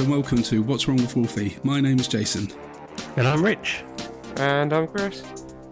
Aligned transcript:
Greetings 0.00 0.14
and 0.14 0.24
welcome 0.24 0.42
to 0.44 0.62
What's 0.62 0.88
Wrong 0.88 0.96
with 0.96 1.14
Wolfie. 1.14 1.58
My 1.62 1.78
name 1.78 2.00
is 2.00 2.08
Jason, 2.08 2.48
And 3.16 3.28
I'm 3.28 3.44
Rich. 3.44 3.84
And 4.36 4.72
I'm 4.72 4.88
Chris. 4.88 5.22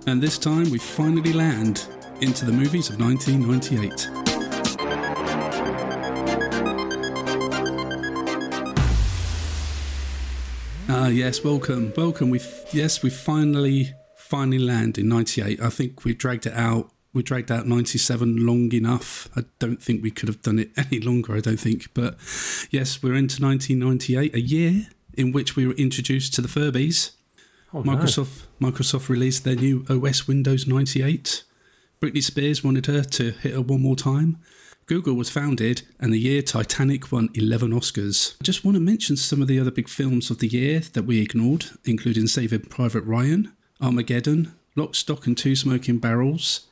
and 0.06 0.23
this 0.23 0.37
time 0.37 0.70
we 0.70 0.78
finally 0.78 1.32
land 1.32 1.88
into 2.20 2.45
the 2.45 2.52
movies 2.52 2.91
of 2.91 3.01
1998. 3.01 4.09
Ah, 10.90 11.09
yes, 11.09 11.42
welcome, 11.42 11.92
welcome. 11.96 12.29
We 12.29 12.40
yes, 12.73 13.02
we 13.02 13.10
finally 13.10 13.95
finally 14.16 14.59
land 14.59 14.98
in 14.98 15.09
'98. 15.09 15.60
I 15.60 15.70
think 15.70 16.04
we 16.04 16.15
dragged 16.15 16.46
it 16.46 16.54
out. 16.54 16.90
We 17.12 17.23
dragged 17.23 17.51
out 17.51 17.67
'97 17.67 18.45
long 18.47 18.73
enough. 18.73 19.29
I 19.35 19.45
don't 19.59 19.83
think 19.83 20.03
we 20.03 20.11
could 20.11 20.29
have 20.29 20.43
done 20.43 20.59
it 20.59 20.71
any 20.77 21.01
longer. 21.01 21.35
I 21.35 21.41
don't 21.41 21.59
think, 21.59 21.93
but 21.95 22.16
yes, 22.71 23.03
we're 23.03 23.15
into 23.15 23.43
1998, 23.43 24.35
a 24.35 24.41
year 24.41 24.88
in 25.15 25.32
which 25.32 25.57
we 25.57 25.66
were 25.66 25.74
introduced 25.74 26.35
to 26.35 26.43
the 26.43 26.49
Furbies. 26.49 27.13
Oh, 27.73 27.82
no. 27.82 27.97
Microsoft 27.97 28.43
Microsoft 28.60 29.09
released 29.09 29.45
their 29.45 29.57
new 29.57 29.85
OS 29.88 30.29
Windows 30.29 30.66
98. 30.66 31.45
Britney 32.01 32.23
Spears 32.23 32.63
wanted 32.63 32.87
her 32.87 33.02
to 33.02 33.32
hit 33.32 33.54
her 33.54 33.60
one 33.60 33.82
more 33.82 33.97
time. 33.97 34.38
Google 34.87 35.15
was 35.15 35.29
founded, 35.29 35.82
and 36.01 36.15
the 36.15 36.19
year 36.19 36.41
Titanic 36.41 37.13
won 37.13 37.29
11 37.35 37.73
Oscars. 37.73 38.37
I 38.41 38.45
just 38.45 38.65
want 38.65 38.77
to 38.77 38.80
mention 38.80 39.16
some 39.16 39.43
of 39.43 39.49
the 39.49 39.60
other 39.60 39.71
big 39.71 39.88
films 39.88 40.30
of 40.30 40.38
the 40.38 40.49
year 40.49 40.80
that 40.95 41.02
we 41.02 41.21
ignored, 41.21 41.66
including 41.85 42.27
Saving 42.27 42.60
Private 42.60 43.04
Ryan, 43.04 43.52
Armageddon, 43.82 44.54
Lock, 44.77 44.95
Stock 44.95 45.27
and 45.27 45.37
Two 45.37 45.54
Smoking 45.54 45.99
Barrels, 45.99 46.68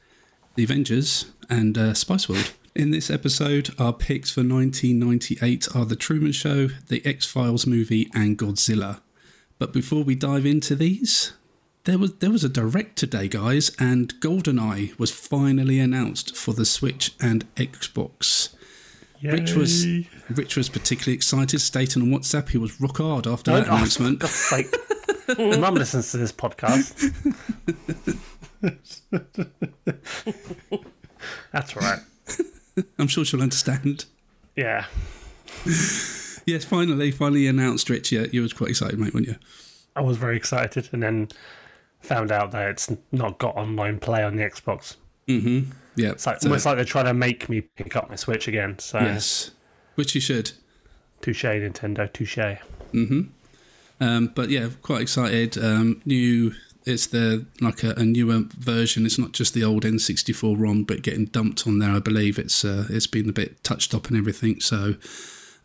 The 0.57 0.65
Avengers, 0.65 1.27
and 1.51 1.77
uh, 1.77 1.93
Spice 1.95 2.29
World. 2.29 2.53
In 2.75 2.91
this 2.91 3.11
episode, 3.11 3.75
our 3.79 3.93
picks 3.93 4.31
for 4.31 4.41
1998 4.41 5.69
are 5.77 5.85
The 5.85 5.97
Truman 5.97 6.33
Show, 6.33 6.69
The 6.89 7.05
X 7.05 7.27
Files 7.27 7.67
movie, 7.67 8.11
and 8.15 8.39
Godzilla. 8.39 9.01
But 9.59 9.73
before 9.75 10.03
we 10.03 10.15
dive 10.15 10.47
into 10.47 10.75
these, 10.75 11.35
there 11.85 11.99
was 11.99 12.15
there 12.17 12.31
was 12.31 12.43
a 12.43 12.49
direct 12.49 12.97
today, 12.97 13.29
guys, 13.29 13.71
and 13.79 14.15
GoldenEye 14.21 14.99
was 14.99 15.11
finally 15.11 15.79
announced 15.79 16.35
for 16.35 16.53
the 16.55 16.65
Switch 16.65 17.15
and 17.21 17.45
Xbox. 17.57 18.55
Rich 19.23 19.55
was 19.55 19.87
Rich 20.31 20.57
was 20.57 20.69
particularly 20.71 21.17
excited, 21.17 21.61
stating 21.61 22.03
on 22.03 22.09
WhatsApp 22.09 22.49
he 22.51 22.59
was 22.59 22.81
rock 22.81 22.97
hard 22.99 23.27
after 23.27 23.51
Oh, 23.51 23.55
that 23.57 23.69
oh, 23.69 23.75
announcement. 23.75 24.19
God's 24.21 24.33
sake. 24.33 24.75
Mum 25.39 25.75
listens 25.75 26.13
to 26.13 26.19
this 26.19 26.33
podcast. 26.33 27.13
That's 31.53 31.77
all 31.77 31.83
right. 31.83 32.01
I'm 32.99 33.09
sure 33.09 33.25
she'll 33.25 33.43
understand. 33.43 34.05
Yeah. 34.55 34.87
Yes, 36.45 36.65
finally, 36.65 37.11
finally 37.11 37.47
announced, 37.47 37.89
Rich. 37.91 38.13
Yeah, 38.13 38.27
you 38.33 38.43
was 38.43 38.53
quite 38.53 38.71
excited, 38.71 38.99
mate, 38.99 39.15
weren't 39.15 39.27
you? 39.27 39.37
I 39.97 40.01
was 40.03 40.17
very 40.17 40.37
excited 40.37 40.89
and 40.93 41.03
then 41.03 41.29
found 42.01 42.31
out 42.31 42.51
that 42.53 42.69
it's 42.71 42.93
not 43.13 43.39
got 43.39 43.57
online 43.57 43.99
play 43.99 44.23
on 44.23 44.37
the 44.37 44.43
Xbox. 44.43 44.97
Mm-hmm. 45.27 45.71
Yeah. 45.97 46.11
It's 46.11 46.27
like, 46.27 46.41
so- 46.41 46.49
almost 46.49 46.67
like 46.67 46.77
they're 46.77 46.85
trying 46.85 47.07
to 47.07 47.15
make 47.15 47.49
me 47.49 47.63
pick 47.63 47.97
up 47.97 48.09
my 48.11 48.17
Switch 48.17 48.47
again. 48.49 48.79
So, 48.79 48.99
yes, 49.01 49.51
which 49.95 50.15
you 50.15 50.21
should. 50.21 50.53
touche, 51.23 51.45
Nintendo, 51.45 52.13
touche. 52.13 52.59
Mhm. 52.93 53.29
Um, 53.99 54.27
but 54.35 54.51
yeah, 54.51 54.69
quite 54.83 55.01
excited. 55.01 55.57
Um, 55.57 56.03
new, 56.05 56.53
it's 56.87 57.09
the 57.09 57.47
like 57.61 57.83
a, 57.83 57.91
a 57.97 58.05
newer 58.05 58.45
version. 58.57 59.05
It's 59.05 59.19
not 59.19 59.33
just 59.33 59.53
the 59.53 59.65
old 59.65 59.83
N64 59.83 60.59
ROM, 60.59 60.85
but 60.85 61.03
getting 61.03 61.27
dumped 61.27 61.67
on 61.67 61.81
there. 61.81 61.91
I 61.91 61.99
believe 61.99 62.39
it's 62.39 62.65
uh, 62.65 62.87
it's 62.89 63.09
been 63.09 63.29
a 63.29 63.33
bit 63.33 63.63
touched 63.65 63.93
up 63.93 64.07
and 64.07 64.17
everything. 64.17 64.61
So, 64.61 64.95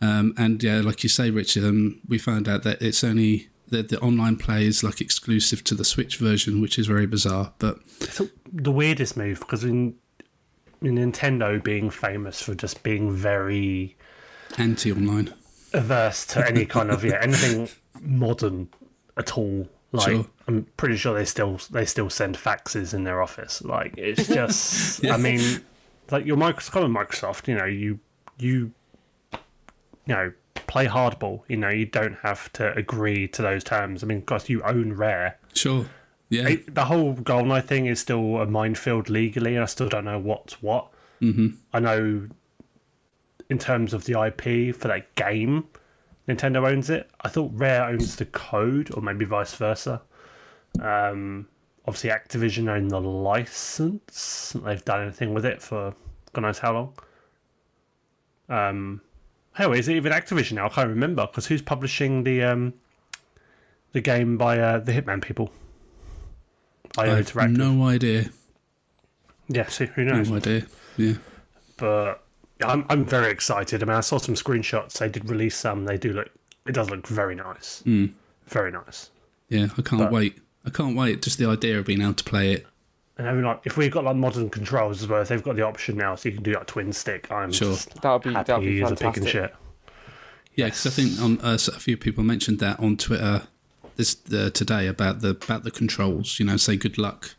um, 0.01 0.33
and 0.35 0.61
yeah, 0.61 0.81
like 0.81 1.03
you 1.03 1.09
say, 1.09 1.29
Richard, 1.29 1.63
um, 1.63 2.01
we 2.07 2.17
found 2.17 2.49
out 2.49 2.63
that 2.63 2.81
it's 2.81 3.03
only 3.03 3.49
the, 3.67 3.83
the 3.83 3.99
online 3.99 4.35
play 4.35 4.65
is 4.65 4.83
like 4.83 4.99
exclusive 4.99 5.63
to 5.65 5.75
the 5.75 5.85
Switch 5.85 6.17
version, 6.17 6.59
which 6.59 6.79
is 6.79 6.87
very 6.87 7.05
bizarre. 7.05 7.53
But 7.59 7.79
It's 8.01 8.21
the 8.51 8.71
weirdest 8.71 9.15
move 9.15 9.39
because 9.39 9.63
in, 9.63 9.95
in 10.81 10.95
Nintendo 10.95 11.63
being 11.63 11.91
famous 11.91 12.41
for 12.41 12.55
just 12.55 12.81
being 12.81 13.11
very 13.11 13.95
anti-online, 14.57 15.33
averse 15.73 16.25
to 16.25 16.45
any 16.45 16.65
kind 16.65 16.91
of 16.91 17.05
yeah 17.05 17.19
anything 17.21 17.69
modern 18.01 18.69
at 19.17 19.37
all. 19.37 19.69
Like 19.93 20.11
Sure. 20.11 20.25
I'm 20.47 20.65
pretty 20.77 20.95
sure 20.95 21.13
they 21.13 21.25
still 21.25 21.59
they 21.69 21.85
still 21.85 22.09
send 22.09 22.37
faxes 22.37 22.93
in 22.93 23.03
their 23.03 23.21
office. 23.21 23.61
Like 23.61 23.93
it's 23.97 24.27
just 24.39 25.05
I 25.05 25.17
mean 25.17 25.61
like 26.11 26.25
your 26.25 26.37
Microsoft 26.37 26.91
Microsoft, 26.91 27.47
you 27.47 27.55
know, 27.55 27.65
you 27.65 27.99
you 28.37 28.71
you 30.05 30.15
know, 30.15 30.31
play 30.67 30.87
hardball, 30.87 31.41
you 31.47 31.57
know, 31.57 31.69
you 31.69 31.85
don't 31.85 32.17
have 32.23 32.51
to 32.53 32.73
agree 32.75 33.27
to 33.29 33.41
those 33.41 33.63
terms. 33.63 34.03
I 34.03 34.07
mean, 34.07 34.19
because 34.21 34.49
you 34.49 34.61
own 34.63 34.93
Rare. 34.93 35.37
sure, 35.53 35.85
yeah, 36.29 36.47
It, 36.47 36.73
the 36.73 36.85
whole 36.85 37.13
GoldenEye 37.13 37.65
thing 37.65 37.85
is 37.85 37.99
still 37.99 38.37
a 38.41 38.45
minefield 38.45 39.09
legally, 39.09 39.55
and 39.55 39.63
I 39.63 39.67
still 39.67 39.89
don't 39.89 40.05
know 40.05 40.19
what's 40.19 40.61
what. 40.61 40.87
Mm-hmm. 41.21 41.47
I 41.73 41.79
know 41.79 42.27
in 43.49 43.59
terms 43.59 43.93
of 43.93 44.05
the 44.05 44.19
IP 44.21 44.75
for 44.75 44.87
that 44.87 45.13
game, 45.15 45.65
Nintendo 46.27 46.67
owns 46.69 46.89
it. 46.89 47.09
I 47.21 47.29
thought 47.29 47.51
Rare 47.53 47.85
owns 47.85 48.15
the 48.15 48.25
code, 48.25 48.91
or 48.93 49.01
maybe 49.01 49.25
vice 49.25 49.53
versa. 49.55 50.01
Um, 50.79 51.47
obviously, 51.87 52.09
Activision 52.11 52.69
own 52.69 52.87
the 52.87 53.01
license. 53.01 54.55
They've 54.63 54.85
done 54.85 55.01
anything 55.01 55.33
with 55.33 55.45
it 55.45 55.61
for 55.61 55.93
God 56.33 56.41
knows 56.41 56.59
how 56.59 56.73
long. 56.73 56.93
Um, 58.49 59.01
hell, 59.53 59.73
is 59.73 59.87
it 59.87 59.95
even 59.95 60.11
Activision 60.11 60.53
now? 60.53 60.65
I 60.67 60.69
can't 60.69 60.89
remember 60.89 61.25
because 61.27 61.47
who's 61.47 61.61
publishing 61.61 62.23
the 62.23 62.43
um, 62.43 62.73
the 63.93 64.01
game 64.01 64.37
by 64.37 64.59
uh, 64.59 64.79
the 64.79 64.91
Hitman 64.91 65.21
people? 65.21 65.51
I 66.97 67.05
IO 67.05 67.15
have 67.15 67.25
Interactive. 67.27 67.55
no 67.57 67.87
idea, 67.87 68.29
Yeah, 69.47 69.67
see, 69.67 69.85
who 69.85 70.03
knows? 70.03 70.29
no 70.29 70.35
idea. 70.37 70.65
Yeah, 70.97 71.13
But 71.77 72.21
I'm 72.63 72.85
I'm 72.89 73.05
very 73.05 73.31
excited. 73.31 73.81
I 73.83 73.85
mean, 73.85 73.95
I 73.95 74.01
saw 74.01 74.17
some 74.17 74.35
screenshots. 74.35 74.99
They 74.99 75.09
did 75.09 75.29
release 75.29 75.55
some. 75.55 75.85
They 75.85 75.97
do 75.97 76.13
look. 76.13 76.29
It 76.67 76.73
does 76.73 76.89
look 76.89 77.07
very 77.07 77.35
nice. 77.35 77.81
Mm. 77.85 78.13
Very 78.47 78.71
nice. 78.71 79.09
yeah, 79.49 79.67
I 79.77 79.81
can't 79.81 80.01
But- 80.03 80.11
wait. 80.11 80.37
I 80.65 80.69
can't 80.69 80.95
wait. 80.95 81.21
Just 81.23 81.39
the 81.39 81.47
idea 81.47 81.79
of 81.79 81.85
being 81.87 82.01
able 82.01 82.13
to 82.13 82.23
play 82.23 82.51
it. 82.53 82.67
And 83.17 83.27
I 83.27 83.33
mean, 83.33 83.43
like, 83.43 83.61
if 83.65 83.77
we've 83.77 83.91
got 83.91 84.03
like 84.03 84.15
modern 84.15 84.49
controls 84.49 85.01
as 85.01 85.07
well, 85.07 85.21
if 85.21 85.27
they've 85.29 85.41
got 85.43 85.55
the 85.55 85.63
option 85.65 85.97
now, 85.97 86.13
so 86.15 86.29
you 86.29 86.35
can 86.35 86.43
do 86.43 86.53
like 86.53 86.67
twin 86.67 86.93
stick, 86.93 87.31
I'm 87.31 87.51
Sure. 87.51 87.71
just 87.73 87.99
That 88.01 88.11
would 88.13 88.21
be 88.23 88.33
happy 88.33 88.47
that 88.47 88.59
would 88.59 88.65
be 88.65 88.83
as 88.83 88.91
a 88.91 88.95
pig 88.95 89.05
and 89.05 89.15
fantastic. 89.15 89.31
shit. 89.31 89.55
Yeah, 90.55 90.65
because 90.65 90.85
I 90.87 90.89
think 90.89 91.19
on, 91.21 91.39
uh, 91.41 91.53
a 91.75 91.79
few 91.79 91.97
people 91.97 92.23
mentioned 92.23 92.59
that 92.59 92.79
on 92.79 92.97
Twitter 92.97 93.43
this 93.95 94.17
uh, 94.33 94.49
today 94.51 94.87
about 94.87 95.21
the 95.21 95.29
about 95.31 95.63
the 95.63 95.71
controls. 95.71 96.39
You 96.39 96.45
know, 96.45 96.57
say 96.57 96.75
good 96.77 96.97
luck 96.97 97.35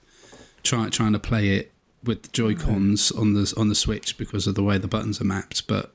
try, 0.62 0.88
trying 0.88 1.12
to 1.12 1.18
play 1.18 1.48
it 1.50 1.71
with 2.04 2.22
the 2.22 2.28
Joy 2.28 2.54
Cons 2.54 3.10
on 3.12 3.34
the 3.34 3.52
on 3.56 3.68
the 3.68 3.74
Switch 3.74 4.16
because 4.18 4.46
of 4.46 4.54
the 4.54 4.62
way 4.62 4.78
the 4.78 4.88
buttons 4.88 5.20
are 5.20 5.24
mapped. 5.24 5.66
But 5.66 5.94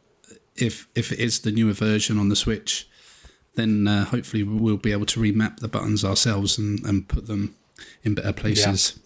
if 0.56 0.88
if 0.96 1.12
it 1.12 1.20
is 1.20 1.40
the 1.40 1.52
newer 1.52 1.74
version 1.74 2.18
on 2.18 2.30
the 2.30 2.36
Switch, 2.36 2.88
then 3.56 3.88
uh, 3.88 4.06
hopefully 4.06 4.44
we'll 4.44 4.78
be 4.78 4.92
able 4.92 5.06
to 5.08 5.20
remap 5.20 5.60
the 5.60 5.68
buttons 5.68 6.06
ourselves 6.06 6.58
and, 6.58 6.84
and 6.86 7.08
put 7.08 7.28
them 7.28 7.56
in 8.04 8.16
better 8.16 8.34
places. 8.34 9.00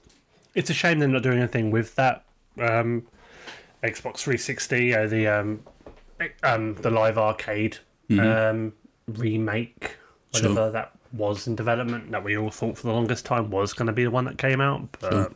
It's 0.54 0.70
a 0.70 0.74
shame 0.74 1.00
they're 1.00 1.08
not 1.08 1.24
doing 1.24 1.40
anything 1.40 1.72
with 1.72 1.96
that 1.96 2.26
um, 2.60 3.08
Xbox 3.84 4.18
360, 4.18 4.94
uh, 4.94 5.08
the 5.08 5.28
um, 5.28 5.64
um, 6.44 6.76
the 6.76 6.92
live 6.92 7.18
arcade 7.18 7.78
um, 8.12 8.74
remake, 9.08 9.98
Sure. 10.34 10.50
whatever 10.50 10.72
that 10.72 10.92
was 11.14 11.48
in 11.48 11.56
development, 11.56 12.12
that 12.12 12.24
we 12.24 12.38
all 12.38 12.52
thought 12.52 12.78
for 12.78 12.88
the 12.88 12.94
longest 12.94 13.26
time 13.26 13.50
was 13.50 13.74
going 13.74 13.88
to 13.88 13.94
be 13.94 14.04
the 14.04 14.12
one 14.12 14.26
that 14.26 14.38
came 14.38 14.62
out. 14.62 14.90
But 15.00 15.12
Sure. 15.12 15.32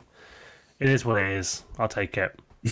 It 0.79 0.89
is 0.89 1.05
what 1.05 1.21
it 1.21 1.29
is. 1.31 1.63
I'll 1.77 1.87
take 1.87 2.17
it. 2.17 2.39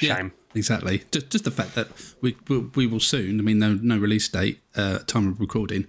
Yeah, 0.00 0.16
Shame. 0.16 0.32
exactly. 0.56 1.04
Just 1.12 1.30
just 1.30 1.44
the 1.44 1.52
fact 1.52 1.76
that 1.76 1.86
we 2.20 2.36
we, 2.48 2.58
we 2.74 2.86
will 2.88 2.98
soon. 2.98 3.38
I 3.38 3.44
mean, 3.44 3.60
no 3.60 3.74
no 3.74 3.96
release 3.96 4.28
date, 4.28 4.60
uh, 4.74 4.98
time 5.06 5.28
of 5.28 5.38
recording, 5.38 5.86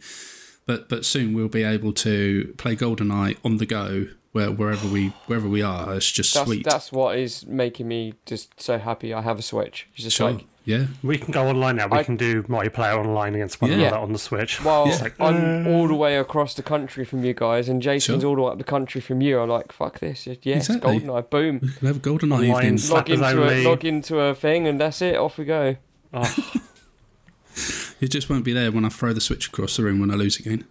but 0.67 0.89
but 0.89 1.05
soon 1.05 1.33
we'll 1.33 1.47
be 1.47 1.63
able 1.63 1.91
to 1.93 2.53
play 2.59 2.75
GoldenEye 2.75 3.37
on 3.43 3.57
the 3.57 3.65
go 3.65 4.05
where 4.31 4.51
wherever 4.51 4.87
we 4.87 5.07
wherever 5.25 5.49
we 5.49 5.63
are. 5.63 5.95
It's 5.95 6.11
just 6.11 6.35
That's 6.35 6.45
sweet. 6.45 6.65
that's 6.65 6.91
what 6.91 7.17
is 7.17 7.47
making 7.47 7.87
me 7.87 8.13
just 8.27 8.61
so 8.61 8.77
happy. 8.77 9.11
I 9.11 9.21
have 9.21 9.39
a 9.39 9.41
Switch. 9.41 9.87
It's 9.95 10.03
just 10.03 10.17
sure. 10.17 10.33
like 10.33 10.45
yeah. 10.65 10.87
We 11.03 11.17
can 11.17 11.31
go 11.31 11.47
online 11.47 11.77
now. 11.77 11.87
We 11.87 11.99
I- 11.99 12.03
can 12.03 12.17
do 12.17 12.43
multiplayer 12.43 12.97
online 12.97 13.35
against 13.35 13.61
one 13.61 13.71
Yeah. 13.71 13.77
another 13.77 13.97
on 13.97 14.11
the 14.13 14.19
Switch. 14.19 14.63
Well, 14.63 14.85
It's 14.89 15.01
like, 15.01 15.13
I'm 15.19 15.65
uh, 15.67 15.69
all 15.69 15.87
the 15.87 15.95
way 15.95 16.17
across 16.17 16.53
the 16.55 16.63
country 16.63 17.05
from 17.05 17.23
you 17.23 17.33
guys, 17.33 17.69
and 17.69 17.81
Jason's 17.81 18.21
Sure. 18.21 18.29
all 18.31 18.35
the 18.35 18.41
way 18.41 18.51
up 18.51 18.57
the 18.57 18.63
country 18.63 18.99
from 19.01 19.21
you. 19.21 19.39
I'm 19.39 19.49
like, 19.49 19.71
fuck 19.71 19.99
this. 19.99 20.27
Yes, 20.27 20.67
Exactly. 20.69 20.99
GoldenEye, 20.99 21.29
boom. 21.29 21.59
We 21.61 21.69
could 21.69 21.87
have 21.87 22.01
GoldenEye 22.01 22.23
Online 22.33 22.43
evenings. 22.55 22.91
Log 22.91 23.09
into, 23.09 23.49
a, 23.49 23.63
log 23.63 23.85
into 23.85 24.19
a 24.19 24.35
thing, 24.35 24.67
and 24.67 24.79
that's 24.81 25.01
it. 25.01 25.15
Off 25.15 25.37
we 25.37 25.45
go. 25.45 25.77
oh, 26.13 26.35
It 28.01 28.09
just 28.09 28.29
won't 28.29 28.43
be 28.43 28.51
there 28.51 28.71
when 28.71 28.83
I 28.83 28.89
throw 28.89 29.13
the 29.13 29.21
switch 29.21 29.47
across 29.47 29.77
the 29.77 29.83
room 29.83 29.99
when 30.01 30.11
I 30.11 30.15
lose 30.15 30.37
again. 30.37 30.65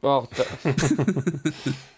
Well, 0.00 0.26
th- 0.26 0.48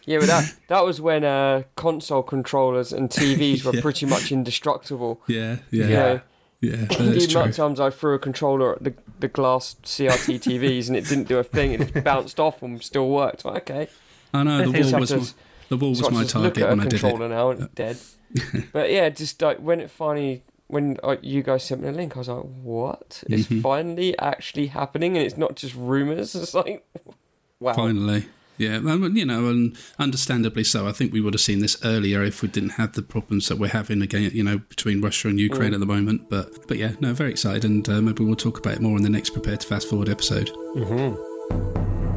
yeah, 0.06 0.18
but 0.18 0.26
that 0.28 0.54
that 0.68 0.84
was 0.86 1.02
when 1.02 1.22
uh, 1.22 1.64
console 1.76 2.22
controllers 2.22 2.90
and 2.94 3.10
TVs 3.10 3.62
were 3.62 3.74
Yeah. 3.74 3.82
pretty 3.82 4.06
much 4.06 4.32
indestructible. 4.32 5.20
Yeah, 5.26 5.56
yeah. 5.70 5.84
You 5.84 5.90
know, 5.94 6.20
Yeah, 6.62 6.86
amount 6.98 7.30
true. 7.30 7.52
times 7.52 7.80
I 7.80 7.88
threw 7.90 8.14
a 8.14 8.18
controller 8.18 8.74
at 8.76 8.84
the, 8.84 8.94
the 9.18 9.28
glass 9.28 9.76
CRT 9.82 10.40
TVs 10.40 10.88
and 10.88 10.96
it 10.96 11.06
didn't 11.08 11.26
do 11.28 11.38
a 11.38 11.42
thing, 11.44 11.72
it 11.72 11.92
just 11.92 12.04
bounced 12.04 12.38
off 12.38 12.62
and 12.62 12.82
still 12.82 13.08
worked. 13.08 13.44
Like, 13.46 13.70
okay. 13.70 13.88
I 14.34 14.42
know 14.42 14.70
the 14.70 14.70
wall 14.70 15.00
was 15.00 15.08
to 15.10 15.18
my, 15.18 15.26
the 15.70 15.76
wall 15.78 15.90
was 15.90 16.10
my 16.10 16.24
target 16.24 16.68
when 16.68 16.80
I 16.80 16.84
did 16.84 16.94
it. 16.94 17.00
controller 17.00 17.28
now 17.28 17.50
and 17.50 17.62
it's 17.62 17.74
dead. 17.74 17.96
but 18.72 18.90
yeah, 18.90 19.08
just 19.08 19.40
like 19.40 19.58
when 19.58 19.80
it 19.80 19.90
finally, 19.90 20.42
when 20.68 20.98
uh, 21.02 21.16
you 21.22 21.42
guys 21.42 21.64
sent 21.64 21.80
me 21.80 21.90
the 21.90 21.96
link, 21.96 22.14
I 22.14 22.20
was 22.20 22.28
like, 22.28 22.44
"What? 22.62 23.24
It's 23.28 23.48
Mhm. 23.48 23.60
finally 23.60 24.16
actually 24.20 24.66
happening, 24.68 25.16
and 25.16 25.26
it's 25.26 25.36
not 25.36 25.56
just 25.56 25.74
rumors." 25.74 26.36
It's 26.36 26.54
like, 26.54 26.86
wow. 27.60 27.72
Finally. 27.72 28.26
Yeah, 28.60 28.76
and, 28.76 29.16
you 29.16 29.24
know, 29.24 29.48
and 29.48 29.74
understandably 29.98 30.64
so. 30.64 30.86
I 30.86 30.92
think 30.92 31.12
we 31.14 31.20
would 31.22 31.32
have 31.32 31.40
seen 31.40 31.60
this 31.60 31.78
earlier 31.82 32.22
if 32.22 32.42
we 32.42 32.48
didn't 32.48 32.74
have 32.80 32.92
the 32.92 33.00
problems 33.02 33.48
that 33.48 33.56
we're 33.58 33.68
having 33.68 34.02
again, 34.02 34.30
you 34.34 34.44
know, 34.44 34.58
between 34.58 35.00
Russia 35.00 35.28
and 35.28 35.40
Ukraine 35.40 35.70
Mm. 35.70 35.74
at 35.74 35.80
the 35.80 35.86
moment. 35.86 36.28
But, 36.28 36.68
but 36.68 36.76
yeah, 36.76 36.92
no, 37.00 37.14
very 37.14 37.30
excited, 37.30 37.64
and 37.64 37.88
uh, 37.88 38.00
maybe 38.02 38.22
we'll 38.22 38.36
talk 38.36 38.58
about 38.58 38.74
it 38.74 38.82
more 38.82 38.96
in 38.98 39.02
the 39.02 39.08
next 39.08 39.30
Prepare 39.30 39.56
to 39.56 39.66
Fast 39.66 39.88
Forward 39.88 40.10
episode. 40.10 40.50
hmm 40.74 42.09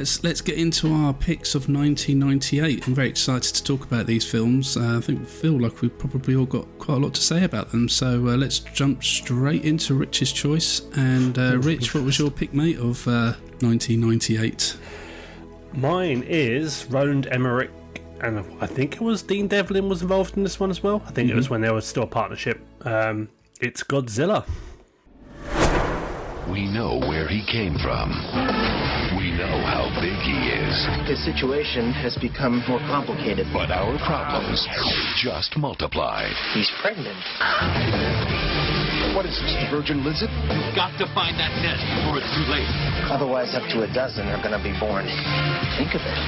let's 0.00 0.24
let's 0.24 0.40
get 0.40 0.56
into 0.56 0.90
our 0.94 1.12
picks 1.12 1.54
of 1.54 1.68
1998. 1.68 2.86
I'm 2.86 2.94
very 2.94 3.10
excited 3.10 3.54
to 3.54 3.62
talk 3.62 3.84
about 3.84 4.06
these 4.06 4.24
films. 4.24 4.74
Uh, 4.74 4.96
I 4.96 5.00
think 5.02 5.20
we 5.20 5.26
feel 5.26 5.60
like 5.60 5.82
we've 5.82 5.98
probably 5.98 6.34
all 6.34 6.46
got 6.46 6.66
quite 6.78 6.94
a 6.94 7.00
lot 7.00 7.12
to 7.16 7.20
say 7.20 7.44
about 7.44 7.70
them. 7.70 7.86
So 7.86 8.28
uh, 8.28 8.36
let's 8.38 8.60
jump 8.60 9.04
straight 9.04 9.62
into 9.62 9.92
Rich's 9.92 10.32
choice. 10.32 10.80
And 10.96 11.38
uh, 11.38 11.58
Rich, 11.62 11.94
what 11.94 12.02
was 12.04 12.18
your 12.18 12.30
pick, 12.30 12.54
mate, 12.54 12.78
of 12.78 13.06
uh, 13.06 13.34
1998? 13.60 14.78
Mine 15.74 16.24
is 16.26 16.86
Roland 16.86 17.26
Emmerich, 17.30 17.70
and 18.22 18.38
I 18.58 18.66
think 18.66 18.94
it 18.94 19.02
was 19.02 19.22
Dean 19.22 19.48
Devlin 19.48 19.86
was 19.90 20.00
involved 20.00 20.34
in 20.38 20.44
this 20.44 20.58
one 20.58 20.70
as 20.70 20.82
well. 20.82 21.02
I 21.06 21.10
think 21.10 21.28
it 21.28 21.36
was 21.36 21.50
when 21.50 21.60
there 21.60 21.74
was 21.74 21.86
still 21.86 22.04
a 22.04 22.06
partnership. 22.06 22.58
Um, 22.86 23.28
it's 23.60 23.82
Godzilla. 23.82 24.46
We 26.50 26.72
know 26.72 26.96
where 27.00 27.28
he 27.28 27.44
came 27.44 27.78
from. 27.80 28.89
We 29.90 29.96
know 29.96 29.98
how 29.98 30.00
big 30.00 30.18
he 30.22 30.38
is. 30.54 30.86
His 31.08 31.24
situation 31.24 31.92
has 31.92 32.16
become 32.16 32.62
more 32.68 32.78
complicated. 32.86 33.46
But 33.52 33.70
our 33.70 33.98
problems 33.98 34.66
just 35.22 35.56
multiplied. 35.56 36.32
He's 36.54 36.70
pregnant. 36.80 37.18
What 39.14 39.26
is 39.26 39.34
this, 39.42 39.54
the 39.58 39.68
virgin 39.70 40.04
lizard? 40.04 40.30
You've 40.30 40.76
got 40.76 40.94
to 40.98 41.06
find 41.14 41.38
that 41.38 41.50
nest 41.62 41.82
before 41.98 42.18
it's 42.18 42.30
too 42.38 42.46
late. 42.46 42.68
Otherwise, 43.10 43.54
up 43.54 43.66
to 43.70 43.82
a 43.82 43.92
dozen 43.92 44.28
are 44.28 44.38
going 44.38 44.54
to 44.54 44.62
be 44.62 44.72
born. 44.78 45.06
Think 45.78 45.94
of 45.94 46.02
it. 46.06 46.18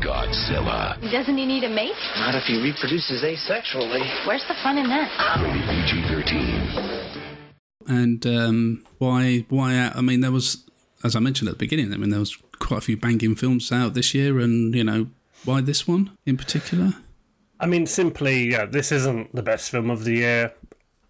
Godzilla. 0.00 0.96
Doesn't 1.12 1.36
he 1.36 1.44
need 1.46 1.64
a 1.64 1.68
mate? 1.68 1.96
Not 2.16 2.34
if 2.34 2.44
he 2.44 2.60
reproduces 2.62 3.22
asexually. 3.22 4.26
Where's 4.26 4.44
the 4.48 4.54
fun 4.62 4.78
in 4.78 4.88
that? 4.88 5.10
Rated 5.42 5.68
PG-13. 5.68 7.20
And 7.86 8.24
um, 8.26 8.84
why? 8.98 9.44
Why? 9.50 9.92
I 9.94 10.00
mean, 10.00 10.20
there 10.20 10.32
was, 10.32 10.64
as 11.04 11.14
I 11.14 11.20
mentioned 11.20 11.48
at 11.48 11.56
the 11.56 11.58
beginning. 11.58 11.92
I 11.92 11.98
mean, 11.98 12.10
there 12.10 12.18
was 12.18 12.36
quite 12.58 12.78
a 12.78 12.80
few 12.80 12.96
banging 12.96 13.34
films 13.36 13.70
out 13.70 13.94
this 13.94 14.14
year, 14.14 14.40
and 14.40 14.74
you 14.74 14.82
know, 14.82 15.08
why 15.44 15.60
this 15.60 15.86
one 15.86 16.16
in 16.24 16.36
particular? 16.36 16.94
I 17.60 17.66
mean, 17.66 17.86
simply, 17.86 18.50
yeah, 18.50 18.64
this 18.64 18.90
isn't 18.90 19.34
the 19.34 19.42
best 19.42 19.70
film 19.70 19.90
of 19.90 20.04
the 20.04 20.14
year. 20.14 20.54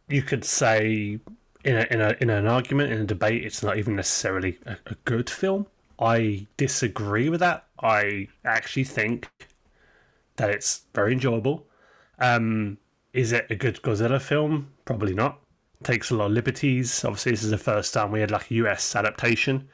You 0.08 0.23
could 0.23 0.44
say, 0.44 1.20
in 1.64 1.76
a, 1.76 1.87
in 1.91 2.00
a 2.00 2.17
in 2.20 2.29
an 2.29 2.46
argument, 2.46 2.93
in 2.93 3.00
a 3.00 3.06
debate, 3.06 3.44
it's 3.44 3.62
not 3.62 3.79
even 3.79 3.96
necessarily 3.96 4.58
a, 4.67 4.76
a 4.87 4.94
good 5.05 5.31
film. 5.31 5.67
I 5.99 6.46
disagree 6.56 7.29
with 7.29 7.41
that. 7.41 7.64
I 7.81 8.29
actually 8.44 8.85
think 8.85 9.31
that 10.37 10.50
it's 10.50 10.82
very 10.93 11.12
enjoyable. 11.12 11.67
Um, 12.19 12.79
is 13.12 13.31
it 13.31 13.46
a 13.49 13.55
good 13.55 13.81
Godzilla 13.82 14.20
film? 14.20 14.73
Probably 14.85 15.14
not. 15.14 15.38
Takes 15.85 16.11
a 16.11 16.17
lot 16.17 16.26
of 16.26 16.32
liberties. 16.32 17.05
Obviously, 17.05 17.32
this 17.32 17.44
is 17.44 17.50
the 17.50 17.58
first 17.58 17.94
time 17.94 18.11
we 18.11 18.20
had 18.20 18.32
like 18.32 18.50
a 18.50 18.55
US 18.55 18.96
adaptation. 18.96 19.69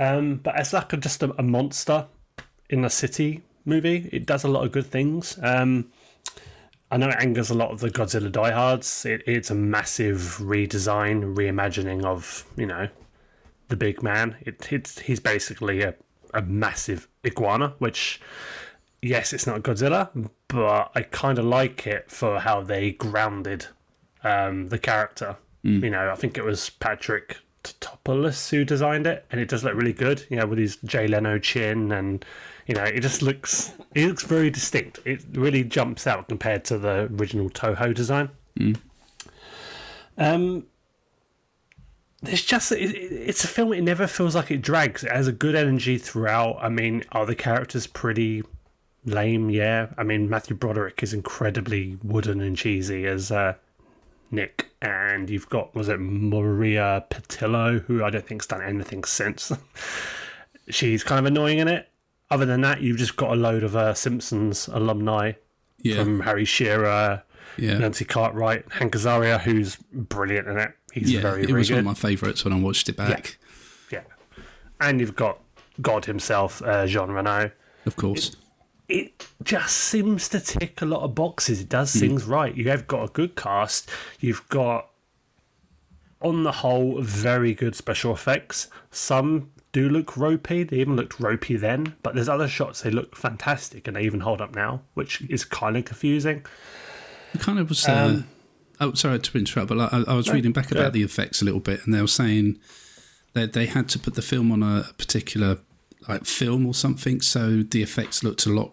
Um, 0.00 0.36
but 0.36 0.56
as 0.56 0.72
like 0.72 0.92
a, 0.94 0.96
just 0.96 1.22
a, 1.22 1.32
a 1.38 1.42
monster 1.42 2.06
in 2.70 2.84
a 2.84 2.90
city 2.90 3.42
movie, 3.66 4.08
it 4.10 4.26
does 4.26 4.42
a 4.42 4.48
lot 4.48 4.64
of 4.64 4.72
good 4.72 4.86
things. 4.86 5.38
Um, 5.42 5.92
I 6.90 6.96
know 6.96 7.10
it 7.10 7.16
angers 7.20 7.50
a 7.50 7.54
lot 7.54 7.70
of 7.70 7.80
the 7.80 7.90
Godzilla 7.90 8.32
diehards. 8.32 9.04
It, 9.04 9.22
it's 9.26 9.50
a 9.50 9.54
massive 9.54 10.38
redesign, 10.40 11.36
reimagining 11.36 12.04
of 12.04 12.44
you 12.56 12.66
know 12.66 12.88
the 13.68 13.76
big 13.76 14.02
man. 14.02 14.36
It, 14.40 14.72
it's 14.72 15.00
he's 15.00 15.20
basically 15.20 15.82
a, 15.82 15.94
a 16.32 16.42
massive 16.42 17.06
iguana, 17.24 17.74
which 17.78 18.20
yes, 19.02 19.34
it's 19.34 19.46
not 19.46 19.62
Godzilla, 19.62 20.08
but 20.48 20.90
I 20.94 21.02
kind 21.02 21.38
of 21.38 21.44
like 21.44 21.86
it 21.86 22.10
for 22.10 22.40
how 22.40 22.62
they 22.62 22.92
grounded 22.92 23.66
um, 24.24 24.70
the 24.70 24.78
character. 24.78 25.36
You 25.62 25.90
know, 25.90 26.10
I 26.10 26.14
think 26.14 26.38
it 26.38 26.44
was 26.44 26.70
Patrick 26.70 27.36
Tatopoulos 27.62 28.50
who 28.50 28.64
designed 28.64 29.06
it, 29.06 29.26
and 29.30 29.40
it 29.40 29.48
does 29.48 29.64
look 29.64 29.74
really 29.74 29.92
good. 29.92 30.24
You 30.30 30.36
know, 30.38 30.46
with 30.46 30.58
his 30.58 30.76
Jay 30.84 31.06
Leno 31.06 31.38
chin, 31.38 31.92
and 31.92 32.24
you 32.66 32.74
know, 32.74 32.84
it 32.84 33.00
just 33.00 33.22
looks 33.22 33.72
it 33.94 34.06
looks 34.06 34.24
very 34.24 34.50
distinct. 34.50 35.00
It 35.04 35.22
really 35.32 35.64
jumps 35.64 36.06
out 36.06 36.28
compared 36.28 36.64
to 36.66 36.78
the 36.78 37.08
original 37.18 37.50
Toho 37.50 37.94
design. 37.94 38.30
Um, 40.18 40.66
it's 42.22 42.42
just 42.44 42.72
it- 42.72 42.94
it's 42.94 43.44
a 43.44 43.48
film. 43.48 43.72
It 43.72 43.82
never 43.82 44.06
feels 44.06 44.34
like 44.34 44.50
it 44.50 44.62
drags. 44.62 45.04
It 45.04 45.12
has 45.12 45.28
a 45.28 45.32
good 45.32 45.54
energy 45.54 45.98
throughout. 45.98 46.58
I 46.60 46.68
mean, 46.68 47.04
are 47.12 47.24
the 47.26 47.34
characters 47.34 47.86
pretty 47.86 48.42
lame? 49.04 49.48
Yeah. 49.50 49.88
I 49.96 50.02
mean, 50.02 50.28
Matthew 50.28 50.56
Broderick 50.56 51.02
is 51.02 51.14
incredibly 51.14 51.96
wooden 52.02 52.40
and 52.40 52.56
cheesy 52.56 53.06
as 53.06 53.30
uh, 53.30 53.54
Nick, 54.30 54.70
and 54.82 55.28
you've 55.28 55.48
got 55.48 55.74
was 55.74 55.88
it 55.88 55.98
Maria 55.98 57.04
Pitillo, 57.10 57.82
who 57.84 58.04
I 58.04 58.10
don't 58.10 58.26
think's 58.26 58.46
done 58.46 58.62
anything 58.62 59.04
since. 59.04 59.52
She's 60.68 61.02
kind 61.02 61.18
of 61.18 61.26
annoying 61.26 61.58
in 61.58 61.68
it. 61.68 61.88
Other 62.30 62.46
than 62.46 62.60
that, 62.60 62.80
you've 62.80 62.96
just 62.98 63.16
got 63.16 63.32
a 63.32 63.34
load 63.34 63.64
of 63.64 63.74
uh, 63.74 63.92
Simpsons 63.92 64.68
alumni 64.68 65.32
Yeah, 65.82 65.96
from 65.96 66.20
Harry 66.20 66.44
Shearer, 66.44 67.24
yeah, 67.56 67.78
Nancy 67.78 68.04
Cartwright, 68.04 68.70
Hank 68.70 68.94
Azaria, 68.94 69.40
who's 69.40 69.76
brilliant 69.92 70.46
in 70.46 70.58
it. 70.58 70.72
He's 70.92 71.12
yeah. 71.12 71.20
very, 71.22 71.42
it 71.42 71.48
very 71.48 71.58
was 71.58 71.68
good. 71.68 71.74
one 71.74 71.80
of 71.80 71.86
my 71.86 71.94
favourites 71.94 72.44
when 72.44 72.52
I 72.52 72.58
watched 72.58 72.88
it 72.88 72.96
back. 72.96 73.38
Yeah. 73.90 74.02
And 74.80 75.00
you've 75.00 75.16
got 75.16 75.40
God 75.80 76.04
himself, 76.04 76.62
uh, 76.62 76.86
Jean 76.86 77.10
Reno. 77.10 77.50
Of 77.86 77.96
course. 77.96 78.36
It 78.90 79.26
just 79.44 79.76
seems 79.76 80.28
to 80.30 80.40
tick 80.40 80.82
a 80.82 80.84
lot 80.84 81.02
of 81.02 81.14
boxes. 81.14 81.60
It 81.60 81.68
does 81.68 81.94
things 81.94 82.24
right. 82.24 82.54
You 82.54 82.68
have 82.70 82.86
got 82.88 83.08
a 83.08 83.12
good 83.12 83.36
cast. 83.36 83.88
You've 84.18 84.46
got, 84.48 84.90
on 86.20 86.42
the 86.42 86.50
whole, 86.50 87.00
very 87.00 87.54
good 87.54 87.76
special 87.76 88.12
effects. 88.12 88.66
Some 88.90 89.52
do 89.72 89.88
look 89.88 90.16
ropey. 90.16 90.64
They 90.64 90.78
even 90.78 90.96
looked 90.96 91.20
ropey 91.20 91.56
then. 91.56 91.94
But 92.02 92.16
there's 92.16 92.28
other 92.28 92.48
shots 92.48 92.82
they 92.82 92.90
look 92.90 93.14
fantastic 93.14 93.86
and 93.86 93.96
they 93.96 94.02
even 94.02 94.20
hold 94.20 94.40
up 94.40 94.56
now, 94.56 94.82
which 94.94 95.22
is 95.30 95.44
kind 95.44 95.76
of 95.76 95.84
confusing. 95.84 96.44
It 97.32 97.40
kind 97.40 97.60
of 97.60 97.68
was. 97.68 97.86
Uh, 97.86 98.22
oh, 98.80 98.94
sorry 98.94 99.20
to 99.20 99.38
interrupt, 99.38 99.68
but 99.68 99.78
like, 99.78 99.92
I, 99.92 100.02
I 100.08 100.14
was 100.14 100.28
reading 100.30 100.50
back 100.52 100.72
about 100.72 100.80
ahead. 100.80 100.92
the 100.94 101.04
effects 101.04 101.40
a 101.40 101.44
little 101.44 101.60
bit, 101.60 101.84
and 101.84 101.94
they 101.94 102.00
were 102.00 102.08
saying 102.08 102.58
that 103.34 103.52
they 103.52 103.66
had 103.66 103.88
to 103.90 104.00
put 104.00 104.14
the 104.14 104.22
film 104.22 104.50
on 104.50 104.64
a 104.64 104.92
particular 104.98 105.58
like 106.08 106.24
film 106.24 106.66
or 106.66 106.74
something, 106.74 107.20
so 107.20 107.62
the 107.62 107.82
effects 107.82 108.24
looked 108.24 108.46
a 108.46 108.50
lot 108.50 108.72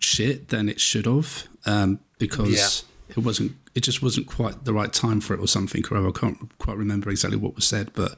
shit 0.00 0.48
than 0.48 0.68
it 0.68 0.80
should 0.80 1.06
have, 1.06 1.46
um, 1.66 2.00
because 2.18 2.84
it 3.08 3.18
wasn't. 3.18 3.52
It 3.74 3.80
just 3.84 4.02
wasn't 4.02 4.26
quite 4.26 4.64
the 4.64 4.72
right 4.72 4.92
time 4.92 5.20
for 5.20 5.34
it, 5.34 5.40
or 5.40 5.46
something. 5.46 5.82
Or 5.90 6.08
I 6.08 6.10
can't 6.12 6.50
quite 6.58 6.76
remember 6.76 7.08
exactly 7.10 7.38
what 7.38 7.54
was 7.54 7.64
said, 7.66 7.92
but 7.94 8.12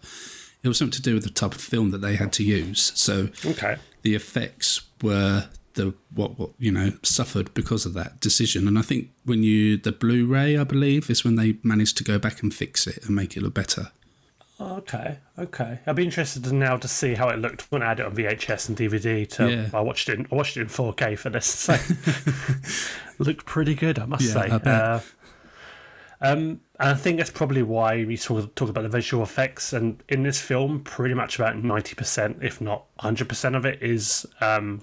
it 0.62 0.68
was 0.68 0.78
something 0.78 0.92
to 0.96 1.02
do 1.02 1.14
with 1.14 1.24
the 1.24 1.30
type 1.30 1.54
of 1.54 1.60
film 1.60 1.90
that 1.90 1.98
they 2.00 2.16
had 2.16 2.32
to 2.34 2.44
use. 2.44 2.92
So 2.94 3.28
Okay. 3.44 3.76
the 4.02 4.14
effects 4.14 4.82
were 5.02 5.48
the 5.74 5.94
what 6.14 6.38
what 6.38 6.50
you 6.58 6.70
know 6.70 6.92
suffered 7.02 7.52
because 7.54 7.86
of 7.86 7.94
that 7.94 8.20
decision 8.20 8.68
and 8.68 8.78
i 8.78 8.82
think 8.82 9.08
when 9.24 9.42
you 9.42 9.78
the 9.78 9.90
blu-ray 9.90 10.54
i 10.58 10.64
believe 10.64 11.08
is 11.08 11.24
when 11.24 11.36
they 11.36 11.56
managed 11.62 11.96
to 11.96 12.04
go 12.04 12.18
back 12.18 12.42
and 12.42 12.52
fix 12.52 12.86
it 12.86 13.02
and 13.06 13.16
make 13.16 13.38
it 13.38 13.42
look 13.42 13.54
better 13.54 13.90
Okay, 14.62 15.18
okay. 15.38 15.78
I'd 15.86 15.96
be 15.96 16.04
interested 16.04 16.50
now 16.52 16.76
to 16.76 16.88
see 16.88 17.14
how 17.14 17.28
it 17.28 17.38
looked 17.38 17.62
when 17.72 17.82
I 17.82 17.88
had 17.88 18.00
it 18.00 18.06
on 18.06 18.14
VHS 18.14 18.68
and 18.68 18.78
DVD. 18.78 19.28
To 19.30 19.50
Yeah. 19.50 19.68
I 19.74 19.80
watched 19.80 20.08
it. 20.08 20.18
In, 20.18 20.26
I 20.30 20.34
watched 20.34 20.56
it 20.56 20.60
in 20.62 20.68
4K 20.68 21.18
for 21.18 21.30
this. 21.30 21.46
So 21.46 21.76
looked 23.18 23.44
pretty 23.46 23.74
good, 23.74 23.98
I 23.98 24.06
must 24.06 24.24
Yeah, 24.24 24.32
say. 24.32 24.40
I 24.50 24.58
bet. 24.58 24.82
Uh, 24.82 25.00
Um, 26.24 26.60
and 26.78 26.90
I 26.90 26.94
think 26.94 27.18
that's 27.18 27.30
probably 27.30 27.64
why 27.64 28.04
we 28.04 28.14
sort 28.14 28.44
of 28.44 28.54
talk 28.54 28.68
about 28.68 28.82
the 28.82 28.88
visual 28.88 29.24
effects. 29.24 29.72
And 29.72 30.00
in 30.08 30.22
this 30.22 30.40
film, 30.40 30.80
pretty 30.84 31.14
much 31.14 31.36
about 31.36 31.56
ninety 31.56 31.96
percent, 31.96 32.38
if 32.42 32.60
not 32.60 32.84
hundred 33.00 33.28
percent, 33.28 33.56
of 33.56 33.64
it 33.66 33.82
is 33.82 34.24
um, 34.40 34.82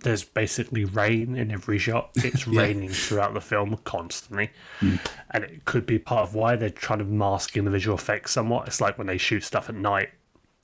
there's 0.00 0.22
basically 0.24 0.84
rain 0.84 1.36
in 1.36 1.50
every 1.50 1.78
shot. 1.78 2.10
It's 2.16 2.46
Yeah. 2.46 2.60
raining 2.60 2.90
throughout 2.90 3.34
the 3.34 3.40
film 3.40 3.76
constantly, 3.84 4.50
and 4.80 5.44
it 5.44 5.64
could 5.64 5.86
be 5.86 5.98
part 5.98 6.28
of 6.28 6.34
why 6.34 6.56
they're 6.56 6.70
trying 6.70 7.00
to 7.00 7.04
mask 7.04 7.56
in 7.56 7.64
the 7.64 7.70
visual 7.70 7.96
effects 7.96 8.32
somewhat. 8.32 8.68
It's 8.68 8.80
like 8.80 8.96
when 8.98 9.06
they 9.08 9.18
shoot 9.18 9.42
stuff 9.44 9.68
at 9.68 9.74
night. 9.74 10.10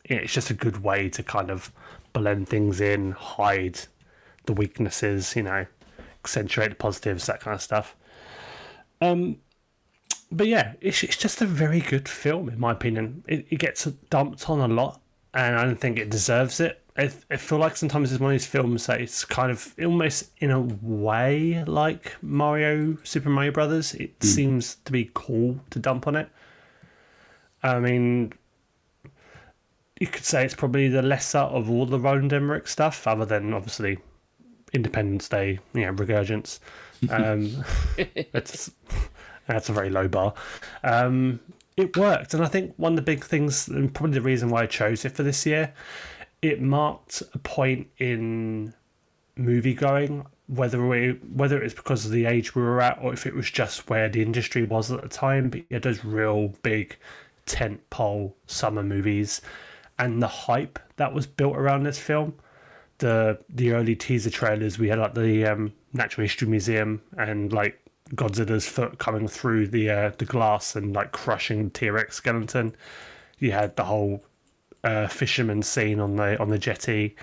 It's 0.04 0.32
just 0.32 0.50
a 0.50 0.54
good 0.54 0.82
way 0.84 1.08
to 1.10 1.22
kind 1.22 1.50
of 1.50 1.72
blend 2.12 2.48
things 2.48 2.80
in, 2.80 3.12
hide 3.12 3.80
the 4.44 4.52
weaknesses, 4.52 5.34
you 5.34 5.42
know, 5.42 5.66
accentuate 6.22 6.68
the 6.68 6.74
positives, 6.76 7.26
that 7.26 7.40
kind 7.40 7.54
of 7.54 7.62
stuff. 7.62 7.96
Um, 9.00 9.38
but 10.30 10.46
yeah, 10.46 10.74
it's, 10.80 11.02
it's 11.02 11.16
just 11.16 11.40
a 11.42 11.46
very 11.46 11.80
good 11.80 12.08
film 12.08 12.48
in 12.48 12.60
my 12.60 12.72
opinion. 12.72 13.24
It, 13.26 13.46
it 13.50 13.58
gets 13.58 13.84
dumped 14.10 14.48
on 14.50 14.60
a 14.70 14.72
lot, 14.72 15.00
and 15.32 15.56
I 15.56 15.64
don't 15.64 15.80
think 15.80 15.98
it 15.98 16.10
deserves 16.10 16.60
it. 16.60 16.83
I, 16.96 17.10
I 17.30 17.36
feel 17.36 17.58
like 17.58 17.76
sometimes 17.76 18.12
it's 18.12 18.20
one 18.20 18.30
of 18.30 18.34
these 18.34 18.46
films 18.46 18.86
that 18.86 19.00
it's 19.00 19.24
kind 19.24 19.50
of 19.50 19.74
almost 19.82 20.30
in 20.38 20.52
a 20.52 20.60
way 20.60 21.64
like 21.64 22.14
Mario, 22.22 22.96
Super 23.02 23.30
Mario 23.30 23.50
Brothers. 23.50 23.94
It 23.94 24.22
seems 24.22 24.76
to 24.84 24.92
be 24.92 25.10
cool 25.12 25.58
to 25.70 25.80
dump 25.80 26.06
on 26.06 26.14
it. 26.14 26.28
I 27.64 27.80
mean, 27.80 28.32
you 29.98 30.06
could 30.06 30.24
say 30.24 30.44
it's 30.44 30.54
probably 30.54 30.88
the 30.88 31.02
lesser 31.02 31.38
of 31.38 31.68
all 31.68 31.86
the 31.86 31.98
Roland 31.98 32.32
Emmerich 32.32 32.68
stuff, 32.68 33.06
other 33.06 33.24
than 33.24 33.52
obviously 33.52 33.98
Independence 34.72 35.28
Day, 35.28 35.58
you 35.72 35.80
know, 35.82 35.92
regurgence. 35.92 36.60
Um, 37.10 37.64
that's 38.32 38.70
that's 39.46 39.68
a 39.68 39.72
very 39.72 39.90
low 39.90 40.06
bar. 40.06 40.34
Um, 40.84 41.40
it 41.76 41.96
worked, 41.96 42.34
and 42.34 42.44
I 42.44 42.46
think 42.46 42.74
one 42.76 42.92
of 42.92 42.96
the 42.96 43.02
big 43.02 43.24
things, 43.24 43.66
and 43.66 43.92
probably 43.92 44.14
the 44.14 44.20
reason 44.20 44.48
why 44.48 44.62
I 44.62 44.66
chose 44.66 45.04
it 45.04 45.12
for 45.12 45.22
this 45.24 45.44
year, 45.44 45.72
it 46.44 46.60
marked 46.60 47.22
a 47.32 47.38
point 47.38 47.88
in 47.98 48.74
movie 49.36 49.74
going. 49.74 50.26
Whether 50.46 50.86
we, 50.86 51.12
whether 51.32 51.58
it 51.58 51.64
was 51.64 51.74
because 51.74 52.04
of 52.04 52.10
the 52.10 52.26
age 52.26 52.54
we 52.54 52.62
were 52.62 52.82
at, 52.82 52.98
or 53.00 53.14
if 53.14 53.26
it 53.26 53.34
was 53.34 53.50
just 53.50 53.88
where 53.88 54.10
the 54.10 54.20
industry 54.20 54.64
was 54.64 54.92
at 54.92 55.00
the 55.00 55.08
time, 55.08 55.48
but 55.48 55.62
yeah, 55.70 55.78
those 55.78 56.04
real 56.04 56.48
big 56.62 56.96
tent 57.46 57.80
pole 57.88 58.36
summer 58.46 58.82
movies, 58.82 59.40
and 59.98 60.22
the 60.22 60.28
hype 60.28 60.78
that 60.96 61.14
was 61.14 61.26
built 61.26 61.56
around 61.56 61.84
this 61.84 61.98
film 61.98 62.34
the 62.98 63.38
the 63.48 63.72
early 63.72 63.96
teaser 63.96 64.30
trailers 64.30 64.78
we 64.78 64.88
had 64.88 64.98
like 64.98 65.14
the 65.14 65.44
um, 65.44 65.72
Natural 65.92 66.24
History 66.24 66.48
Museum 66.48 67.02
and 67.18 67.52
like 67.52 67.80
Godzilla's 68.14 68.66
foot 68.66 68.98
coming 68.98 69.26
through 69.26 69.68
the 69.68 69.90
uh, 69.90 70.12
the 70.18 70.24
glass 70.24 70.76
and 70.76 70.94
like 70.94 71.12
crushing 71.12 71.64
the 71.64 71.70
T 71.70 71.90
Rex 71.90 72.16
skeleton. 72.16 72.74
You 73.38 73.52
had 73.52 73.76
the 73.76 73.84
whole 73.84 74.24
uh, 74.84 75.08
fisherman 75.08 75.62
scene 75.62 76.00
on 76.00 76.16
the 76.16 76.40
on 76.40 76.48
the 76.48 76.58
jetty. 76.58 77.16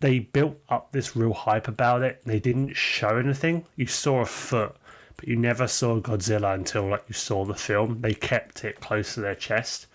They 0.00 0.20
built 0.20 0.56
up 0.68 0.92
this 0.92 1.14
real 1.16 1.34
hype 1.34 1.68
about 1.68 2.02
it. 2.02 2.22
They 2.24 2.38
didn't 2.38 2.74
show 2.74 3.18
anything. 3.18 3.66
You 3.76 3.86
saw 3.86 4.20
a 4.20 4.26
foot, 4.26 4.74
but 5.16 5.28
you 5.28 5.36
never 5.36 5.66
saw 5.66 6.00
Godzilla 6.00 6.54
until 6.54 6.88
like 6.88 7.04
you 7.08 7.14
saw 7.14 7.44
the 7.44 7.54
film. 7.54 8.00
They 8.00 8.14
kept 8.14 8.64
it 8.64 8.80
close 8.80 9.14
to 9.14 9.20
their 9.20 9.34
chest, 9.34 9.88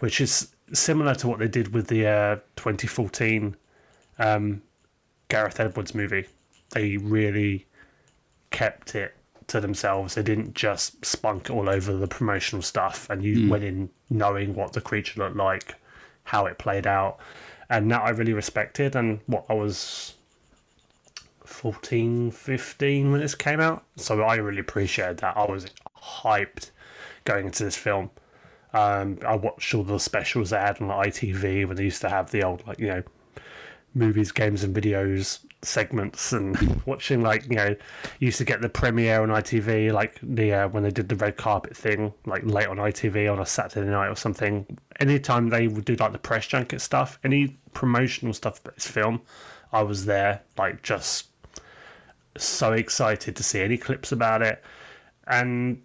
which 0.00 0.20
is 0.20 0.54
similar 0.72 1.14
to 1.16 1.28
what 1.28 1.38
they 1.38 1.48
did 1.48 1.72
with 1.72 1.86
the 1.86 2.06
uh, 2.06 2.36
2014 2.56 3.56
um, 4.18 4.62
Gareth 5.28 5.60
Edwards 5.60 5.94
movie. 5.94 6.26
They 6.70 6.96
really 6.96 7.66
kept 8.50 8.94
it 8.94 9.14
to 9.48 9.60
themselves. 9.60 10.14
They 10.14 10.22
didn't 10.22 10.54
just 10.54 11.04
spunk 11.04 11.50
all 11.50 11.68
over 11.68 11.92
the 11.92 12.08
promotional 12.08 12.62
stuff, 12.62 13.08
and 13.10 13.22
you 13.22 13.48
went 13.48 13.64
in 13.64 13.90
knowing 14.10 14.54
what 14.54 14.72
the 14.72 14.80
creature 14.80 15.20
looked 15.20 15.36
like, 15.36 15.74
how 16.26 16.46
it 16.46 16.58
played 16.58 16.86
out, 16.86 17.18
and 17.70 17.90
that 17.90 18.02
I 18.02 18.10
really 18.10 18.34
respected. 18.34 18.94
And 18.94 19.20
what 19.26 19.46
I 19.48 19.54
was 19.54 20.14
14, 21.44 22.30
15 22.30 23.12
when 23.12 23.20
this 23.20 23.34
came 23.34 23.60
out, 23.60 23.84
so 23.96 24.22
I 24.22 24.36
really 24.36 24.60
appreciated 24.60 25.18
that. 25.18 25.36
I 25.36 25.46
was 25.46 25.66
hyped 25.96 26.70
going 27.24 27.46
into 27.46 27.64
this 27.64 27.76
film. 27.76 28.10
Um, 28.74 29.18
I 29.26 29.36
watched 29.36 29.74
all 29.74 29.84
the 29.84 29.98
specials 29.98 30.50
they 30.50 30.58
had 30.58 30.82
on 30.82 30.88
ITV 30.88 31.66
when 31.66 31.76
they 31.76 31.84
used 31.84 32.02
to 32.02 32.10
have 32.10 32.30
the 32.30 32.42
old 32.42 32.66
like 32.66 32.78
you 32.78 32.88
know 32.88 33.02
movies, 33.94 34.32
games, 34.32 34.62
and 34.62 34.76
videos 34.76 35.38
segments, 35.66 36.32
and 36.32 36.82
watching 36.86 37.22
like 37.22 37.44
you 37.44 37.56
know, 37.56 37.76
used 38.18 38.38
to 38.38 38.44
get 38.44 38.60
the 38.60 38.68
premiere 38.68 39.22
on 39.22 39.28
ITV, 39.28 39.92
like 39.92 40.18
the 40.22 40.52
uh, 40.52 40.68
when 40.68 40.82
they 40.82 40.90
did 40.90 41.08
the 41.08 41.16
red 41.16 41.36
carpet 41.36 41.76
thing, 41.76 42.12
like 42.24 42.44
late 42.44 42.68
on 42.68 42.76
ITV 42.76 43.32
on 43.32 43.40
a 43.40 43.46
Saturday 43.46 43.88
night 43.88 44.08
or 44.08 44.16
something. 44.16 44.66
Anytime 45.00 45.48
they 45.48 45.68
would 45.68 45.84
do 45.84 45.96
like 45.96 46.12
the 46.12 46.18
press 46.18 46.46
junket 46.46 46.80
stuff, 46.80 47.18
any 47.24 47.58
promotional 47.74 48.32
stuff 48.32 48.60
about 48.60 48.74
this 48.74 48.86
film, 48.86 49.20
I 49.72 49.82
was 49.82 50.06
there, 50.06 50.42
like 50.56 50.82
just 50.82 51.28
so 52.36 52.72
excited 52.72 53.36
to 53.36 53.42
see 53.42 53.60
any 53.60 53.78
clips 53.78 54.12
about 54.12 54.42
it, 54.42 54.62
and 55.26 55.82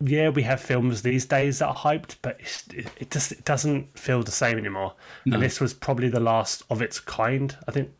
yeah, 0.00 0.28
we 0.28 0.42
have 0.42 0.60
films 0.60 1.02
these 1.02 1.24
days 1.24 1.60
that 1.60 1.68
are 1.68 1.74
hyped, 1.74 2.16
but 2.22 2.36
it's, 2.40 2.64
it, 2.68 2.86
it 2.98 3.10
just 3.10 3.32
it 3.32 3.44
doesn't 3.44 3.98
feel 3.98 4.22
the 4.22 4.30
same 4.30 4.58
anymore. 4.58 4.94
And 5.24 5.42
this 5.42 5.60
was 5.60 5.72
probably 5.72 6.08
the 6.08 6.20
last 6.20 6.62
of 6.68 6.82
its 6.82 7.00
kind. 7.00 7.56
I 7.68 7.72
think 7.72 7.90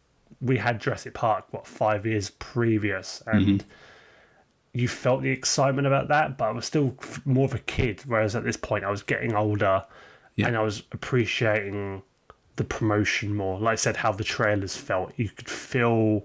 we 0.45 0.59
had 0.59 0.81
Jurassic 0.81 1.15
Park 1.15 1.47
what 1.51 1.67
five 1.67 2.07
years 2.07 2.31
previous, 2.31 3.23
and 3.27 3.47
mm-hmm. 3.61 3.69
you 4.73 4.89
felt 4.89 5.23
the 5.23 5.31
excitement 5.31 5.87
about 5.87 6.09
that, 6.09 6.37
but 6.37 6.45
I 6.45 6.51
was 6.53 6.67
still 6.67 6.95
more 7.25 7.47
of 7.47 7.55
a 7.55 7.59
kid. 7.61 8.03
Whereas 8.07 8.37
at 8.37 8.45
this 8.45 8.57
point, 8.57 8.85
I 8.85 8.91
was 8.91 9.03
getting 9.03 9.35
older, 9.35 9.85
Yeah. 10.37 10.49
and 10.49 10.57
I 10.57 10.63
was 10.63 10.83
appreciating 10.93 12.03
the 12.57 12.65
promotion 12.65 13.35
more. 13.35 13.59
Like 13.59 13.73
I 13.73 13.77
said, 13.77 13.97
how 13.97 14.13
the 14.13 14.25
trailers 14.25 14.77
felt. 14.77 15.13
You 15.17 15.31
could 15.31 15.49
feel. 15.49 16.25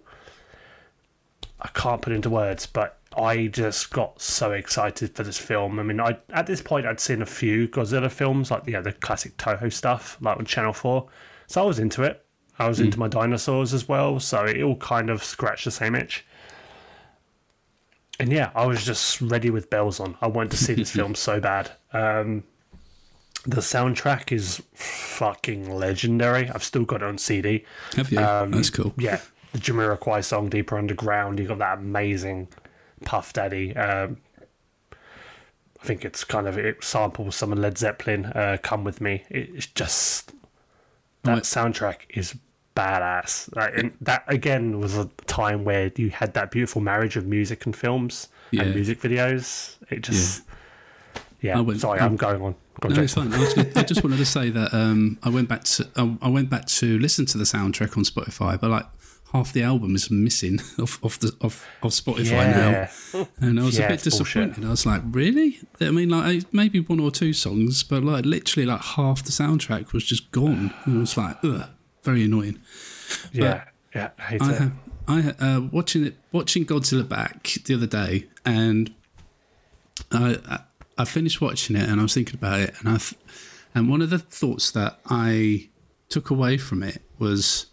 I 1.61 1.69
can't 1.69 2.01
put 2.01 2.13
into 2.13 2.29
words, 2.29 2.65
but 2.65 2.99
I 3.17 3.47
just 3.47 3.91
got 3.91 4.21
so 4.21 4.51
excited 4.51 5.15
for 5.15 5.23
this 5.23 5.37
film. 5.37 5.79
I 5.79 5.83
mean, 5.83 5.99
I 5.99 6.17
at 6.29 6.45
this 6.45 6.61
point 6.61 6.85
I'd 6.85 6.99
seen 6.99 7.21
a 7.21 7.25
few 7.25 7.67
Godzilla 7.67 8.11
films, 8.11 8.51
like 8.51 8.63
yeah, 8.67 8.81
the 8.81 8.91
classic 8.91 9.37
Toho 9.37 9.71
stuff, 9.71 10.17
like 10.21 10.37
on 10.37 10.45
Channel 10.45 10.73
Four. 10.73 11.07
So 11.47 11.61
I 11.61 11.65
was 11.65 11.79
into 11.79 12.03
it. 12.03 12.25
I 12.59 12.67
was 12.67 12.79
into 12.79 12.99
my 12.99 13.07
dinosaurs 13.07 13.73
as 13.73 13.87
well, 13.87 14.19
so 14.19 14.43
it 14.43 14.61
all 14.61 14.75
kind 14.75 15.09
of 15.09 15.23
scratched 15.23 15.65
the 15.65 15.71
same 15.71 15.95
itch. 15.95 16.25
And 18.19 18.31
yeah, 18.31 18.51
I 18.53 18.65
was 18.65 18.83
just 18.83 19.21
ready 19.21 19.49
with 19.49 19.69
bells 19.69 19.99
on. 20.01 20.17
I 20.21 20.27
wanted 20.27 20.51
to 20.51 20.57
see 20.57 20.73
this 20.73 20.91
film 20.91 21.15
so 21.27 21.39
bad. 21.39 21.71
Um, 21.93 22.43
the 23.45 23.61
soundtrack 23.61 24.33
is 24.33 24.61
fucking 24.73 25.73
legendary. 25.73 26.49
I've 26.49 26.63
still 26.63 26.83
got 26.83 27.01
it 27.01 27.05
on 27.05 27.17
CD. 27.17 27.63
Have 27.95 28.11
you? 28.11 28.19
Um, 28.19 28.51
That's 28.51 28.69
cool. 28.69 28.93
Yeah, 28.97 29.21
the 29.53 29.59
Jamiroquai 29.59 30.23
song 30.25 30.49
"Deeper 30.49 30.77
Underground." 30.77 31.39
You 31.39 31.47
got 31.47 31.59
that 31.59 31.77
amazing 31.77 32.49
Puff 33.05 33.31
Daddy. 33.31 33.73
Um, 33.77 34.17
I 35.81 35.85
think 35.85 36.03
it's 36.03 36.25
kind 36.25 36.45
of 36.45 36.57
it 36.57 36.83
samples 36.83 37.37
some 37.37 37.53
of 37.53 37.57
Led 37.59 37.77
Zeppelin. 37.77 38.25
Uh, 38.25 38.57
"Come 38.61 38.83
with 38.83 38.99
Me." 38.99 39.23
It's 39.29 39.67
just 39.67 40.33
that 41.23 41.33
Right. 41.35 41.43
soundtrack 41.43 41.99
is 42.09 42.35
badass. 42.79 43.53
Like, 43.55 43.77
and 43.77 43.91
that 44.01 44.23
again 44.27 44.79
was 44.79 44.97
a 44.97 45.05
time 45.27 45.63
where 45.65 45.91
you 45.95 46.09
had 46.09 46.33
that 46.33 46.51
beautiful 46.51 46.81
marriage 46.81 47.15
of 47.17 47.25
music 47.25 47.65
and 47.65 47.75
films 47.75 48.27
Yeah. 48.51 48.63
and 48.63 48.75
music 48.75 49.01
videos. 49.01 49.75
It 49.89 50.01
just 50.01 50.43
yeah. 51.41 51.57
I 51.57 51.61
went- 51.61 51.81
sorry, 51.81 51.99
I- 51.99 52.05
I'm 52.05 52.15
going 52.15 52.41
on. 52.41 52.55
Go 52.81 52.89
on, 52.89 52.95
No, 52.95 53.01
it's 53.01 53.13
fine. 53.13 53.33
I, 53.33 53.37
gonna, 53.55 53.69
I 53.75 53.83
just 53.83 54.03
wanted 54.03 54.17
to 54.17 54.25
say 54.25 54.49
that 54.51 54.73
um, 54.73 55.17
I 55.23 55.29
went 55.29 55.49
back 55.49 55.63
to 55.65 55.87
I, 55.97 56.17
I 56.21 56.29
went 56.29 56.49
back 56.49 56.65
to 56.79 56.97
listen 56.99 57.25
to 57.27 57.37
the 57.37 57.43
soundtrack 57.43 57.97
on 57.97 58.03
Spotify, 58.05 58.59
but 58.59 58.69
like 58.69 58.85
half 59.33 59.51
the 59.53 59.61
album 59.63 59.95
is 59.95 60.09
missing 60.09 60.59
off, 60.79 61.03
off 61.03 61.19
the 61.19 61.31
off, 61.41 61.67
of 61.83 61.91
Spotify 61.91 62.29
Yeah. 62.31 62.89
now, 63.13 63.27
and 63.41 63.59
I 63.59 63.63
was 63.63 63.77
Yeah, 63.77 63.85
a 63.85 63.89
bit 63.89 64.05
it's 64.05 64.17
bullshit. 64.17 64.43
disappointed. 64.55 64.65
I 64.67 64.71
was 64.71 64.85
like, 64.85 65.01
really? 65.11 65.59
I 65.81 65.91
mean, 65.91 66.09
like 66.09 66.45
maybe 66.53 66.79
one 66.79 66.99
or 67.01 67.11
two 67.11 67.33
songs, 67.33 67.83
but 67.83 68.01
like 68.03 68.25
literally 68.25 68.65
like 68.65 68.81
half 68.81 69.23
the 69.23 69.31
soundtrack 69.31 69.91
was 69.91 70.05
just 70.05 70.31
gone, 70.31 70.73
and 70.85 70.97
I 70.97 70.99
was 71.01 71.17
like, 71.17 71.37
ugh, 71.43 71.67
very 72.03 72.23
annoying. 72.23 72.59
Yeah, 73.31 73.65
yeah, 73.93 74.09
I 74.17 74.21
hate 74.21 74.41
I 74.41 74.53
it. 74.53 74.71
I 75.07 75.33
uh, 75.39 75.61
watching 75.71 76.05
it, 76.05 76.17
watching 76.31 76.65
Godzilla 76.65 77.07
back 77.07 77.55
the 77.65 77.73
other 77.73 77.87
day, 77.87 78.27
and 78.45 78.93
I, 80.11 80.37
I 80.47 80.59
I 80.99 81.05
finished 81.05 81.41
watching 81.41 81.75
it, 81.75 81.89
and 81.89 81.99
I 81.99 82.03
was 82.03 82.13
thinking 82.13 82.35
about 82.35 82.59
it, 82.59 82.75
and 82.79 82.89
I, 82.89 82.99
and 83.73 83.89
one 83.89 84.01
of 84.01 84.09
the 84.09 84.19
thoughts 84.19 84.71
that 84.71 84.99
I 85.05 85.69
took 86.09 86.29
away 86.29 86.57
from 86.57 86.83
it 86.83 87.01
was, 87.17 87.67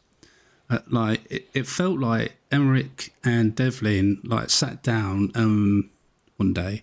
uh, 0.71 0.79
like 0.91 1.31
it, 1.31 1.49
it 1.53 1.67
felt 1.67 1.99
like 1.99 2.37
Emmerich 2.51 3.13
and 3.25 3.55
Devlin 3.55 4.21
like 4.25 4.51
sat 4.51 4.83
down 4.83 5.33
um 5.35 5.91
one 6.37 6.53
day, 6.53 6.83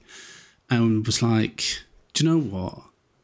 and 0.70 1.06
was 1.06 1.22
like, 1.24 1.64
do 2.14 2.24
you 2.24 2.30
know 2.30 2.40
what? 2.40 2.84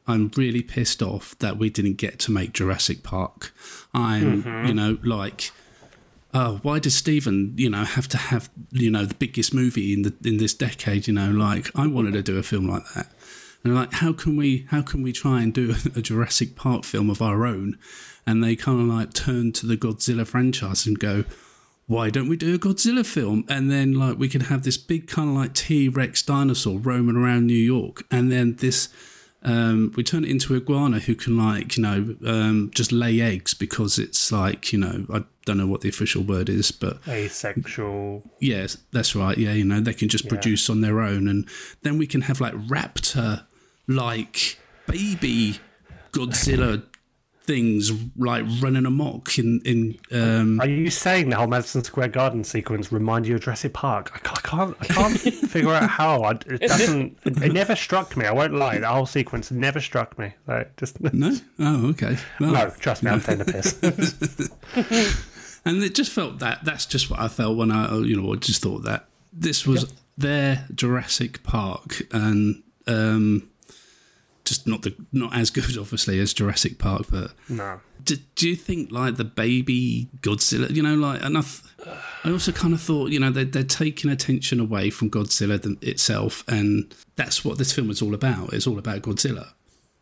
I'm 0.09 0.31
really 0.35 0.61
pissed 0.61 1.01
off 1.01 1.37
that 1.39 1.57
we 1.57 1.69
didn't 1.69 1.95
get 1.95 2.19
to 2.19 2.31
make 2.31 2.51
Jurassic 2.51 3.03
Park. 3.03 3.53
I'm, 3.93 4.43
mm-hmm. 4.43 4.67
you 4.67 4.73
know, 4.73 4.97
like 5.03 5.51
oh, 6.33 6.59
why 6.61 6.79
does 6.79 6.95
Steven, 6.95 7.53
you 7.57 7.69
know, 7.69 7.83
have 7.83 8.07
to 8.09 8.17
have, 8.17 8.49
you 8.71 8.91
know, 8.91 9.05
the 9.05 9.15
biggest 9.15 9.53
movie 9.53 9.93
in 9.93 10.03
the 10.03 10.13
in 10.23 10.37
this 10.37 10.53
decade? 10.53 11.07
You 11.07 11.13
know, 11.13 11.31
like 11.31 11.71
I 11.75 11.87
wanted 11.87 12.13
to 12.13 12.21
do 12.21 12.37
a 12.37 12.43
film 12.43 12.67
like 12.67 12.83
that, 12.95 13.11
and 13.63 13.75
like, 13.75 13.93
how 13.93 14.13
can 14.13 14.35
we, 14.37 14.65
how 14.69 14.81
can 14.81 15.01
we 15.01 15.11
try 15.11 15.41
and 15.41 15.53
do 15.53 15.75
a 15.95 16.01
Jurassic 16.01 16.55
Park 16.55 16.83
film 16.83 17.09
of 17.09 17.21
our 17.21 17.45
own? 17.45 17.77
And 18.25 18.43
they 18.43 18.55
kind 18.55 18.79
of 18.79 18.87
like 18.87 19.13
turn 19.13 19.51
to 19.53 19.65
the 19.65 19.77
Godzilla 19.77 20.25
franchise 20.25 20.85
and 20.85 20.99
go, 20.99 21.23
why 21.87 22.11
don't 22.11 22.29
we 22.29 22.37
do 22.37 22.53
a 22.53 22.59
Godzilla 22.59 23.03
film? 23.03 23.43
And 23.49 23.71
then 23.71 23.93
like 23.93 24.19
we 24.19 24.29
can 24.29 24.41
have 24.41 24.63
this 24.63 24.77
big 24.77 25.07
kind 25.07 25.29
of 25.29 25.35
like 25.35 25.53
T 25.53 25.89
Rex 25.89 26.21
dinosaur 26.21 26.77
roaming 26.77 27.15
around 27.15 27.47
New 27.47 27.53
York, 27.53 28.05
and 28.11 28.31
then 28.31 28.55
this. 28.55 28.89
Um, 29.41 29.93
we 29.95 30.03
turn 30.03 30.25
it 30.25 30.29
into 30.29 30.53
iguana 30.53 30.99
who 30.99 31.15
can 31.15 31.37
like 31.37 31.77
you 31.77 31.83
know 31.83 32.15
um, 32.25 32.71
just 32.75 32.91
lay 32.91 33.21
eggs 33.21 33.53
because 33.53 33.97
it's 33.97 34.33
like 34.33 34.73
you 34.73 34.79
know 34.79 35.05
I 35.13 35.23
don't 35.45 35.57
know 35.57 35.65
what 35.65 35.79
the 35.79 35.87
official 35.89 36.23
word 36.23 36.49
is 36.49 36.71
but 36.71 36.99
Asexual. 37.07 38.23
Yes, 38.39 38.77
that's 38.91 39.15
right. 39.15 39.37
Yeah, 39.37 39.53
you 39.53 39.65
know, 39.65 39.79
they 39.79 39.93
can 39.93 40.09
just 40.09 40.27
produce 40.27 40.69
on 40.69 40.81
their 40.81 41.01
own. 41.01 41.27
And 41.27 41.47
then 41.81 41.97
we 41.97 42.05
can 42.05 42.21
have 42.21 42.39
like 42.41 42.53
raptor, 42.53 43.45
like 43.87 44.57
baby 44.85 45.59
Godzilla 46.11 46.83
things 47.49 47.91
like 48.15 48.45
running 48.59 48.85
amok 48.85 49.39
in, 49.39 49.59
in 49.65 49.97
um, 50.11 50.61
Are 50.61 50.69
you 50.69 50.91
saying 50.91 51.31
the 51.31 51.35
whole 51.35 51.47
Madison 51.47 51.83
Square 51.83 52.09
Garden 52.09 52.43
sequence 52.43 52.91
remind 52.91 53.25
you 53.25 53.33
of 53.33 53.41
Jurassic 53.41 53.73
Park? 53.73 54.11
I 54.13 54.19
can't, 54.19 54.37
I 54.37 54.41
can't, 54.41 54.77
I 54.81 54.85
can't 54.85 55.19
figure 55.49 55.73
out 55.73 55.89
how. 55.89 56.21
I, 56.21 56.33
it 56.33 56.61
doesn't. 56.61 57.17
It, 57.25 57.41
it 57.41 57.53
never 57.53 57.75
struck 57.75 58.15
me. 58.15 58.25
I 58.25 58.31
won't 58.31 58.53
lie. 58.53 58.77
The 58.77 58.87
whole 58.87 59.07
sequence 59.07 59.49
never 59.49 59.81
struck 59.81 60.19
me. 60.19 60.31
Like, 60.45 60.75
just 60.77 61.01
no? 61.01 61.35
Oh, 61.59 61.87
okay. 61.87 62.17
Well, 62.39 62.51
no. 62.51 62.69
Trust 62.79 63.01
me, 63.01 63.09
I'm 63.09 63.19
taking 63.19 63.43
the 63.43 63.45
piss. 64.85 65.59
and 65.65 65.81
it 65.81 65.95
just 65.95 66.11
felt 66.11 66.37
that 66.39 66.63
that's 66.63 66.85
just 66.85 67.09
what 67.09 67.19
I 67.19 67.29
felt 67.29 67.57
when 67.57 67.71
I, 67.71 67.97
you 67.97 68.15
know, 68.15 68.31
I 68.31 68.35
just 68.35 68.61
thought 68.61 68.83
that 68.83 69.07
this 69.33 69.65
was 69.65 69.91
their 70.15 70.67
Jurassic 70.75 71.41
Park 71.41 72.03
and 72.11 72.61
um, 72.85 73.49
just 74.49 74.67
not 74.67 74.81
the 74.81 74.93
not 75.13 75.33
as 75.35 75.49
good, 75.49 75.77
obviously, 75.77 76.19
as 76.19 76.33
Jurassic 76.33 76.77
Park, 76.79 77.03
but 77.09 77.31
no. 77.47 77.79
do, 78.03 78.17
do 78.35 78.49
you 78.49 78.55
think 78.55 78.91
like 78.91 79.15
the 79.15 79.23
baby 79.23 80.09
Godzilla, 80.21 80.69
you 80.69 80.83
know, 80.83 80.95
like 80.95 81.21
enough? 81.23 81.63
I 82.25 82.31
also 82.31 82.51
kind 82.51 82.73
of 82.73 82.81
thought, 82.81 83.11
you 83.11 83.19
know, 83.21 83.31
they're, 83.31 83.45
they're 83.45 83.63
taking 83.63 84.11
attention 84.11 84.59
away 84.59 84.89
from 84.89 85.09
Godzilla 85.09 85.81
itself, 85.81 86.43
and 86.47 86.93
that's 87.15 87.45
what 87.45 87.57
this 87.57 87.71
film 87.71 87.89
is 87.89 88.01
all 88.01 88.13
about. 88.13 88.51
It's 88.53 88.67
all 88.67 88.77
about 88.77 89.01
Godzilla. 89.03 89.53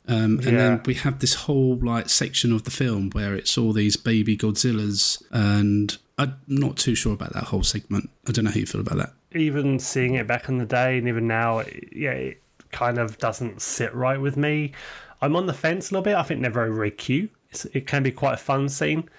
Um, 0.10 0.40
and 0.40 0.44
Yeah. 0.46 0.52
then 0.52 0.82
we 0.86 0.94
have 0.96 1.20
this 1.20 1.34
whole 1.34 1.78
like 1.84 2.08
section 2.10 2.54
of 2.54 2.64
the 2.64 2.72
film 2.72 3.10
where 3.12 3.36
it's 3.36 3.58
all 3.58 3.74
these 3.74 3.98
baby 3.98 4.36
Godzillas, 4.38 5.22
and 5.32 5.96
I'm 6.18 6.38
not 6.48 6.78
too 6.78 6.96
sure 6.96 7.14
about 7.14 7.34
that 7.34 7.44
whole 7.46 7.64
segment. 7.64 8.10
I 8.28 8.32
don't 8.32 8.46
know 8.46 8.52
how 8.52 8.58
you 8.58 8.66
feel 8.66 8.82
about 8.82 8.98
that. 8.98 9.14
even 9.36 9.78
seeing 9.78 10.16
it 10.16 10.26
back 10.26 10.48
in 10.50 10.58
the 10.58 10.66
day 10.66 10.98
and 10.98 11.08
even 11.10 11.28
now, 11.28 11.60
yeah, 11.92 12.12
it 12.12 12.42
kind 12.72 12.98
of 12.98 13.18
doesn't 13.18 13.62
sit 13.62 13.94
right 13.94 14.20
with 14.20 14.38
me. 14.38 14.74
I'm 15.22 15.36
on 15.36 15.46
the 15.46 15.54
fence 15.54 15.90
a 15.90 15.94
little 15.94 16.04
bit. 16.04 16.16
I 16.16 16.24
think 16.24 16.42
they're 16.42 16.52
very, 16.52 16.74
very 16.74 16.92
cute. 16.92 17.32
It's, 17.50 17.66
it 17.66 17.88
can 17.88 18.04
be 18.04 18.12
quite 18.12 18.34
a 18.34 18.38
fun 18.38 18.70
scene, 18.70 19.10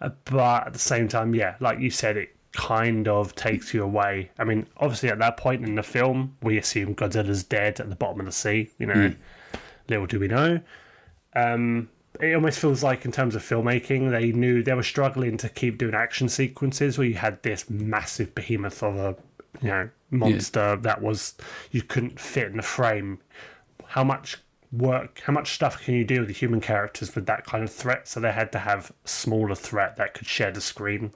uh, 0.00 0.10
but 0.24 0.68
at 0.68 0.72
the 0.72 0.78
same 0.78 1.08
time, 1.08 1.34
yeah, 1.34 1.56
like 1.60 1.80
you 1.80 1.90
said, 1.90 2.16
it 2.16 2.34
kind 2.52 3.08
of 3.08 3.34
takes 3.34 3.74
you 3.74 3.82
away. 3.82 4.30
I 4.38 4.44
mean, 4.44 4.66
obviously, 4.76 5.08
at 5.08 5.18
that 5.18 5.36
point 5.36 5.64
in 5.64 5.74
the 5.74 5.82
film, 5.82 6.36
we 6.40 6.56
assume 6.56 6.94
Godzilla's 6.94 7.42
dead 7.42 7.80
at 7.80 7.90
the 7.90 7.96
bottom 7.96 8.20
of 8.20 8.26
the 8.26 8.32
sea. 8.32 8.70
You 8.78 8.86
know, 8.86 9.14
little 9.88 10.06
do 10.06 10.20
we 10.20 10.28
know. 10.28 10.60
Um, 11.34 11.90
it 12.20 12.32
almost 12.32 12.60
feels 12.60 12.84
like, 12.84 13.04
in 13.04 13.10
terms 13.10 13.34
of 13.34 13.42
filmmaking, 13.42 14.12
they 14.12 14.30
knew 14.30 14.62
they 14.62 14.74
were 14.74 14.84
struggling 14.84 15.36
to 15.38 15.48
keep 15.48 15.78
doing 15.78 15.94
action 15.94 16.28
sequences 16.28 16.96
where 16.96 17.08
you 17.08 17.14
had 17.14 17.42
this 17.42 17.68
massive 17.68 18.36
behemoth 18.36 18.84
of 18.84 18.96
a, 18.96 19.16
you 19.62 19.68
know, 19.68 19.88
monster 20.10 20.76
that 20.76 21.02
was 21.02 21.34
you 21.70 21.82
couldn't 21.82 22.18
fit 22.18 22.48
in 22.48 22.56
the 22.56 22.62
frame. 22.62 23.18
How 23.86 24.04
much 24.04 24.38
work, 24.72 25.22
how 25.24 25.32
much 25.32 25.54
stuff 25.54 25.82
can 25.82 25.94
you 25.94 26.04
do 26.04 26.20
with 26.20 26.28
the 26.28 26.34
human 26.34 26.60
characters 26.60 27.14
with 27.14 27.26
that 27.26 27.44
kind 27.46 27.62
of 27.64 27.72
threat? 27.72 28.08
So 28.08 28.20
they 28.20 28.32
had 28.32 28.52
to 28.52 28.58
have 28.58 28.92
smaller 29.04 29.54
threat 29.54 29.96
that 29.96 30.14
could 30.14 30.26
share 30.26 30.50
the 30.50 30.60
screen 30.60 31.12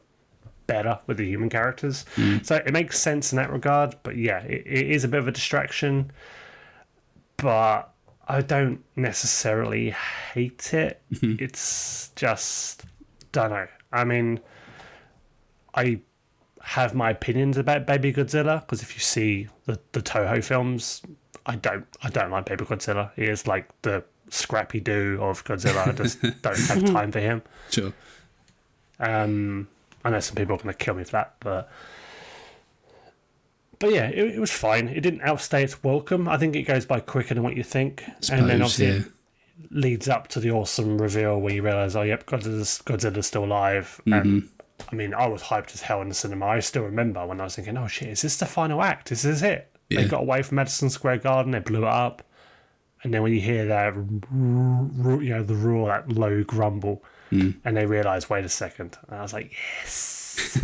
better 0.67 0.99
with 1.07 1.17
the 1.17 1.27
human 1.27 1.49
characters. 1.49 2.05
Mm. 2.17 2.45
So 2.45 2.57
it 2.57 2.73
makes 2.73 2.99
sense 2.99 3.33
in 3.33 3.37
that 3.37 3.51
regard. 3.51 3.97
But 4.03 4.17
yeah, 4.17 4.41
it, 4.41 4.63
it 4.67 4.91
is 4.91 5.05
a 5.05 5.09
bit 5.09 5.21
of 5.21 5.29
a 5.29 5.33
distraction. 5.33 6.13
But 7.37 7.93
I 8.29 8.43
don't 8.43 8.85
necessarily 8.95 9.91
hate 10.33 10.75
it. 10.75 11.01
Mm-hmm. 11.13 11.43
It's 11.43 12.11
just 12.15 12.85
don't 13.33 13.51
know. 13.51 13.67
I 13.93 14.05
mean, 14.05 14.41
I 15.75 16.01
have 16.69 16.95
my 16.95 17.09
opinions 17.09 17.57
about 17.57 17.87
Baby 17.87 18.13
Godzilla 18.13 18.61
because 18.61 18.83
if 18.83 18.95
you 18.95 19.01
see 19.01 19.49
the 19.65 19.81
the 19.93 20.03
Toho 20.03 20.45
films, 20.45 21.01
I 21.47 21.57
don't 21.57 21.87
I 22.03 22.11
don't 22.11 22.31
like 22.31 22.45
Baby 22.45 22.67
Godzilla. 22.67 23.11
He 23.17 23.25
is 23.25 23.47
like 23.47 23.71
the 23.81 24.05
scrappy 24.29 24.79
do 24.79 25.19
of 25.23 25.43
Godzilla. 25.45 25.89
I 25.89 25.93
just 25.93 26.21
don't 26.43 26.59
have 26.59 26.85
time 26.85 27.11
for 27.11 27.21
him. 27.21 27.41
Sure. 27.71 27.91
Um, 29.01 29.67
I 30.05 30.11
know 30.11 30.21
some 30.21 30.37
people 30.37 30.57
are 30.57 30.59
going 30.59 30.75
to 30.75 30.85
kill 30.85 30.93
me 30.93 31.05
for 31.05 31.13
that, 31.13 31.37
but 31.41 31.71
but 33.79 33.91
yeah, 33.91 34.09
it, 34.09 34.35
it 34.35 34.39
was 34.39 34.51
fine. 34.51 34.89
It 34.89 35.01
didn't 35.01 35.23
outstay 35.23 35.65
its 35.65 35.83
welcome. 35.83 36.29
I 36.29 36.37
think 36.37 36.55
it 36.55 36.65
goes 36.65 36.85
by 36.85 37.01
quicker 37.01 37.33
than 37.33 37.45
what 37.45 37.57
you 37.57 37.63
think, 37.63 38.05
and 38.31 38.47
then 38.47 38.61
obviously 38.61 38.89
yeah. 38.89 38.93
it 38.93 39.05
leads 39.71 40.07
up 40.07 40.29
to 40.29 40.41
the 40.41 40.51
awesome 40.51 41.01
reveal 41.01 41.41
where 41.41 41.55
you 41.55 41.63
realise, 41.63 41.97
oh, 41.97 42.03
yep, 42.03 42.27
Godzilla's, 42.27 42.83
Godzilla's 42.85 43.27
still 43.27 43.45
alive. 43.45 44.03
And 44.07 44.51
I 44.91 44.95
mean, 44.95 45.15
I 45.15 45.27
was 45.27 45.43
hyped 45.43 45.75
as 45.75 45.83
hell 45.83 46.03
in 46.03 46.09
the 46.09 46.15
cinema. 46.15 46.47
I 46.47 46.61
still 46.61 46.85
remember 46.85 47.27
when 47.27 47.41
I 47.41 47.45
was 47.45 47.57
thinking, 47.57 47.77
oh 47.77 47.89
shit, 47.89 48.09
is 48.09 48.23
this 48.23 48.37
the 48.37 48.47
final 48.47 48.83
act? 48.83 49.13
Is 49.13 49.23
this 49.23 49.43
it? 49.43 49.71
Yeah. 49.91 50.03
They 50.03 50.09
got 50.09 50.21
away 50.21 50.43
from 50.43 50.57
Madison 50.57 50.91
Square 50.91 51.19
Garden, 51.19 51.53
they 51.53 51.61
blew 51.61 51.85
it 51.85 51.89
up, 51.89 52.23
and 53.03 53.13
then 53.13 53.23
when 53.23 53.33
you 53.33 53.41
hear 53.41 53.67
that, 53.67 53.95
you 53.95 55.31
know, 55.31 55.43
the 55.43 55.55
roar, 55.55 55.89
that 55.89 56.13
low 56.13 56.43
grumble, 56.45 57.03
mm. 57.31 57.55
and 57.65 57.77
they 57.77 57.87
realise, 57.87 58.29
wait 58.29 58.45
a 58.45 58.49
second, 58.49 58.99
and 59.09 59.19
I 59.19 59.23
was 59.23 59.33
like, 59.33 59.53
yes. 59.53 60.59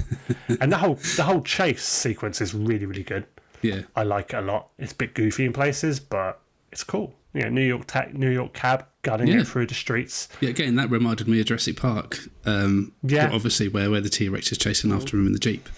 and 0.60 0.70
the 0.70 0.76
whole 0.76 0.94
the 1.16 1.22
whole 1.24 1.42
chase 1.42 1.84
sequence 1.84 2.40
is 2.40 2.54
really 2.54 2.86
really 2.86 3.02
good. 3.02 3.26
Yeah. 3.62 3.82
I 3.96 4.02
like 4.02 4.34
it 4.34 4.36
a 4.36 4.40
lot. 4.42 4.68
It's 4.78 4.92
a 4.92 4.96
bit 4.96 5.14
goofy 5.14 5.46
in 5.46 5.52
places, 5.52 5.98
but 5.98 6.40
it's 6.70 6.84
cool. 6.84 7.14
You 7.34 7.42
know, 7.42 7.48
New 7.50 7.62
York 7.66 7.86
ta- 7.86 8.06
New 8.12 8.30
York 8.30 8.52
cab 8.54 8.86
gunning 9.02 9.26
Yeah. 9.28 9.40
it 9.40 9.48
through 9.48 9.66
the 9.66 9.74
streets. 9.74 10.28
Yeah, 10.40 10.50
again, 10.50 10.76
that 10.76 10.88
reminded 10.90 11.26
me 11.28 11.40
of 11.40 11.46
Jurassic 11.46 11.76
Park. 11.76 12.20
Um, 12.46 12.92
Yeah. 13.02 13.30
obviously, 13.32 13.68
where, 13.68 13.90
where 13.90 14.00
the 14.00 14.08
T 14.08 14.28
Rex 14.28 14.50
is 14.52 14.58
chasing 14.58 14.92
after 14.92 15.16
him 15.18 15.26
in 15.26 15.32
the 15.32 15.38
jeep. 15.40 15.68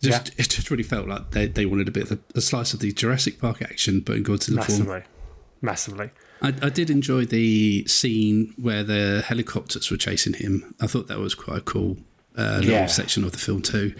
Just, 0.00 0.28
It 0.38 0.48
just 0.48 0.70
really 0.70 0.84
felt 0.84 1.08
like 1.08 1.32
they, 1.32 1.46
they 1.46 1.66
wanted 1.66 1.88
a 1.88 1.90
bit 1.90 2.04
of 2.04 2.12
a, 2.12 2.18
a 2.38 2.40
slice 2.40 2.72
of 2.72 2.78
the 2.80 2.92
Jurassic 2.92 3.40
Park 3.40 3.62
action, 3.62 4.00
but 4.00 4.16
in 4.16 4.22
Godzilla 4.24 4.62
form. 4.64 4.86
Massively, 4.86 5.02
massively. 5.60 6.10
I, 6.40 6.48
I 6.62 6.68
did 6.68 6.88
enjoy 6.90 7.24
the 7.24 7.84
scene 7.88 8.54
where 8.56 8.84
the 8.84 9.24
helicopters 9.26 9.90
were 9.90 9.96
chasing 9.96 10.34
him. 10.34 10.74
I 10.80 10.86
thought 10.86 11.08
that 11.08 11.18
was 11.18 11.34
quite 11.34 11.58
a 11.58 11.62
cool 11.62 11.96
uh, 12.36 12.58
little 12.58 12.70
Yeah. 12.70 12.86
section 12.86 13.24
of 13.24 13.32
the 13.32 13.38
film 13.38 13.62
too. 13.62 13.94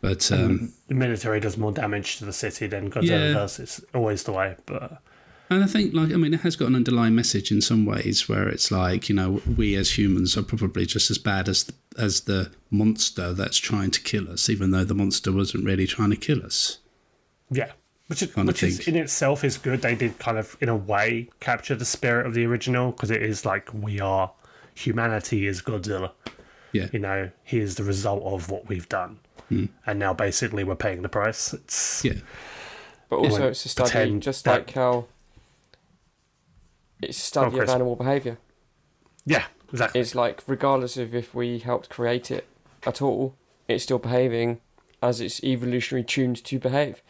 But 0.00 0.32
um, 0.32 0.72
The 0.88 0.94
military 0.94 1.38
does 1.38 1.56
more 1.56 1.70
damage 1.70 2.16
to 2.18 2.24
the 2.24 2.32
city 2.32 2.66
than 2.66 2.90
Godzilla 2.90 3.28
Yeah. 3.28 3.32
does. 3.34 3.60
It's 3.60 3.80
always 3.94 4.24
the 4.24 4.32
way, 4.32 4.56
but 4.66 5.00
And 5.50 5.62
I 5.62 5.66
think, 5.66 5.92
like, 5.92 6.12
I 6.12 6.16
mean, 6.16 6.34
it 6.34 6.40
has 6.40 6.56
got 6.56 6.68
an 6.68 6.74
underlying 6.74 7.14
message 7.14 7.50
in 7.50 7.60
some 7.60 7.84
ways 7.84 8.28
where 8.28 8.48
it's 8.48 8.70
like, 8.70 9.08
you 9.08 9.14
know, 9.14 9.42
we 9.56 9.74
as 9.76 9.98
humans 9.98 10.36
are 10.36 10.42
probably 10.42 10.86
just 10.86 11.10
as 11.10 11.18
bad 11.18 11.48
as 11.48 11.64
the, 11.64 11.74
as 11.98 12.22
the 12.22 12.50
monster 12.70 13.32
that's 13.32 13.58
trying 13.58 13.90
to 13.90 14.00
kill 14.00 14.30
us, 14.30 14.48
even 14.48 14.70
though 14.70 14.84
the 14.84 14.94
monster 14.94 15.30
wasn't 15.30 15.64
really 15.64 15.86
trying 15.86 16.10
to 16.10 16.16
kill 16.16 16.44
us. 16.44 16.78
yeah. 17.50 17.72
Which 18.08 18.22
is, 18.22 18.36
which 18.36 18.62
is 18.62 18.86
in 18.86 18.96
itself 18.96 19.44
is 19.44 19.56
good. 19.56 19.80
They 19.80 19.94
did 19.94 20.18
kind 20.18 20.36
of, 20.36 20.58
in 20.60 20.68
a 20.68 20.76
way, 20.76 21.30
capture 21.40 21.74
the 21.74 21.86
spirit 21.86 22.26
of 22.26 22.34
the 22.34 22.44
original 22.44 22.90
because 22.90 23.10
it 23.10 23.22
is 23.22 23.46
like 23.46 23.72
we 23.72 23.98
are 23.98 24.30
humanity 24.74 25.46
is 25.46 25.62
Godzilla. 25.62 26.12
Yeah, 26.72 26.88
You 26.92 26.98
know, 26.98 27.30
he 27.44 27.60
is 27.60 27.76
the 27.76 27.84
result 27.84 28.22
of 28.24 28.50
what 28.50 28.68
we've 28.68 28.88
done, 28.88 29.20
hmm. 29.48 29.66
and 29.86 29.98
now 29.98 30.12
basically 30.12 30.64
we're 30.64 30.74
paying 30.74 31.02
the 31.02 31.08
price. 31.08 31.54
It's 31.54 32.04
yeah, 32.04 32.14
But 33.08 33.18
also, 33.20 33.48
it's 33.48 33.64
a 33.64 33.68
study, 33.68 33.90
pretend 33.90 34.22
just 34.22 34.44
like 34.44 34.72
how 34.72 35.06
it's 37.08 37.18
a 37.18 37.20
study 37.22 37.58
of 37.58 37.68
animal 37.68 37.96
behaviour. 37.96 38.38
yeah, 39.26 39.44
exactly. 39.72 40.00
It's 40.00 40.14
like, 40.14 40.42
regardless 40.46 40.96
of 40.96 41.14
if 41.14 41.34
we 41.34 41.58
helped 41.58 41.88
create 41.90 42.30
it 42.30 42.46
at 42.86 43.00
all, 43.02 43.34
it's 43.68 43.84
still 43.84 43.98
behaving 43.98 44.60
as 45.02 45.20
it's 45.20 45.42
evolutionary 45.44 46.04
tuned 46.04 46.42
to 46.44 46.58
behave. 46.58 47.02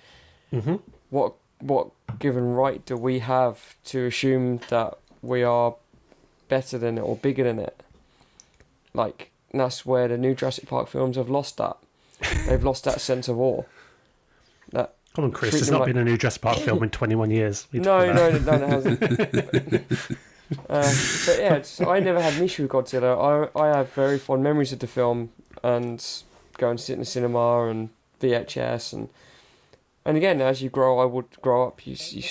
Mhm. 0.53 0.81
What 1.11 1.35
what 1.61 1.91
given 2.19 2.53
right 2.55 2.85
do 2.85 2.97
we 2.97 3.21
have 3.21 3.77
to 3.87 4.07
assume 4.07 4.61
that 4.69 4.99
we 5.23 5.43
are 5.43 5.77
better 6.49 6.77
than 6.79 6.99
it 6.99 7.01
or 7.03 7.17
bigger 7.17 7.45
than 7.45 7.59
it? 7.59 7.83
Like 8.93 9.31
that's 9.53 9.87
where 9.87 10.09
the 10.09 10.19
new 10.19 10.35
Jurassic 10.35 10.69
Park 10.69 10.89
films 10.89 11.17
have 11.17 11.31
lost 11.31 11.57
that. 11.59 11.77
They've 12.47 12.63
lost 12.63 12.85
that 12.85 13.01
sense 13.01 13.29
of 13.29 13.39
awe. 13.41 13.63
That 15.15 15.21
Come 15.21 15.25
on, 15.27 15.33
Chris. 15.33 15.53
There's 15.53 15.71
not 15.71 15.81
like- 15.81 15.87
been 15.89 15.99
a 15.99 16.05
new 16.05 16.17
Jurassic 16.19 16.43
Park 16.43 16.59
film 16.59 16.83
in 16.83 16.91
21 16.91 17.31
years. 17.31 17.67
What 17.71 17.83
No, 17.85 18.13
no, 18.13 18.31
no, 18.39 18.57
no, 18.57 18.65
it 18.67 18.69
hasn't. 18.69 19.03
uh, 19.03 19.79
but 20.69 21.39
yeah, 21.39 21.55
it's, 21.55 21.81
I 21.81 22.01
never 22.01 22.21
had 22.21 22.35
an 22.35 22.43
issue 22.43 22.65
with 22.65 22.73
Godzilla. 22.73 23.51
I 23.57 23.61
I 23.61 23.77
have 23.77 23.93
very 23.93 24.19
fond 24.19 24.43
memories 24.43 24.73
of 24.73 24.79
the 24.81 24.87
film. 24.87 25.31
and 25.63 26.05
go 26.59 26.71
and 26.71 26.79
sit 26.79 26.93
in 26.95 26.99
the 27.01 27.05
cinema 27.05 27.67
and 27.69 27.89
VHS 28.21 28.93
and 28.93 29.09
and 30.05 30.17
again 30.17 30.41
as 30.41 30.63
you 30.63 30.69
grow, 30.71 30.99
I 30.99 31.05
would 31.05 31.41
grow 31.43 31.67
up. 31.67 31.87
You, 31.87 31.97
you 32.11 32.23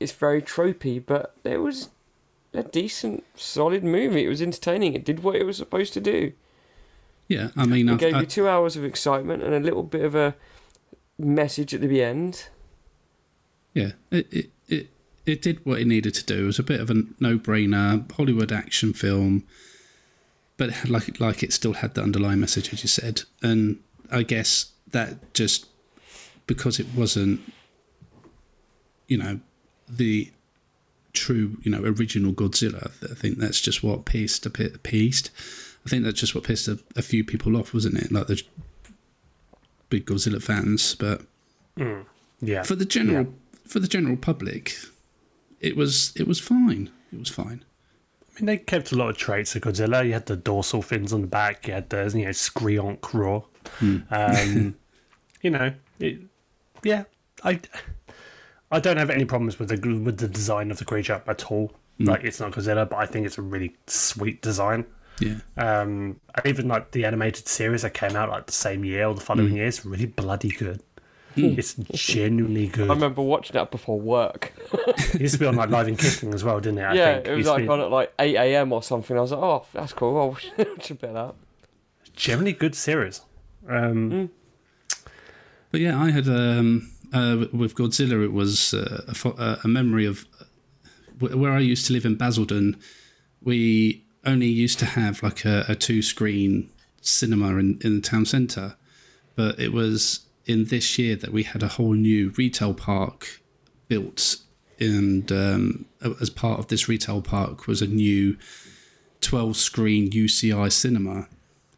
it's 0.00 0.12
very 0.12 0.42
tropey, 0.42 1.02
but 1.04 1.34
it 1.44 1.58
was 1.58 1.88
a 2.52 2.62
decent, 2.62 3.24
solid 3.36 3.82
movie. 3.84 4.24
It 4.24 4.28
was 4.28 4.42
entertaining. 4.42 4.94
It 4.94 5.04
did 5.04 5.22
what 5.22 5.36
it 5.36 5.44
was 5.44 5.56
supposed 5.56 5.92
to 5.94 6.00
do. 6.00 6.32
Yeah, 7.28 7.48
I 7.56 7.64
mean, 7.64 7.88
It 7.88 7.92
I, 7.94 7.96
gave 7.96 8.14
I- 8.14 8.20
you 8.20 8.26
two 8.26 8.48
hours 8.48 8.76
of 8.76 8.84
excitement 8.84 9.42
and 9.42 9.54
a 9.54 9.60
little 9.60 9.82
bit 9.82 10.04
of 10.04 10.14
a 10.14 10.34
message 11.18 11.74
at 11.74 11.80
the 11.80 12.02
end. 12.02 12.48
yeah, 13.74 13.92
it, 14.10 14.32
it 14.32 14.50
it 14.68 14.88
it 15.26 15.42
did 15.42 15.64
what 15.64 15.80
it 15.80 15.86
needed 15.86 16.14
to 16.14 16.24
do. 16.24 16.44
It 16.44 16.46
was 16.46 16.58
a 16.58 16.62
bit 16.62 16.80
of 16.80 16.90
a 16.90 17.02
no-brainer 17.20 18.10
Hollywood 18.12 18.52
action 18.52 18.92
film, 18.92 19.44
but 20.56 20.88
like 20.88 21.20
like 21.20 21.42
it 21.42 21.52
still 21.52 21.74
had 21.74 21.94
the 21.94 22.02
underlying 22.02 22.40
message, 22.40 22.72
as 22.72 22.82
you 22.82 22.88
said. 22.88 23.22
And 23.42 23.80
I 24.10 24.22
guess 24.22 24.72
that 24.92 25.34
just 25.34 25.66
because 26.46 26.78
it 26.78 26.86
wasn't, 26.94 27.40
you 29.08 29.16
know, 29.18 29.40
the 29.88 30.30
true, 31.12 31.56
you 31.62 31.70
know, 31.70 31.82
original 31.82 32.32
Godzilla. 32.32 32.90
I 33.10 33.14
think 33.14 33.38
that's 33.38 33.60
just 33.60 33.82
what 33.82 34.04
pissed 34.04 34.46
a 34.46 34.50
bit 34.50 34.74
appeased. 34.74 35.30
I 35.86 35.88
think 35.88 36.04
that's 36.04 36.20
just 36.20 36.34
what 36.34 36.44
pissed 36.44 36.68
a, 36.68 36.78
a 36.96 37.02
few 37.02 37.24
people 37.24 37.56
off, 37.56 37.74
wasn't 37.74 37.96
it? 37.98 38.12
Like 38.12 38.26
the 38.26 38.42
big 39.94 40.06
Godzilla 40.06 40.42
fans, 40.42 40.94
but 40.96 41.22
mm, 41.78 42.04
Yeah. 42.40 42.64
for 42.64 42.74
the 42.74 42.84
general 42.84 43.26
for 43.66 43.78
the 43.80 43.86
general 43.88 44.16
public, 44.16 44.76
it 45.60 45.76
was 45.76 46.12
it 46.16 46.26
was 46.26 46.40
fine. 46.40 46.90
It 47.12 47.18
was 47.20 47.28
fine. 47.28 47.64
I 48.28 48.40
mean, 48.40 48.46
they 48.46 48.56
kept 48.58 48.90
a 48.90 48.96
lot 48.96 49.08
of 49.10 49.16
traits 49.16 49.54
of 49.54 49.62
Godzilla. 49.62 50.04
You 50.04 50.12
had 50.14 50.26
the 50.26 50.36
dorsal 50.36 50.82
fins 50.82 51.12
on 51.12 51.20
the 51.20 51.28
back. 51.28 51.68
You 51.68 51.74
had 51.74 51.88
the 51.90 52.10
you 52.18 52.24
know 52.24 52.30
screonk 52.30 53.14
roar. 53.14 53.44
Hmm. 53.78 53.98
Um, 54.10 54.74
you 55.42 55.50
know, 55.50 55.72
it, 56.00 56.18
yeah. 56.82 57.04
I 57.44 57.60
I 58.72 58.80
don't 58.80 58.96
have 58.96 59.10
any 59.10 59.24
problems 59.24 59.58
with 59.60 59.68
the 59.68 59.76
with 60.06 60.18
the 60.18 60.28
design 60.28 60.70
of 60.72 60.78
the 60.78 60.84
creature 60.84 61.22
at 61.28 61.50
all. 61.52 61.72
Hmm. 61.98 62.06
Like 62.06 62.24
it's 62.24 62.40
not 62.40 62.50
Godzilla, 62.52 62.88
but 62.88 62.96
I 62.96 63.06
think 63.06 63.26
it's 63.26 63.38
a 63.38 63.42
really 63.42 63.76
sweet 63.86 64.42
design. 64.42 64.86
Yeah, 65.20 65.36
Um, 65.56 66.20
and 66.34 66.46
even 66.46 66.66
like 66.68 66.90
the 66.90 67.04
animated 67.04 67.46
series 67.48 67.82
that 67.82 67.94
came 67.94 68.16
out 68.16 68.30
like 68.30 68.46
the 68.46 68.52
same 68.52 68.84
year 68.84 69.06
or 69.06 69.14
the 69.14 69.20
following 69.20 69.54
year 69.54 69.66
is 69.66 69.84
really 69.84 70.06
bloody 70.06 70.48
good. 70.48 70.82
It's 71.36 71.74
genuinely 71.92 72.68
good. 72.68 72.88
I 72.90 72.94
remember 72.94 73.22
watching 73.22 73.54
that 73.54 73.70
before 73.70 74.00
work. 74.00 74.52
It 74.72 75.20
used 75.20 75.34
to 75.34 75.40
be 75.40 75.46
on 75.46 75.56
like 75.56 75.68
Live 75.70 75.88
and 75.88 75.98
Kicking 75.98 76.32
as 76.34 76.44
well, 76.44 76.60
didn't 76.60 76.78
it? 76.78 76.82
I 76.84 76.94
yeah, 76.94 77.14
think. 77.14 77.26
it 77.26 77.30
was 77.30 77.38
used 77.38 77.48
like 77.50 77.62
be 77.62 77.68
on 77.68 77.80
at 77.80 77.90
like 77.90 78.12
eight 78.20 78.36
a.m. 78.36 78.72
or 78.72 78.82
something. 78.82 79.16
I 79.16 79.20
was 79.20 79.32
like, 79.32 79.42
oh, 79.42 79.66
that's 79.72 79.92
cool. 79.92 80.16
I'll 80.18 80.28
watch 80.30 80.52
a 80.58 80.94
bit 80.94 81.04
of 81.04 81.14
that. 81.14 81.34
generally 82.14 82.52
good 82.52 82.74
series. 82.76 83.20
Um, 83.68 84.30
but 85.70 85.80
yeah, 85.80 86.00
I 86.00 86.10
had 86.10 86.28
um 86.28 86.90
uh, 87.12 87.46
with 87.52 87.74
Godzilla. 87.74 88.22
It 88.24 88.32
was 88.32 88.72
uh, 88.74 89.04
a, 89.08 89.14
fo- 89.14 89.32
uh, 89.36 89.58
a 89.64 89.68
memory 89.68 90.06
of 90.06 90.26
where 91.18 91.52
I 91.52 91.60
used 91.60 91.86
to 91.86 91.92
live 91.92 92.04
in 92.04 92.14
Basildon. 92.16 92.76
We 93.42 94.03
only 94.26 94.46
used 94.46 94.78
to 94.80 94.86
have 94.86 95.22
like 95.22 95.44
a, 95.44 95.64
a 95.68 95.74
two 95.74 96.02
screen 96.02 96.70
cinema 97.00 97.56
in 97.56 97.78
in 97.82 97.96
the 97.96 98.00
town 98.00 98.24
centre, 98.24 98.76
but 99.36 99.58
it 99.58 99.72
was 99.72 100.20
in 100.46 100.66
this 100.66 100.98
year 100.98 101.16
that 101.16 101.32
we 101.32 101.42
had 101.42 101.62
a 101.62 101.68
whole 101.68 101.94
new 101.94 102.30
retail 102.36 102.74
park 102.74 103.40
built 103.88 104.36
and 104.80 105.30
um, 105.30 105.84
as 106.20 106.30
part 106.30 106.58
of 106.58 106.68
this 106.68 106.88
retail 106.88 107.22
park 107.22 107.66
was 107.66 107.80
a 107.80 107.86
new 107.86 108.36
12 109.20 109.56
screen 109.56 110.10
UCI 110.10 110.70
cinema. 110.70 111.28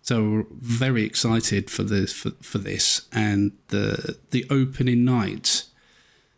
So 0.02 0.22
we're 0.22 0.44
very 0.52 1.04
excited 1.04 1.70
for 1.70 1.82
this 1.82 2.12
for, 2.12 2.30
for 2.40 2.58
this 2.58 3.08
and 3.12 3.52
the 3.68 4.16
the 4.30 4.46
opening 4.50 5.04
night 5.04 5.64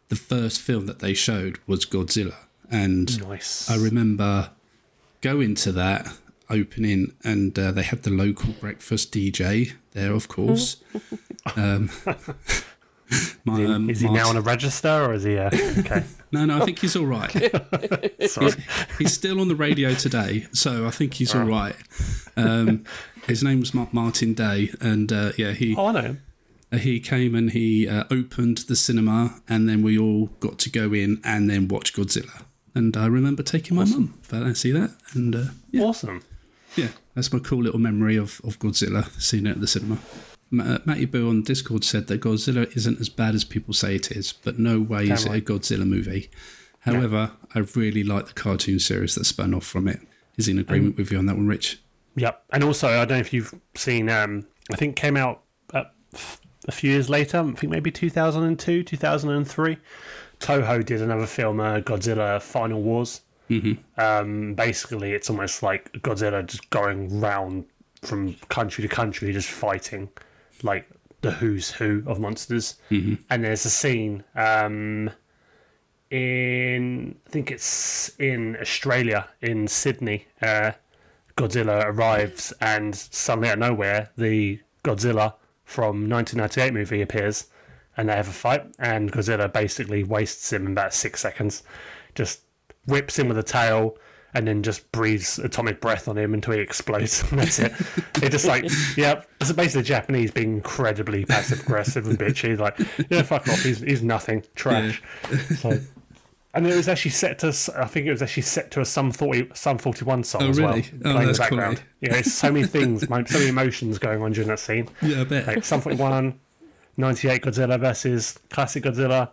the 0.09 0.17
first 0.17 0.61
film 0.61 0.87
that 0.87 1.01
they 1.01 1.15
showed 1.15 1.59
was 1.67 1.85
Godzilla 1.85 2.37
and 2.71 3.21
nice. 3.29 3.71
I 3.71 3.77
remember 3.77 4.51
going 5.21 5.51
into 5.51 5.73
that 5.73 6.13
opening, 6.51 7.15
and 7.25 7.59
uh, 7.59 7.73
they 7.73 7.83
had 7.83 8.03
the 8.03 8.11
local 8.11 8.53
breakfast 8.55 9.13
DJ 9.13 9.73
there, 9.93 10.13
of 10.13 10.29
course. 10.29 10.77
um, 11.57 11.91
my, 13.45 13.65
um, 13.65 13.89
is 13.91 14.01
he 14.01 14.09
now 14.11 14.29
on 14.29 14.37
a 14.37 14.41
register 14.41 14.89
or 14.89 15.15
is 15.15 15.25
he? 15.25 15.39
Uh, 15.39 15.51
okay. 15.79 16.05
No, 16.31 16.45
no, 16.45 16.61
I 16.61 16.67
think 16.67 16.81
he's 16.81 16.95
all 16.95 17.07
right. 17.07 17.31
Sorry. 18.29 18.53
he's 18.99 19.15
still 19.15 19.41
on 19.41 19.49
the 19.49 19.57
radio 19.57 19.95
today, 19.95 20.47
so 20.53 20.87
I 20.87 20.91
think 20.91 21.15
he's 21.15 21.35
all 21.35 21.45
right. 21.47 21.75
Um, 22.37 22.85
his 23.27 23.43
name 23.43 23.61
was 23.61 23.73
Martin 23.73 24.35
Day, 24.35 24.71
and 24.79 25.11
uh, 25.11 25.33
yeah, 25.39 25.53
he 25.53 25.75
Oh, 25.75 25.87
I 25.87 25.93
know 25.93 26.01
him. 26.03 26.23
he 26.79 27.01
came 27.01 27.35
and 27.35 27.53
he 27.53 27.89
uh, 27.89 28.05
opened 28.11 28.59
the 28.69 28.77
cinema, 28.77 29.41
and 29.49 29.67
then 29.71 29.81
we 29.81 29.99
all 29.99 30.27
got 30.41 30.59
to 30.59 30.71
go 30.71 30.93
in 30.93 31.19
and 31.25 31.49
then 31.49 31.67
watch 31.67 31.95
Godzilla. 31.95 32.43
And 32.79 32.97
I 32.97 33.07
remember 33.07 33.43
taking 33.43 33.77
my 33.77 33.85
mum, 33.85 34.15
but 34.31 34.45
I 34.45 34.53
see 34.53 34.71
that, 34.71 34.91
and 35.13 35.35
uh, 35.35 35.45
yeah, 35.73 35.83
Awesome. 35.83 36.23
yeah, 36.77 36.89
that's 37.15 37.33
my 37.33 37.41
cool 37.41 37.61
little 37.65 37.81
memory 37.81 38.15
of, 38.17 38.41
of 38.45 38.61
Godzilla, 38.61 39.05
seeing 39.21 39.47
it 39.47 39.51
at 39.57 39.61
the 39.61 39.67
cinema. 39.67 39.99
Ma- 40.53 40.63
uh, 40.65 40.79
Matty 40.85 41.07
Boo 41.07 41.29
on 41.29 41.43
Discord 41.43 41.83
said 41.83 42.07
that 42.07 42.21
Godzilla 42.21 42.75
isn't 42.77 43.01
as 43.01 43.09
bad 43.09 43.35
as 43.35 43.43
people 43.45 43.75
say 43.75 43.97
it 43.97 44.13
is, 44.13 44.33
but 44.33 44.61
no 44.61 44.81
way 44.81 45.09
is 45.09 45.27
it 45.27 45.33
a. 45.33 45.41
Godzilla 45.41 45.85
movie. 45.85 46.31
However, 46.81 47.33
I 47.53 47.59
really 47.75 48.05
like 48.05 48.29
the 48.29 48.33
cartoon 48.35 48.79
series 48.79 49.17
that 49.17 49.25
spun 49.25 49.55
off 49.55 49.65
from 49.67 49.89
it. 49.89 49.99
Is 50.37 50.47
he 50.47 50.53
in 50.53 50.61
agreement 50.61 50.97
with 50.97 51.11
you 51.11 51.19
on 51.19 51.27
that 51.27 51.37
one, 51.37 51.49
Rich? 51.49 51.81
Yep. 52.15 52.45
And 52.53 52.63
also, 52.63 52.87
I 52.89 53.05
don't 53.05 53.09
know 53.09 53.17
if 53.19 53.33
you've 53.33 53.53
seen. 53.75 54.09
Um, 54.09 54.47
I 54.73 54.77
think 54.77 54.95
came 54.95 55.17
out 55.17 55.43
uh, 55.75 55.85
a 56.69 56.73
few 56.73 56.93
years 56.93 57.11
later. 57.11 57.39
I 57.41 57.53
think 57.59 57.73
maybe 57.73 57.91
2002, 57.91 58.85
2003. 58.85 59.77
Toho 60.41 60.85
did 60.85 61.03
another 61.03 61.27
film, 61.27 61.61
uh, 61.61 61.81
Godzilla 61.81 62.41
Final 62.41 62.83
Wars. 62.83 63.23
Mm-hmm. 63.51 64.01
Um, 64.01 64.55
basically, 64.55 65.13
it's 65.13 65.31
almost 65.31 65.63
like 65.63 65.93
Godzilla 65.95 66.45
just 66.47 66.69
going 66.71 67.21
round 67.21 67.65
from 68.03 68.35
country 68.49 68.83
to 68.83 68.89
country, 68.89 69.33
just 69.33 69.49
fighting 69.49 70.09
like 70.63 70.89
the 71.21 71.31
who's 71.31 71.71
who 71.71 72.03
of 72.07 72.21
monsters. 72.21 72.77
Mm-hmm. 72.91 73.15
And 73.31 73.45
there's 73.45 73.65
a 73.65 73.71
scene 73.71 74.23
um, 74.37 75.11
in, 76.11 77.15
I 77.27 77.31
think 77.31 77.51
it's 77.51 78.11
in 78.19 78.57
Australia, 78.61 79.29
in 79.41 79.67
Sydney. 79.67 80.27
Uh, 80.41 80.73
Godzilla 81.37 81.85
arrives, 81.85 82.53
and 82.61 82.95
suddenly 82.95 83.49
out 83.49 83.55
of 83.55 83.59
nowhere, 83.61 84.11
the 84.17 84.61
Godzilla 84.85 85.35
from 85.65 86.09
1998 86.09 86.73
movie 86.75 87.03
appears, 87.03 87.47
and 87.99 88.09
they 88.09 88.15
have 88.15 88.29
a 88.29 88.33
fight. 88.33 88.65
And 88.79 89.13
Godzilla 89.13 89.53
basically 89.53 90.05
wastes 90.05 90.51
him 90.53 90.65
in 90.67 90.73
about 90.73 90.95
six 90.95 91.21
seconds, 91.21 91.63
just 92.15 92.41
whips 92.87 93.19
him 93.19 93.29
with 93.29 93.37
a 93.37 93.43
tail, 93.43 93.99
and 94.35 94.47
then 94.47 94.63
just 94.63 94.91
breathes 94.93 95.39
atomic 95.39 95.81
breath 95.81 96.07
on 96.09 96.17
him 96.17 96.33
until 96.33 96.55
he 96.55 96.61
explodes. 96.61 97.23
And 97.31 97.41
that's 97.41 97.59
it. 97.59 97.73
It 98.23 98.31
just 98.31 98.47
like, 98.47 98.65
yeah, 98.97 99.23
it's 99.41 99.53
basically 99.53 99.83
Japanese 99.83 100.31
being 100.31 100.55
incredibly 100.55 101.25
passive 101.25 101.61
aggressive 101.61 102.07
and 102.07 102.19
bitchy. 102.19 102.59
Like, 102.59 102.79
yeah, 103.11 103.23
fuck 103.23 103.47
off. 103.49 103.63
He's 103.63 103.81
he's 103.81 104.03
nothing. 104.03 104.45
Trash. 104.55 105.03
So. 105.59 105.79
And 106.55 106.67
it 106.67 106.75
was 106.75 106.89
actually 106.89 107.11
set 107.11 107.39
to, 107.41 107.49
I 107.77 107.85
think 107.85 108.07
it 108.07 108.11
was 108.11 108.23
actually 108.23 108.43
set 108.43 108.71
to 108.73 108.81
a 108.81 108.85
Sum 108.85 109.13
40, 109.13 109.51
Sum 109.55 109.77
41 109.77 110.25
song 110.25 110.43
Oh, 110.43 110.49
as 110.49 110.59
well? 110.61 110.71
Oh, 110.71 110.73
playing 110.73 110.85
in 110.95 110.99
the 111.03 111.25
cool. 111.25 111.35
background. 111.35 111.83
Yeah, 112.01 112.15
it's 112.17 112.33
so 112.33 112.51
many 112.51 112.67
things, 112.67 113.03
so 113.07 113.39
many 113.39 113.49
emotions 113.49 113.99
going 113.99 114.23
on 114.23 114.33
during 114.33 114.49
that 114.49 114.59
scene. 114.59 114.89
Yeah, 115.03 115.21
I 115.21 115.25
bet. 115.25 115.47
Like 115.47 115.63
Sum 115.65 115.83
41, 115.83 116.41
98 116.99 117.43
Godzilla 117.43 117.81
versus 117.81 118.39
classic 118.51 118.85
Godzilla, 118.85 119.31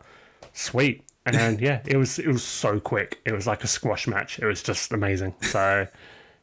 sweet. 0.53 1.03
And 1.25 1.59
yeah, 1.59 1.81
it 1.85 1.97
was 1.97 2.19
it 2.19 2.27
was 2.27 2.43
so 2.43 2.79
quick. 2.79 3.19
It 3.25 3.33
was 3.33 3.47
like 3.47 3.63
a 3.63 3.67
squash 3.67 4.07
match. 4.07 4.37
It 4.37 4.45
was 4.45 4.61
just 4.61 4.93
amazing. 4.93 5.33
So, 5.41 5.87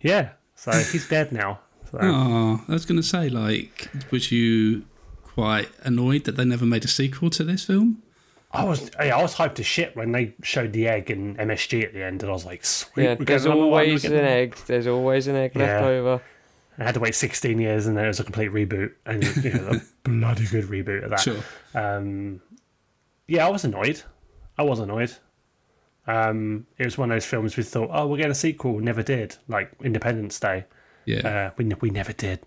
yeah, 0.00 0.30
so 0.56 0.72
he's 0.72 1.08
dead 1.08 1.30
now. 1.30 1.60
So. 1.90 1.98
Oh, 2.02 2.60
I 2.68 2.72
was 2.72 2.84
going 2.84 3.00
to 3.00 3.06
say, 3.06 3.28
like, 3.28 3.88
was 4.10 4.32
you 4.32 4.84
quite 5.22 5.68
annoyed 5.84 6.24
that 6.24 6.36
they 6.36 6.44
never 6.44 6.66
made 6.66 6.84
a 6.84 6.88
sequel 6.88 7.30
to 7.30 7.44
this 7.44 7.64
film? 7.64 8.02
I 8.50 8.64
was 8.64 8.90
yeah, 8.98 9.16
I 9.16 9.22
was 9.22 9.36
hyped 9.36 9.54
to 9.54 9.62
shit 9.62 9.96
when 9.96 10.12
they 10.12 10.34
showed 10.42 10.72
the 10.72 10.88
egg 10.88 11.10
in 11.10 11.36
MSG 11.36 11.84
at 11.84 11.94
the 11.94 12.02
end, 12.02 12.22
and 12.22 12.30
I 12.30 12.34
was 12.34 12.44
like, 12.44 12.64
sweet. 12.64 13.04
Yeah, 13.04 13.14
there's 13.14 13.44
getting 13.44 13.58
one, 13.58 13.68
always 13.68 14.04
an 14.04 14.14
egg. 14.14 14.56
There's 14.66 14.88
always 14.88 15.28
an 15.28 15.36
egg 15.36 15.54
left 15.54 15.84
over. 15.84 16.20
I 16.82 16.86
had 16.86 16.94
to 16.94 17.00
wait 17.00 17.14
16 17.14 17.60
years, 17.60 17.86
and 17.86 17.96
then 17.96 18.04
it 18.04 18.08
was 18.08 18.20
a 18.20 18.24
complete 18.24 18.50
reboot, 18.50 18.92
and 19.06 19.24
you 19.44 19.52
know, 19.52 19.68
a 19.68 19.80
bloody 20.08 20.46
good 20.46 20.64
reboot 20.64 21.04
of 21.04 21.10
that. 21.10 21.20
Sure. 21.20 21.42
Um, 21.74 22.40
yeah, 23.28 23.46
I 23.46 23.50
was 23.50 23.64
annoyed. 23.64 24.02
I 24.58 24.62
was 24.62 24.80
annoyed. 24.80 25.12
Um, 26.06 26.66
it 26.78 26.84
was 26.84 26.98
one 26.98 27.10
of 27.10 27.14
those 27.14 27.24
films 27.24 27.56
we 27.56 27.62
thought, 27.62 27.90
oh, 27.92 28.08
we're 28.08 28.16
getting 28.16 28.32
a 28.32 28.34
sequel. 28.34 28.80
Never 28.80 29.02
did. 29.02 29.36
Like 29.48 29.70
Independence 29.82 30.38
Day. 30.40 30.64
Yeah. 31.04 31.28
Uh, 31.28 31.50
we, 31.56 31.64
we 31.80 31.90
never 31.90 32.12
did. 32.12 32.40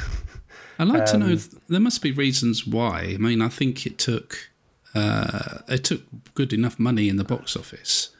I'd 0.78 0.88
like 0.88 1.06
to 1.06 1.14
um, 1.14 1.20
know. 1.20 1.36
There 1.68 1.80
must 1.80 2.02
be 2.02 2.12
reasons 2.12 2.66
why. 2.66 3.12
I 3.14 3.16
mean, 3.16 3.40
I 3.40 3.48
think 3.48 3.86
it 3.86 3.98
took 3.98 4.50
uh, 4.94 5.58
it 5.68 5.84
took 5.84 6.02
good 6.34 6.52
enough 6.52 6.78
money 6.78 7.08
in 7.08 7.16
the 7.16 7.24
box 7.24 7.56
office. 7.56 8.10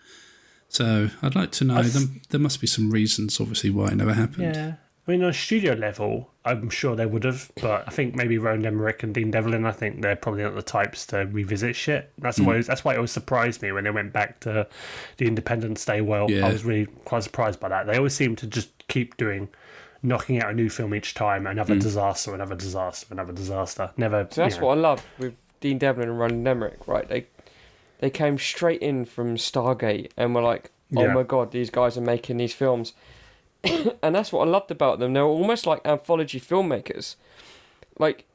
So 0.68 1.10
I'd 1.22 1.34
like 1.34 1.50
to 1.52 1.64
know. 1.64 1.82
There, 1.82 2.08
there 2.30 2.40
must 2.40 2.60
be 2.60 2.66
some 2.66 2.90
reasons, 2.90 3.40
obviously, 3.40 3.70
why 3.70 3.88
it 3.88 3.96
never 3.96 4.14
happened. 4.14 4.54
Yeah. 4.54 4.74
I 5.06 5.10
mean, 5.10 5.22
on 5.24 5.30
a 5.30 5.34
studio 5.34 5.74
level, 5.74 6.30
I'm 6.44 6.70
sure 6.70 6.94
they 6.94 7.06
would 7.06 7.24
have, 7.24 7.50
but 7.60 7.88
I 7.88 7.90
think 7.90 8.14
maybe 8.14 8.38
Roland 8.38 8.66
Emmerich 8.66 9.02
and 9.02 9.12
Dean 9.12 9.32
Devlin, 9.32 9.66
I 9.66 9.72
think 9.72 10.00
they're 10.00 10.14
probably 10.14 10.44
not 10.44 10.54
the 10.54 10.62
types 10.62 11.06
to 11.06 11.26
revisit 11.26 11.74
shit. 11.74 12.12
That's 12.18 12.38
hmm. 12.38 12.44
why 12.44 12.62
that's 12.62 12.84
why 12.84 12.94
it 12.94 12.96
always 12.96 13.10
surprised 13.10 13.62
me 13.62 13.72
when 13.72 13.82
they 13.82 13.90
went 13.90 14.12
back 14.12 14.38
to 14.40 14.66
the 15.16 15.26
Independence 15.26 15.84
Day. 15.84 16.02
Well, 16.02 16.30
Yeah. 16.30 16.46
I 16.46 16.52
was 16.52 16.64
really 16.64 16.86
quite 17.04 17.24
surprised 17.24 17.58
by 17.58 17.68
that. 17.68 17.86
They 17.86 17.96
always 17.96 18.14
seem 18.14 18.36
to 18.36 18.46
just 18.46 18.86
keep 18.86 19.16
doing, 19.16 19.48
knocking 20.04 20.40
out 20.40 20.50
a 20.50 20.54
new 20.54 20.70
film 20.70 20.94
each 20.94 21.14
time, 21.14 21.48
another 21.48 21.74
hmm. 21.74 21.80
disaster, 21.80 22.32
another 22.32 22.54
disaster, 22.54 23.08
another 23.10 23.32
disaster. 23.32 23.90
Never. 23.96 24.28
So 24.30 24.42
that's 24.42 24.54
you 24.54 24.60
know, 24.60 24.68
what 24.68 24.78
I 24.78 24.80
love 24.80 25.04
with 25.18 25.34
Dean 25.60 25.78
Devlin 25.78 26.10
and 26.10 26.18
Roland 26.18 26.46
Emmerich, 26.46 26.86
right? 26.86 27.08
They 27.08 27.26
they 27.98 28.10
came 28.10 28.38
straight 28.38 28.82
in 28.82 29.04
from 29.04 29.34
Stargate 29.36 30.12
and 30.16 30.32
were 30.32 30.42
like, 30.42 30.70
"Oh 30.96 31.02
Yeah. 31.02 31.12
my 31.12 31.24
god, 31.24 31.50
these 31.50 31.70
guys 31.70 31.98
are 31.98 32.02
making 32.02 32.36
these 32.36 32.54
films," 32.54 32.92
and 34.02 34.14
that's 34.14 34.32
what 34.32 34.46
I 34.46 34.50
loved 34.50 34.70
about 34.70 34.98
them. 34.98 35.12
They 35.12 35.20
were 35.20 35.26
almost 35.26 35.66
like 35.66 35.80
anthology 35.86 36.40
filmmakers. 36.40 37.16
Like 37.98 38.26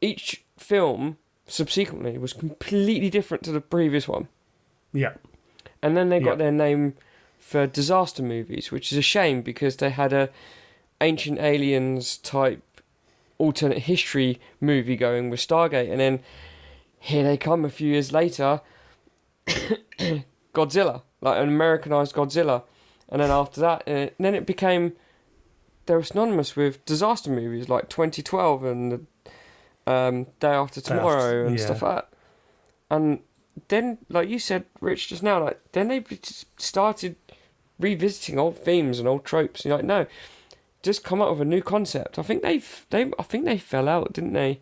each 0.00 0.44
film 0.58 1.18
subsequently 1.46 2.18
was 2.18 2.32
completely 2.32 3.10
different 3.10 3.44
to 3.44 3.52
the 3.52 3.60
previous 3.60 4.08
one, 4.08 4.28
Yeah. 4.92 5.14
and 5.82 5.96
then 5.96 6.08
they 6.08 6.18
got 6.20 6.32
Yeah. 6.32 6.36
their 6.36 6.52
name 6.52 6.94
for 7.38 7.66
disaster 7.66 8.22
movies, 8.22 8.70
which 8.72 8.90
is 8.90 8.98
a 8.98 9.02
shame 9.02 9.42
because 9.42 9.76
they 9.76 9.90
had 9.90 10.12
a 10.12 10.30
ancient 11.00 11.38
aliens 11.38 12.16
type 12.18 12.62
alternate 13.38 13.80
history 13.80 14.40
movie 14.60 14.96
going 14.96 15.30
with 15.30 15.38
Stargate, 15.40 15.90
and 15.90 16.00
then 16.00 16.20
here 16.98 17.22
they 17.22 17.36
come 17.36 17.64
a 17.64 17.70
few 17.70 17.88
years 17.92 18.10
later, 18.12 18.60
Godzilla, 20.54 21.02
like 21.20 21.38
an 21.40 21.48
Americanized 21.48 22.14
Godzilla, 22.14 22.62
and 23.10 23.20
then 23.20 23.30
after 23.30 23.60
that, 23.60 23.82
uh, 23.88 24.08
then 24.18 24.34
it 24.34 24.46
became 24.46 24.92
they 25.86 25.94
were 25.94 26.02
synonymous 26.02 26.56
with 26.56 26.84
disaster 26.84 27.30
movies 27.30 27.68
like 27.68 27.88
2012 27.88 28.64
and 28.64 28.92
the, 28.92 29.00
um, 29.92 30.24
Day 30.40 30.48
After 30.48 30.80
Day 30.80 30.86
After- 30.86 30.96
Tomorrow 30.96 31.46
and 31.46 31.58
yeah. 31.58 31.64
stuff 31.64 31.82
like 31.82 31.94
that, 31.96 32.08
and 32.90 33.20
then 33.68 33.98
like 34.08 34.28
you 34.28 34.38
said, 34.38 34.64
Rich 34.80 35.08
just 35.08 35.22
now, 35.22 35.42
like 35.44 35.60
then 35.72 35.88
they 35.88 36.00
just 36.00 36.46
started 36.60 37.16
revisiting 37.78 38.38
old 38.38 38.58
themes 38.58 38.98
and 38.98 39.06
old 39.08 39.24
tropes. 39.24 39.64
You're 39.64 39.76
like, 39.76 39.84
no, 39.84 40.06
just 40.82 41.04
come 41.04 41.20
up 41.22 41.30
with 41.30 41.40
a 41.42 41.44
new 41.44 41.62
concept. 41.62 42.18
I 42.18 42.22
think 42.22 42.42
they 42.42 42.60
they 42.90 43.10
I 43.18 43.22
think 43.22 43.44
they 43.44 43.58
fell 43.58 43.88
out, 43.88 44.12
didn't 44.12 44.32
they? 44.32 44.60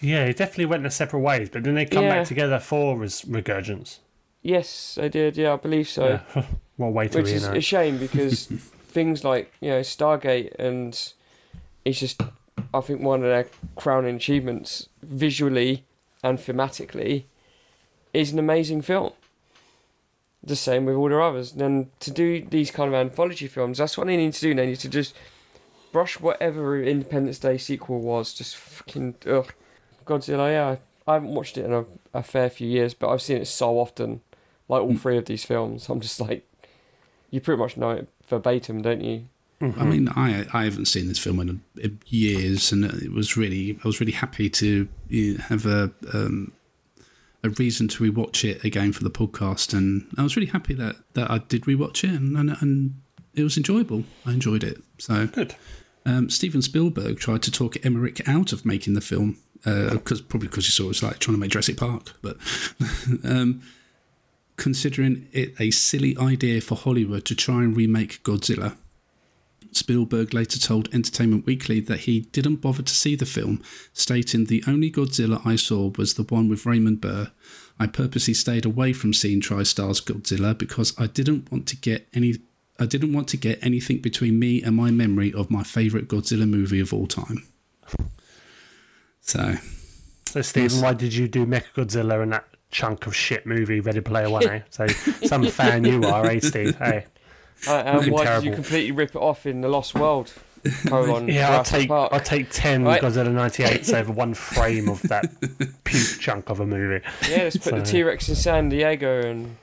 Yeah, 0.00 0.24
it 0.24 0.36
definitely 0.36 0.66
went 0.66 0.82
their 0.82 0.90
separate 0.90 1.20
ways, 1.20 1.48
but 1.50 1.62
then 1.64 1.76
they 1.76 1.86
come 1.86 2.02
Yeah. 2.04 2.16
back 2.18 2.26
together 2.26 2.58
for 2.58 2.98
res- 2.98 3.24
Resurgence. 3.24 4.00
Yes, 4.42 4.96
they 4.96 5.08
did. 5.08 5.36
Yeah, 5.38 5.54
I 5.54 5.56
believe 5.56 5.88
so. 5.88 6.20
Yeah. 6.34 6.42
what 6.76 6.92
way 6.92 7.08
to 7.08 7.18
Which 7.18 7.30
is 7.30 7.44
a 7.44 7.60
shame 7.60 7.98
because 7.98 8.46
things 8.88 9.24
like 9.24 9.52
you 9.60 9.70
know 9.70 9.80
Stargate 9.80 10.54
and 10.58 11.12
it's 11.84 12.00
just 12.00 12.20
I 12.72 12.80
think 12.80 13.00
one 13.00 13.22
of 13.22 13.28
their 13.28 13.46
crowning 13.76 14.16
achievements 14.16 14.88
visually 15.02 15.84
and 16.22 16.38
thematically 16.38 17.24
is 18.12 18.32
an 18.32 18.38
amazing 18.38 18.82
film. 18.82 19.12
The 20.42 20.56
same 20.56 20.84
with 20.84 20.96
all 20.96 21.08
their 21.08 21.22
others. 21.22 21.52
Then 21.52 21.90
to 22.00 22.10
do 22.10 22.44
these 22.44 22.70
kind 22.70 22.88
of 22.88 22.94
anthology 22.94 23.46
films, 23.46 23.78
that's 23.78 23.96
what 23.96 24.06
they 24.06 24.16
need 24.16 24.32
to 24.34 24.40
do. 24.40 24.54
They 24.54 24.66
need 24.66 24.80
to 24.80 24.88
just 24.88 25.14
brush 25.92 26.20
whatever 26.20 26.82
Independence 26.82 27.38
Day 27.38 27.58
sequel 27.58 28.00
was. 28.00 28.34
Just 28.34 28.56
fucking 28.56 29.14
ugh. 29.26 29.52
Godzilla. 30.04 30.50
Yeah, 30.50 30.76
I 31.06 31.14
haven't 31.14 31.34
watched 31.34 31.56
it 31.56 31.64
in 31.64 31.72
a, 31.72 31.84
a 32.12 32.22
fair 32.22 32.50
few 32.50 32.68
years, 32.68 32.94
but 32.94 33.08
I've 33.08 33.22
seen 33.22 33.38
it 33.38 33.46
so 33.46 33.78
often. 33.78 34.20
Like 34.68 34.82
all 34.82 34.92
mm. 34.92 35.00
three 35.00 35.18
of 35.18 35.26
these 35.26 35.44
films, 35.44 35.88
I'm 35.88 36.00
just 36.00 36.20
like, 36.20 36.46
you 37.34 37.40
pretty 37.40 37.58
much 37.58 37.76
know 37.76 37.90
it 37.90 38.08
verbatim, 38.28 38.80
don't 38.80 39.00
you? 39.00 39.24
I 39.60 39.84
mean, 39.84 40.08
I 40.10 40.46
I 40.52 40.64
haven't 40.64 40.86
seen 40.86 41.08
this 41.08 41.18
film 41.18 41.40
in, 41.40 41.62
in 41.80 41.98
years, 42.06 42.70
and 42.70 42.84
it 42.84 43.12
was 43.12 43.36
really 43.36 43.78
I 43.82 43.88
was 43.88 43.98
really 43.98 44.12
happy 44.12 44.50
to 44.50 44.88
you 45.08 45.34
know, 45.34 45.44
have 45.44 45.66
a 45.66 45.90
um, 46.12 46.52
a 47.42 47.48
reason 47.50 47.88
to 47.88 48.04
rewatch 48.04 48.48
it 48.48 48.62
again 48.62 48.92
for 48.92 49.02
the 49.02 49.10
podcast, 49.10 49.72
and 49.72 50.06
I 50.16 50.22
was 50.22 50.36
really 50.36 50.50
happy 50.50 50.74
that, 50.74 50.96
that 51.14 51.30
I 51.30 51.38
did 51.38 51.62
rewatch 51.62 52.04
it, 52.04 52.10
and, 52.10 52.36
and 52.36 52.56
and 52.60 53.00
it 53.34 53.42
was 53.42 53.56
enjoyable. 53.56 54.04
I 54.26 54.32
enjoyed 54.32 54.62
it. 54.62 54.82
So 54.98 55.26
Good. 55.26 55.56
um, 56.06 56.30
Steven 56.30 56.62
Spielberg 56.62 57.18
tried 57.18 57.42
to 57.42 57.50
talk 57.50 57.84
Emmerich 57.84 58.28
out 58.28 58.52
of 58.52 58.64
making 58.64 58.94
the 58.94 59.00
film 59.00 59.38
because 59.64 60.20
probably 60.20 60.48
because 60.48 60.66
he 60.66 60.72
saw 60.72 60.84
it 60.84 60.88
was 60.88 61.02
like 61.02 61.18
trying 61.18 61.36
to 61.36 61.40
make 61.40 61.50
Jurassic 61.50 61.78
Park, 61.78 62.12
but 62.22 62.36
um, 63.24 63.62
considering 64.56 65.28
it 65.32 65.54
a 65.60 65.70
silly 65.70 66.16
idea 66.18 66.60
for 66.60 66.76
Hollywood 66.76 67.24
to 67.26 67.34
try 67.34 67.62
and 67.62 67.76
remake 67.76 68.22
Godzilla. 68.22 68.76
Spielberg 69.72 70.32
later 70.32 70.58
told 70.58 70.92
Entertainment 70.94 71.46
Weekly 71.46 71.80
that 71.80 72.00
he 72.00 72.20
didn't 72.32 72.56
bother 72.56 72.82
to 72.82 72.94
see 72.94 73.16
the 73.16 73.26
film, 73.26 73.62
stating 73.92 74.44
the 74.44 74.62
only 74.66 74.90
Godzilla 74.90 75.44
I 75.44 75.56
saw 75.56 75.90
was 75.96 76.14
the 76.14 76.22
one 76.22 76.48
with 76.48 76.64
Raymond 76.64 77.00
Burr. 77.00 77.30
I 77.78 77.88
purposely 77.88 78.34
stayed 78.34 78.64
away 78.64 78.92
from 78.92 79.12
seeing 79.12 79.40
TriStar's 79.40 80.00
Godzilla 80.00 80.56
because 80.56 80.94
I 80.98 81.08
didn't 81.08 81.50
want 81.50 81.66
to 81.68 81.76
get 81.76 82.08
any 82.14 82.36
I 82.78 82.86
didn't 82.86 83.12
want 83.12 83.28
to 83.28 83.36
get 83.36 83.64
anything 83.64 83.98
between 83.98 84.38
me 84.40 84.60
and 84.60 84.74
my 84.74 84.90
memory 84.90 85.32
of 85.32 85.48
my 85.48 85.62
favourite 85.62 86.08
Godzilla 86.08 86.48
movie 86.48 86.80
of 86.80 86.92
all 86.92 87.06
time. 87.06 87.46
So 89.20 89.56
So, 90.26 90.42
Steven, 90.42 90.80
why 90.80 90.94
did 90.94 91.14
you 91.14 91.28
do 91.28 91.46
Mechagodzilla 91.46 92.22
and 92.22 92.32
that 92.32 92.44
chunk 92.74 93.06
of 93.06 93.14
shit 93.14 93.46
movie 93.46 93.78
Ready 93.80 94.00
Player 94.00 94.28
One? 94.28 94.46
Eh? 94.48 94.60
So, 94.70 94.86
some 95.24 95.46
fan 95.46 95.84
you 95.84 96.02
are, 96.04 96.26
eh, 96.26 96.40
Steve? 96.40 96.76
Hey, 96.78 97.06
Uh, 97.68 97.76
and 97.86 97.96
Looking 97.98 98.12
why 98.12 98.24
did 98.24 98.44
you 98.44 98.52
completely 98.52 98.90
rip 98.92 99.10
it 99.10 99.18
off 99.18 99.46
in 99.46 99.60
The 99.60 99.68
Lost 99.68 99.94
World? 99.94 100.32
Colon, 100.86 101.28
yeah, 101.28 101.50
I'll 101.58 101.64
take 101.64 101.88
Park. 101.88 102.12
I'll 102.12 102.20
take 102.20 102.48
ten 102.50 102.84
Right. 102.84 103.00
Godzilla 103.00 103.30
'98 103.32 103.92
over 103.94 104.12
one 104.24 104.34
frame 104.34 104.88
of 104.88 105.00
that 105.02 105.26
puke 105.84 106.18
chunk 106.20 106.48
of 106.50 106.58
a 106.60 106.66
movie. 106.66 107.04
Yeah, 107.28 107.44
let's 107.44 107.56
put 107.58 107.74
the 107.74 107.82
T 107.82 108.02
Rex 108.02 108.28
in 108.28 108.34
San 108.34 108.70
Diego 108.70 109.20
and, 109.20 109.56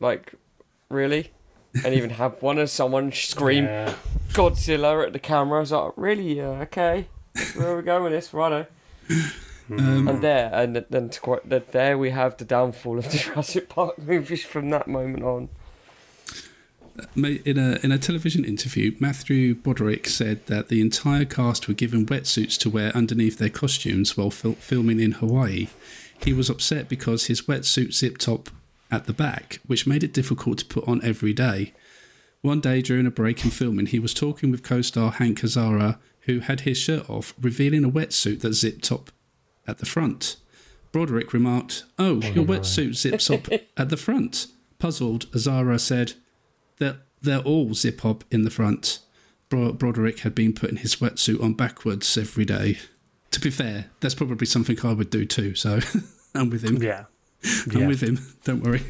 like, 0.00 0.34
really? 0.90 1.30
And 1.84 1.94
even 1.94 2.10
have 2.10 2.42
one 2.42 2.58
of 2.58 2.68
someone 2.68 3.10
scream 3.12 3.64
Yeah. 3.64 3.94
Godzilla 4.32 5.06
at 5.06 5.12
the 5.12 5.20
camera. 5.20 5.58
I 5.58 5.60
was 5.60 5.70
like, 5.72 5.92
really? 5.96 6.36
Yeah, 6.36 6.66
okay. 6.66 7.06
Where 7.54 7.68
are 7.68 7.76
we 7.76 7.82
going 7.84 8.02
with 8.02 8.12
this? 8.12 8.34
Righto. 8.34 8.66
Um, 9.78 10.08
And 10.08 10.22
there, 10.22 10.50
and 10.52 10.84
then 10.90 11.10
to 11.10 11.20
quite, 11.20 11.48
that 11.48 11.72
there 11.72 11.96
we 11.96 12.10
have 12.10 12.36
the 12.36 12.44
downfall 12.44 12.98
of 12.98 13.10
the 13.10 13.18
Jurassic 13.24 13.68
Park 13.68 13.98
movies 13.98 14.44
from 14.44 14.70
that 14.70 14.88
moment 14.88 15.22
on. 15.22 15.48
In 17.16 17.56
a 17.56 17.78
in 17.82 17.92
a 17.92 17.98
television 17.98 18.44
interview, 18.44 18.94
Matthew 18.98 19.54
Broderick 19.54 20.06
said 20.06 20.44
that 20.46 20.68
the 20.68 20.80
entire 20.80 21.24
cast 21.24 21.66
were 21.66 21.74
given 21.74 22.04
wetsuits 22.04 22.58
to 22.58 22.68
wear 22.68 22.94
underneath 22.94 23.38
their 23.38 23.48
costumes 23.48 24.16
while 24.16 24.30
fil- 24.30 24.54
filming 24.54 25.00
in 25.00 25.12
Hawaii. 25.12 25.68
He 26.22 26.32
was 26.32 26.50
upset 26.50 26.88
because 26.88 27.26
his 27.26 27.42
wetsuit 27.42 27.94
zipped 27.94 28.28
up 28.28 28.50
at 28.90 29.06
the 29.06 29.12
back, 29.14 29.60
which 29.66 29.86
made 29.86 30.02
it 30.02 30.12
difficult 30.12 30.58
to 30.58 30.64
put 30.66 30.86
on 30.86 31.02
every 31.02 31.32
day. 31.32 31.72
One 32.42 32.60
day 32.60 32.82
during 32.82 33.06
a 33.06 33.10
break 33.10 33.44
in 33.44 33.50
filming, 33.50 33.86
he 33.86 33.98
was 33.98 34.12
talking 34.12 34.50
with 34.50 34.62
co-star 34.62 35.12
Hank 35.12 35.40
Azaria, 35.40 35.98
who 36.22 36.40
had 36.40 36.60
his 36.60 36.76
shirt 36.76 37.08
off, 37.08 37.32
revealing 37.40 37.84
a 37.84 37.90
wetsuit 37.90 38.40
that 38.40 38.54
zipped 38.54 38.90
up 38.92 39.10
at 39.70 39.78
the 39.78 39.86
front. 39.86 40.36
Broderick 40.92 41.32
remarked, 41.32 41.84
"Oh, 41.98 42.20
oh 42.22 42.26
your 42.28 42.44
wetsuit 42.44 42.96
zips 42.96 43.30
up 43.30 43.48
at 43.76 43.88
the 43.88 43.96
front." 43.96 44.48
Puzzled, 44.78 45.30
Azaria 45.32 45.78
said, 45.80 46.14
"They're 46.78 46.98
they're 47.22 47.38
all 47.40 47.74
zip 47.74 48.04
up 48.04 48.24
in 48.30 48.42
the 48.42 48.50
front." 48.50 48.98
Bro- 49.48 49.72
Broderick 49.74 50.20
had 50.20 50.34
been 50.34 50.52
putting 50.52 50.76
his 50.78 50.96
wetsuit 50.96 51.42
on 51.42 51.54
backwards 51.54 52.16
every 52.18 52.44
day. 52.44 52.78
To 53.32 53.40
be 53.40 53.50
fair, 53.50 53.86
that's 54.00 54.14
probably 54.14 54.46
something 54.46 54.78
I 54.84 54.92
would 54.92 55.10
do 55.10 55.24
too. 55.24 55.54
So 55.54 55.80
I'm 56.34 56.50
with 56.50 56.64
him. 56.64 56.82
Yeah. 56.82 57.04
I'm 57.72 57.80
Yeah. 57.82 57.86
with 57.88 58.00
him. 58.02 58.18
Don't 58.44 58.62
worry. 58.62 58.82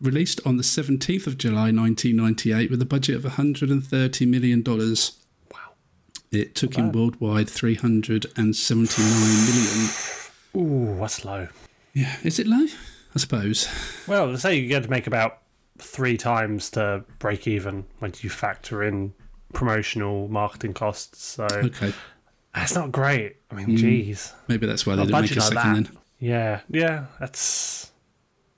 Released 0.00 0.40
on 0.44 0.56
the 0.56 0.64
17th 0.64 1.28
of 1.28 1.38
July 1.38 1.70
1998 1.70 2.70
with 2.70 2.82
a 2.82 2.84
budget 2.84 3.14
of 3.14 3.22
130 3.24 4.26
million 4.26 4.60
dollars. 4.62 5.12
Wow. 5.12 5.21
It 6.32 6.54
took 6.54 6.78
in 6.78 6.92
worldwide 6.92 7.48
379 7.50 9.46
million. 9.46 9.90
Ooh, 10.56 10.98
that's 10.98 11.24
low. 11.26 11.48
Yeah, 11.92 12.16
is 12.22 12.38
it 12.38 12.46
low? 12.46 12.66
I 13.14 13.18
suppose. 13.18 13.68
Well, 14.08 14.28
let's 14.28 14.40
say 14.40 14.56
you 14.56 14.66
get 14.66 14.84
to 14.84 14.90
make 14.90 15.06
about 15.06 15.38
three 15.78 16.16
times 16.16 16.70
to 16.70 17.04
break 17.18 17.46
even 17.46 17.84
when 17.98 18.12
you 18.20 18.30
factor 18.30 18.82
in 18.82 19.12
promotional 19.52 20.28
marketing 20.28 20.72
costs. 20.72 21.22
So 21.22 21.46
Okay, 21.52 21.92
that's 22.54 22.74
not 22.74 22.92
great. 22.92 23.36
I 23.50 23.54
mean, 23.54 23.66
hmm. 23.66 23.76
jeez. 23.76 24.32
maybe 24.48 24.66
that's 24.66 24.86
why 24.86 24.96
they 24.96 25.04
didn't 25.04 25.20
make 25.20 25.30
a 25.32 25.34
like 25.34 25.42
second 25.52 25.56
that. 25.56 25.92
then. 25.92 25.98
Yeah, 26.18 26.60
yeah, 26.70 27.06
that's 27.20 27.92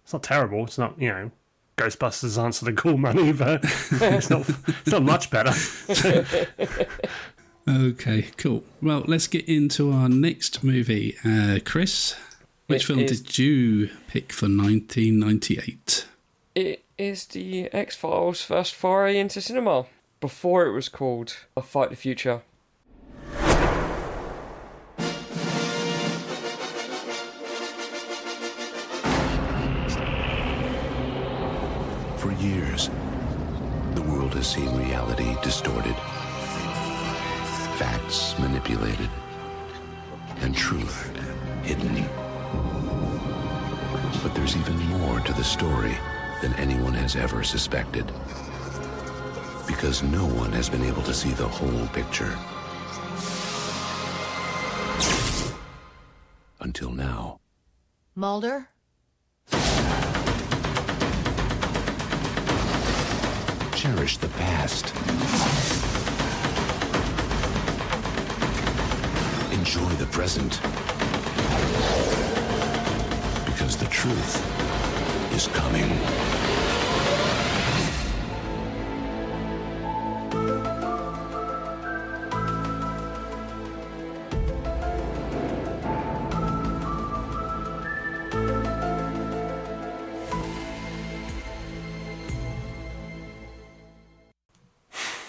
it's 0.05 0.13
not 0.13 0.23
terrible. 0.23 0.65
It's 0.65 0.79
not 0.79 1.01
you 1.01 1.09
know 1.09 1.31
Ghostbusters 1.77 2.41
answer 2.41 2.67
the 2.67 2.73
call 2.73 2.97
money, 2.97 3.33
but 3.33 3.61
it's 3.91 4.31
not 4.31 4.49
it's 4.49 4.93
not 4.93 5.03
much 5.03 5.31
better. 5.31 5.53
Okay, 7.67 8.23
cool. 8.37 8.63
Well, 8.83 9.05
let's 9.07 9.27
get 9.27 9.49
into 9.49 9.91
our 9.91 10.09
next 10.09 10.63
movie. 10.63 11.17
Uh, 11.25 11.59
Chris, 11.65 12.15
which 12.67 12.83
It 12.85 12.87
film 12.87 12.99
is- 13.01 13.21
did 13.21 13.39
you 13.39 13.91
pick 14.09 14.33
for 14.33 14.49
1998? 14.49 16.07
It 16.55 16.85
is 16.99 17.25
the 17.27 17.73
X 17.73 17.97
Files 17.97 18.43
first 18.43 18.75
foray 18.75 19.19
into 19.19 19.41
cinema. 19.41 19.87
before 20.21 20.65
it 20.67 20.73
was 20.73 20.89
called 20.89 21.37
A 21.55 21.61
Fight 21.61 21.91
the 21.91 21.97
Future. 21.97 22.41
For 32.19 32.33
years, 32.33 32.89
the 33.95 34.03
world 34.03 34.35
has 34.35 34.51
seen 34.55 34.71
reality 34.77 35.37
distorted, 35.43 35.95
facts 37.79 38.39
manipulated, 38.39 39.11
and 40.39 40.55
truth 40.55 41.11
hidden. 41.65 42.09
But 44.23 44.35
there's 44.35 44.57
even 44.57 44.79
more 44.91 45.19
to 45.21 45.33
the 45.33 45.43
story 45.43 45.97
than 46.41 46.55
anyone 46.55 46.95
has 46.95 47.17
ever 47.17 47.43
suspected. 47.43 48.07
Because 49.67 50.03
no 50.03 50.25
one 50.25 50.53
has 50.53 50.69
been 50.69 50.85
able 50.85 51.03
to 51.03 51.15
see 51.15 51.31
the 51.31 51.49
whole 51.49 51.87
picture. 51.89 52.37
Until 56.61 56.91
now. 56.91 57.41
Mulder? 58.15 58.69
Cherish 63.75 64.19
the 64.19 64.29
past. 64.39 65.84
Enjoy 69.65 69.89
the 69.95 70.05
present. 70.09 70.61
Because 73.47 73.79
the 73.79 73.87
truth 73.87 74.37
is 75.35 75.47
coming. 75.47 75.91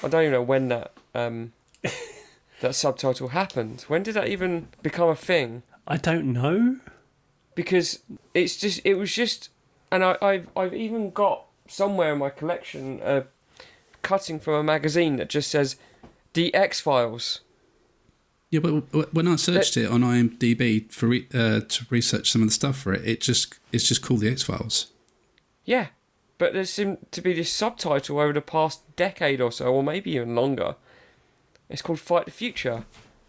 I 0.04 0.10
don't 0.10 0.22
even 0.24 0.32
know 0.34 0.42
when 0.42 0.68
that 0.68 0.92
um, 1.14 1.54
that 2.62 2.76
subtitle 2.76 3.30
happened. 3.30 3.82
When 3.88 4.04
did 4.04 4.14
that 4.16 4.28
even 4.28 4.68
become 4.82 5.10
a 5.10 5.16
thing? 5.16 5.64
I 5.88 5.98
don't 5.98 6.34
know. 6.34 6.78
Because 7.54 8.00
it's 8.34 8.58
just 8.58 8.82
it 8.84 8.96
was 8.96 9.14
just, 9.14 9.50
and 9.92 10.04
I, 10.04 10.18
I've 10.22 10.50
I've 10.56 10.74
even 10.74 11.12
got 11.12 11.46
somewhere 11.68 12.14
in 12.14 12.20
my 12.20 12.30
collection 12.30 13.02
a 13.04 13.26
cutting 14.02 14.40
from 14.40 14.54
a 14.54 14.64
magazine 14.64 15.16
that 15.16 15.30
just 15.30 15.50
says 15.50 15.78
the 16.34 16.54
X 16.54 16.80
Files. 16.80 17.42
Yeah, 18.52 18.60
but 18.60 19.14
when 19.14 19.28
I 19.28 19.36
searched 19.36 19.76
it 19.76 19.90
on 19.90 20.02
IMDb 20.02 20.92
for 20.92 21.08
re- 21.08 21.28
uh, 21.34 21.62
to 21.62 21.86
research 21.90 22.32
some 22.32 22.42
of 22.42 22.48
the 22.48 22.54
stuff 22.54 22.78
for 22.78 22.94
it, 22.94 23.06
it 23.06 23.22
just 23.22 23.60
it's 23.72 23.88
just 23.88 24.02
called 24.02 24.20
the 24.20 24.30
X 24.30 24.44
Files. 24.44 24.92
Yeah, 25.66 25.88
but 26.38 26.54
there 26.54 26.66
seemed 26.66 27.12
to 27.12 27.22
be 27.22 27.34
this 27.34 27.52
subtitle 27.52 28.20
over 28.20 28.34
the 28.34 28.42
past 28.42 28.84
decade 28.96 29.42
or 29.42 29.52
so, 29.52 29.74
or 29.74 29.84
maybe 29.84 30.12
even 30.12 30.36
longer. 30.36 30.76
It's 31.70 31.82
called 31.82 32.00
Fight 32.00 32.26
the 32.26 32.32
Future, 32.32 32.86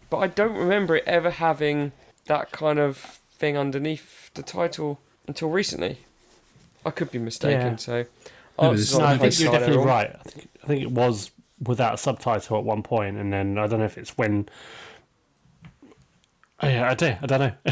but 0.09 0.17
I 0.17 0.27
don't 0.27 0.55
remember 0.55 0.95
it 0.95 1.03
ever 1.07 1.31
having 1.31 1.91
that 2.27 2.51
kind 2.51 2.79
of 2.79 2.97
thing 3.31 3.57
underneath 3.57 4.31
the 4.33 4.43
title 4.43 4.99
until 5.27 5.49
recently. 5.49 5.99
I 6.85 6.91
could 6.91 7.11
be 7.11 7.19
mistaken, 7.19 7.71
Yeah. 7.71 7.75
so. 7.77 8.05
but 8.55 8.65
answers 8.71 8.93
it's- 8.93 8.95
on 8.95 9.01
No, 9.01 9.07
I 9.07 9.17
think 9.29 9.39
you're 9.39 9.51
definitely 9.51 9.85
right. 9.85 10.15
I 10.15 10.29
think, 10.29 10.49
I 10.63 10.67
think 10.67 10.81
it 10.83 10.91
was 10.91 11.31
without 11.63 11.95
a 11.95 11.97
subtitle 11.97 12.57
at 12.57 12.63
one 12.63 12.83
point, 12.83 13.17
and 13.17 13.33
then 13.33 13.57
I 13.57 13.67
don't 13.67 13.79
know 13.79 13.85
if 13.85 13.97
it's 13.97 14.17
when. 14.17 14.47
Oh, 16.61 16.67
yeah, 16.67 16.89
I 16.89 16.93
do. 16.95 17.15
I 17.21 17.25
don't 17.25 17.39
know. 17.39 17.51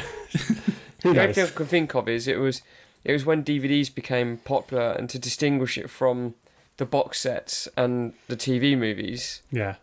Who 1.04 1.14
The 1.14 1.22
only 1.22 1.34
thing 1.34 1.46
I 1.46 1.50
can 1.50 1.66
think 1.66 1.96
of 1.96 2.08
is 2.10 2.28
it 2.28 2.38
was 2.40 2.62
it 3.04 3.12
was 3.14 3.26
when 3.26 3.44
DVDs 3.44 3.94
became 3.94 4.38
popular, 4.38 4.92
and 4.94 5.10
to 5.12 5.20
distinguish 5.20 5.78
it 5.78 5.90
from 5.90 6.34
the 6.78 6.86
box 6.86 7.20
sets 7.22 7.68
and 7.78 8.14
the 8.28 8.36
TV 8.36 8.76
movies, 8.78 9.42
Yeah. 9.52 9.76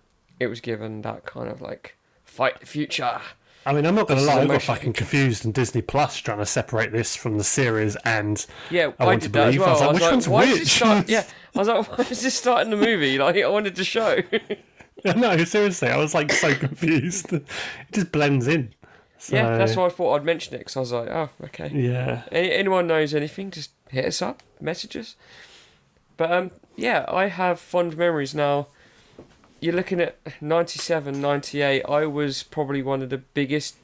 It 0.43 0.49
was 0.49 0.61
given 0.61 1.03
that 1.03 1.25
kind 1.25 1.49
of 1.49 1.61
like 1.61 1.97
fight 2.25 2.61
the 2.61 2.67
future. 2.67 3.21
I 3.65 3.73
mean, 3.73 3.87
I'm 3.87 3.95
not 3.95 4.09
going 4.09 4.19
to 4.19 4.27
lie. 4.27 4.41
I 4.41 4.47
got 4.47 4.63
fucking 4.63 4.93
confused 4.93 5.45
in 5.45 5.53
Disney 5.53 5.83
Plus 5.83 6.17
trying 6.17 6.39
to 6.39 6.47
separate 6.47 6.91
this 6.91 7.15
from 7.15 7.39
the 7.39 7.45
series, 7.45 7.95
and 8.05 8.45
Yeah, 8.71 8.91
I 8.99 9.05
I, 9.05 9.07
want 9.07 9.21
did 9.23 9.29
to 9.29 9.33
that 9.39 9.49
as 9.49 9.55
believe. 9.55 9.69
I 9.69 9.71
was 9.73 9.81
like, 9.81 9.93
which 9.95 10.03
one's 10.03 10.29
why 10.29 10.43
is 10.43 10.51
which? 10.53 10.59
this 10.61 10.73
start? 10.73 11.09
Yeah, 11.09 11.25
I 11.55 11.59
was 11.59 11.69
like, 11.69 11.99
why 11.99 12.05
is 12.11 12.23
this 12.23 12.35
starting 12.35 12.71
the 12.71 12.77
movie? 12.77 13.19
Like, 13.23 13.37
I 13.37 13.47
wanted 13.47 13.77
to 13.77 13.85
show. 13.85 14.19
no, 15.05 15.37
seriously, 15.45 15.89
I 15.89 15.97
was 15.97 16.13
like 16.13 16.33
so 16.33 16.55
confused. 16.57 17.33
it 17.33 17.45
just 17.93 18.11
blends 18.11 18.49
in. 18.49 18.75
So, 19.19 19.37
yeah, 19.37 19.57
that's 19.57 19.77
why 19.77 19.87
I 19.87 19.89
thought 19.91 20.17
I'd 20.17 20.25
mention 20.25 20.57
it 20.57 20.59
because 20.59 20.77
I 20.77 20.81
was 20.81 20.93
like, 20.93 21.09
oh, 21.09 21.31
okay. 21.45 21.71
Yeah. 21.73 22.23
Any, 22.33 22.51
anyone 22.51 22.89
knows 22.89 23.15
anything, 23.15 23.53
just 23.53 23.71
hit 23.89 24.05
us 24.07 24.21
up, 24.21 24.43
messages. 24.61 25.15
But 26.17 26.33
um, 26.33 26.51
yeah, 26.75 27.05
I 27.07 27.29
have 27.29 27.61
fond 27.61 27.97
memories 27.97 28.35
now. 28.35 28.67
You're 29.63 29.77
looking 29.77 30.01
at 30.01 30.19
97, 30.41 31.21
98. 31.21 31.85
I 31.89 32.05
was 32.05 32.43
probably 32.43 32.83
one 32.83 33.01
of 33.01 33.11
the 33.11 33.19
biggest 33.19 33.77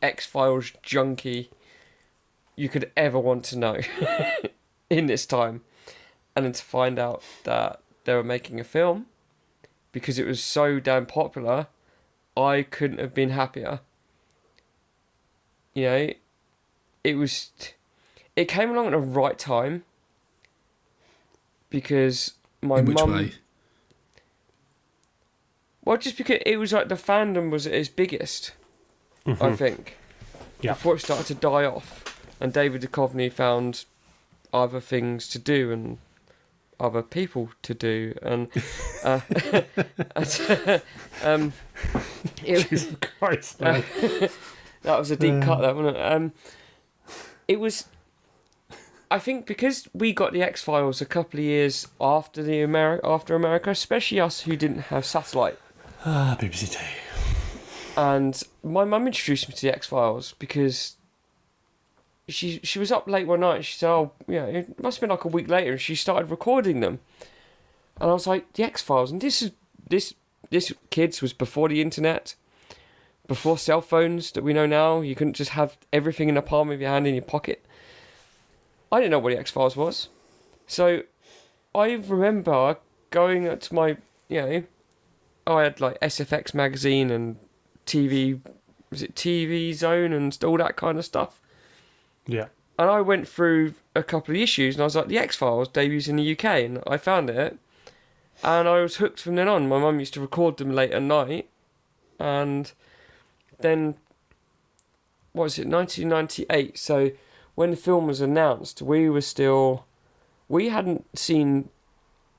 X 0.00 0.24
Files 0.24 0.72
junkie 0.82 1.50
you 2.56 2.70
could 2.70 2.90
ever 2.96 3.18
want 3.18 3.44
to 3.44 3.58
know 3.58 3.80
in 4.90 5.08
this 5.08 5.26
time. 5.26 5.60
And 6.34 6.46
then 6.46 6.52
to 6.54 6.62
find 6.62 6.98
out 6.98 7.22
that 7.44 7.82
they 8.04 8.14
were 8.14 8.24
making 8.24 8.60
a 8.60 8.64
film 8.64 9.08
because 9.92 10.18
it 10.18 10.26
was 10.26 10.42
so 10.42 10.80
damn 10.80 11.04
popular, 11.04 11.66
I 12.34 12.62
couldn't 12.62 13.00
have 13.00 13.12
been 13.12 13.28
happier. 13.28 13.80
You 15.74 15.84
know, 15.84 16.10
it 17.04 17.16
was 17.16 17.50
it 18.36 18.46
came 18.46 18.70
along 18.70 18.86
at 18.86 18.92
the 18.92 18.98
right 18.98 19.38
time 19.38 19.84
because 21.68 22.32
my 22.62 22.80
mum? 22.80 23.32
Well 25.86 25.96
just 25.96 26.18
because 26.18 26.38
it 26.44 26.58
was 26.58 26.72
like 26.74 26.88
the 26.88 26.94
fandom 26.96 27.50
was 27.50 27.66
at 27.66 27.72
its 27.72 27.88
biggest 27.88 28.52
i 29.40 29.52
think 29.56 29.96
Yeah. 30.60 30.72
before 30.74 30.96
it 30.96 31.00
started 31.00 31.26
to 31.28 31.34
die 31.34 31.64
off 31.64 32.02
and 32.40 32.52
david 32.52 32.82
Duchovny 32.82 33.32
found 33.32 33.86
other 34.52 34.80
things 34.80 35.26
to 35.28 35.38
do 35.38 35.72
and 35.72 35.98
other 36.78 37.02
people 37.02 37.48
to 37.62 37.72
do 37.72 38.14
and 38.22 38.48
uh, 39.02 39.20
and, 40.14 40.82
um 41.24 41.52
it, 42.44 42.68
Jesus 42.70 42.88
Christ, 43.18 43.60
man. 43.60 43.82
that 44.82 44.98
was 44.98 45.10
a 45.10 45.16
deep 45.16 45.42
cut, 45.42 45.60
that 45.62 45.74
wasn't 45.74 45.96
it? 45.96 46.00
Um, 46.12 46.32
it 47.48 47.58
was. 47.60 47.86
I 49.10 49.18
think 49.18 49.46
because 49.46 49.88
we 49.94 50.12
got 50.12 50.32
the 50.32 50.42
X 50.42 50.62
Files 50.62 51.00
a 51.00 51.06
couple 51.06 51.40
of 51.40 51.44
years 51.44 51.88
after 52.00 52.42
the 52.42 52.60
Ameri- 52.62 53.00
after 53.02 53.34
America, 53.34 53.70
especially 53.70 54.20
us 54.20 54.40
who 54.42 54.54
didn't 54.56 54.82
have 54.92 55.04
satellite, 55.06 55.58
ah, 56.06 56.36
BBC 56.40 56.72
Two. 56.72 58.00
and 58.00 58.42
my 58.62 58.84
mum 58.84 59.06
introduced 59.06 59.48
me 59.48 59.54
to 59.54 59.62
the 59.62 59.74
X 59.74 59.86
Files 59.86 60.34
because 60.38 60.96
she 62.28 62.60
she 62.62 62.78
was 62.78 62.90
up 62.92 63.08
late 63.08 63.26
one 63.26 63.40
night. 63.40 63.56
And 63.56 63.64
she 63.64 63.78
said, 63.78 63.90
"Oh, 63.90 64.12
yeah, 64.26 64.46
it 64.46 64.82
must 64.82 64.96
have 64.96 65.00
been 65.02 65.10
like 65.10 65.24
a 65.24 65.28
week 65.28 65.48
later," 65.48 65.72
and 65.72 65.80
she 65.80 65.94
started 65.94 66.30
recording 66.30 66.80
them. 66.80 67.00
And 68.00 68.10
I 68.10 68.12
was 68.12 68.26
like, 68.26 68.52
"The 68.54 68.62
X 68.62 68.82
Files," 68.82 69.10
and 69.10 69.20
this 69.20 69.42
is 69.42 69.52
this 69.88 70.14
this 70.50 70.72
kids 70.90 71.20
was 71.20 71.32
before 71.32 71.68
the 71.68 71.82
internet, 71.82 72.34
before 73.26 73.58
cell 73.58 73.80
phones 73.80 74.32
that 74.32 74.44
we 74.44 74.52
know 74.52 74.66
now. 74.66 75.00
You 75.00 75.14
couldn't 75.14 75.34
just 75.34 75.50
have 75.50 75.76
everything 75.92 76.28
in 76.28 76.36
the 76.36 76.42
palm 76.42 76.70
of 76.70 76.80
your 76.80 76.90
hand 76.90 77.06
in 77.06 77.14
your 77.14 77.24
pocket. 77.24 77.64
I 78.92 79.00
didn't 79.00 79.10
know 79.10 79.18
what 79.18 79.32
the 79.32 79.38
X 79.38 79.50
Files 79.50 79.76
was, 79.76 80.08
so 80.66 81.02
I 81.74 81.92
remember 81.92 82.76
going 83.10 83.58
to 83.58 83.74
my 83.74 83.96
you 84.28 84.40
know, 84.40 84.64
I 85.46 85.62
had 85.62 85.80
like 85.80 86.00
SFX 86.00 86.54
magazine 86.54 87.10
and 87.10 87.36
TV 87.86 88.40
was 88.90 89.02
it 89.02 89.14
TV 89.14 89.72
Zone 89.74 90.12
and 90.12 90.36
all 90.44 90.58
that 90.58 90.76
kind 90.76 90.98
of 90.98 91.04
stuff. 91.04 91.40
Yeah. 92.26 92.46
And 92.78 92.90
I 92.90 93.00
went 93.00 93.26
through 93.26 93.74
a 93.94 94.02
couple 94.02 94.34
of 94.34 94.40
issues 94.40 94.74
and 94.74 94.82
I 94.82 94.84
was 94.84 94.96
like, 94.96 95.08
The 95.08 95.18
X 95.18 95.36
Files 95.36 95.68
debuts 95.68 96.08
in 96.08 96.16
the 96.16 96.32
UK 96.32 96.44
and 96.44 96.82
I 96.86 96.96
found 96.96 97.30
it 97.30 97.58
and 98.42 98.68
I 98.68 98.82
was 98.82 98.96
hooked 98.96 99.20
from 99.20 99.36
then 99.36 99.48
on. 99.48 99.68
My 99.68 99.78
mum 99.78 99.98
used 99.98 100.14
to 100.14 100.20
record 100.20 100.56
them 100.56 100.72
late 100.72 100.92
at 100.92 101.02
night 101.02 101.48
and 102.18 102.72
then 103.58 103.96
what 105.32 105.44
was 105.44 105.58
it, 105.58 105.66
nineteen 105.66 106.08
ninety 106.08 106.46
eight, 106.50 106.78
so 106.78 107.10
when 107.54 107.70
the 107.70 107.76
film 107.76 108.06
was 108.06 108.20
announced 108.20 108.82
we 108.82 109.08
were 109.08 109.20
still 109.20 109.86
we 110.48 110.68
hadn't 110.68 111.18
seen 111.18 111.68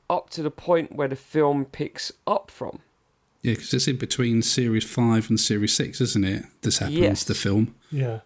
up 0.09 0.29
to 0.31 0.41
the 0.41 0.51
point 0.51 0.95
where 0.95 1.07
the 1.07 1.15
film 1.15 1.65
picks 1.65 2.11
up 2.25 2.49
from. 2.49 2.79
Yeah, 3.43 3.53
because 3.53 3.73
it's 3.73 3.88
in 3.88 3.97
between 3.97 4.41
Series 4.41 4.83
5 4.83 5.29
and 5.29 5.39
Series 5.39 5.73
6, 5.73 6.01
isn't 6.01 6.23
it? 6.25 6.45
This 6.61 6.79
happens, 6.79 6.97
Yes. 6.99 7.23
the 7.23 7.33
film. 7.35 7.75
Yeah. 7.91 8.19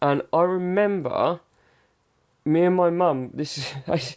and 0.00 0.22
I 0.32 0.42
remember 0.42 1.40
me 2.44 2.62
and 2.62 2.74
my 2.76 2.90
mum. 2.90 3.30
This 3.34 3.58
is, 3.58 3.66
I- 3.88 4.16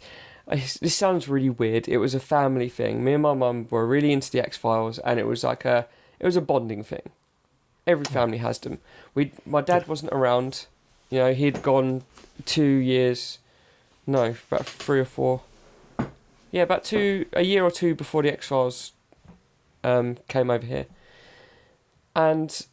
this 0.80 0.94
sounds 0.94 1.28
really 1.28 1.50
weird. 1.50 1.88
It 1.88 1.98
was 1.98 2.14
a 2.14 2.20
family 2.20 2.68
thing. 2.68 3.02
Me 3.04 3.14
and 3.14 3.22
my 3.22 3.34
mum 3.34 3.66
were 3.70 3.84
really 3.86 4.12
into 4.12 4.30
the 4.30 4.40
X 4.40 4.56
Files, 4.56 4.98
and 5.00 5.18
it 5.18 5.26
was 5.26 5.42
like 5.44 5.64
a 5.64 5.86
it 6.20 6.24
was 6.26 6.36
a 6.36 6.40
bonding 6.40 6.84
thing. 6.84 7.10
Every 7.86 8.04
family 8.04 8.38
has 8.38 8.58
them. 8.60 8.78
We 9.14 9.32
my 9.44 9.60
dad 9.60 9.86
wasn't 9.88 10.12
around. 10.12 10.66
You 11.10 11.18
know, 11.18 11.34
he'd 11.34 11.62
gone 11.62 12.02
two 12.44 12.62
years, 12.64 13.38
no, 14.06 14.34
about 14.50 14.66
three 14.66 15.00
or 15.00 15.04
four. 15.04 15.42
Yeah, 16.52 16.62
about 16.62 16.84
two 16.84 17.26
a 17.32 17.42
year 17.42 17.64
or 17.64 17.70
two 17.70 17.94
before 17.96 18.22
the 18.22 18.32
X 18.32 18.46
Files 18.48 18.92
um, 19.86 20.18
came 20.28 20.50
over 20.50 20.66
here, 20.66 20.86
and 22.14 22.66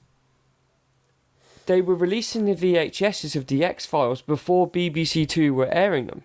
they 1.65 1.81
were 1.81 1.95
releasing 1.95 2.45
the 2.45 2.55
VHSs 2.55 3.35
of 3.35 3.47
the 3.47 3.63
X 3.63 3.85
Files 3.85 4.21
before 4.21 4.69
BBC 4.69 5.27
Two 5.27 5.53
were 5.53 5.69
airing 5.71 6.07
them. 6.07 6.23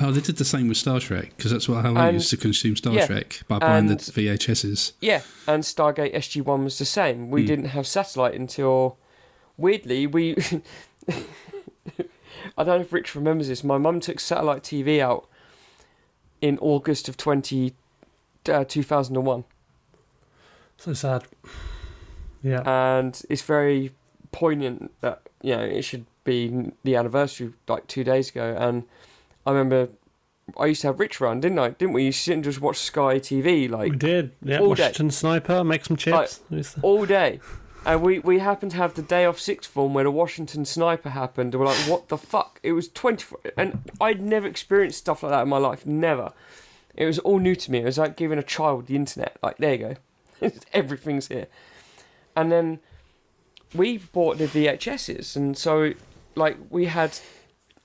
Oh, 0.00 0.12
they 0.12 0.20
did 0.20 0.36
the 0.36 0.44
same 0.44 0.68
with 0.68 0.76
Star 0.76 1.00
Trek 1.00 1.32
because 1.36 1.50
that's 1.50 1.68
what 1.68 1.84
how 1.84 1.94
I 1.94 2.06
And- 2.08 2.14
used 2.14 2.30
to 2.30 2.36
consume 2.36 2.76
Star 2.76 2.92
yeah, 2.94 3.06
Trek 3.06 3.40
by 3.48 3.58
buying 3.58 3.86
the 3.86 3.92
and- 3.94 4.00
VHSs. 4.00 4.92
Yeah, 5.00 5.22
and 5.48 5.64
Stargate 5.64 6.14
SG 6.14 6.42
One 6.42 6.62
was 6.64 6.78
the 6.78 6.84
same. 6.84 7.30
We 7.30 7.44
didn't 7.44 7.66
have 7.66 7.86
satellite 7.86 8.34
until 8.34 8.96
weirdly 9.56 10.06
we. 10.06 10.36
I 12.56 12.64
don't 12.64 12.78
know 12.78 12.80
if 12.80 12.92
Rich 12.92 13.14
remembers 13.14 13.48
this. 13.48 13.64
My 13.64 13.78
mum 13.78 14.00
took 14.00 14.20
satellite 14.20 14.62
TV 14.62 15.00
out 15.00 15.28
in 16.40 16.58
August 16.60 17.08
of 17.08 17.16
20, 17.16 17.74
uh, 18.48 18.64
2001. 18.64 19.44
So 20.80 20.92
sad. 20.94 21.24
Yeah. 22.42 22.62
and 22.64 23.20
it's 23.28 23.42
very 23.42 23.92
poignant 24.32 24.90
that 25.02 25.20
you 25.42 25.54
know 25.56 25.62
it 25.62 25.82
should 25.82 26.06
be 26.24 26.72
the 26.84 26.96
anniversary 26.96 27.52
like 27.68 27.86
two 27.86 28.02
days 28.04 28.30
ago 28.30 28.56
and 28.58 28.84
i 29.44 29.50
remember 29.50 29.88
i 30.58 30.66
used 30.66 30.80
to 30.82 30.86
have 30.86 30.98
rich 31.00 31.20
run 31.20 31.40
didn't 31.40 31.58
i 31.58 31.68
didn't 31.70 31.92
we 31.92 32.04
you 32.04 32.12
sit 32.12 32.32
and 32.34 32.44
just 32.44 32.60
watch 32.60 32.78
sky 32.78 33.18
tv 33.18 33.68
like 33.68 33.90
we 33.90 33.96
did. 33.96 34.32
Yeah. 34.42 34.58
all 34.60 34.74
day. 34.74 34.84
Washington 34.84 35.10
Sniper, 35.10 35.64
make 35.64 35.84
some 35.84 35.96
chips. 35.96 36.40
The- 36.48 36.74
all 36.82 37.04
day 37.04 37.40
and 37.84 38.02
we, 38.02 38.18
we 38.20 38.38
happened 38.38 38.70
to 38.72 38.76
have 38.78 38.94
the 38.94 39.02
day 39.02 39.24
off 39.26 39.38
sixth 39.40 39.70
form 39.70 39.92
where 39.92 40.04
the 40.04 40.10
washington 40.10 40.64
sniper 40.64 41.10
happened 41.10 41.54
and 41.54 41.60
we're 41.60 41.66
like 41.66 41.76
what 41.88 42.08
the 42.08 42.16
fuck 42.18 42.58
it 42.62 42.72
was 42.72 42.88
24 42.88 43.38
and 43.58 43.90
i'd 44.00 44.22
never 44.22 44.46
experienced 44.46 44.98
stuff 44.98 45.22
like 45.22 45.32
that 45.32 45.42
in 45.42 45.48
my 45.48 45.58
life 45.58 45.84
never 45.84 46.32
it 46.94 47.04
was 47.04 47.18
all 47.18 47.38
new 47.38 47.54
to 47.56 47.70
me 47.70 47.80
it 47.80 47.84
was 47.84 47.98
like 47.98 48.16
giving 48.16 48.38
a 48.38 48.42
child 48.42 48.86
the 48.86 48.96
internet 48.96 49.36
like 49.42 49.58
there 49.58 49.72
you 49.72 49.78
go 49.78 49.94
everything's 50.72 51.28
here 51.28 51.46
and 52.36 52.50
then 52.52 52.78
we 53.74 53.98
bought 53.98 54.38
the 54.38 54.46
VHSs, 54.46 55.36
and 55.36 55.56
so 55.56 55.92
like 56.34 56.56
we 56.70 56.86
had. 56.86 57.18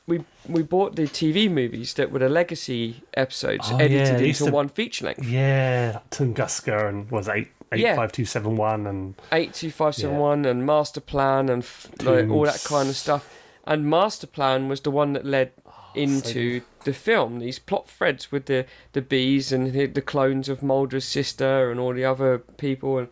We, 0.08 0.24
we 0.48 0.62
bought 0.62 0.96
the 0.96 1.04
TV 1.08 1.50
movies 1.50 1.96
that 1.96 2.12
were 2.12 2.20
the 2.20 2.30
legacy 2.30 3.02
episodes 3.16 3.70
Oh, 3.72 3.78
edited 3.78 4.22
used 4.22 4.42
into 4.42 4.52
to- 4.52 4.56
one 4.56 4.70
feature 4.70 5.06
length. 5.06 5.26
Yeah, 5.28 6.00
Tunguska 6.12 6.90
and 6.90 7.10
was 7.10 7.28
eight 7.28 7.48
eight 7.72 7.80
Yeah. 7.80 7.96
five 7.96 8.12
two 8.12 8.24
seven 8.26 8.56
one 8.56 8.86
and 8.86 9.16
eight 9.32 9.56
two 9.56 9.72
five 9.72 9.96
seven 9.96 10.18
one 10.18 10.46
and 10.46 10.64
Master 10.64 11.02
Plan 11.02 11.50
and 11.50 11.64
f- 11.64 11.88
like, 12.04 12.30
all 12.30 12.46
that 12.46 12.64
kind 12.64 12.88
of 12.88 12.96
stuff. 12.96 13.28
And 13.66 13.90
Master 13.90 14.28
Plan 14.28 14.68
was 14.70 14.82
the 14.82 14.92
one 14.92 15.14
that 15.14 15.26
led 15.26 15.52
into 15.98 16.62
the 16.84 16.94
film. 16.94 17.40
These 17.40 17.60
plot 17.60 17.90
threads 17.90 18.32
with 18.32 18.46
the 18.46 18.66
the 18.94 19.02
bees 19.02 19.52
and 19.52 19.74
the, 19.74 19.86
the 19.86 20.02
clones 20.02 20.50
of 20.50 20.64
Mulder's 20.64 21.06
sister 21.06 21.72
and 21.72 21.80
all 21.80 21.94
the 21.94 22.06
other 22.06 22.40
people 22.40 22.98
and 22.98 23.08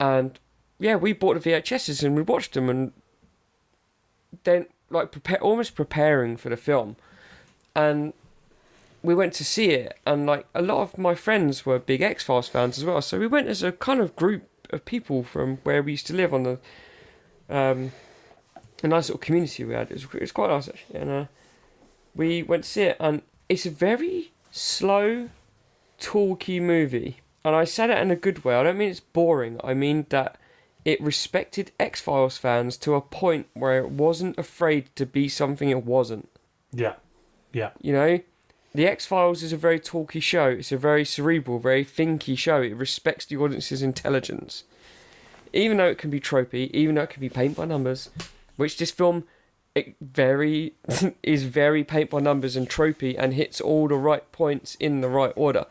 and 0.00 0.38
yeah, 0.78 0.96
we 0.96 1.12
bought 1.12 1.40
the 1.40 1.50
VHSs 1.50 2.02
and 2.02 2.16
we 2.16 2.22
watched 2.22 2.54
them 2.54 2.68
and 2.68 2.92
then 4.44 4.66
like 4.90 5.12
prepare 5.12 5.40
almost 5.40 5.74
preparing 5.74 6.36
for 6.36 6.48
the 6.48 6.56
film 6.56 6.96
and 7.74 8.12
we 9.02 9.14
went 9.14 9.32
to 9.34 9.44
see 9.44 9.70
it 9.70 9.98
and 10.06 10.26
like 10.26 10.46
a 10.54 10.62
lot 10.62 10.82
of 10.82 10.98
my 10.98 11.14
friends 11.14 11.66
were 11.66 11.78
big 11.78 12.02
X 12.02 12.24
Files 12.24 12.48
fans 12.48 12.78
as 12.78 12.84
well. 12.84 13.00
So 13.02 13.18
we 13.18 13.26
went 13.26 13.48
as 13.48 13.62
a 13.62 13.72
kind 13.72 14.00
of 14.00 14.16
group 14.16 14.48
of 14.70 14.84
people 14.84 15.22
from 15.22 15.58
where 15.64 15.82
we 15.82 15.92
used 15.92 16.06
to 16.08 16.14
live 16.14 16.32
on 16.32 16.42
the 16.44 16.58
um 17.48 17.92
a 18.82 18.88
nice 18.88 19.08
little 19.08 19.18
community 19.18 19.64
we 19.64 19.74
had. 19.74 19.90
It 19.90 19.94
was, 19.94 20.04
it 20.04 20.20
was 20.20 20.32
quite 20.32 20.50
nice 20.50 20.68
actually. 20.68 21.00
And 21.00 21.10
uh, 21.10 21.24
we 22.14 22.42
went 22.42 22.64
to 22.64 22.70
see 22.70 22.82
it 22.82 22.96
and 23.00 23.22
it's 23.48 23.66
a 23.66 23.70
very 23.70 24.32
slow, 24.50 25.28
talky 25.98 26.60
movie. 26.60 27.18
And 27.44 27.56
I 27.56 27.64
said 27.64 27.90
it 27.90 27.98
in 27.98 28.10
a 28.10 28.16
good 28.16 28.44
way. 28.44 28.54
I 28.54 28.62
don't 28.62 28.78
mean 28.78 28.90
it's 28.90 29.00
boring. 29.00 29.60
I 29.64 29.74
mean 29.74 30.06
that 30.10 30.36
it 30.84 31.00
respected 31.00 31.72
X 31.78 32.00
Files 32.00 32.38
fans 32.38 32.76
to 32.78 32.94
a 32.94 33.00
point 33.00 33.46
where 33.54 33.78
it 33.78 33.90
wasn't 33.90 34.38
afraid 34.38 34.94
to 34.96 35.06
be 35.06 35.28
something 35.28 35.68
it 35.68 35.84
wasn't. 35.84 36.28
yeah, 36.72 36.94
yeah, 37.52 37.70
You 37.80 37.92
know, 37.92 38.20
The 38.74 38.86
X 38.86 39.06
Files 39.06 39.42
is 39.42 39.52
a 39.52 39.56
very 39.56 39.78
talky 39.78 40.20
show. 40.20 40.48
It's 40.48 40.72
a 40.72 40.76
very 40.76 41.04
cerebral, 41.04 41.58
very 41.58 41.84
thinky 41.84 42.36
show. 42.36 42.62
It 42.62 42.76
respects 42.76 43.26
the 43.26 43.36
audience's 43.36 43.82
intelligence. 43.82 44.64
Even 45.52 45.76
though 45.76 45.86
it 45.88 45.98
can 45.98 46.10
be 46.10 46.20
tropey, 46.20 46.70
even 46.70 46.94
though 46.94 47.02
it 47.02 47.10
can 47.10 47.20
be 47.20 47.28
paint 47.28 47.56
by 47.56 47.66
numbers, 47.66 48.08
which 48.56 48.78
this 48.78 48.90
film 48.90 49.24
it 49.74 49.94
very 50.00 50.74
is 51.22 51.44
very 51.44 51.82
paint 51.84 52.10
by 52.10 52.20
numbers 52.20 52.56
and 52.56 52.68
tropey 52.68 53.14
and 53.18 53.32
hits 53.34 53.60
all 53.60 53.88
the 53.88 53.94
right 53.94 54.30
points 54.32 54.74
in 54.76 55.00
the 55.00 55.08
right 55.08 55.32
order. 55.36 55.64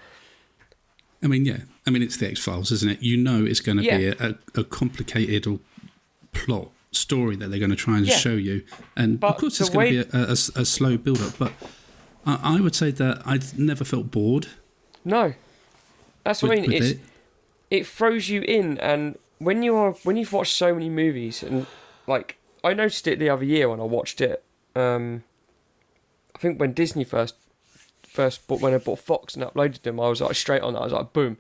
I 1.24 1.28
mean, 1.28 1.46
yeah. 1.46 1.60
I 1.86 1.92
mean, 1.92 2.02
it's 2.02 2.18
the 2.18 2.28
X 2.28 2.40
Files, 2.44 2.72
isn't 2.72 2.90
it? 2.90 3.02
You 3.04 3.16
know, 3.18 3.46
it's 3.46 3.60
going 3.60 3.78
to 3.78 3.84
be 3.84 3.88
Yeah. 3.90 4.14
a, 4.20 4.60
a 4.60 4.64
complicated 4.64 5.46
or 5.46 5.60
plot 6.34 6.70
story 6.92 7.36
that 7.36 7.50
they're 7.50 7.60
going 7.60 7.70
to 7.70 7.76
try 7.76 7.98
and 7.98 8.08
Yeah. 8.08 8.18
show 8.18 8.34
you, 8.34 8.64
and 8.96 9.20
But 9.20 9.28
of 9.36 9.38
course, 9.38 9.60
it's 9.62 9.70
going 9.70 9.94
way- 9.94 10.04
to 10.04 10.06
be 10.06 10.18
a, 10.18 10.22
a, 10.30 10.32
a 10.32 10.66
slow 10.66 10.98
build 10.98 11.22
up. 11.22 11.38
But 11.38 11.54
I, 12.26 12.58
I 12.58 12.60
would 12.60 12.74
say 12.76 12.90
that 12.92 13.22
I'd 13.26 13.58
never 13.58 13.84
felt 13.84 14.10
bored 14.12 14.48
No, 15.06 15.34
that's 16.24 16.42
with, 16.42 16.50
what 16.50 16.58
I 16.58 16.62
mean. 16.62 16.72
It's 16.74 16.92
it. 16.92 17.00
it 17.70 17.88
throws 17.88 18.30
you 18.30 18.42
in 18.42 18.78
and 18.80 19.18
when 19.38 19.62
you 19.64 19.76
are 19.76 19.92
when 20.04 20.18
you've 20.18 20.34
watched 20.34 20.54
so 20.56 20.74
many 20.74 20.90
movies 20.90 21.42
and 21.44 21.66
like 22.08 22.38
I 22.64 22.74
noticed 22.74 23.08
it 23.08 23.20
the 23.20 23.30
other 23.30 23.46
year 23.46 23.70
when 23.70 23.80
I 23.80 23.84
watched 23.84 24.22
it 24.22 24.44
um 24.76 25.24
I 26.36 26.40
think 26.40 26.60
when 26.60 26.74
Disney 26.74 27.04
first 27.04 27.36
first 28.04 28.48
bought 28.48 28.62
when 28.62 28.74
I 28.74 28.78
bought 28.78 29.00
Fox 29.00 29.36
and 29.36 29.44
uploaded 29.44 29.82
them 29.82 30.00
I 30.00 30.10
was 30.10 30.22
like 30.22 30.36
straight 30.36 30.62
on 30.62 30.74
that. 30.74 30.80
I 30.80 30.84
was 30.84 30.94
like 30.94 31.14
boom 31.14 31.38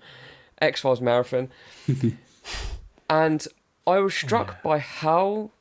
X 0.61 0.82
Files 0.82 1.01
marathon. 1.01 1.49
And 3.11 3.45
I 3.86 3.99
was 3.99 4.13
struck 4.15 4.63
by 4.63 4.80
how 4.80 5.51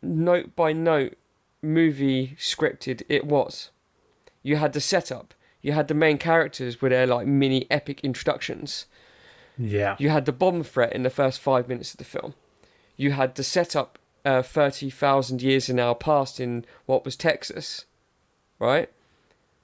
note 0.00 0.56
by 0.56 0.72
note 0.72 1.18
movie 1.60 2.34
scripted 2.38 3.02
it 3.10 3.26
was. 3.26 3.68
You 4.42 4.56
had 4.56 4.72
the 4.72 4.80
setup. 4.80 5.34
You 5.60 5.72
had 5.72 5.88
the 5.88 5.94
main 5.94 6.16
characters 6.16 6.80
with 6.80 6.92
their 6.92 7.06
like 7.06 7.26
mini 7.26 7.66
epic 7.70 8.00
introductions. 8.02 8.86
Yeah, 9.58 9.96
you 9.98 10.08
had 10.08 10.24
the 10.24 10.32
bomb 10.32 10.62
threat 10.62 10.94
in 10.94 11.02
the 11.02 11.10
first 11.10 11.40
five 11.40 11.68
minutes 11.68 11.92
of 11.92 11.98
the 11.98 12.04
film. 12.04 12.32
You 12.96 13.10
had 13.12 13.34
the 13.34 13.44
setup 13.44 13.97
uh, 14.24 14.42
30,000 14.42 15.42
years 15.42 15.68
in 15.68 15.78
our 15.78 15.94
past 15.94 16.40
in 16.40 16.64
what 16.86 17.04
was 17.04 17.16
Texas, 17.16 17.84
right? 18.58 18.90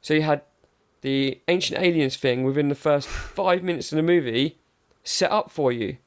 So 0.01 0.15
you 0.15 0.23
had 0.23 0.43
the 1.01 1.41
ancient 1.49 1.81
aliens 1.81 2.17
thing 2.17 2.45
within 2.45 2.69
the 2.69 2.75
first 2.75 3.09
five 3.09 3.63
minutes 3.63 3.93
of 3.93 3.97
the 3.97 4.03
movie 4.03 4.59
set 5.03 5.31
up 5.31 5.51
for 5.51 5.71
you. 5.73 5.99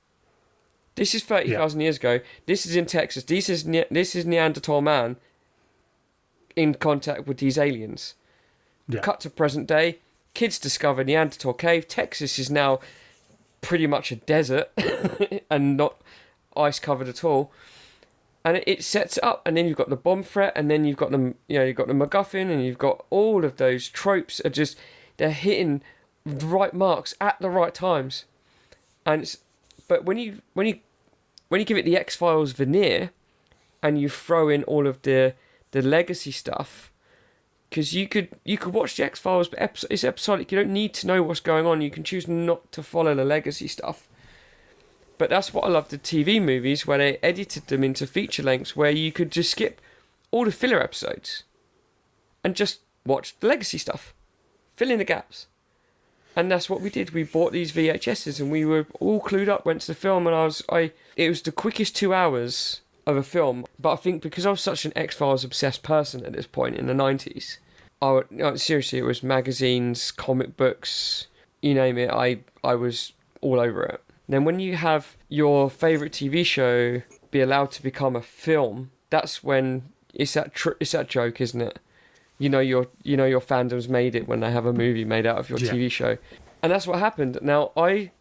This 0.95 1.13
is 1.13 1.23
30,000 1.23 1.79
years 1.81 1.97
ago. 1.97 2.19
This 2.47 2.65
is 2.65 2.75
in 2.75 2.87
Texas. 2.87 3.23
This 3.23 3.49
is, 3.49 3.65
ne- 3.65 3.85
this 3.91 4.15
is 4.15 4.25
Neanderthal 4.25 4.81
man 4.81 5.17
in 6.55 6.73
contact 6.73 7.27
with 7.27 7.37
these 7.37 7.57
aliens. 7.59 8.15
yeah. 8.87 8.99
Cut 9.01 9.19
to 9.21 9.29
present 9.29 9.67
day. 9.67 9.99
Kids 10.33 10.57
discover 10.57 11.03
Neanderthal 11.03 11.53
cave. 11.53 11.87
Texas 11.87 12.39
is 12.39 12.49
now 12.49 12.79
pretty 13.61 13.85
much 13.85 14.11
a 14.11 14.15
desert 14.15 14.71
and 15.51 15.77
not 15.77 16.01
ice 16.55 16.79
covered 16.79 17.07
at 17.07 17.23
all. 17.23 17.51
And 18.47 18.63
it- 18.65 18.81
sets 18.81 19.17
it 19.17 19.23
up, 19.25 19.41
and 19.45 19.57
then 19.57 19.67
you've 19.67 19.75
got 19.77 19.89
the 19.89 19.97
bomb 19.97 20.23
threat, 20.23 20.53
and 20.55 20.71
then 20.71 20.85
you've 20.85 20.95
got 20.95 21.11
the 21.11 21.33
you 21.49 21.59
know 21.59 21.65
you've 21.65 21.75
got 21.75 21.87
the 21.87 21.93
MacGuffin, 21.93 22.49
and 22.49 22.63
you've 22.63 22.77
got 22.77 23.05
all 23.09 23.43
of 23.43 23.57
those 23.57 23.89
tropes 23.89 24.39
are 24.45 24.49
just 24.49 24.77
they're 25.17 25.31
hitting 25.31 25.81
the 26.25 26.45
right 26.45 26.73
marks 26.73 27.13
at 27.19 27.37
the 27.41 27.49
right 27.49 27.73
times. 27.73 28.23
And 29.05 29.23
it's 29.23 29.39
but 29.89 30.05
when 30.05 30.17
you 30.17 30.41
when 30.53 30.65
you 30.65 30.79
when 31.49 31.59
you 31.59 31.65
give 31.65 31.77
it 31.77 31.83
the 31.83 31.97
X 31.97 32.15
Files 32.15 32.53
veneer, 32.53 33.11
and 33.83 33.99
you 33.99 34.07
throw 34.07 34.47
in 34.47 34.63
all 34.63 34.87
of 34.87 35.01
the 35.01 35.33
the 35.71 35.81
legacy 35.81 36.31
stuff, 36.31 36.89
because 37.69 37.93
you 37.93 38.07
could 38.07 38.29
you 38.45 38.57
could 38.57 38.73
watch 38.73 38.95
the 38.95 39.03
X 39.03 39.19
Files, 39.19 39.49
but 39.49 39.61
episode, 39.61 39.91
it's 39.91 40.05
episodic. 40.05 40.53
You 40.53 40.59
don't 40.59 40.71
need 40.71 40.93
to 40.93 41.07
know 41.07 41.21
what's 41.21 41.41
going 41.41 41.65
on. 41.65 41.81
You 41.81 41.91
can 41.91 42.05
choose 42.05 42.29
not 42.29 42.71
to 42.71 42.81
follow 42.81 43.13
the 43.13 43.25
legacy 43.25 43.67
stuff. 43.67 44.07
But 45.17 45.29
that's 45.29 45.53
what 45.53 45.65
I 45.65 45.69
love 45.69 45.89
the 45.89 45.97
TV 45.97 46.41
movies 46.41 46.85
where 46.85 46.97
they 46.97 47.17
edited 47.23 47.67
them 47.67 47.83
into 47.83 48.05
feature 48.05 48.43
lengths 48.43 48.75
where 48.75 48.91
you 48.91 49.11
could 49.11 49.31
just 49.31 49.51
skip 49.51 49.81
all 50.31 50.45
the 50.45 50.51
filler 50.51 50.81
episodes 50.81 51.43
and 52.43 52.55
just 52.55 52.81
watch 53.05 53.35
the 53.39 53.47
legacy 53.47 53.77
stuff, 53.77 54.13
fill 54.75 54.91
in 54.91 54.99
the 54.99 55.03
gaps. 55.03 55.47
And 56.35 56.51
that's 56.51 56.69
what 56.69 56.81
we 56.81 56.91
did. 56.91 57.11
We 57.11 57.23
bought 57.23 57.51
these 57.51 57.71
VHSs 57.71 58.39
and 58.39 58.51
we 58.51 58.63
were 58.63 58.85
all 58.99 59.19
clued 59.19 59.49
up. 59.49 59.65
Went 59.65 59.81
to 59.81 59.87
the 59.87 59.95
film 59.95 60.27
and 60.27 60.35
I 60.35 60.45
was 60.45 60.61
I. 60.69 60.91
It 61.15 61.29
was 61.29 61.41
the 61.41 61.51
quickest 61.51 61.95
two 61.95 62.13
hours 62.13 62.81
of 63.07 63.17
a 63.17 63.23
film. 63.23 63.65
But 63.79 63.93
I 63.93 63.95
think 63.95 64.21
because 64.21 64.45
I 64.45 64.51
was 64.51 64.61
such 64.61 64.85
an 64.85 64.93
X 64.95 65.15
Files 65.15 65.43
obsessed 65.43 65.81
person 65.81 66.23
at 66.25 66.33
this 66.33 66.45
point 66.45 66.75
in 66.75 66.85
the 66.85 66.93
nineties, 66.93 67.57
I 68.03 68.11
would, 68.11 68.31
no, 68.31 68.55
seriously, 68.55 68.99
it 68.99 69.05
was 69.05 69.23
magazines, 69.23 70.11
comic 70.11 70.55
books, 70.55 71.25
you 71.63 71.73
name 71.73 71.97
it. 71.97 72.11
I 72.11 72.39
I 72.63 72.75
was 72.75 73.13
all 73.41 73.59
over 73.59 73.83
it. 73.83 74.03
Then 74.29 74.43
when 74.43 74.59
you 74.59 74.75
have 74.75 75.15
your 75.29 75.69
favorite 75.69 76.11
TV 76.11 76.45
show 76.45 77.01
be 77.31 77.41
allowed 77.41 77.71
to 77.71 77.83
become 77.83 78.15
a 78.15 78.21
film, 78.21 78.91
that's 79.09 79.43
when 79.43 79.89
it's 80.13 80.33
that 80.33 80.53
tr- 80.53 80.77
it's 80.79 80.91
that 80.91 81.07
joke, 81.07 81.39
isn't 81.39 81.61
it? 81.61 81.79
You 82.37 82.49
know 82.49 82.59
your 82.59 82.87
you 83.03 83.17
know 83.17 83.25
your 83.25 83.41
fandom's 83.41 83.87
made 83.87 84.15
it 84.15 84.27
when 84.27 84.41
they 84.41 84.51
have 84.51 84.65
a 84.65 84.73
movie 84.73 85.05
made 85.05 85.25
out 85.25 85.37
of 85.37 85.49
your 85.49 85.59
Yeah. 85.59 85.71
TV 85.71 85.89
show, 85.91 86.17
and 86.61 86.71
that's 86.71 86.85
what 86.87 86.99
happened. 86.99 87.39
Now 87.41 87.71
I 87.77 88.11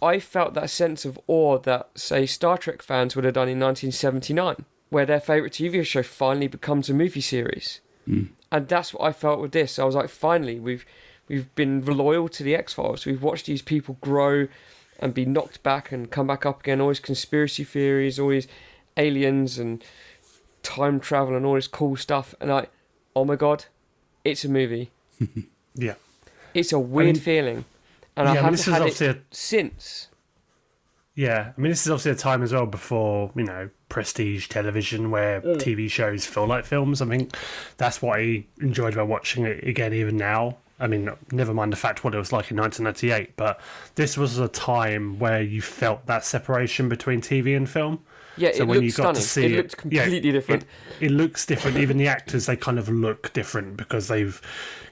I 0.00 0.20
felt 0.20 0.54
that 0.54 0.70
sense 0.70 1.04
of 1.04 1.18
awe 1.26 1.58
that 1.58 1.88
say 1.94 2.26
Star 2.26 2.58
Trek 2.58 2.82
fans 2.82 3.16
would 3.16 3.24
have 3.24 3.34
done 3.34 3.48
in 3.48 3.58
1979, 3.58 4.64
where 4.90 5.06
their 5.06 5.20
favorite 5.20 5.52
TV 5.54 5.84
show 5.84 6.02
finally 6.02 6.46
becomes 6.48 6.88
a 6.88 6.94
movie 6.94 7.20
series, 7.20 7.80
hmm. 8.04 8.24
and 8.52 8.68
that's 8.68 8.94
what 8.94 9.06
I 9.06 9.12
felt 9.12 9.40
with 9.40 9.52
this. 9.52 9.78
I 9.78 9.84
was 9.84 9.94
like, 9.94 10.10
finally, 10.10 10.60
we've 10.60 10.86
we've 11.28 11.52
been 11.54 11.84
loyal 11.84 12.28
to 12.28 12.42
the 12.42 12.54
X 12.54 12.72
Files. 12.74 13.04
We've 13.04 13.22
watched 13.22 13.46
these 13.46 13.62
people 13.62 13.98
grow 14.00 14.46
and 15.00 15.12
be 15.14 15.24
knocked 15.24 15.62
back 15.62 15.92
and 15.92 16.10
come 16.10 16.26
back 16.26 16.44
up 16.46 16.60
again. 16.60 16.80
All 16.80 16.88
these 16.88 17.00
conspiracy 17.00 17.64
theories, 17.64 18.18
all 18.18 18.30
these 18.30 18.48
aliens 18.96 19.58
and 19.58 19.84
time 20.62 20.98
travel 21.00 21.36
and 21.36 21.44
all 21.46 21.54
this 21.54 21.68
cool 21.68 21.96
stuff. 21.96 22.34
And 22.40 22.50
I, 22.52 22.66
oh 23.14 23.24
my 23.24 23.36
god, 23.36 23.66
it's 24.24 24.44
a 24.44 24.48
movie. 24.48 24.90
Yeah. 25.78 25.96
It's 26.54 26.72
a 26.72 26.78
weird 26.78 27.16
mean- 27.16 27.22
feeling, 27.22 27.64
and 28.16 28.24
Yeah, 28.24 28.24
I 28.24 28.28
I 28.28 28.34
mean, 28.34 28.36
haven't 28.36 28.52
this 28.52 28.64
had 28.64 28.80
obviously 28.80 29.06
it 29.08 29.16
a- 29.16 29.22
since. 29.34 30.08
Yeah, 31.14 31.52
I 31.56 31.60
mean, 31.60 31.70
this 31.70 31.84
is 31.84 31.90
obviously 31.90 32.12
a 32.12 32.14
time 32.14 32.42
as 32.42 32.52
well 32.54 32.64
before 32.66 33.30
you 33.36 33.44
know 33.44 33.68
prestige 33.90 34.48
television, 34.48 35.10
where 35.10 35.40
TV 35.42 35.90
shows 35.90 36.24
feel 36.26 36.46
like 36.46 36.64
films. 36.64 37.02
I 37.02 37.04
mean, 37.04 37.28
that's 37.76 38.00
what 38.00 38.18
I 38.18 38.44
enjoyed 38.60 38.94
about 38.94 39.08
watching 39.08 39.44
it 39.44 39.64
again, 39.68 39.92
even 39.92 40.16
now. 40.16 40.56
I 40.78 40.86
mean, 40.86 41.10
never 41.32 41.54
mind 41.54 41.72
the 41.72 41.76
fact 41.76 42.04
what 42.04 42.14
it 42.14 42.18
was 42.18 42.32
like 42.32 42.50
in 42.50 42.58
1998, 42.58 43.36
but 43.36 43.60
this 43.94 44.16
was 44.18 44.38
a 44.38 44.48
time 44.48 45.18
where 45.18 45.40
you 45.42 45.62
felt 45.62 46.04
that 46.06 46.24
separation 46.24 46.88
between 46.88 47.20
TV 47.22 47.56
and 47.56 47.68
film. 47.68 48.00
Yeah, 48.36 48.50
So 48.52 48.64
it 48.64 48.68
when 48.68 48.74
looked 48.78 48.84
you 48.84 48.90
got 48.92 48.94
stunning. 48.96 49.14
to 49.14 49.22
see 49.22 49.44
it 49.46 49.52
it, 49.52 49.56
looked 49.56 49.76
yeah, 49.88 50.02
completely 50.02 50.32
different. 50.32 50.64
It, 51.00 51.06
it 51.06 51.10
looks 51.12 51.46
different. 51.46 51.78
Even 51.78 51.96
the 51.96 52.08
actors, 52.08 52.44
they 52.44 52.56
kind 52.56 52.78
of 52.78 52.90
look 52.90 53.32
different 53.32 53.78
because 53.78 54.08
they've 54.08 54.38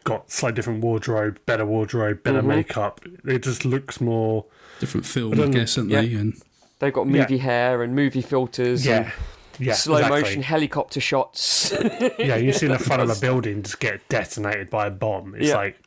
got 0.05 0.31
slightly 0.31 0.57
different 0.57 0.83
wardrobe, 0.83 1.39
better 1.45 1.67
wardrobe, 1.67 2.23
better 2.23 2.39
Mm-hmm. 2.39 2.49
makeup. 2.49 3.03
It 3.27 3.43
just 3.43 3.67
looks 3.67 4.01
more. 4.01 4.47
Different 4.81 5.05
film, 5.05 5.35
I 5.35 5.37
don't 5.37 5.51
guess, 5.51 5.77
aren't 5.77 5.91
Yeah. 5.91 6.01
they? 6.01 6.15
And 6.15 6.41
They've 6.79 6.93
got 6.93 7.07
movie 7.07 7.39
hair 7.39 7.83
and 7.83 7.95
movie 7.95 8.23
filters. 8.23 8.87
Yeah. 8.87 9.03
and 9.03 9.13
Yeah, 9.59 9.75
slow 9.75 9.97
exactly. 9.97 10.21
motion 10.23 10.43
helicopter 10.43 11.01
shots. 11.01 11.73
Yeah, 12.19 12.37
you 12.37 12.53
see 12.53 12.67
the 12.67 12.79
front 12.79 13.03
of 13.03 13.11
a 13.11 13.15
building 13.21 13.63
just 13.63 13.81
get 13.81 14.07
detonated 14.09 14.71
by 14.71 14.87
a 14.87 14.91
bomb. 14.91 15.35
It's 15.35 15.49
Yeah. 15.49 15.57
like, 15.57 15.79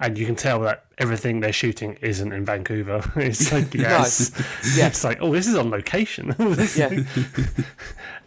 and 0.00 0.18
you 0.18 0.26
can 0.26 0.36
tell 0.36 0.60
that 0.60 0.84
everything 0.98 1.40
they're 1.40 1.52
shooting 1.52 1.94
isn't 2.02 2.32
in 2.32 2.44
Vancouver. 2.44 3.02
It's 3.16 3.52
like, 3.52 3.72
yes, 3.74 4.32
Yeah. 4.76 4.88
it's 4.88 5.04
like, 5.04 5.18
oh, 5.20 5.32
this 5.32 5.46
is 5.46 5.54
on 5.54 5.70
location, 5.70 6.34
yeah, 6.76 6.90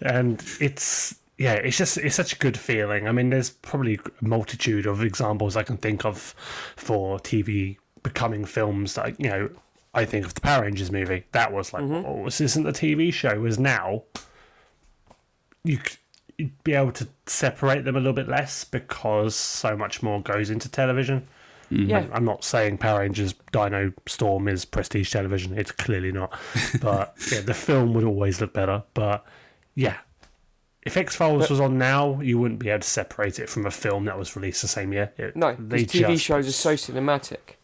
and 0.01 0.43
it's 0.59 1.15
yeah, 1.37 1.53
it's 1.53 1.77
just 1.77 1.97
it's 1.97 2.15
such 2.15 2.33
a 2.33 2.37
good 2.37 2.57
feeling. 2.57 3.07
I 3.07 3.11
mean, 3.11 3.29
there's 3.29 3.49
probably 3.49 3.95
a 3.95 4.25
multitude 4.25 4.85
of 4.85 5.01
examples 5.03 5.55
I 5.55 5.63
can 5.63 5.77
think 5.77 6.05
of 6.05 6.35
for 6.75 7.17
TV 7.19 7.77
becoming 8.03 8.43
films. 8.45 8.97
Like 8.97 9.15
you 9.19 9.29
know, 9.29 9.49
I 9.93 10.05
think 10.05 10.25
of 10.25 10.33
the 10.33 10.41
Power 10.41 10.63
Rangers 10.63 10.91
movie. 10.91 11.23
That 11.31 11.53
was 11.53 11.71
like, 11.73 11.83
mm-hmm. 11.83 12.05
oh, 12.05 12.25
this 12.25 12.41
isn't 12.41 12.67
a 12.67 12.73
TV 12.73 13.13
show. 13.13 13.39
Whereas 13.39 13.57
now, 13.57 14.03
you 15.63 15.77
c- 15.77 15.97
you'd 16.37 16.63
be 16.63 16.73
able 16.73 16.91
to 16.93 17.07
separate 17.25 17.83
them 17.85 17.95
a 17.95 17.99
little 17.99 18.13
bit 18.13 18.27
less 18.29 18.63
because 18.63 19.35
so 19.35 19.75
much 19.75 20.01
more 20.01 20.21
goes 20.21 20.49
into 20.49 20.69
television. 20.69 21.27
Mm-hmm. 21.71 21.89
yeah. 21.89 22.05
I'm 22.13 22.25
not 22.25 22.43
saying 22.43 22.79
Power 22.79 23.01
Rangers 23.01 23.35
Dino 23.51 23.93
Storm 24.07 24.47
is 24.47 24.65
prestige 24.65 25.11
television. 25.11 25.57
It's 25.57 25.71
clearly 25.71 26.11
not. 26.11 26.33
But 26.81 27.13
yeah, 27.31 27.41
the 27.41 27.53
film 27.53 27.93
would 27.93 28.03
always 28.03 28.41
look 28.41 28.53
better. 28.53 28.81
But 28.93 29.25
yeah, 29.75 29.97
if 30.83 30.97
X 30.97 31.15
Files 31.15 31.49
was 31.49 31.59
on 31.59 31.77
now, 31.77 32.19
you 32.21 32.39
wouldn't 32.39 32.59
be 32.59 32.69
able 32.69 32.79
to 32.81 32.87
separate 32.87 33.37
it 33.37 33.49
from 33.49 33.65
a 33.65 33.71
film 33.71 34.05
that 34.05 34.17
was 34.17 34.35
released 34.35 34.61
the 34.61 34.67
same 34.67 34.93
year. 34.93 35.11
It- 35.17 35.35
No, 35.35 35.55
they 35.59 35.83
these 35.83 35.87
TV 36.03 36.07
just- 36.13 36.23
shows 36.23 36.47
are 36.47 36.51
so 36.53 36.73
cinematic. 36.73 37.55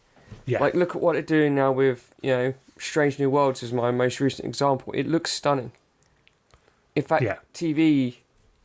Yeah, 0.44 0.60
Like, 0.60 0.74
look 0.74 0.94
at 0.94 1.02
what 1.02 1.14
they're 1.14 1.22
doing 1.22 1.56
now 1.56 1.72
with, 1.72 2.14
you 2.20 2.30
know, 2.30 2.54
Strange 2.78 3.18
New 3.18 3.30
Worlds 3.30 3.62
is 3.64 3.72
my 3.72 3.90
most 3.90 4.20
recent 4.20 4.46
example. 4.46 4.92
It 4.92 5.08
looks 5.08 5.32
stunning. 5.32 5.72
In 6.96 7.02
fact, 7.02 7.22
Yeah. 7.22 7.36
TV 7.54 8.16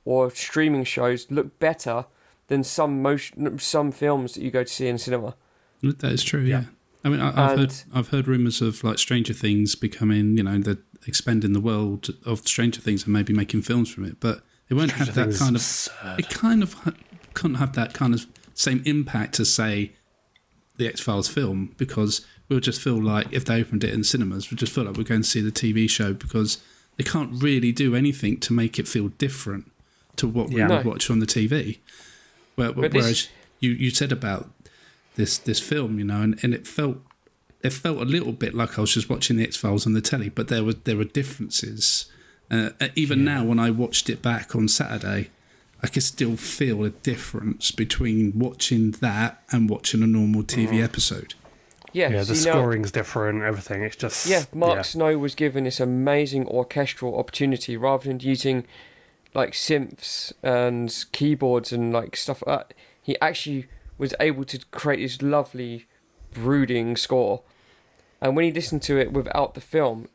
or 0.06 0.32
streaming 0.32 0.84
shows 0.84 1.30
look 1.30 1.60
better 1.60 2.06
than 2.48 2.64
some 2.64 3.02
motion, 3.02 3.60
some 3.60 3.92
films 3.92 4.34
that 4.34 4.42
you 4.44 4.50
go 4.50 4.64
to 4.64 4.74
see 4.74 4.88
in 4.88 4.98
cinema. 4.98 5.36
that 5.84 6.12
is 6.12 6.24
true. 6.24 6.42
Yeah. 6.42 6.62
Yeah. 6.62 6.66
I 7.04 7.10
mean, 7.10 7.20
I, 7.20 7.30
I've 7.52 7.58
heard 7.60 7.74
I've 7.94 8.08
heard 8.10 8.28
rumors 8.28 8.62
of 8.62 8.84
like 8.84 8.98
Stranger 9.00 9.34
Things 9.34 9.76
becoming, 9.76 10.38
you 10.38 10.44
know, 10.44 10.60
the 10.60 10.78
expanding 11.08 11.54
the 11.54 11.60
world 11.60 12.10
of 12.26 12.48
Stranger 12.48 12.80
Things 12.82 13.04
and 13.04 13.14
maybe 13.14 13.34
making 13.34 13.64
films 13.64 13.92
from 13.92 14.06
it, 14.06 14.20
but 14.20 14.42
it 14.70 14.76
won't 14.76 14.92
have 14.94 15.14
that 15.16 15.26
Things 15.26 15.40
kind 15.40 15.56
of. 15.56 15.62
absurd. 15.62 16.20
It 16.20 16.30
kind 16.30 16.62
of 16.64 16.74
ha- 16.74 16.94
couldn't 17.34 17.56
have 17.56 17.74
that 17.74 17.94
kind 17.94 18.14
of 18.14 18.28
same 18.54 18.84
impact 18.86 19.40
as 19.40 19.52
say 19.52 19.94
the 20.78 20.88
X 20.88 21.00
Files 21.02 21.28
film 21.28 21.74
because 21.78 22.26
we'll 22.50 22.60
just 22.60 22.80
feel 22.82 23.02
like 23.02 23.28
if 23.34 23.46
they 23.46 23.60
opened 23.60 23.84
it 23.84 23.94
in 23.94 24.04
cinemas, 24.04 24.52
we 24.52 24.58
just 24.58 24.72
feel 24.74 24.84
like 24.84 24.96
we're 24.96 25.04
going 25.04 25.24
to 25.24 25.28
see 25.28 25.42
the 25.42 25.52
TV 25.52 25.90
show 25.90 26.14
because 26.14 26.60
they 26.98 27.04
can't 27.04 27.42
really 27.42 27.72
do 27.72 27.96
anything 27.96 28.38
to 28.42 28.54
make 28.54 28.78
it 28.80 28.88
feel 28.88 29.08
different 29.18 29.72
to 30.18 30.28
what 30.28 30.50
we 30.50 30.58
Yeah. 30.58 30.68
would 30.68 30.86
No. 30.86 30.92
watch 30.92 31.10
on 31.10 31.20
the 31.20 31.26
TV. 31.26 31.80
Where, 32.56 32.74
But 32.74 32.92
this- 32.92 33.02
whereas 33.04 33.28
you, 33.60 33.72
you 33.72 33.90
said 33.92 34.12
about 34.12 34.52
this 35.16 35.38
this 35.38 35.60
film, 35.60 35.98
you 36.00 36.06
know, 36.06 36.22
and, 36.22 36.40
and 36.44 36.54
it 36.54 36.68
felt 36.68 36.98
it 37.64 37.72
felt 37.74 38.00
a 38.02 38.06
little 38.06 38.32
bit 38.34 38.54
like 38.56 38.78
I 38.78 38.82
was 38.82 38.94
just 38.94 39.10
watching 39.10 39.38
the 39.38 39.44
X 39.44 39.56
Files 39.58 39.86
on 39.86 39.94
the 39.94 40.02
telly, 40.02 40.30
but 40.30 40.48
there 40.48 40.64
were 40.64 40.74
there 40.74 40.98
were 40.98 41.04
differences. 41.06 42.06
Uh, 42.50 42.72
even 42.96 43.24
now, 43.24 43.46
when 43.46 43.60
I 43.60 43.72
watched 43.72 44.10
it 44.10 44.22
back 44.22 44.56
on 44.56 44.68
Saturday, 44.68 45.30
I 45.82 45.88
could 45.88 46.04
still 46.04 46.36
feel 46.36 46.84
a 46.84 46.90
difference 46.90 47.72
between 47.72 48.38
watching 48.38 48.92
that 49.00 49.42
and 49.52 49.70
watching 49.70 50.04
a 50.04 50.08
normal 50.08 50.44
TV 50.44 50.82
episode. 50.84 51.34
Yeah, 51.94 52.10
yeah, 52.10 52.24
the 52.24 52.36
so, 52.36 52.50
you 52.50 52.56
know- 52.56 52.62
scoring's 52.62 52.92
different. 52.92 53.44
Everything. 53.44 53.84
It's 53.84 53.96
just 53.96 54.26
Yeah, 54.28 54.44
Mark 54.54 54.76
yeah. 54.76 54.82
Snow 54.84 55.18
was 55.18 55.36
given 55.36 55.66
this 55.66 55.80
amazing 55.80 56.48
orchestral 56.48 57.18
opportunity 57.18 57.76
rather 57.78 58.08
than 58.08 58.20
using 58.20 58.66
like 59.34 59.52
synths 59.54 60.32
and 60.44 60.94
keyboards 61.12 61.72
and 61.72 61.92
like 61.94 62.16
stuff 62.16 62.44
like 62.46 62.70
that. 62.70 62.74
He 63.02 63.20
actually 63.22 63.68
was 63.98 64.14
able 64.20 64.46
to 64.46 64.60
create 64.72 65.02
this 65.02 65.22
lovely, 65.22 65.86
brooding 66.34 66.96
score. 66.98 67.42
And 68.22 68.36
when 68.36 68.46
you 68.46 68.54
listen 68.54 68.80
to 68.82 68.98
it 69.00 69.12
without 69.12 69.54
the 69.54 69.62
film, 69.62 70.08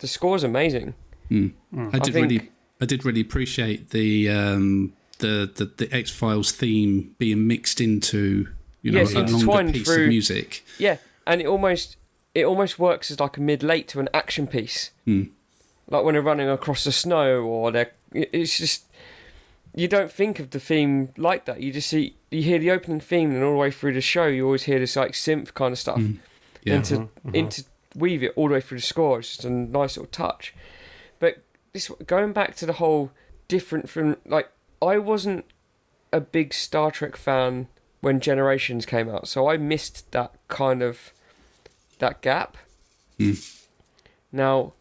the 0.00 0.08
score's 0.08 0.42
amazing. 0.44 0.94
I 1.30 1.98
did 1.98 2.12
think- 2.12 2.14
really, 2.30 2.50
I 2.80 2.84
did 2.86 3.04
really 3.04 3.20
appreciate 3.20 3.90
the 3.90 4.28
um, 4.28 4.92
the 5.18 5.50
the, 5.54 5.64
the 5.76 5.88
X 5.94 6.10
Files 6.10 6.52
theme 6.52 7.14
being 7.18 7.46
mixed 7.46 7.80
into 7.80 8.48
you 8.82 8.92
know 8.92 9.00
Yes, 9.00 9.14
a 9.14 9.20
longer 9.22 9.72
piece 9.72 9.86
through- 9.86 10.02
of 10.04 10.08
music. 10.08 10.64
Yeah, 10.78 10.96
and 11.26 11.40
it 11.40 11.46
almost 11.46 11.96
it 12.34 12.44
almost 12.44 12.78
works 12.78 13.10
as 13.10 13.20
like 13.20 13.36
a 13.36 13.40
mid 13.40 13.62
late 13.62 13.88
to 13.88 14.00
an 14.00 14.08
action 14.12 14.46
piece. 14.46 14.90
Hmm. 15.04 15.24
Like 15.88 16.04
when 16.04 16.14
they're 16.14 16.22
running 16.22 16.48
across 16.48 16.84
the 16.84 16.92
snow, 16.92 17.42
or 17.42 17.70
they're 17.70 17.92
it's 18.12 18.58
just 18.58 18.86
you 19.74 19.88
don't 19.88 20.10
think 20.10 20.38
of 20.38 20.50
the 20.50 20.60
theme 20.60 21.12
like 21.16 21.44
that. 21.46 21.60
You 21.60 21.72
just 21.72 21.88
see 21.88 22.16
you 22.30 22.42
hear 22.42 22.58
the 22.58 22.70
opening 22.70 23.00
theme, 23.00 23.30
and 23.30 23.42
all 23.42 23.52
the 23.52 23.58
way 23.58 23.70
through 23.70 23.94
the 23.94 24.00
show, 24.00 24.26
you 24.26 24.44
always 24.44 24.64
hear 24.64 24.78
this 24.78 24.96
like 24.96 25.12
synth 25.12 25.54
kind 25.54 25.72
of 25.72 25.78
stuff. 25.78 25.98
Hmm. 25.98 26.14
Yeah. 26.62 26.74
And 26.74 26.84
to 26.86 26.94
mm-hmm. 26.96 27.34
interweave 27.34 28.22
it 28.22 28.32
all 28.36 28.48
the 28.48 28.54
way 28.54 28.60
through 28.60 28.78
the 28.78 28.86
score, 28.86 29.18
it's 29.18 29.28
just 29.28 29.44
a 29.44 29.50
nice 29.50 29.96
little 29.96 30.10
touch. 30.10 30.54
But 31.18 31.42
this 31.72 31.90
going 32.06 32.32
back 32.32 32.56
to 32.56 32.66
the 32.66 32.74
whole 32.74 33.12
different 33.48 33.88
from 33.90 34.16
like 34.24 34.50
I 34.80 34.98
wasn't 34.98 35.44
a 36.12 36.20
big 36.20 36.54
Star 36.54 36.90
Trek 36.90 37.16
fan 37.16 37.68
when 38.04 38.20
Generations 38.20 38.84
came 38.86 39.08
out, 39.08 39.26
so 39.26 39.48
I 39.48 39.56
missed 39.56 40.10
that 40.12 40.32
kind 40.48 40.82
of 40.82 41.12
that 41.98 42.20
gap. 42.20 42.56
Hmm. 43.18 43.32
Now, 44.30 44.72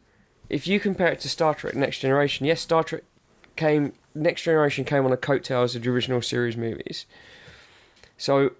if 0.49 0.67
you 0.67 0.79
compare 0.79 1.07
it 1.07 1.19
to 1.21 1.29
Star 1.29 1.53
Trek 1.55 1.75
Next 1.75 1.99
Generation, 1.99 2.45
yes, 2.45 2.61
Star 2.61 2.83
Trek 2.83 3.03
came 3.55 3.93
Next 4.15 4.43
Generation 4.43 4.83
came 4.85 5.05
on 5.05 5.11
the 5.11 5.17
coattails 5.17 5.75
of 5.75 5.83
the 5.83 5.89
original 5.89 6.21
series 6.21 6.55
movies. 6.57 7.05
So 8.17 8.51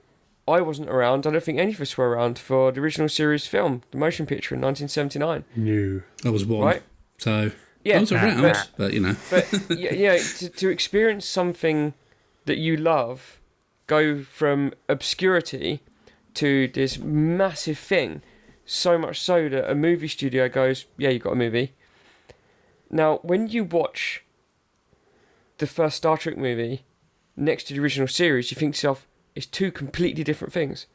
I 0.48 0.62
wasn't 0.62 0.90
around. 0.90 1.28
I 1.28 1.32
don't 1.32 1.44
think 1.44 1.60
any 1.60 1.74
of 1.74 1.82
us 1.82 1.98
were 1.98 2.10
around 2.10 2.40
for 2.40 2.72
the 2.72 2.80
original 2.82 3.10
series 3.10 3.46
film, 3.48 3.84
the 3.92 3.98
motion 3.98 4.26
picture 4.26 4.56
in 4.56 4.62
1979. 4.62 5.44
new. 5.56 6.04
I 6.26 6.30
was 6.30 6.46
one, 6.46 6.62
Right. 6.66 6.84
so 7.18 7.52
Yeah, 7.84 7.98
I 7.98 8.00
was 8.02 8.12
around, 8.12 8.42
but- 8.42 8.70
but 8.78 8.94
you 8.94 9.00
know, 9.02 9.16
but 9.30 9.46
y- 9.70 9.76
you 9.76 10.08
know, 10.08 10.18
to, 10.18 10.50
to 10.50 10.70
experience 10.70 11.26
something 11.28 11.94
that 12.46 12.58
you 12.58 12.78
love, 12.78 13.40
go 13.88 14.24
from 14.24 14.74
obscurity 14.90 15.82
to 16.36 16.68
this 16.68 16.98
massive 16.98 17.78
thing, 17.78 18.22
so 18.66 18.98
much 18.98 19.20
so 19.20 19.50
that 19.50 19.70
a 19.70 19.76
movie 19.76 20.08
studio 20.08 20.50
goes, 20.50 20.86
"Yeah, 20.98 21.10
you 21.10 21.20
got 21.20 21.34
a 21.34 21.36
movie." 21.36 21.74
Now, 22.90 23.18
when 23.24 23.48
you 23.48 23.64
watch 23.64 24.24
the 25.58 25.68
first 25.68 25.98
Star 25.98 26.18
Trek 26.18 26.38
movie 26.38 26.84
next 27.36 27.66
to 27.66 27.74
the 27.74 27.80
original 27.80 28.08
series, 28.08 28.52
you 28.52 28.56
think 28.56 28.76
to 28.76 28.78
yourself, 28.78 29.08
is 29.36 29.46
two 29.46 29.72
completely 29.72 30.24
different 30.24 30.54
things, 30.54 30.86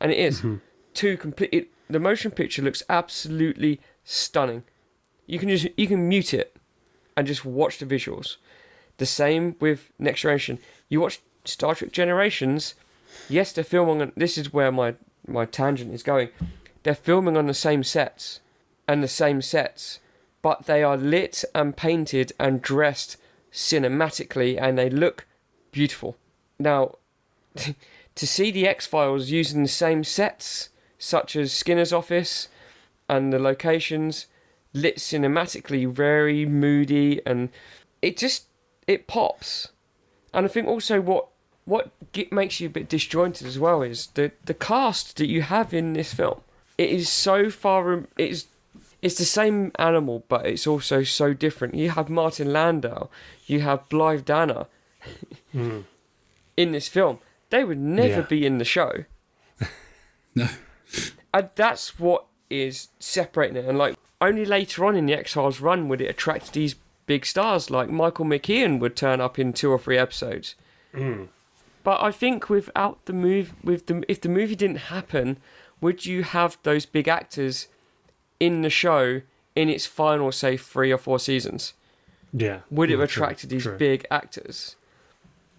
and 0.00 0.10
it 0.10 0.18
is 0.18 0.38
mm-hmm. 0.38 0.56
two 0.94 1.16
complete. 1.16 1.50
It, 1.52 1.68
the 1.88 2.00
motion 2.00 2.30
picture 2.30 2.62
looks 2.62 2.82
absolutely 2.88 3.80
stunning. 4.04 4.64
You 5.26 5.38
can 5.38 5.48
just 5.48 5.68
you 5.76 5.86
can 5.86 6.08
mute 6.08 6.32
it 6.32 6.56
and 7.16 7.26
just 7.26 7.44
watch 7.44 7.78
the 7.78 7.86
visuals. 7.86 8.36
The 8.98 9.06
same 9.06 9.56
with 9.60 9.90
Next 9.98 10.22
Generation. 10.22 10.58
You 10.88 11.00
watch 11.00 11.20
Star 11.48 11.74
Trek 11.74 11.92
Generations. 11.92 12.74
Yes, 13.28 13.52
they're 13.52 13.64
filming. 13.64 14.02
On, 14.02 14.12
this 14.16 14.38
is 14.38 14.52
where 14.52 14.72
my 14.72 14.94
my 15.26 15.44
tangent 15.44 15.92
is 15.92 16.02
going. 16.02 16.28
They're 16.82 16.94
filming 16.94 17.36
on 17.36 17.46
the 17.46 17.54
same 17.54 17.82
sets 17.82 18.40
and 18.86 19.02
the 19.02 19.08
same 19.08 19.42
sets, 19.42 19.98
but 20.42 20.66
they 20.66 20.82
are 20.82 20.96
lit 20.96 21.44
and 21.54 21.76
painted 21.76 22.32
and 22.38 22.62
dressed 22.62 23.16
cinematically, 23.52 24.60
and 24.60 24.78
they 24.78 24.88
look 24.88 25.26
beautiful. 25.72 26.16
Now, 26.58 26.96
to 27.56 28.26
see 28.26 28.50
the 28.50 28.68
X 28.68 28.86
Files 28.86 29.30
using 29.30 29.62
the 29.62 29.68
same 29.68 30.04
sets, 30.04 30.68
such 30.98 31.36
as 31.36 31.52
Skinner's 31.52 31.92
office 31.92 32.48
and 33.08 33.32
the 33.32 33.38
locations, 33.38 34.26
lit 34.72 34.98
cinematically, 34.98 35.88
very 35.88 36.46
moody, 36.46 37.20
and 37.26 37.48
it 38.02 38.16
just 38.16 38.46
it 38.86 39.06
pops. 39.06 39.68
And 40.32 40.46
I 40.46 40.48
think 40.48 40.68
also 40.68 41.00
what 41.00 41.28
what 41.66 41.90
makes 42.30 42.60
you 42.60 42.68
a 42.68 42.70
bit 42.70 42.88
disjointed 42.88 43.46
as 43.46 43.58
well 43.58 43.82
is 43.82 44.06
the 44.14 44.32
the 44.46 44.54
cast 44.54 45.16
that 45.18 45.26
you 45.26 45.42
have 45.42 45.74
in 45.74 45.92
this 45.92 46.14
film. 46.14 46.40
It 46.78 46.90
is 46.90 47.08
so 47.08 47.50
far. 47.50 48.04
It's 48.16 48.46
it's 49.02 49.16
the 49.16 49.24
same 49.24 49.72
animal, 49.78 50.24
but 50.28 50.46
it's 50.46 50.66
also 50.66 51.02
so 51.02 51.34
different. 51.34 51.74
You 51.74 51.90
have 51.90 52.08
Martin 52.08 52.52
Landau, 52.52 53.08
you 53.46 53.60
have 53.60 53.88
Blythe 53.88 54.24
Danner 54.24 54.66
hmm. 55.52 55.80
in 56.56 56.72
this 56.72 56.88
film. 56.88 57.18
They 57.50 57.62
would 57.64 57.78
never 57.78 58.20
Yeah. 58.20 58.26
be 58.26 58.46
in 58.46 58.58
the 58.58 58.64
show. 58.64 59.04
No. 60.34 60.48
And 61.32 61.48
that's 61.54 61.98
what 61.98 62.26
is 62.50 62.88
separating 62.98 63.56
it. 63.56 63.64
And 63.64 63.78
like 63.78 63.96
only 64.20 64.44
later 64.44 64.84
on 64.84 64.96
in 64.96 65.06
the 65.06 65.14
X 65.14 65.32
Files 65.32 65.60
run 65.60 65.88
would 65.88 66.02
it 66.02 66.10
attract 66.10 66.52
these 66.52 66.74
big 67.06 67.24
stars. 67.24 67.70
Like 67.70 67.88
Michael 67.88 68.26
McKean 68.26 68.78
would 68.78 68.96
turn 68.96 69.18
up 69.18 69.38
in 69.38 69.54
two 69.54 69.70
or 69.70 69.78
three 69.78 69.96
episodes. 69.96 70.54
Hmm. 70.94 71.24
But 71.86 72.02
I 72.02 72.10
think 72.10 72.48
without 72.50 73.04
the 73.06 73.12
move, 73.12 73.54
with 73.62 73.86
the 73.86 74.02
if 74.08 74.20
the 74.20 74.28
movie 74.28 74.56
didn't 74.56 74.90
happen, 74.96 75.38
would 75.80 76.04
you 76.04 76.24
have 76.24 76.58
those 76.64 76.84
big 76.84 77.06
actors 77.06 77.68
in 78.40 78.62
the 78.62 78.70
show 78.70 79.22
in 79.54 79.68
its 79.68 79.86
final, 79.86 80.32
say, 80.32 80.56
three 80.56 80.90
or 80.90 80.98
four 80.98 81.20
seasons? 81.20 81.74
Yeah. 82.32 82.58
Would 82.72 82.90
it 82.90 82.94
Yeah, 82.94 83.00
have 83.02 83.10
true, 83.10 83.22
attracted 83.22 83.50
these 83.50 83.62
true. 83.62 83.78
big 83.78 84.04
actors? 84.10 84.74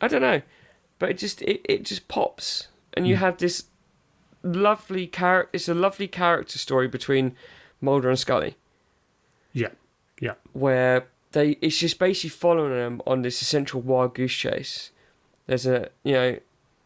I 0.01 0.09
don't 0.09 0.21
know, 0.21 0.41
but 0.99 1.11
it 1.11 1.17
just 1.17 1.41
it, 1.43 1.61
it 1.63 1.83
just 1.85 2.09
pops, 2.09 2.67
and 2.93 3.05
Hmm. 3.05 3.09
you 3.11 3.15
have 3.15 3.37
this 3.37 3.63
lovely 4.43 5.07
character. 5.07 5.49
It's 5.53 5.69
a 5.69 5.73
lovely 5.73 6.09
character 6.09 6.57
story 6.59 6.89
between 6.89 7.37
Mulder 7.79 8.09
and 8.09 8.19
Scully, 8.19 8.57
Yeah. 9.53 9.71
Yeah. 10.19 10.33
where 10.51 11.07
they 11.31 11.51
it's 11.61 11.77
just 11.79 11.97
basically 11.99 12.31
following 12.31 12.73
them 12.73 13.01
on 13.07 13.21
this 13.21 13.41
essential 13.41 13.79
wild 13.79 14.13
goose 14.13 14.33
chase. 14.35 14.91
There's 15.47 15.65
a 15.65 15.89
you 16.03 16.13
know, 16.13 16.39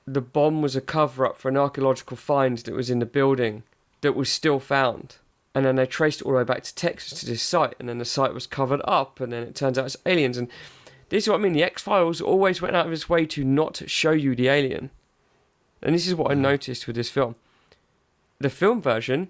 the 0.07 0.22
bomb 0.22 0.62
was 0.62 0.76
a 0.76 0.82
cover 0.82 1.26
up 1.26 1.38
for 1.38 1.49
an 1.49 1.57
archaeological 1.57 2.18
find 2.18 2.57
that 2.59 2.74
was 2.74 2.89
in 2.89 2.99
the 2.99 3.05
building 3.05 3.64
that 4.01 4.14
was 4.14 4.30
still 4.30 4.59
found. 4.59 5.18
And 5.53 5.66
then 5.66 5.76
they 5.76 5.86
traced 5.86 6.22
it 6.22 6.26
all 6.26 6.32
the 6.32 6.38
way 6.39 6.43
back 6.43 6.64
to 6.64 6.74
Texas 6.74 7.20
to 7.20 7.26
this 7.26 7.41
site, 7.41 7.76
and 7.78 7.89
then 7.89 7.97
the 7.97 8.05
site 8.05 8.34
was 8.34 8.47
covered 8.47 8.82
up, 8.86 9.20
and 9.20 9.34
then 9.34 9.43
it 9.43 9.53
turns 9.53 9.78
out 9.78 9.86
it's 9.86 9.97
aliens. 10.05 10.38
And 10.38 10.47
this 11.09 11.26
is 11.26 11.30
what 11.30 11.39
I 11.39 11.43
mean. 11.43 11.53
The 11.53 11.64
X 11.64 11.82
Files 11.82 12.22
always 12.22 12.62
went 12.62 12.76
out 12.76 12.88
of 12.88 12.93
its 12.93 13.09
way 13.09 13.26
to 13.26 13.43
not 13.43 13.82
show 13.88 14.12
you 14.12 14.34
the 14.34 14.47
alien. 14.47 14.91
And 15.84 15.93
this 15.93 16.07
is 16.07 16.16
what 16.16 16.32
I 16.32 16.36
mm-hmm. 16.36 16.43
noticed 16.43 16.88
with 16.88 16.95
this 16.95 17.09
film. 17.09 17.36
The 18.39 18.49
film 18.49 18.82
version, 18.82 19.30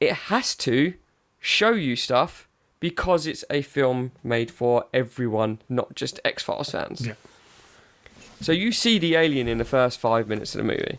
it 0.00 0.12
has 0.12 0.56
to 0.56 0.94
show 1.38 1.72
you 1.72 1.94
stuff 1.94 2.48
because 2.80 3.26
it's 3.26 3.44
a 3.50 3.60
film 3.60 4.12
made 4.24 4.50
for 4.50 4.86
everyone, 4.94 5.58
not 5.68 5.94
just 5.94 6.20
X 6.24 6.42
Files 6.42 6.70
fans. 6.70 7.06
Yeah. 7.06 7.14
So 8.40 8.52
you 8.52 8.72
see 8.72 8.98
the 8.98 9.14
alien 9.16 9.48
in 9.48 9.58
the 9.58 9.64
first 9.64 9.98
five 9.98 10.28
minutes 10.28 10.54
of 10.54 10.58
the 10.58 10.64
movie. 10.64 10.98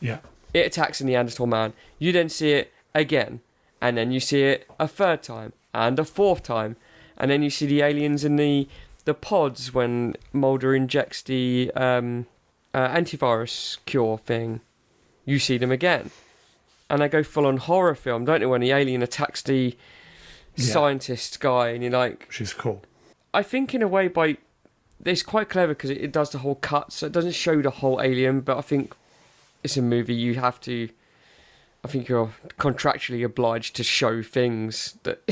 Yeah. 0.00 0.18
It 0.52 0.66
attacks 0.66 1.00
a 1.00 1.06
Neanderthal 1.06 1.46
man. 1.46 1.72
You 1.98 2.12
then 2.12 2.28
see 2.28 2.52
it 2.52 2.72
again, 2.94 3.40
and 3.80 3.96
then 3.96 4.10
you 4.12 4.20
see 4.20 4.42
it 4.42 4.68
a 4.78 4.88
third 4.88 5.22
time 5.22 5.52
and 5.72 5.98
a 5.98 6.04
fourth 6.04 6.42
time, 6.42 6.76
and 7.16 7.30
then 7.30 7.42
you 7.42 7.50
see 7.50 7.66
the 7.66 7.82
aliens 7.82 8.24
in 8.24 8.36
the 8.36 8.68
the 9.04 9.14
pods 9.14 9.74
when 9.74 10.14
Mulder 10.32 10.74
injects 10.76 11.22
the 11.22 11.72
um, 11.74 12.26
uh, 12.72 12.88
antivirus 12.88 13.78
cure 13.84 14.16
thing. 14.18 14.60
You 15.24 15.38
see 15.40 15.58
them 15.58 15.72
again, 15.72 16.10
and 16.90 17.00
they 17.02 17.08
go 17.08 17.22
full 17.24 17.46
on 17.46 17.56
horror 17.56 17.94
film, 17.96 18.24
don't 18.24 18.40
they? 18.40 18.46
When 18.46 18.60
the 18.60 18.70
alien 18.72 19.02
attacks 19.02 19.42
the 19.42 19.76
Yeah. 20.56 20.72
scientist 20.72 21.40
guy, 21.40 21.68
and 21.70 21.82
you're 21.82 21.92
like, 21.92 22.26
"She's 22.30 22.52
cool. 22.52 22.82
I 23.32 23.42
think 23.42 23.74
in 23.74 23.80
a 23.82 23.88
way 23.88 24.06
by 24.08 24.36
it's 25.04 25.22
quite 25.22 25.48
clever 25.48 25.74
because 25.74 25.90
it, 25.90 25.98
it 25.98 26.12
does 26.12 26.30
the 26.30 26.38
whole 26.38 26.56
cut, 26.56 26.92
so 26.92 27.06
it 27.06 27.12
doesn't 27.12 27.34
show 27.34 27.60
the 27.60 27.70
whole 27.70 28.00
alien. 28.00 28.40
But 28.40 28.58
I 28.58 28.60
think 28.60 28.94
it's 29.62 29.76
a 29.76 29.82
movie 29.82 30.14
you 30.14 30.34
have 30.34 30.60
to. 30.62 30.88
I 31.84 31.88
think 31.88 32.08
you're 32.08 32.30
contractually 32.58 33.24
obliged 33.24 33.74
to 33.76 33.84
show 33.84 34.22
things 34.22 34.98
that 35.02 35.22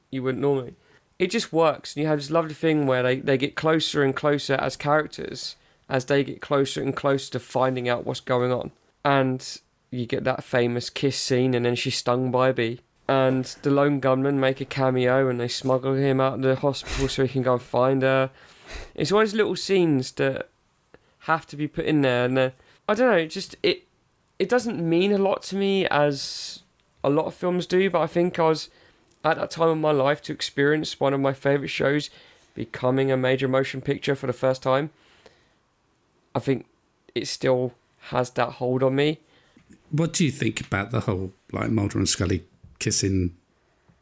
you 0.10 0.22
wouldn't 0.22 0.42
normally. 0.42 0.74
It 1.18 1.30
just 1.30 1.52
works, 1.52 1.94
and 1.94 2.02
you 2.02 2.08
have 2.08 2.18
this 2.18 2.30
lovely 2.30 2.54
thing 2.54 2.86
where 2.86 3.02
they, 3.02 3.16
they 3.16 3.36
get 3.36 3.54
closer 3.54 4.02
and 4.02 4.16
closer 4.16 4.54
as 4.54 4.76
characters 4.76 5.56
as 5.88 6.06
they 6.06 6.24
get 6.24 6.40
closer 6.40 6.80
and 6.80 6.94
closer 6.94 7.32
to 7.32 7.40
finding 7.40 7.88
out 7.88 8.06
what's 8.06 8.20
going 8.20 8.52
on, 8.52 8.70
and 9.04 9.60
you 9.90 10.06
get 10.06 10.24
that 10.24 10.44
famous 10.44 10.88
kiss 10.88 11.18
scene, 11.18 11.52
and 11.54 11.64
then 11.64 11.74
she's 11.74 11.96
stung 11.96 12.30
by 12.30 12.48
a 12.48 12.52
bee. 12.52 12.80
And 13.10 13.44
the 13.62 13.70
lone 13.70 13.98
gunman 13.98 14.38
make 14.38 14.60
a 14.60 14.64
cameo, 14.64 15.28
and 15.28 15.40
they 15.40 15.48
smuggle 15.48 15.94
him 15.94 16.20
out 16.20 16.34
of 16.34 16.42
the 16.42 16.54
hospital 16.54 17.08
so 17.08 17.24
he 17.24 17.28
can 17.28 17.42
go 17.42 17.54
and 17.54 17.62
find 17.62 18.02
her. 18.02 18.30
It's 18.94 19.10
always 19.10 19.34
little 19.34 19.56
scenes 19.56 20.12
that 20.12 20.48
have 21.24 21.44
to 21.48 21.56
be 21.56 21.66
put 21.66 21.86
in 21.86 22.02
there, 22.02 22.26
and 22.26 22.38
uh, 22.38 22.50
I 22.88 22.94
don't 22.94 23.10
know. 23.10 23.26
Just 23.26 23.56
it, 23.64 23.82
it 24.38 24.48
doesn't 24.48 24.80
mean 24.80 25.10
a 25.10 25.18
lot 25.18 25.42
to 25.44 25.56
me 25.56 25.86
as 25.88 26.60
a 27.02 27.10
lot 27.10 27.26
of 27.26 27.34
films 27.34 27.66
do. 27.66 27.90
But 27.90 28.02
I 28.02 28.06
think 28.06 28.38
I 28.38 28.46
was 28.46 28.70
at 29.24 29.38
that 29.38 29.50
time 29.50 29.70
of 29.70 29.78
my 29.78 29.90
life 29.90 30.22
to 30.22 30.32
experience 30.32 31.00
one 31.00 31.12
of 31.12 31.18
my 31.18 31.32
favorite 31.32 31.66
shows 31.66 32.10
becoming 32.54 33.10
a 33.10 33.16
major 33.16 33.48
motion 33.48 33.80
picture 33.80 34.14
for 34.14 34.28
the 34.28 34.32
first 34.32 34.62
time. 34.62 34.90
I 36.32 36.38
think 36.38 36.66
it 37.16 37.26
still 37.26 37.72
has 38.10 38.30
that 38.30 38.50
hold 38.52 38.84
on 38.84 38.94
me. 38.94 39.18
What 39.90 40.12
do 40.12 40.24
you 40.24 40.30
think 40.30 40.60
about 40.60 40.92
the 40.92 41.00
whole 41.00 41.32
like 41.50 41.70
Mulder 41.70 41.98
and 41.98 42.08
Scully 42.08 42.44
kissing 42.80 43.36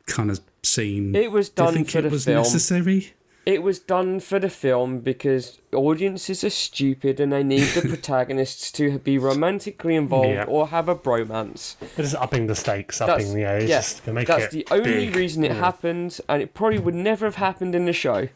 kind 0.06 0.30
of 0.30 0.40
scene? 0.62 1.14
It 1.14 1.30
was 1.30 1.50
do 1.50 1.62
you 1.62 1.66
done 1.66 1.74
think 1.74 1.90
for 1.90 1.98
it 1.98 2.02
the 2.02 2.08
was 2.10 2.24
film. 2.24 2.38
necessary? 2.38 3.12
It 3.46 3.62
was 3.62 3.78
done 3.78 4.20
for 4.20 4.38
the 4.38 4.50
film 4.50 4.98
because 5.00 5.58
audiences 5.72 6.44
are 6.44 6.50
stupid 6.50 7.18
and 7.18 7.32
they 7.32 7.42
need 7.42 7.62
the 7.68 7.80
protagonists 7.88 8.70
to 8.72 8.98
be 8.98 9.16
romantically 9.16 9.94
involved 9.94 10.28
Yeah. 10.28 10.44
or 10.44 10.68
have 10.68 10.86
a 10.86 10.94
bromance. 10.94 11.76
It 11.96 12.04
is 12.04 12.14
upping 12.14 12.46
the 12.46 12.54
stakes, 12.54 12.98
That's, 12.98 13.10
upping, 13.10 13.38
you 13.38 13.44
know, 13.44 13.54
it's 13.56 13.70
yeah, 13.70 13.78
just 13.78 14.04
to 14.04 14.12
make 14.12 14.26
that's 14.28 14.44
it 14.46 14.50
the 14.50 14.66
only 14.70 15.06
big. 15.06 15.16
reason 15.16 15.44
it 15.44 15.52
happened, 15.52 16.20
and 16.28 16.42
it 16.42 16.52
probably 16.52 16.78
would 16.78 16.94
never 16.94 17.24
have 17.24 17.36
happened 17.36 17.74
in 17.74 17.86
the 17.86 17.94
show. 17.94 18.28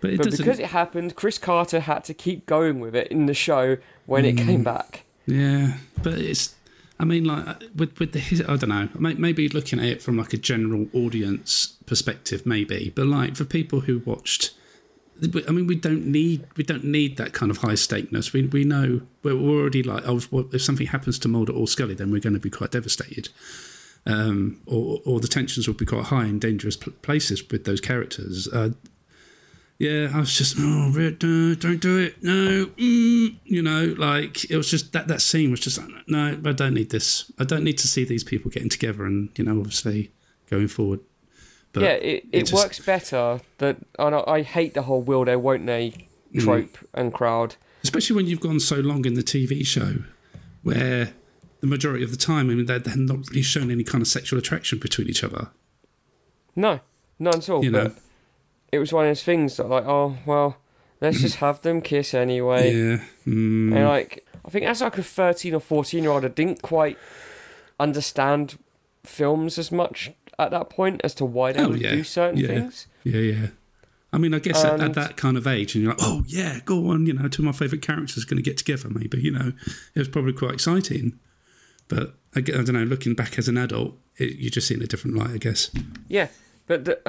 But 0.00 0.10
it 0.10 0.18
but 0.18 0.30
because 0.30 0.60
it 0.60 0.66
happened, 0.66 1.16
Chris 1.16 1.38
Carter 1.38 1.80
had 1.80 2.04
to 2.04 2.14
keep 2.14 2.46
going 2.46 2.78
with 2.78 2.94
it 2.94 3.08
in 3.08 3.26
the 3.26 3.34
show 3.34 3.78
when 4.06 4.24
it 4.24 4.36
Mm. 4.36 4.46
came 4.46 4.62
back. 4.62 5.04
Yeah, 5.26 5.74
but 6.04 6.14
it's. 6.14 6.54
I 7.02 7.04
mean, 7.04 7.24
like 7.24 7.60
with 7.74 7.98
with 7.98 8.12
the 8.12 8.44
I 8.48 8.56
don't 8.56 8.68
know. 8.68 8.88
Maybe 8.96 9.48
looking 9.48 9.80
at 9.80 9.86
it 9.86 10.02
from 10.02 10.16
like 10.16 10.32
a 10.32 10.36
general 10.36 10.86
audience 10.94 11.76
perspective, 11.84 12.46
maybe. 12.46 12.92
But 12.94 13.08
like 13.08 13.34
for 13.34 13.44
people 13.44 13.80
who 13.80 13.98
watched, 14.06 14.52
I 15.20 15.50
mean, 15.50 15.66
we 15.66 15.74
don't 15.74 16.06
need 16.06 16.46
we 16.56 16.62
don't 16.62 16.84
need 16.84 17.16
that 17.16 17.32
kind 17.32 17.50
of 17.50 17.58
high 17.58 17.74
stakeness. 17.74 18.32
We 18.32 18.46
we 18.46 18.62
know 18.62 19.00
we're 19.24 19.32
already 19.32 19.82
like, 19.82 20.04
oh, 20.06 20.20
if 20.52 20.62
something 20.62 20.86
happens 20.86 21.18
to 21.20 21.28
Mulder 21.28 21.52
or 21.52 21.66
Scully, 21.66 21.94
then 21.94 22.12
we're 22.12 22.20
going 22.20 22.34
to 22.34 22.40
be 22.40 22.50
quite 22.50 22.70
devastated. 22.70 23.30
Um, 24.06 24.60
or, 24.66 25.00
or 25.04 25.20
the 25.20 25.28
tensions 25.28 25.66
will 25.66 25.74
be 25.74 25.86
quite 25.86 26.06
high 26.06 26.26
in 26.26 26.40
dangerous 26.40 26.76
places 26.76 27.48
with 27.50 27.64
those 27.64 27.80
characters. 27.80 28.48
Uh, 28.48 28.70
yeah, 29.78 30.10
I 30.14 30.20
was 30.20 30.36
just, 30.36 30.56
oh, 30.58 30.90
no, 30.90 31.10
don't 31.54 31.80
do 31.80 31.98
it. 31.98 32.22
No, 32.22 32.66
mm, 32.66 33.36
you 33.44 33.62
know, 33.62 33.94
like 33.98 34.48
it 34.50 34.56
was 34.56 34.70
just 34.70 34.92
that 34.92 35.08
that 35.08 35.20
scene 35.20 35.50
was 35.50 35.60
just, 35.60 35.78
like, 35.78 35.90
no, 36.08 36.38
I 36.44 36.52
don't 36.52 36.74
need 36.74 36.90
this. 36.90 37.30
I 37.38 37.44
don't 37.44 37.64
need 37.64 37.78
to 37.78 37.88
see 37.88 38.04
these 38.04 38.22
people 38.24 38.50
getting 38.50 38.68
together 38.68 39.04
and, 39.04 39.30
you 39.36 39.44
know, 39.44 39.58
obviously 39.58 40.12
going 40.50 40.68
forward. 40.68 41.00
But 41.72 41.82
yeah, 41.84 41.92
it, 41.92 42.24
it, 42.32 42.40
just- 42.42 42.52
works 42.52 42.78
better. 42.78 43.40
That 43.58 43.78
and 43.98 44.14
I, 44.14 44.22
I 44.26 44.42
hate 44.42 44.74
the 44.74 44.82
whole 44.82 45.02
will 45.02 45.24
they, 45.24 45.36
won't 45.36 45.66
they 45.66 46.08
Mm. 46.34 46.44
trope 46.44 46.78
and 46.94 47.12
crowd. 47.12 47.56
especially 47.82 48.16
when 48.16 48.26
you've 48.26 48.40
gone 48.40 48.58
so 48.58 48.76
long 48.76 49.04
in 49.04 49.12
the 49.12 49.22
TV 49.22 49.66
show 49.66 49.96
where 50.62 51.12
the 51.60 51.66
majority 51.66 52.02
of 52.02 52.10
the 52.10 52.16
time, 52.16 52.48
I 52.48 52.54
mean, 52.54 52.64
they're, 52.64 52.78
they're 52.78 52.96
not 52.96 53.28
really 53.28 53.42
shown 53.42 53.70
any 53.70 53.84
kind 53.84 54.00
of 54.00 54.08
sexual 54.08 54.38
attraction 54.38 54.78
between 54.78 55.08
each 55.10 55.22
other. 55.22 55.50
No, 56.56 56.80
none 57.18 57.34
at 57.36 57.48
all. 57.50 57.62
You 57.62 57.70
know. 57.70 57.84
But 57.88 57.98
it 58.72 58.78
was 58.78 58.92
one 58.92 59.04
of 59.04 59.10
those 59.10 59.22
things 59.22 59.56
that, 59.58 59.68
like, 59.68 59.84
oh 59.86 60.16
well, 60.26 60.56
let's 61.00 61.20
just 61.20 61.36
have 61.36 61.60
them 61.62 61.80
kiss 61.82 62.14
anyway. 62.14 62.72
Yeah. 62.74 62.96
Mm, 63.26 63.76
And 63.76 63.84
like, 63.86 64.26
I 64.44 64.50
think 64.50 64.66
as 64.66 64.80
like 64.80 64.98
a 64.98 65.02
thirteen 65.02 65.54
or 65.54 65.60
fourteen 65.60 66.02
year 66.02 66.12
old, 66.12 66.24
I 66.24 66.28
didn't 66.28 66.62
quite 66.62 66.98
understand 67.78 68.58
films 69.04 69.58
as 69.58 69.72
much 69.72 70.12
at 70.38 70.50
that 70.50 70.70
point 70.70 71.00
as 71.04 71.14
to 71.14 71.24
why 71.24 71.52
they 71.52 71.62
Oh, 71.62 71.68
would 71.70 71.80
yeah. 71.80 71.90
do 71.94 72.04
certain 72.04 72.38
Yeah. 72.40 72.46
things. 72.48 72.86
Yeah, 73.04 73.18
yeah. 73.20 73.46
I 74.14 74.18
mean, 74.18 74.34
I 74.34 74.40
guess 74.40 74.62
at, 74.64 74.78
at 74.80 74.92
that 74.94 75.16
kind 75.16 75.36
of 75.38 75.46
age, 75.46 75.74
and 75.74 75.82
you're 75.82 75.92
like, 75.94 76.02
oh 76.02 76.22
yeah, 76.26 76.60
go 76.66 76.88
on, 76.90 77.06
you 77.06 77.14
know, 77.14 77.28
two 77.28 77.42
of 77.42 77.46
my 77.46 77.52
favourite 77.52 77.80
characters 77.82 78.22
are 78.22 78.26
going 78.26 78.42
to 78.42 78.48
get 78.48 78.58
together. 78.58 78.90
Maybe, 78.90 79.18
you 79.20 79.30
know, 79.30 79.52
it 79.94 79.98
was 79.98 80.08
probably 80.08 80.34
quite 80.34 80.52
exciting. 80.52 81.18
But 81.88 82.14
I, 82.36 82.40
I 82.40 82.42
don't 82.42 82.72
know. 82.74 82.84
Looking 82.84 83.14
back 83.14 83.38
as 83.38 83.48
an 83.48 83.56
adult, 83.56 83.94
it, 84.18 84.36
you 84.36 84.50
just 84.50 84.66
see 84.68 84.74
it 84.74 84.78
in 84.78 84.84
a 84.84 84.86
different 84.86 85.16
light, 85.16 85.30
I 85.30 85.38
guess. 85.38 85.70
Yeah, 86.08 86.28
but 86.66 86.84
the, 86.84 87.00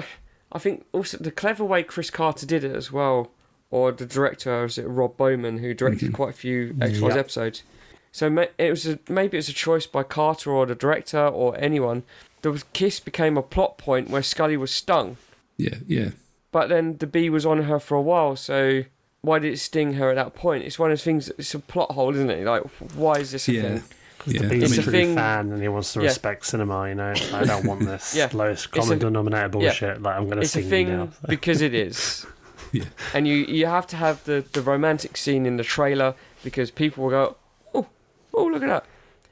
I 0.53 0.59
think 0.59 0.85
also 0.93 1.17
the 1.17 1.31
clever 1.31 1.65
way 1.65 1.83
Chris 1.83 2.09
Carter 2.09 2.45
did 2.45 2.63
it 2.63 2.75
as 2.75 2.91
well, 2.91 3.31
or 3.71 3.91
the 3.91 4.05
director 4.05 4.65
is 4.65 4.77
it 4.77 4.83
Rob 4.87 5.17
Bowman 5.17 5.57
who 5.57 5.73
directed 5.73 6.05
Mm-hmm. 6.07 6.15
quite 6.15 6.29
a 6.29 6.33
few 6.33 6.75
X 6.79 6.99
Files 6.99 7.13
Yeah. 7.15 7.19
episodes. 7.19 7.63
So 8.11 8.47
it 8.59 8.69
was 8.69 8.85
a, 8.85 8.99
maybe 9.09 9.37
it 9.37 9.39
was 9.39 9.49
a 9.49 9.53
choice 9.53 9.87
by 9.87 10.03
Carter 10.03 10.51
or 10.51 10.67
the 10.67 10.75
director 10.75 11.25
or 11.27 11.57
anyone. 11.57 12.03
The 12.43 12.63
kiss 12.73 12.99
became 12.99 13.37
a 13.37 13.41
plot 13.41 13.79
point 13.79 14.09
where 14.11 14.21
Scully 14.21 14.55
was 14.57 14.69
stung, 14.71 15.17
Yeah, 15.57 15.77
yeah, 15.87 16.09
but 16.51 16.67
then 16.69 16.97
the 16.97 17.07
bee 17.07 17.29
was 17.31 17.45
on 17.45 17.63
her 17.63 17.79
for 17.79 17.95
a 17.95 18.01
while. 18.01 18.35
So 18.35 18.83
why 19.21 19.39
did 19.39 19.53
it 19.53 19.57
sting 19.57 19.93
her 19.93 20.09
at 20.11 20.15
that 20.15 20.35
point? 20.35 20.63
It's 20.65 20.77
one 20.77 20.91
of 20.91 20.97
those 20.99 21.03
things. 21.03 21.29
It's 21.39 21.55
a 21.55 21.59
plot 21.59 21.91
hole, 21.93 22.13
isn't 22.13 22.29
it? 22.29 22.45
Like 22.45 22.61
why 22.93 23.13
is 23.13 23.31
this 23.31 23.47
a 23.47 23.53
yeah, 23.53 23.61
thing? 23.63 23.83
Yeah. 24.25 24.47
He's 24.49 24.77
It's 24.77 24.85
a 24.85 24.89
a 24.89 24.91
thing- 24.91 25.15
fan 25.15 25.51
and 25.51 25.61
he 25.61 25.67
wants 25.67 25.93
to 25.93 25.99
Yeah. 25.99 26.07
respect 26.07 26.45
cinema. 26.45 26.87
You 26.89 26.95
know, 26.95 27.13
I 27.33 27.43
don't 27.45 27.65
want 27.65 27.85
this 27.85 28.15
Yeah. 28.15 28.29
lowest 28.33 28.71
common 28.71 28.97
a- 28.97 28.99
denominator 29.01 29.49
bullshit. 29.49 30.01
Like 30.01 30.15
I'm 30.15 30.25
going 30.25 30.37
to 30.37 30.41
it's 30.43 30.55
a 30.55 30.61
sing 30.63 30.87
you 30.87 30.97
now. 30.97 31.09
because 31.27 31.61
it 31.61 31.73
is. 31.73 32.25
Yeah. 32.71 32.85
And 33.13 33.27
you 33.27 33.35
you 33.35 33.67
have 33.67 33.85
to 33.87 33.95
have 33.97 34.23
the, 34.23 34.43
the 34.53 34.61
romantic 34.63 35.15
scene 35.15 35.45
in 35.45 35.57
the 35.57 35.63
trailer 35.63 36.15
because 36.43 36.71
people 36.71 37.03
will 37.03 37.11
go, 37.11 37.35
oh, 37.75 37.85
oh, 38.33 38.45
look 38.45 38.63
at 38.63 38.67
that. 38.67 38.85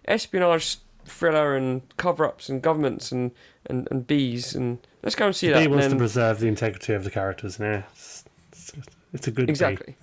Espionage 0.07 0.77
thriller 1.05 1.55
and 1.55 1.81
cover 1.97 2.23
ups 2.23 2.49
and 2.49 2.61
governments 2.61 3.11
and, 3.11 3.31
and, 3.65 3.87
and 3.89 4.05
bees 4.05 4.53
and 4.53 4.77
let's 5.01 5.15
go 5.15 5.25
and 5.25 5.35
see 5.35 5.47
that. 5.49 5.57
He 5.57 5.65
And 5.65 5.73
wants 5.73 5.87
to 5.87 5.95
preserve 5.95 6.39
the 6.39 6.45
integrity 6.47 6.93
of 6.93 7.03
the 7.03 7.09
characters. 7.09 7.57
Yeah, 7.59 7.81
it's, 7.91 8.23
it's, 8.51 8.73
it's 9.11 9.27
a 9.27 9.31
good 9.31 9.49
exactly. 9.49 9.95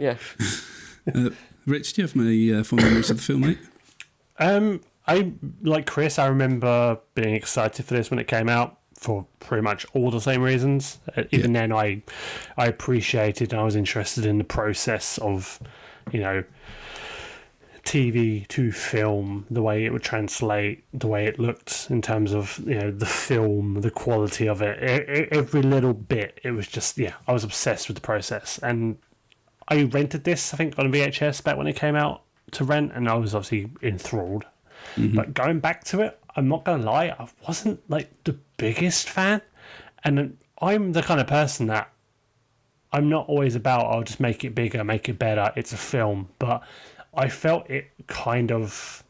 yeah. 0.00 0.16
Uh, 1.14 1.28
Rich, 1.66 1.92
do 1.92 2.00
you 2.02 2.08
have 2.08 2.16
any 2.16 2.54
uh, 2.54 2.64
fond 2.64 2.82
memories 2.82 3.10
of 3.10 3.18
the 3.18 3.22
film, 3.22 3.42
mate? 3.42 3.58
Um, 4.38 4.80
I 5.06 5.32
like 5.62 5.86
Chris. 5.86 6.18
I 6.18 6.26
remember 6.26 6.98
being 7.14 7.34
excited 7.34 7.84
for 7.86 7.94
this 7.94 8.10
when 8.10 8.18
it 8.18 8.28
came 8.28 8.48
out 8.48 8.78
for 8.94 9.26
pretty 9.40 9.62
much 9.62 9.86
all 9.94 10.10
the 10.10 10.20
same 10.20 10.42
reasons. 10.42 10.98
Uh, 11.16 11.24
even 11.30 11.52
then, 11.52 11.72
I 11.72 12.02
I 12.56 12.66
appreciated 12.66 13.52
and 13.52 13.60
I 13.60 13.64
was 13.64 13.76
interested 13.76 14.26
in 14.26 14.38
the 14.38 14.44
process 14.44 15.18
of, 15.18 15.60
you 16.12 16.20
know, 16.20 16.44
TV 17.84 18.46
to 18.48 18.70
film, 18.70 19.46
the 19.50 19.62
way 19.62 19.86
it 19.86 19.92
would 19.92 20.02
translate, 20.02 20.84
the 20.92 21.06
way 21.06 21.24
it 21.24 21.38
looked 21.38 21.86
in 21.88 22.02
terms 22.02 22.34
of 22.34 22.60
you 22.66 22.78
know 22.78 22.90
the 22.90 23.06
film, 23.06 23.80
the 23.80 23.90
quality 23.90 24.46
of 24.46 24.60
it, 24.60 24.78
every 25.32 25.62
little 25.62 25.94
bit. 25.94 26.38
It 26.44 26.50
was 26.50 26.68
just 26.68 26.98
yeah, 26.98 27.14
I 27.26 27.32
was 27.32 27.44
obsessed 27.44 27.88
with 27.88 27.96
the 27.96 28.02
process, 28.02 28.58
and 28.62 28.98
I 29.68 29.84
rented 29.84 30.24
this 30.24 30.52
I 30.52 30.58
think 30.58 30.78
on 30.78 30.92
VHS 30.92 31.42
back 31.42 31.56
when 31.56 31.66
it 31.66 31.76
came 31.76 31.96
out 31.96 32.22
to 32.52 32.64
rent, 32.64 32.92
and 32.94 33.08
I 33.08 33.14
was 33.14 33.34
obviously 33.34 33.70
enthralled. 33.82 34.44
But 35.14 35.34
going 35.34 35.60
back 35.60 35.84
to 35.84 36.00
it, 36.00 36.18
I'm 36.36 36.48
not 36.48 36.64
gonna 36.64 36.84
lie, 36.84 37.06
I 37.18 37.28
wasn't 37.46 37.80
like 37.90 38.10
the 38.24 38.36
biggest 38.56 39.08
fan, 39.08 39.42
and 40.04 40.36
I'm 40.60 40.92
the 40.92 41.02
kind 41.02 41.20
of 41.20 41.26
person 41.26 41.66
that 41.66 41.90
I'm 42.92 43.08
not 43.08 43.28
always 43.28 43.54
about. 43.54 43.86
I'll 43.86 44.02
just 44.02 44.20
make 44.20 44.44
it 44.44 44.54
bigger, 44.54 44.82
make 44.84 45.08
it 45.08 45.18
better. 45.18 45.52
It's 45.56 45.72
a 45.72 45.76
film, 45.76 46.28
but 46.38 46.62
I 47.14 47.28
felt 47.28 47.68
it 47.68 47.90
kind 48.06 48.50
of 48.50 49.04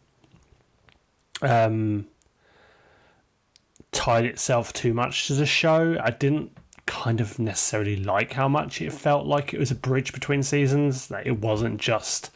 um, 1.43 2.07
tied 3.93 4.25
itself 4.25 4.73
too 4.73 4.95
much 4.95 5.29
to 5.29 5.35
the 5.35 5.47
show. 5.47 5.97
I 6.03 6.11
didn't 6.11 6.53
kind 6.87 7.21
of 7.21 7.39
necessarily 7.39 7.97
like 7.97 8.33
how 8.33 8.49
much 8.49 8.81
it 8.81 8.93
felt 8.93 9.27
like 9.27 9.53
it 9.53 9.61
was 9.61 9.71
a 9.71 9.75
bridge 9.75 10.13
between 10.13 10.43
seasons. 10.43 11.09
That 11.09 11.27
it 11.27 11.39
wasn't 11.39 11.81
just. 11.81 12.31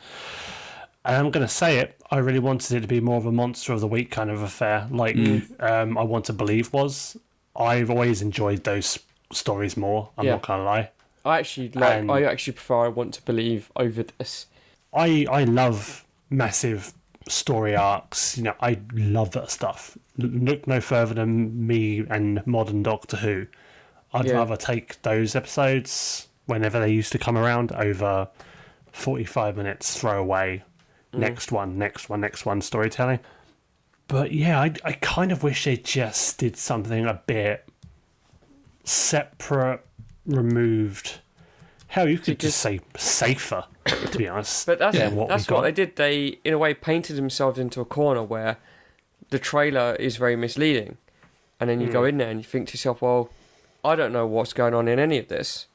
And 1.05 1.17
I'm 1.17 1.31
going 1.31 1.47
to 1.47 1.53
say 1.53 1.79
it. 1.79 2.01
I 2.11 2.19
really 2.19 2.39
wanted 2.39 2.77
it 2.77 2.81
to 2.83 2.87
be 2.87 3.01
more 3.01 3.17
of 3.17 3.27
a 3.27 3.33
monster 3.33 3.73
of 3.73 3.81
the 3.81 3.89
week 3.89 4.11
kind 4.11 4.31
of 4.31 4.41
affair, 4.43 4.87
like 4.91 5.17
um, 5.61 5.99
I 5.99 6.03
Want 6.03 6.27
to 6.27 6.33
Believe 6.33 6.73
was. 6.73 7.17
I've 7.57 7.91
always 7.91 8.23
enjoyed 8.23 8.65
those 8.65 8.99
stories 9.33 9.77
more. 9.77 10.11
I'm 10.17 10.27
Yeah. 10.27 10.33
not 10.33 10.47
going 10.47 10.61
to 10.61 10.65
lie. 10.65 10.91
I 11.25 11.39
actually 11.39 11.71
like 11.71 11.93
And- 12.01 12.11
I 12.11 12.23
actually 12.23 12.55
prefer 12.55 12.85
I 12.87 12.89
want 12.89 13.15
to 13.15 13.23
believe 13.23 13.71
over 13.77 14.03
this. 14.19 14.47
I 14.95 15.27
I 15.31 15.45
love 15.45 16.05
massive 16.31 16.93
story 17.29 17.75
arcs. 17.77 18.37
You 18.37 18.45
know, 18.45 18.55
I 18.61 18.79
love 18.93 19.31
that 19.33 19.51
stuff. 19.51 19.97
Look 20.19 20.67
no 20.67 20.81
further 20.81 21.15
than 21.15 21.67
me 21.67 22.05
and 22.11 22.45
modern 22.47 22.83
Doctor 22.83 23.17
Who. 23.19 23.47
I'd 24.13 24.27
Yeah. 24.27 24.35
rather 24.35 24.57
take 24.57 25.01
those 25.03 25.35
episodes 25.37 26.29
whenever 26.47 26.79
they 26.81 26.91
used 26.91 27.13
to 27.13 27.19
come 27.19 27.39
around 27.39 27.73
over 27.73 28.29
forty-five 28.93 29.57
minutes 29.57 29.99
throwaway. 29.99 30.63
Next 31.13 31.53
one, 31.53 31.79
next 31.79 32.09
one, 32.09 32.21
next 32.21 32.47
one 32.47 32.61
storytelling. 32.63 33.21
But 34.09 34.33
yeah, 34.33 34.61
I 34.61 34.73
I 34.85 34.93
kind 34.93 35.31
of 35.33 35.43
wish 35.43 35.65
they 35.65 35.77
just 35.77 36.39
did 36.39 36.57
something 36.57 37.07
a 37.07 37.21
bit 37.27 37.65
separate, 38.85 39.81
removed. 40.27 41.21
Hell, 41.89 42.09
you 42.09 42.19
could 42.19 42.41
just 42.41 42.59
say 42.59 42.81
safer, 42.97 43.65
to 43.87 44.19
be 44.19 44.27
honest. 44.29 44.67
But 44.67 44.79
that's 44.79 44.97
than 44.97 45.15
what 45.15 45.29
that's 45.29 45.49
what 45.51 45.63
they 45.63 45.73
did. 45.73 45.97
They 45.97 46.39
in 46.45 46.55
a 46.55 46.59
way 46.59 46.73
painted 46.75 47.17
themselves 47.17 47.59
into 47.59 47.81
a 47.81 47.85
corner 47.85 48.23
where 48.23 48.57
the 49.31 49.39
trailer 49.39 49.95
is 49.97 50.17
very 50.17 50.37
misleading, 50.37 50.97
and 51.61 51.69
then 51.69 51.81
you 51.81 51.87
Hmm. 51.89 51.93
go 51.93 52.05
in 52.05 52.19
there 52.19 52.31
and 52.31 52.41
you 52.41 52.45
think 52.45 52.69
to 52.69 52.73
yourself, 52.75 53.03
"Well, 53.03 53.31
I 53.85 53.95
don't 53.97 54.13
know 54.13 54.27
what's 54.27 54.53
going 54.55 54.73
on 54.75 54.89
in 54.89 54.99
any 54.99 55.19
of 55.19 55.29
this. 55.29 55.67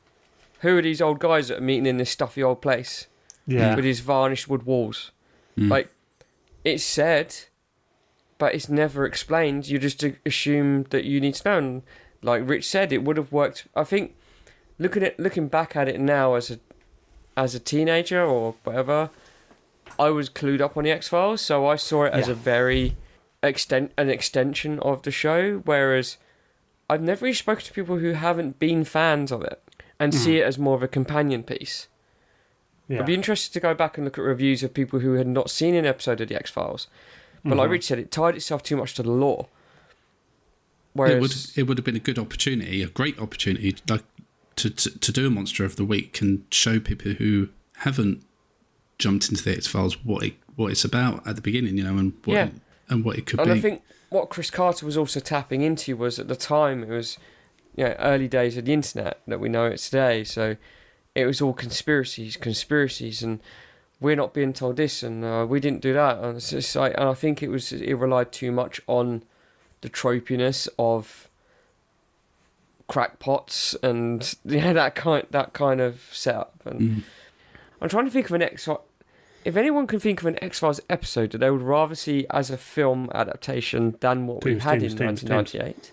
Who 0.61 0.77
are 0.77 0.81
these 0.81 1.01
old 1.01 1.19
guys 1.19 1.49
that 1.49 1.59
are 1.59 1.61
meeting 1.61 1.85
in 1.85 1.97
this 1.97 2.09
stuffy 2.09 2.41
old 2.41 2.61
place 2.61 3.05
Yeah. 3.45 3.75
with 3.75 3.83
these 3.85 3.99
varnished 3.99 4.47
wood 4.47 4.63
walls?" 4.63 5.11
Mm. 5.57 5.69
Like 5.69 5.89
it's 6.63 6.83
said, 6.83 7.35
but 8.37 8.53
it's 8.53 8.69
never 8.69 9.05
explained. 9.05 9.67
You 9.67 9.79
just 9.79 10.03
assume 10.25 10.83
that 10.89 11.05
you 11.05 11.19
need 11.19 11.35
to 11.35 11.49
know. 11.49 11.57
And 11.57 11.81
like 12.21 12.47
Rich 12.47 12.67
said, 12.67 12.91
it 12.91 13.03
would 13.03 13.17
have 13.17 13.31
worked. 13.31 13.67
I 13.75 13.83
think 13.83 14.15
looking 14.77 15.03
at 15.03 15.19
looking 15.19 15.47
back 15.47 15.75
at 15.75 15.87
it 15.87 15.99
now 15.99 16.35
as 16.35 16.51
a 16.51 16.59
as 17.35 17.55
a 17.55 17.59
teenager 17.59 18.23
or 18.23 18.55
whatever, 18.63 19.09
I 19.99 20.09
was 20.09 20.29
clued 20.29 20.61
up 20.61 20.77
on 20.77 20.83
the 20.83 20.91
X 20.91 21.07
Files, 21.07 21.41
so 21.41 21.67
I 21.67 21.75
saw 21.75 22.05
it 22.05 22.13
as 22.13 22.27
Yeah. 22.27 22.33
a 22.33 22.35
very 22.35 22.97
extent 23.43 23.91
an 23.97 24.09
extension 24.09 24.79
of 24.79 25.03
the 25.03 25.11
show. 25.11 25.61
Whereas 25.65 26.17
I've 26.89 27.01
never 27.01 27.25
really 27.25 27.33
spoken 27.33 27.65
to 27.65 27.73
people 27.73 27.97
who 27.97 28.13
haven't 28.13 28.59
been 28.59 28.83
fans 28.83 29.31
of 29.31 29.41
it 29.43 29.61
and 29.99 30.13
see 30.13 30.31
mm-hmm. 30.31 30.41
it 30.41 30.43
as 30.43 30.59
more 30.59 30.75
of 30.75 30.83
a 30.83 30.87
companion 30.87 31.43
piece. 31.43 31.87
Yeah. 32.87 32.99
I'd 32.99 33.05
be 33.05 33.13
interested 33.13 33.53
to 33.53 33.59
go 33.59 33.73
back 33.73 33.97
and 33.97 34.05
look 34.05 34.17
at 34.17 34.23
reviews 34.23 34.63
of 34.63 34.73
people 34.73 34.99
who 34.99 35.13
had 35.13 35.27
not 35.27 35.49
seen 35.49 35.75
an 35.75 35.85
episode 35.85 36.21
of 36.21 36.29
the 36.29 36.35
X 36.35 36.49
Files. 36.49 36.87
But 37.43 37.57
like 37.57 37.67
mhm. 37.67 37.71
Rich 37.71 37.87
said, 37.87 37.99
it 37.99 38.11
tied 38.11 38.35
itself 38.35 38.63
too 38.63 38.77
much 38.77 38.93
to 38.95 39.03
the 39.03 39.11
lore. 39.11 39.47
Whereas, 40.93 41.15
It 41.15 41.21
would 41.21 41.57
it 41.57 41.63
would 41.67 41.77
have 41.77 41.85
been 41.85 41.95
a 41.95 41.99
good 41.99 42.17
opportunity, 42.17 42.81
a 42.81 42.87
great 42.87 43.19
opportunity, 43.19 43.75
like 43.87 44.03
to, 44.55 44.69
to 44.69 44.99
to 44.99 45.11
do 45.11 45.27
a 45.27 45.29
monster 45.29 45.63
of 45.63 45.75
the 45.75 45.85
week 45.85 46.21
and 46.21 46.43
show 46.51 46.79
people 46.79 47.11
who 47.13 47.49
haven't 47.79 48.23
jumped 48.97 49.29
into 49.29 49.43
the 49.43 49.51
X 49.51 49.67
Files 49.67 50.03
what 50.03 50.23
it 50.23 50.33
what 50.55 50.71
it's 50.71 50.83
about 50.83 51.25
at 51.27 51.35
the 51.35 51.41
beginning, 51.41 51.77
you 51.77 51.83
know, 51.83 51.97
and 51.97 52.13
what 52.25 52.33
Yeah. 52.33 52.45
it, 52.47 52.53
and 52.89 53.05
what 53.05 53.17
it 53.17 53.27
could 53.27 53.39
and 53.39 53.47
be. 53.47 53.51
And 53.51 53.59
I 53.59 53.61
think 53.61 53.81
what 54.09 54.29
Chris 54.29 54.49
Carter 54.49 54.85
was 54.85 54.97
also 54.97 55.19
tapping 55.19 55.61
into 55.61 55.95
was 55.95 56.17
at 56.17 56.27
the 56.27 56.35
time 56.35 56.81
it 56.83 56.89
was, 56.89 57.19
you 57.75 57.83
know, 57.83 57.95
early 57.99 58.27
days 58.27 58.57
of 58.57 58.65
the 58.65 58.73
internet 58.73 59.19
that 59.27 59.39
we 59.39 59.49
know 59.49 59.65
it 59.65 59.77
today. 59.77 60.23
So 60.23 60.55
it 61.17 61.25
was 61.25 61.41
all 61.41 61.53
conspiracies, 61.53 62.37
conspiracies, 62.37 63.23
and 63.23 63.39
we're 63.99 64.15
not 64.15 64.35
being 64.35 64.53
told 64.53 64.77
this, 64.77 65.01
and 65.01 65.25
uh, 65.25 65.47
we 65.49 65.59
didn't 65.59 65.81
do 65.81 65.91
that. 65.93 66.19
And 66.19 66.37
it's 66.37 66.51
just 66.51 66.75
like, 66.75 66.93
and 66.95 67.09
I 67.09 67.15
think 67.15 67.41
it 67.41 67.47
was 67.47 67.73
it 67.73 67.93
relied 67.95 68.31
too 68.31 68.51
much 68.51 68.79
on 68.85 69.23
the 69.81 69.89
tropiness 69.89 70.67
of 70.77 71.27
crackpots 72.87 73.75
and 73.83 74.35
yeah 74.45 74.71
that 74.71 74.95
kind 74.95 75.25
that 75.31 75.53
kind 75.53 75.81
of 75.81 76.07
setup. 76.11 76.61
And 76.65 76.79
Mm. 76.79 77.03
I'm 77.81 77.89
trying 77.89 78.05
to 78.05 78.11
think 78.11 78.27
of 78.27 78.33
an 78.33 78.43
X. 78.43 78.69
If 79.43 79.55
anyone 79.55 79.87
can 79.87 79.99
think 79.99 80.21
of 80.21 80.27
an 80.27 80.43
X 80.43 80.59
Files 80.59 80.81
episode 80.89 81.31
that 81.31 81.39
they 81.39 81.49
would 81.49 81.61
rather 81.61 81.95
see 81.95 82.27
as 82.29 82.51
a 82.51 82.57
film 82.57 83.09
adaptation 83.15 83.95
than 84.01 84.27
what 84.27 84.43
we 84.43 84.59
had 84.59 84.83
in 84.83 84.95
Tooms, 84.95 85.23
1998, 85.23 85.91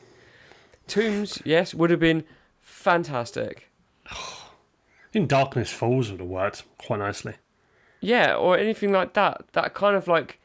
Tooms, 0.87 1.41
yes, 1.45 1.73
would 1.73 1.91
have 1.91 2.01
been 2.01 2.25
fantastic. 2.61 3.71
In 5.15 5.27
Darkness 5.27 5.71
Falls 5.73 6.11
would 6.11 6.21
have 6.21 6.29
worked 6.29 6.65
quite 6.79 6.99
nicely. 6.99 7.35
Yeah, 8.01 8.35
or 8.35 8.59
anything 8.59 8.93
like 8.93 9.15
that. 9.15 9.45
That 9.53 9.73
kind 9.73 9.97
of 9.97 10.09
like, 10.09 10.41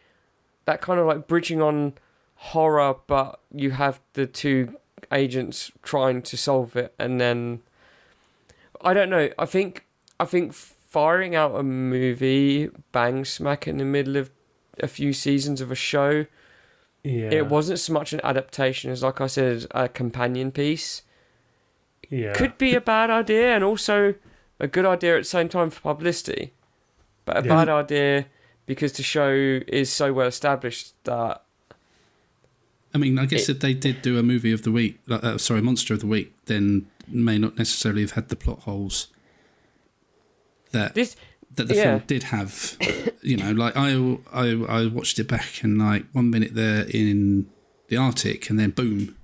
that 0.66 0.80
kind 0.80 1.00
of 1.00 1.08
like 1.08 1.28
bridging 1.28 1.62
on 1.62 1.94
horror, 2.36 2.96
but 3.08 3.40
you 3.54 3.72
have 3.72 4.00
the 4.14 4.26
two 4.26 4.78
agents 5.12 5.72
trying 5.82 6.22
to 6.22 6.38
solve 6.38 6.76
it, 6.76 6.94
and 6.98 7.20
then 7.20 7.62
I 8.82 8.94
don't 8.94 9.10
know. 9.10 9.30
I 9.38 9.46
think 9.46 9.86
I 10.20 10.26
think 10.26 10.54
firing 10.54 11.36
out 11.36 11.56
a 11.56 11.64
movie 11.64 12.70
bang 12.92 13.26
smack 13.26 13.68
in 13.68 13.78
the 13.78 13.86
middle 13.86 14.18
of 14.18 14.32
a 14.80 14.88
few 14.88 15.14
seasons 15.14 15.62
of 15.62 15.72
a 15.72 15.76
show. 15.76 16.26
Yeah. 17.04 17.32
It 17.32 17.48
wasn't 17.48 17.80
so 17.80 17.94
much 17.94 18.12
an 18.14 18.20
adaptation 18.24 18.92
as, 18.92 19.04
like 19.04 19.22
I 19.22 19.28
said, 19.28 19.66
a 19.72 19.88
companion 19.88 20.52
piece. 20.52 21.04
Yeah. 22.10 22.34
Could 22.34 22.58
be 22.58 22.76
a 22.76 22.82
bad 22.82 23.10
idea 23.10 23.54
and 23.54 23.64
also 23.64 24.16
a 24.60 24.68
good 24.68 24.86
idea 24.86 25.16
at 25.16 25.20
the 25.22 25.24
same 25.26 25.50
time 25.50 25.70
for 25.70 25.80
publicity, 25.82 26.54
but 27.26 27.38
a 27.38 27.42
Yeah. 27.48 27.56
bad 27.56 27.70
idea 27.70 28.26
because 28.66 28.94
the 28.94 29.04
show 29.04 29.32
is 29.68 29.92
so 29.92 30.14
well 30.14 30.28
established 30.28 30.94
that 31.06 31.44
I 32.94 32.98
mean, 32.98 33.20
I 33.20 33.26
guess 33.28 33.48
It- 33.48 33.58
if 33.58 33.60
they 33.60 33.76
did 33.76 34.02
do 34.02 34.18
a 34.18 34.24
movie 34.24 34.52
of 34.52 34.64
the 34.64 34.72
week, 34.72 34.98
uh, 35.10 35.38
sorry, 35.38 35.62
monster 35.62 35.94
of 35.94 36.00
the 36.00 36.08
week, 36.08 36.34
then 36.46 36.88
may 37.08 37.38
not 37.38 37.56
necessarily 37.58 38.02
have 38.02 38.12
had 38.12 38.30
the 38.30 38.36
plot 38.36 38.62
holes 38.62 39.08
that 40.72 40.96
this 40.96 41.16
that 41.56 41.68
the 41.68 41.76
yeah. 41.76 41.84
film 41.84 42.04
did 42.08 42.24
have. 42.24 42.78
You 43.22 43.38
know, 43.38 43.52
like 43.52 43.76
I, 43.76 44.18
I 44.32 44.52
I 44.68 44.86
watched 44.88 45.20
it 45.20 45.28
back 45.28 45.62
and 45.64 45.78
like 45.78 46.06
one 46.14 46.30
minute 46.30 46.56
they're 46.56 46.86
in 46.90 47.48
the 47.90 47.98
Arctic 47.98 48.50
and 48.50 48.60
then 48.60 48.72
boom, 48.72 49.16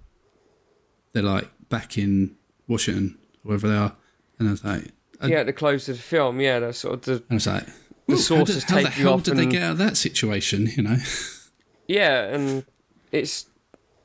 they're 1.13 1.23
like 1.23 1.49
back 1.69 1.97
in 1.97 2.36
Washington, 2.67 3.17
wherever 3.43 3.67
they 3.67 3.75
are, 3.75 3.95
and 4.38 4.47
I 4.47 4.51
was 4.51 4.63
like, 4.63 4.91
I, 5.22 5.28
yeah, 5.28 5.39
at 5.39 5.45
the 5.45 5.53
close 5.53 5.88
of 5.89 5.97
the 5.97 6.01
film, 6.03 6.39
yeah, 6.39 6.59
the 6.59 6.74
sort 6.74 6.95
of 6.95 7.01
the 7.01 7.24
I 7.30 7.34
was 7.34 7.47
like, 7.47 7.66
The 8.07 8.13
"Ooh, 8.13 8.18
sources 8.18 8.63
how, 8.63 8.78
did, 8.78 8.86
how 8.86 8.89
the 8.89 8.95
hell 8.95 9.18
did 9.20 9.38
they 9.38 9.45
get 9.45 9.63
out 9.63 9.72
of 9.74 9.78
that 9.80 9.97
situation? 9.97 10.70
You 10.76 10.84
know, 10.84 10.97
yeah, 11.88 12.24
and 12.26 12.66
it's 13.11 13.47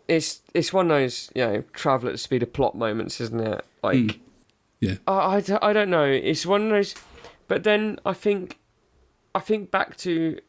it's 0.08 0.42
it's 0.54 0.72
one 0.72 0.90
of 0.90 0.98
those 0.98 1.30
you 1.34 1.46
know 1.46 1.64
travel 1.72 2.08
at 2.08 2.12
the 2.12 2.18
speed 2.18 2.42
of 2.42 2.52
plot 2.52 2.76
moments, 2.76 3.20
isn't 3.20 3.40
it? 3.40 3.64
Like, 3.82 3.96
Mm. 3.96 4.20
Yeah. 4.80 4.94
I 5.06 5.40
don't 5.40 5.90
know. 5.90 6.04
It's 6.04 6.46
one 6.46 6.62
of 6.62 6.70
those, 6.70 6.94
but 7.48 7.64
then 7.64 7.98
I 8.06 8.14
think 8.14 8.58
I 9.34 9.40
think 9.40 9.70
back 9.70 9.96
to 9.98 10.40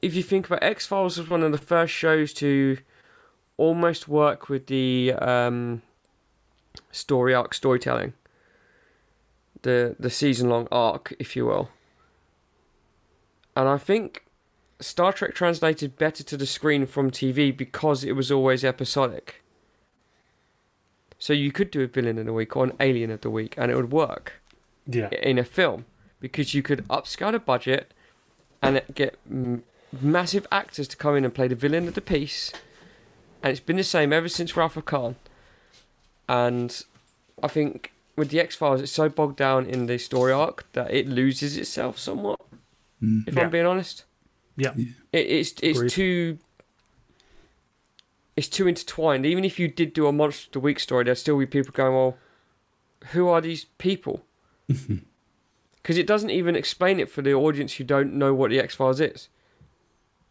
if 0.00 0.14
you 0.14 0.22
think 0.22 0.46
about 0.46 0.62
X 0.62 0.86
Files 0.86 1.18
was 1.18 1.28
one 1.28 1.42
of 1.42 1.50
the 1.52 1.58
first 1.58 1.92
shows 1.92 2.32
to 2.34 2.78
almost 3.56 4.06
work 4.08 4.48
with 4.48 4.66
the 4.66 5.12
um, 5.14 5.82
story 6.92 7.34
arc 7.34 7.54
storytelling, 7.54 8.12
the 9.64 9.96
the 9.98 10.10
season 10.10 10.48
long 10.48 10.66
arc, 10.70 11.14
if 11.18 11.34
you 11.36 11.44
will. 11.46 11.68
And 13.56 13.68
I 13.68 13.76
think 13.78 14.24
Star 14.80 15.12
Trek 15.12 15.34
translated 15.34 15.96
better 15.98 16.22
to 16.24 16.36
the 16.36 16.46
screen 16.46 16.86
from 16.86 17.10
TV 17.10 17.54
because 17.56 18.02
it 18.04 18.12
was 18.12 18.30
always 18.30 18.64
episodic. 18.64 19.42
So 21.18 21.32
you 21.32 21.52
could 21.52 21.70
do 21.70 21.80
a 21.82 21.86
villain 21.86 22.18
of 22.18 22.26
the 22.26 22.32
week 22.32 22.56
or 22.56 22.64
an 22.64 22.72
alien 22.80 23.10
of 23.10 23.20
the 23.22 23.30
week, 23.30 23.54
and 23.56 23.70
it 23.70 23.76
would 23.76 23.92
work 23.92 24.40
Yeah. 24.86 25.08
in 25.22 25.38
a 25.38 25.44
film 25.44 25.86
because 26.20 26.54
you 26.54 26.62
could 26.62 26.86
upscale 26.88 27.32
the 27.32 27.38
budget 27.38 27.92
and 28.60 28.82
get 28.94 29.16
m- 29.30 29.62
massive 30.00 30.46
actors 30.50 30.88
to 30.88 30.96
come 30.96 31.16
in 31.16 31.24
and 31.24 31.32
play 31.34 31.48
the 31.48 31.54
villain 31.54 31.86
of 31.88 31.94
the 31.94 32.00
piece. 32.00 32.52
And 33.42 33.50
it's 33.52 33.60
been 33.60 33.76
the 33.76 33.84
same 33.84 34.12
ever 34.12 34.28
since 34.28 34.56
Wrath 34.56 34.76
of 34.76 34.84
Khan. 34.84 35.16
And 36.28 36.84
I 37.42 37.48
think 37.48 37.92
with 38.16 38.30
the 38.30 38.40
X 38.40 38.54
Files, 38.54 38.80
it's 38.80 38.92
so 38.92 39.08
bogged 39.08 39.36
down 39.36 39.66
in 39.66 39.86
the 39.86 39.98
story 39.98 40.32
arc 40.32 40.70
that 40.72 40.92
it 40.92 41.08
loses 41.08 41.56
itself 41.56 41.98
somewhat. 41.98 42.40
Hmm. 43.00 43.20
If 43.26 43.34
Yeah. 43.34 43.42
I'm 43.44 43.50
being 43.50 43.66
honest, 43.66 44.04
Yeah. 44.56 44.74
it, 44.76 44.86
it's 45.12 45.54
it's 45.62 45.78
Agreed. 45.78 45.90
too 45.90 46.38
it's 48.36 48.48
too 48.48 48.66
intertwined. 48.66 49.24
Even 49.26 49.44
if 49.44 49.58
you 49.58 49.68
did 49.68 49.92
do 49.92 50.06
a 50.06 50.12
monster 50.12 50.48
of 50.48 50.52
the 50.52 50.60
week 50.60 50.80
story, 50.80 51.04
there'd 51.04 51.18
still 51.18 51.38
be 51.38 51.46
people 51.46 51.72
going, 51.72 51.94
"Well, 51.94 52.16
who 53.12 53.28
are 53.28 53.40
these 53.40 53.64
people?" 53.78 54.24
Because 55.82 55.98
it 55.98 56.06
doesn't 56.06 56.30
even 56.30 56.56
explain 56.56 56.98
it 56.98 57.10
for 57.10 57.20
the 57.20 57.34
audience 57.34 57.74
who 57.74 57.84
don't 57.84 58.14
know 58.14 58.32
what 58.32 58.48
the 58.50 58.58
X 58.58 58.74
Files 58.74 59.00
is. 59.02 59.28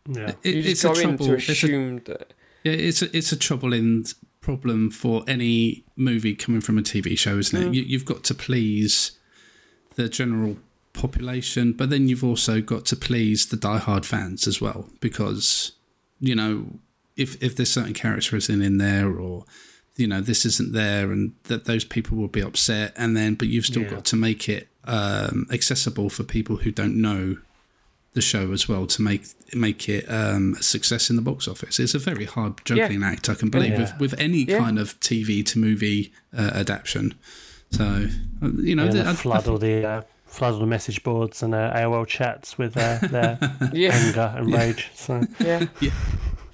Yeah. 0.10 0.34
It- 0.42 0.56
You 0.56 0.62
it's 0.72 0.82
just 0.82 0.84
a 0.84 0.88
go 0.88 1.10
in 1.12 1.18
trouble. 1.18 1.26
to 1.28 1.34
it's 1.36 1.48
a- 1.50 1.52
assume 1.52 2.02
that. 2.06 2.34
Yeah, 2.64 2.72
it's 2.74 3.02
a, 3.04 3.16
it's 3.16 3.32
a 3.32 3.36
troubling 3.38 4.04
problem 4.44 4.92
for 4.92 5.24
any 5.28 5.84
movie 5.96 6.36
coming 6.36 6.62
from 6.62 6.78
a 6.78 6.82
TV 6.82 7.18
show, 7.18 7.38
isn't 7.38 7.60
it? 7.62 7.66
Mm. 7.72 7.74
You, 7.76 7.82
you've 7.84 8.06
got 8.06 8.24
to 8.26 8.34
please 8.36 9.18
the 9.96 10.08
general 10.10 10.58
population, 10.94 11.74
but 11.74 11.90
then 11.90 12.08
you've 12.08 12.24
also 12.24 12.62
got 12.62 12.86
to 12.86 12.96
please 12.96 13.48
the 13.48 13.58
diehard 13.58 14.06
fans 14.06 14.46
as 14.48 14.62
well, 14.62 14.90
because 15.00 15.72
you 16.20 16.36
know 16.36 16.68
if 17.18 17.42
if 17.44 17.56
there's 17.56 17.72
certain 17.72 17.94
characters 17.94 18.50
in 18.50 18.62
in 18.62 18.78
there 18.78 19.10
or 19.20 19.46
you 19.98 20.08
know 20.08 20.22
this 20.22 20.46
isn't 20.46 20.74
there 20.74 21.12
and 21.12 21.34
that 21.44 21.66
those 21.66 21.84
people 21.86 22.18
will 22.18 22.28
be 22.28 22.42
upset 22.42 22.94
and 22.98 23.16
then 23.16 23.36
but 23.36 23.48
you've 23.48 23.66
still 23.66 23.84
Yeah. 23.84 23.90
got 23.90 24.06
to 24.06 24.16
make 24.16 24.50
it 24.50 24.68
um 24.86 25.46
accessible 25.52 26.10
for 26.10 26.24
people 26.24 26.58
who 26.58 26.72
don't 26.72 27.00
know 27.00 27.38
the 28.14 28.22
show 28.22 28.52
as 28.52 28.68
well 28.70 28.86
to 28.88 29.02
make 29.02 29.24
make 29.56 29.88
it 29.90 30.06
um, 30.10 30.56
a 30.60 30.64
success 30.64 31.10
in 31.10 31.16
the 31.16 31.22
box 31.22 31.48
office. 31.48 31.80
It's 31.80 31.94
a 31.96 32.00
very 32.00 32.26
hard 32.26 32.54
juggling 32.66 33.04
act, 33.04 33.30
I 33.30 33.36
can 33.36 33.50
believe, 33.50 33.72
Yeah. 33.74 33.80
with, 33.98 34.00
with 34.12 34.20
any 34.20 34.44
Yeah. 34.44 34.60
kind 34.60 34.78
of 34.80 35.00
TV 35.00 35.44
to 35.48 35.60
movie 35.60 36.12
uh, 36.38 36.52
adaptation. 36.54 37.16
So 37.72 38.08
uh, 38.42 38.50
you 38.58 38.76
know, 38.76 38.84
And 38.84 38.94
the- 38.94 39.04
they 39.04 39.10
I- 39.10 39.14
flood 39.14 39.48
all 39.48 39.58
the 39.58 39.86
uh, 39.86 40.02
flood 40.28 40.54
all 40.54 40.60
the 40.60 40.66
message 40.68 41.04
boards 41.04 41.42
and 41.44 41.54
uh, 41.56 41.74
AOL 41.76 42.06
chats 42.08 42.58
with 42.58 42.78
uh, 42.78 42.98
their 43.08 43.38
Yeah, 43.74 43.92
anger 43.94 44.34
and 44.38 44.54
rage. 44.54 44.90
So 44.96 45.24
yeah. 45.40 45.68
Yeah. 45.82 45.92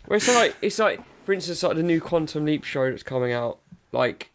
Well, 0.07 0.17
it's 0.17 0.27
like 0.33 0.55
it's 0.61 0.79
like, 0.79 1.01
for 1.25 1.33
instance, 1.33 1.61
like 1.63 1.75
the 1.75 1.83
new 1.83 1.99
Quantum 2.01 2.45
Leap 2.45 2.63
show 2.63 2.89
that's 2.89 3.03
coming 3.03 3.31
out. 3.33 3.59
Like 3.91 4.31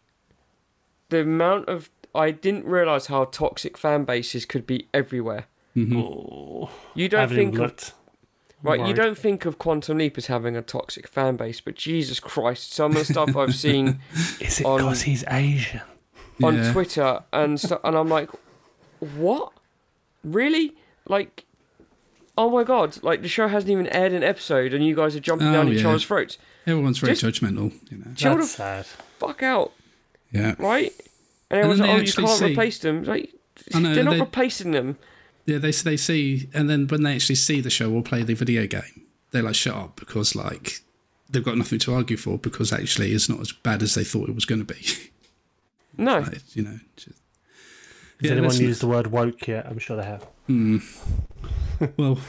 the 1.09 1.21
amount 1.21 1.69
of 1.69 1.89
I 2.13 2.31
didn't 2.31 2.65
realize 2.65 3.07
how 3.07 3.25
toxic 3.25 3.77
fan 3.77 4.05
bases 4.05 4.45
could 4.45 4.65
be 4.65 4.87
everywhere. 4.93 5.45
Mm-hmm. 5.75 5.97
oh, 5.97 6.69
You 6.93 7.09
don't 7.09 7.29
think 7.29 7.53
of 7.55 7.59
looked. 7.59 7.93
Right, 8.63 8.87
you 8.87 8.93
don't 8.95 9.17
think 9.17 9.45
of 9.45 9.59
Quantum 9.59 9.99
Leap 9.99 10.17
as 10.17 10.25
having 10.25 10.55
a 10.57 10.61
toxic 10.63 11.07
fan 11.07 11.35
base, 11.35 11.61
but 11.61 11.75
Jesus 11.75 12.19
Christ, 12.19 12.73
some 12.73 12.93
of 12.93 12.97
the 12.97 13.05
stuff 13.05 13.35
I've 13.35 13.53
seen 13.67 13.99
Is 14.39 14.59
it 14.61 14.65
on- 14.65 14.77
because 14.79 15.03
he's 15.03 15.23
Asian? 15.27 15.81
on 16.41 16.55
Yeah. 16.55 16.71
Twitter 16.73 17.19
and 17.31 17.59
stu 17.59 17.77
and 17.83 17.95
I'm 17.95 18.07
like, 18.09 18.29
what? 18.99 19.51
Really? 20.23 20.73
Like, 21.07 21.45
oh 22.37 22.49
my 22.49 22.63
god! 22.63 23.01
Like 23.03 23.21
the 23.21 23.27
show 23.27 23.47
hasn't 23.47 23.69
even 23.71 23.87
aired 23.87 24.11
an 24.13 24.23
episode, 24.23 24.73
and 24.73 24.83
you 24.85 24.95
guys 24.95 25.15
are 25.15 25.19
jumping 25.19 25.49
Oh, 25.49 25.53
down 25.53 25.69
each 25.69 25.81
yeah. 25.83 25.89
other's 25.89 26.03
throats. 26.05 26.37
everyone's 26.65 26.97
very 26.97 27.13
Just- 27.15 27.41
judgmental. 27.41 27.71
You 27.91 27.97
know, 27.99 28.11
Chill 28.15 28.31
the 28.33 28.37
That's 28.39 28.51
sad. 28.51 28.85
fuck 29.19 29.43
out, 29.43 29.71
yeah, 30.31 30.55
right? 30.57 30.91
And 31.51 31.59
And 31.59 31.59
everyone's 31.59 31.79
like, 31.81 31.89
oh, 31.91 31.97
you 31.97 32.11
can't 32.13 32.29
see- 32.39 32.45
replace 32.51 32.79
them. 32.79 33.03
Like, 33.03 33.31
know, 33.73 33.93
they're 33.93 34.03
not 34.03 34.11
they- 34.15 34.19
replacing 34.21 34.71
them. 34.71 34.97
Yeah. 35.45 35.57
They 35.57 35.71
they 35.71 35.97
see, 35.97 36.49
and 36.53 36.69
then 36.69 36.87
when 36.87 37.03
they 37.03 37.15
actually 37.15 37.35
see 37.35 37.61
the 37.61 37.69
show 37.69 37.91
or 37.91 38.01
play 38.01 38.23
the 38.23 38.33
video 38.33 38.67
game, 38.67 39.05
they're 39.31 39.43
like, 39.43 39.55
"Shut 39.55 39.75
up," 39.75 39.95
because 39.95 40.35
like 40.35 40.79
they've 41.29 41.43
got 41.43 41.57
nothing 41.57 41.79
to 41.79 41.93
argue 41.93 42.17
for 42.17 42.37
because 42.37 42.71
actually 42.71 43.11
it's 43.11 43.27
not 43.29 43.39
as 43.39 43.51
bad 43.51 43.81
as 43.81 43.95
they 43.95 44.03
thought 44.03 44.29
it 44.29 44.35
was 44.35 44.45
going 44.45 44.65
to 44.65 44.73
be. 44.73 44.85
No, 45.97 46.19
like, 46.19 46.55
you 46.55 46.63
know, 46.63 46.79
just, 46.95 47.07
Has 48.21 48.29
Yeah, 48.29 48.31
anyone 48.31 48.55
used 48.57 48.81
the 48.81 48.87
word 48.87 49.07
woke 49.07 49.47
yet? 49.47 49.65
I'm 49.65 49.79
sure 49.79 49.97
they 49.97 50.05
have. 50.05 50.23
Hmm. 50.47 50.77
well, 51.97 52.19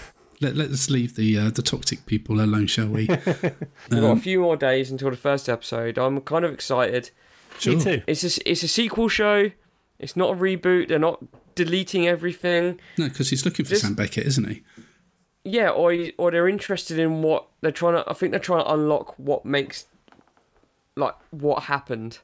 let, 0.41 0.57
let's 0.57 0.89
leave 0.91 1.17
the 1.17 1.39
uh, 1.39 1.51
the 1.51 1.63
toxic 1.63 2.07
people 2.07 2.41
alone, 2.41 2.67
shall 2.67 2.89
we? 2.89 3.07
we've 3.09 3.27
got 3.91 4.05
Um, 4.05 4.19
a 4.19 4.21
few 4.21 4.41
more 4.41 4.57
days 4.57 4.91
until 4.91 5.11
the 5.11 5.17
first 5.17 5.49
episode. 5.49 5.99
I'm 5.99 6.21
kind 6.23 6.45
of 6.45 6.53
excited. 6.53 7.11
sure. 7.59 7.77
Me 7.77 7.83
too. 7.83 8.03
It's 8.07 8.23
a, 8.25 8.51
it's 8.51 8.63
a 8.63 8.69
sequel 8.69 9.09
show. 9.09 9.51
It's 9.99 10.17
not 10.17 10.35
a 10.35 10.37
reboot. 10.37 10.89
They're 10.89 10.99
not 10.99 11.23
deleting 11.57 12.07
everything. 12.07 12.79
No, 12.97 13.09
because 13.09 13.31
he's 13.31 13.45
looking 13.45 13.65
for 13.65 13.71
Just- 13.71 13.83
Sam 13.83 13.95
Beckett, 13.95 14.27
isn't 14.29 14.49
he? 14.49 14.63
Yeah, 15.43 15.71
or 15.71 15.95
or 16.19 16.31
they're 16.33 16.49
interested 16.49 16.99
in 16.99 17.23
what 17.23 17.47
they're 17.61 17.71
trying 17.73 17.95
to. 17.95 18.09
I 18.09 18.15
think 18.15 18.31
they're 18.31 18.41
trying 18.41 18.65
to 18.65 18.73
unlock 18.73 19.17
what 19.19 19.45
makes, 19.45 19.87
like, 20.97 21.15
what 21.31 21.65
happened. 21.65 22.19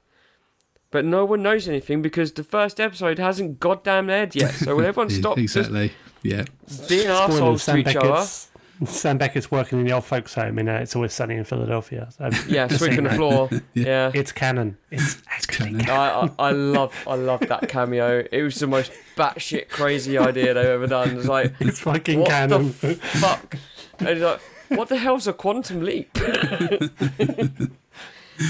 But 0.91 1.05
no 1.05 1.25
one 1.25 1.43
knows 1.43 1.69
anything 1.69 2.03
because 2.03 2.33
the 2.33 2.45
first 2.45 2.79
episode 2.81 3.19
hasn't 3.19 3.61
goddamn 3.61 4.11
aired 4.11 4.35
yet. 4.35 4.53
So 4.55 4.77
will 4.77 4.85
everyone 4.85 5.09
Yeah, 5.11 5.19
stop 5.21 5.39
exactly. 5.39 5.93
Yeah. 6.23 6.45
being 6.89 7.03
Spoilers, 7.09 7.31
assholes 7.31 7.61
to 7.61 7.65
Sam 7.71 7.79
each 7.79 7.97
other? 7.97 8.09
Beckett's, 8.09 8.51
Sam 8.87 9.19
Beckett's 9.19 9.51
working 9.51 9.81
in 9.81 9.87
the 9.87 9.93
old 9.93 10.05
folks' 10.05 10.35
home 10.35 10.59
in 10.59 10.69
uh, 10.69 10.79
It's 10.79 10.95
Always 10.97 11.13
Sunny 11.13 11.37
in 11.37 11.45
Philadelphia. 11.45 12.09
So 12.17 12.31
Yeah, 12.49 12.67
sweeping 12.77 13.05
the 13.05 13.11
floor. 13.11 13.49
yeah. 13.75 14.11
it's 14.15 14.33
canon. 14.33 14.77
It's 14.91 15.23
It's 15.37 15.47
canon. 15.47 15.89
I, 15.89 16.23
I 16.23 16.31
I 16.39 16.51
love 16.53 16.95
I 17.07 17.15
love 17.15 17.41
that 17.41 17.69
cameo. 17.69 18.25
It 18.31 18.43
was 18.43 18.57
the 18.57 18.67
most 18.67 18.93
batshit 19.17 19.69
crazy 19.69 20.19
idea 20.19 20.55
they've 20.55 20.67
ever 20.67 20.87
done. 20.87 21.17
It's 21.19 21.29
like 21.29 21.55
it's 21.61 21.81
fucking 21.81 22.21
what 22.21 22.29
canon. 22.29 22.69
the 22.81 22.95
fuck? 22.95 23.57
And 23.99 24.09
it's 24.09 24.21
like, 24.21 24.41
what 24.79 24.89
the 24.89 24.97
hell's 24.97 25.27
a 25.27 25.33
quantum 25.33 25.83
leap? 25.83 26.11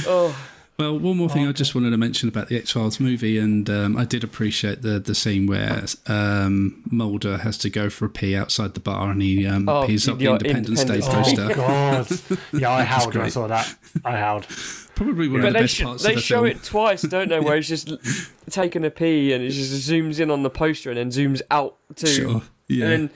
oh, 0.06 0.36
Well, 0.78 0.98
one 0.98 1.16
more 1.18 1.28
thing 1.28 1.46
I 1.46 1.52
just 1.52 1.74
wanted 1.74 1.90
to 1.90 1.96
mention 1.98 2.28
about 2.28 2.48
the 2.48 2.56
X 2.56 2.72
Files 2.72 2.98
movie, 2.98 3.38
and 3.38 3.68
um, 3.70 3.96
I 3.96 4.04
did 4.04 4.24
appreciate 4.24 4.82
the 4.82 4.98
the 4.98 5.14
scene 5.14 5.46
where 5.46 5.84
um, 6.06 6.82
Mulder 6.90 7.38
has 7.38 7.58
to 7.58 7.70
go 7.70 7.88
for 7.90 8.06
a 8.06 8.08
pee 8.08 8.34
outside 8.34 8.74
the 8.74 8.80
bar, 8.80 9.10
and 9.10 9.20
he 9.22 9.46
um, 9.46 9.68
Oh, 9.68 9.86
pees 9.86 10.08
up 10.08 10.18
the 10.18 10.24
the 10.24 10.30
Independence 10.32 10.82
Day 10.84 10.94
Independence 10.96 11.38
oh 11.38 11.48
poster. 11.48 11.54
god! 11.54 12.40
Yeah, 12.60 12.70
I 12.72 12.82
howled 12.84 13.14
when 13.14 13.24
I 13.24 13.28
saw 13.28 13.46
that. 13.48 13.74
I 14.04 14.16
howled. 14.16 14.46
Probably 14.94 15.28
one 15.28 15.40
of 15.40 15.42
But 15.42 15.48
the 15.48 15.52
they, 15.54 15.60
best 15.60 15.74
sh- 15.74 15.82
parts 15.82 16.02
they 16.02 16.10
of 16.10 16.16
the 16.16 16.20
show 16.22 16.34
film. 16.36 16.46
it 16.46 16.62
twice, 16.64 17.02
don't 17.02 17.28
they? 17.28 17.38
Where 17.40 17.56
he's 17.56 17.68
just 17.68 17.88
l- 17.90 17.98
taking 18.50 18.84
a 18.84 18.90
pee 18.90 19.32
and 19.32 19.42
it 19.44 19.50
just 19.50 19.88
zooms 19.88 20.20
in 20.20 20.30
on 20.30 20.42
the 20.42 20.50
poster 20.50 20.90
and 20.90 20.98
then 20.98 21.10
zooms 21.10 21.42
out 21.50 21.76
to. 21.96 22.06
Sure. 22.06 22.42
Yeah. 22.68 22.84
And 22.86 22.92
then 22.92 23.10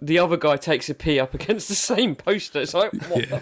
the 0.00 0.18
other 0.18 0.36
guy 0.36 0.56
takes 0.56 0.88
a 0.90 0.94
pee 0.94 1.18
up 1.20 1.34
against 1.34 1.68
the 1.68 1.74
same 1.74 2.14
poster. 2.14 2.60
It's 2.60 2.74
like, 2.74 2.92
what 3.08 3.28
Yeah. 3.28 3.40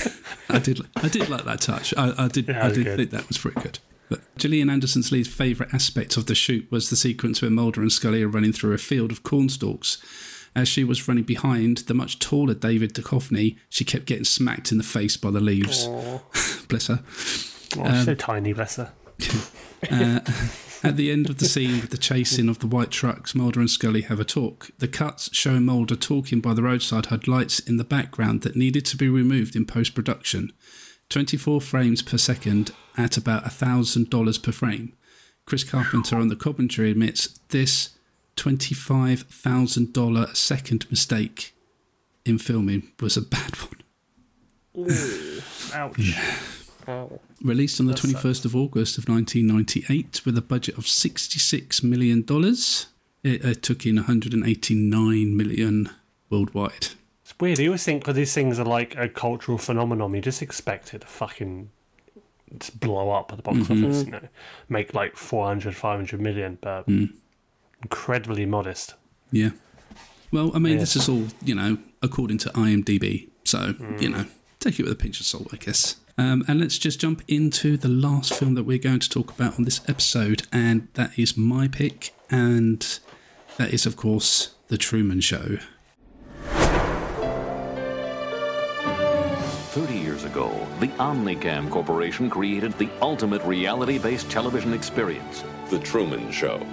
I 0.48 0.58
did. 0.58 0.80
I 0.96 1.08
did 1.08 1.28
like 1.28 1.44
that 1.44 1.60
touch. 1.60 1.94
I, 1.96 2.12
I 2.16 2.28
did. 2.28 2.48
Yeah, 2.48 2.66
I 2.66 2.70
did 2.70 2.84
good. 2.84 2.96
think 2.96 3.10
that 3.10 3.28
was 3.28 3.38
pretty 3.38 3.60
good. 3.60 3.78
But 4.10 4.20
Gillian 4.36 4.68
Anderson 4.68 5.02
Lee's 5.10 5.26
favourite 5.28 5.72
aspect 5.72 6.16
of 6.16 6.26
the 6.26 6.34
shoot 6.34 6.70
was 6.70 6.90
the 6.90 6.96
sequence 6.96 7.40
where 7.40 7.50
Mulder 7.50 7.80
and 7.80 7.90
Scully 7.90 8.22
are 8.22 8.28
running 8.28 8.52
through 8.52 8.74
a 8.74 8.78
field 8.78 9.10
of 9.10 9.22
cornstalks. 9.22 9.98
As 10.56 10.68
she 10.68 10.84
was 10.84 11.08
running 11.08 11.24
behind 11.24 11.78
the 11.78 11.94
much 11.94 12.20
taller 12.20 12.54
David 12.54 12.94
Duchovny, 12.94 13.58
she 13.68 13.84
kept 13.84 14.04
getting 14.04 14.24
smacked 14.24 14.70
in 14.70 14.78
the 14.78 14.84
face 14.84 15.16
by 15.16 15.30
the 15.32 15.40
leaves. 15.40 15.86
Bless 16.68 16.86
her. 16.86 17.00
Oh, 17.76 17.90
she's 17.92 18.04
so 18.04 18.12
um, 18.12 18.16
tiny, 18.16 18.52
bless 18.52 18.76
her. 18.76 18.92
Uh, 19.90 20.20
At 20.84 20.96
the 20.96 21.10
end 21.10 21.30
of 21.30 21.38
the 21.38 21.46
scene 21.46 21.80
with 21.80 21.90
the 21.90 21.96
chasing 21.96 22.48
of 22.48 22.58
the 22.58 22.66
white 22.66 22.90
trucks, 22.90 23.34
Mulder 23.34 23.60
and 23.60 23.70
Scully 23.70 24.02
have 24.02 24.20
a 24.20 24.24
talk. 24.24 24.70
The 24.78 24.88
cuts 24.88 25.34
showing 25.34 25.64
Mulder 25.64 25.96
talking 25.96 26.40
by 26.40 26.52
the 26.52 26.62
roadside 26.62 27.06
had 27.06 27.26
lights 27.26 27.58
in 27.58 27.78
the 27.78 27.84
background 27.84 28.42
that 28.42 28.54
needed 28.54 28.84
to 28.86 28.96
be 28.96 29.08
removed 29.08 29.56
in 29.56 29.64
post 29.64 29.94
production. 29.94 30.52
24 31.08 31.62
frames 31.62 32.02
per 32.02 32.18
second 32.18 32.72
at 32.98 33.16
about 33.16 33.44
$1,000 33.44 34.42
per 34.42 34.52
frame. 34.52 34.92
Chris 35.46 35.64
Carpenter 35.64 36.16
on 36.16 36.28
the 36.28 36.36
commentary 36.36 36.90
admits 36.90 37.28
this 37.48 37.98
$25,000 38.36 40.30
a 40.30 40.34
second 40.34 40.90
mistake 40.90 41.54
in 42.24 42.38
filming 42.38 42.92
was 43.00 43.16
a 43.16 43.22
bad 43.22 43.54
one. 43.56 43.80
Ouch. 45.74 46.60
Released 47.42 47.80
on 47.80 47.86
the 47.86 47.94
21st 47.94 48.44
uh, 48.44 48.48
of 48.48 48.56
August 48.56 48.98
of 48.98 49.08
1998 49.08 50.22
with 50.24 50.38
a 50.38 50.42
budget 50.42 50.78
of 50.78 50.84
$66 50.84 51.82
million, 51.82 52.24
it, 53.22 53.44
it 53.44 53.62
took 53.62 53.86
in 53.86 53.96
189 53.96 55.36
million 55.36 55.90
worldwide. 56.30 56.88
It's 57.22 57.34
weird. 57.40 57.58
You 57.58 57.70
always 57.70 57.84
think 57.84 58.02
because 58.02 58.16
these 58.16 58.34
things 58.34 58.58
are 58.58 58.64
like 58.64 58.96
a 58.96 59.08
cultural 59.08 59.58
phenomenon, 59.58 60.14
you 60.14 60.20
just 60.20 60.42
expect 60.42 60.94
it 60.94 61.00
to 61.00 61.06
fucking 61.06 61.70
just 62.58 62.78
blow 62.80 63.10
up 63.10 63.32
at 63.32 63.36
the 63.36 63.42
box 63.42 63.58
mm-hmm. 63.58 63.84
office, 63.84 64.04
you 64.04 64.12
know, 64.12 64.28
make 64.68 64.94
like 64.94 65.16
400, 65.16 65.74
500 65.74 66.20
million, 66.20 66.58
but 66.60 66.86
mm. 66.86 67.12
incredibly 67.82 68.46
modest. 68.46 68.94
Yeah. 69.32 69.50
Well, 70.30 70.50
I 70.54 70.58
mean, 70.58 70.74
Yeah. 70.74 70.80
this 70.80 70.96
is 70.96 71.08
all, 71.08 71.26
you 71.42 71.54
know, 71.54 71.78
according 72.02 72.38
to 72.38 72.50
IMDb. 72.50 73.28
So, 73.44 73.74
you 74.00 74.08
mm. 74.08 74.10
know, 74.10 74.26
take 74.60 74.78
it 74.78 74.82
with 74.82 74.92
a 74.92 74.96
pinch 74.96 75.20
of 75.20 75.26
salt, 75.26 75.48
I 75.52 75.56
guess. 75.56 75.96
Um, 76.16 76.44
and 76.46 76.60
let's 76.60 76.78
just 76.78 77.00
jump 77.00 77.22
into 77.26 77.76
the 77.76 77.88
last 77.88 78.34
film 78.34 78.54
that 78.54 78.64
we're 78.64 78.78
going 78.78 79.00
to 79.00 79.10
talk 79.10 79.30
about 79.32 79.58
on 79.58 79.64
this 79.64 79.80
episode. 79.88 80.46
And 80.52 80.88
that 80.94 81.18
is 81.18 81.36
my 81.36 81.68
pick. 81.68 82.14
And 82.30 82.98
that 83.56 83.72
is, 83.72 83.86
of 83.86 83.96
course, 83.96 84.54
The 84.68 84.78
Truman 84.78 85.20
Show. 85.20 85.58
30 89.74 89.98
years 89.98 90.22
ago, 90.22 90.50
the 90.78 90.86
Omnicam 90.86 91.68
Corporation 91.68 92.30
created 92.30 92.78
the 92.78 92.88
ultimate 93.02 93.42
reality 93.42 93.98
based 93.98 94.30
television 94.30 94.72
experience. 94.72 95.42
The 95.68 95.80
Truman 95.80 96.30
Show. 96.30 96.64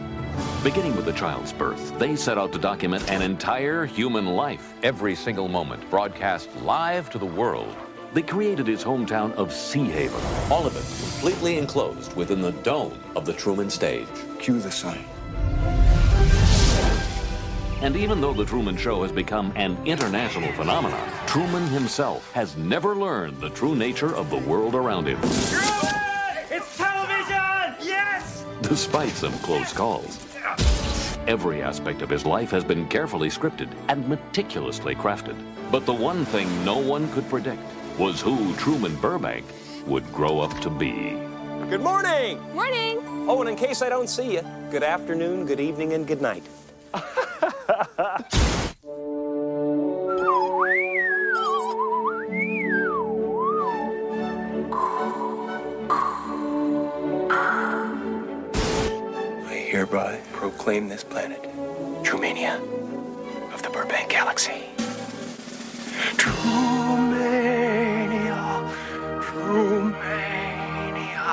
Beginning 0.63 0.95
with 0.95 1.05
the 1.05 1.13
child's 1.13 1.51
birth, 1.51 1.97
they 1.97 2.15
set 2.15 2.37
out 2.37 2.53
to 2.53 2.59
document 2.59 3.09
an 3.09 3.23
entire 3.23 3.85
human 3.85 4.27
life. 4.27 4.75
Every 4.83 5.15
single 5.15 5.47
moment 5.47 5.89
broadcast 5.89 6.55
live 6.61 7.09
to 7.09 7.17
the 7.17 7.25
world. 7.25 7.75
They 8.13 8.21
created 8.21 8.67
his 8.67 8.83
hometown 8.83 9.33
of 9.35 9.53
Sea 9.53 9.85
Haven. 9.85 10.19
All 10.51 10.67
of 10.67 10.75
it 10.75 10.83
completely 11.13 11.57
enclosed 11.57 12.13
within 12.13 12.41
the 12.41 12.51
dome 12.51 12.99
of 13.15 13.25
the 13.25 13.31
Truman 13.31 13.69
stage. 13.69 14.07
Cue 14.37 14.59
the 14.59 14.69
sun. 14.69 14.97
And 17.81 17.95
even 17.95 18.19
though 18.19 18.33
The 18.33 18.43
Truman 18.43 18.75
Show 18.75 19.01
has 19.03 19.13
become 19.13 19.53
an 19.55 19.77
international 19.85 20.51
phenomenon, 20.53 21.09
Truman 21.25 21.65
himself 21.67 22.29
has 22.33 22.57
never 22.57 22.97
learned 22.97 23.39
the 23.39 23.49
true 23.49 23.75
nature 23.75 24.13
of 24.13 24.29
the 24.29 24.37
world 24.37 24.75
around 24.75 25.07
him. 25.07 25.19
Truman! 25.21 26.35
It's 26.51 26.77
television! 26.77 27.75
Yes! 27.81 28.45
despite 28.61 29.11
some 29.11 29.33
close 29.39 29.71
calls. 29.71 30.19
Every 31.27 31.61
aspect 31.61 32.01
of 32.01 32.09
his 32.09 32.25
life 32.25 32.51
has 32.51 32.63
been 32.65 32.87
carefully 32.89 33.29
scripted 33.29 33.69
and 33.87 34.07
meticulously 34.07 34.95
crafted. 34.95 35.37
But 35.71 35.85
the 35.85 35.93
one 35.93 36.25
thing 36.25 36.65
no 36.65 36.77
one 36.77 37.09
could 37.13 37.27
predict 37.29 37.61
was 37.97 38.21
who 38.21 38.53
Truman 38.55 38.95
Burbank 38.97 39.45
would 39.85 40.11
grow 40.13 40.39
up 40.39 40.57
to 40.61 40.69
be. 40.69 41.17
Good 41.69 41.81
morning! 41.81 42.39
Morning. 42.53 42.99
Oh, 43.27 43.41
and 43.41 43.49
in 43.49 43.55
case 43.55 43.81
I 43.81 43.89
don't 43.89 44.09
see 44.09 44.33
you, 44.33 44.41
good 44.71 44.83
afternoon, 44.83 45.45
good 45.45 45.59
evening, 45.59 45.93
and 45.93 46.05
good 46.05 46.21
night. 46.21 46.43
I 46.93 48.23
hereby 59.69 60.19
proclaim 60.33 60.89
this 60.89 61.03
planet 61.03 61.41
Trumania 62.03 62.59
of 63.53 63.61
the 63.63 63.69
Burbank 63.69 64.09
Galaxy. 64.09 64.65
Trumania, 66.17 66.90
Trumania, 69.51 71.27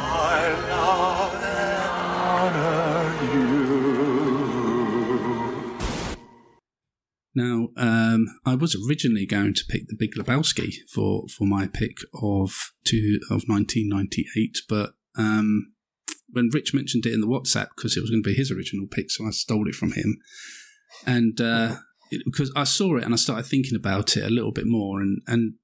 I 0.00 0.40
love 0.70 1.34
and 1.36 2.56
honor 2.56 3.14
you. 3.32 3.54
Now, 7.36 7.68
um, 7.76 8.26
I 8.44 8.56
was 8.56 8.74
originally 8.88 9.24
going 9.24 9.54
to 9.54 9.64
pick 9.68 9.86
The 9.86 9.94
Big 9.96 10.16
Lebowski 10.16 10.72
for, 10.92 11.26
for 11.28 11.46
my 11.46 11.68
pick 11.68 11.98
of 12.20 12.72
two 12.84 13.20
of 13.30 13.44
1998, 13.46 14.58
but 14.68 14.94
um, 15.16 15.74
when 16.28 16.50
Rich 16.52 16.74
mentioned 16.74 17.06
it 17.06 17.12
in 17.12 17.20
the 17.20 17.28
WhatsApp, 17.28 17.68
because 17.76 17.96
it 17.96 18.00
was 18.00 18.10
going 18.10 18.24
to 18.24 18.28
be 18.28 18.34
his 18.34 18.50
original 18.50 18.88
pick, 18.90 19.12
so 19.12 19.24
I 19.26 19.30
stole 19.30 19.68
it 19.68 19.76
from 19.76 19.92
him. 19.92 20.16
And 21.06 21.40
uh, 21.40 21.76
it, 22.10 22.22
because 22.24 22.50
I 22.56 22.64
saw 22.64 22.96
it 22.96 23.04
and 23.04 23.14
I 23.14 23.16
started 23.16 23.46
thinking 23.46 23.76
about 23.76 24.16
it 24.16 24.24
a 24.24 24.30
little 24.30 24.50
bit 24.50 24.66
more, 24.66 25.00
and, 25.00 25.22
and 25.28 25.54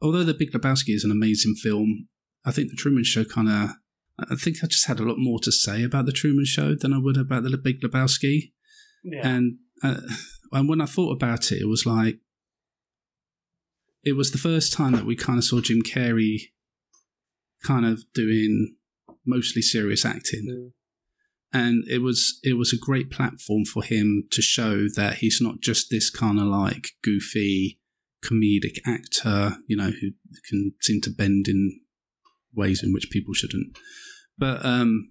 although 0.00 0.24
The 0.24 0.34
Big 0.34 0.52
Lebowski 0.52 0.94
is 0.94 1.04
an 1.04 1.10
amazing 1.10 1.54
film, 1.54 2.08
I 2.44 2.52
think 2.52 2.70
The 2.70 2.76
Truman 2.76 3.04
Show 3.04 3.24
kind 3.24 3.48
of. 3.48 3.70
I 4.20 4.34
think 4.34 4.56
I 4.62 4.66
just 4.66 4.88
had 4.88 4.98
a 4.98 5.04
lot 5.04 5.16
more 5.16 5.38
to 5.40 5.52
say 5.52 5.84
about 5.84 6.06
The 6.06 6.12
Truman 6.12 6.44
Show 6.44 6.74
than 6.74 6.92
I 6.92 6.98
would 6.98 7.16
about 7.16 7.44
The 7.44 7.56
Big 7.56 7.80
Lebowski. 7.80 8.52
Yeah. 9.04 9.26
And 9.26 9.58
uh, 9.82 10.00
and 10.52 10.68
when 10.68 10.80
I 10.80 10.86
thought 10.86 11.12
about 11.12 11.52
it, 11.52 11.62
it 11.62 11.68
was 11.68 11.86
like 11.86 12.18
it 14.02 14.16
was 14.16 14.32
the 14.32 14.38
first 14.38 14.72
time 14.72 14.92
that 14.92 15.04
we 15.04 15.16
kind 15.16 15.38
of 15.38 15.44
saw 15.44 15.60
Jim 15.60 15.82
Carrey 15.82 16.50
kind 17.62 17.86
of 17.86 18.02
doing 18.14 18.76
mostly 19.26 19.62
serious 19.62 20.04
acting, 20.04 20.72
and 21.52 21.84
it 21.88 21.98
was 21.98 22.40
it 22.42 22.54
was 22.54 22.72
a 22.72 22.78
great 22.78 23.10
platform 23.10 23.64
for 23.64 23.82
him 23.82 24.24
to 24.30 24.42
show 24.42 24.88
that 24.96 25.18
he's 25.18 25.40
not 25.40 25.60
just 25.60 25.90
this 25.90 26.10
kind 26.10 26.40
of 26.40 26.46
like 26.46 26.88
goofy 27.04 27.78
comedic 28.24 28.78
actor, 28.86 29.58
you 29.66 29.76
know, 29.76 29.90
who 29.90 30.10
can 30.48 30.72
seem 30.80 31.00
to 31.02 31.10
bend 31.10 31.46
in 31.48 31.80
ways 32.54 32.82
in 32.82 32.92
which 32.92 33.10
people 33.10 33.34
shouldn't. 33.34 33.76
But 34.36 34.64
um, 34.64 35.10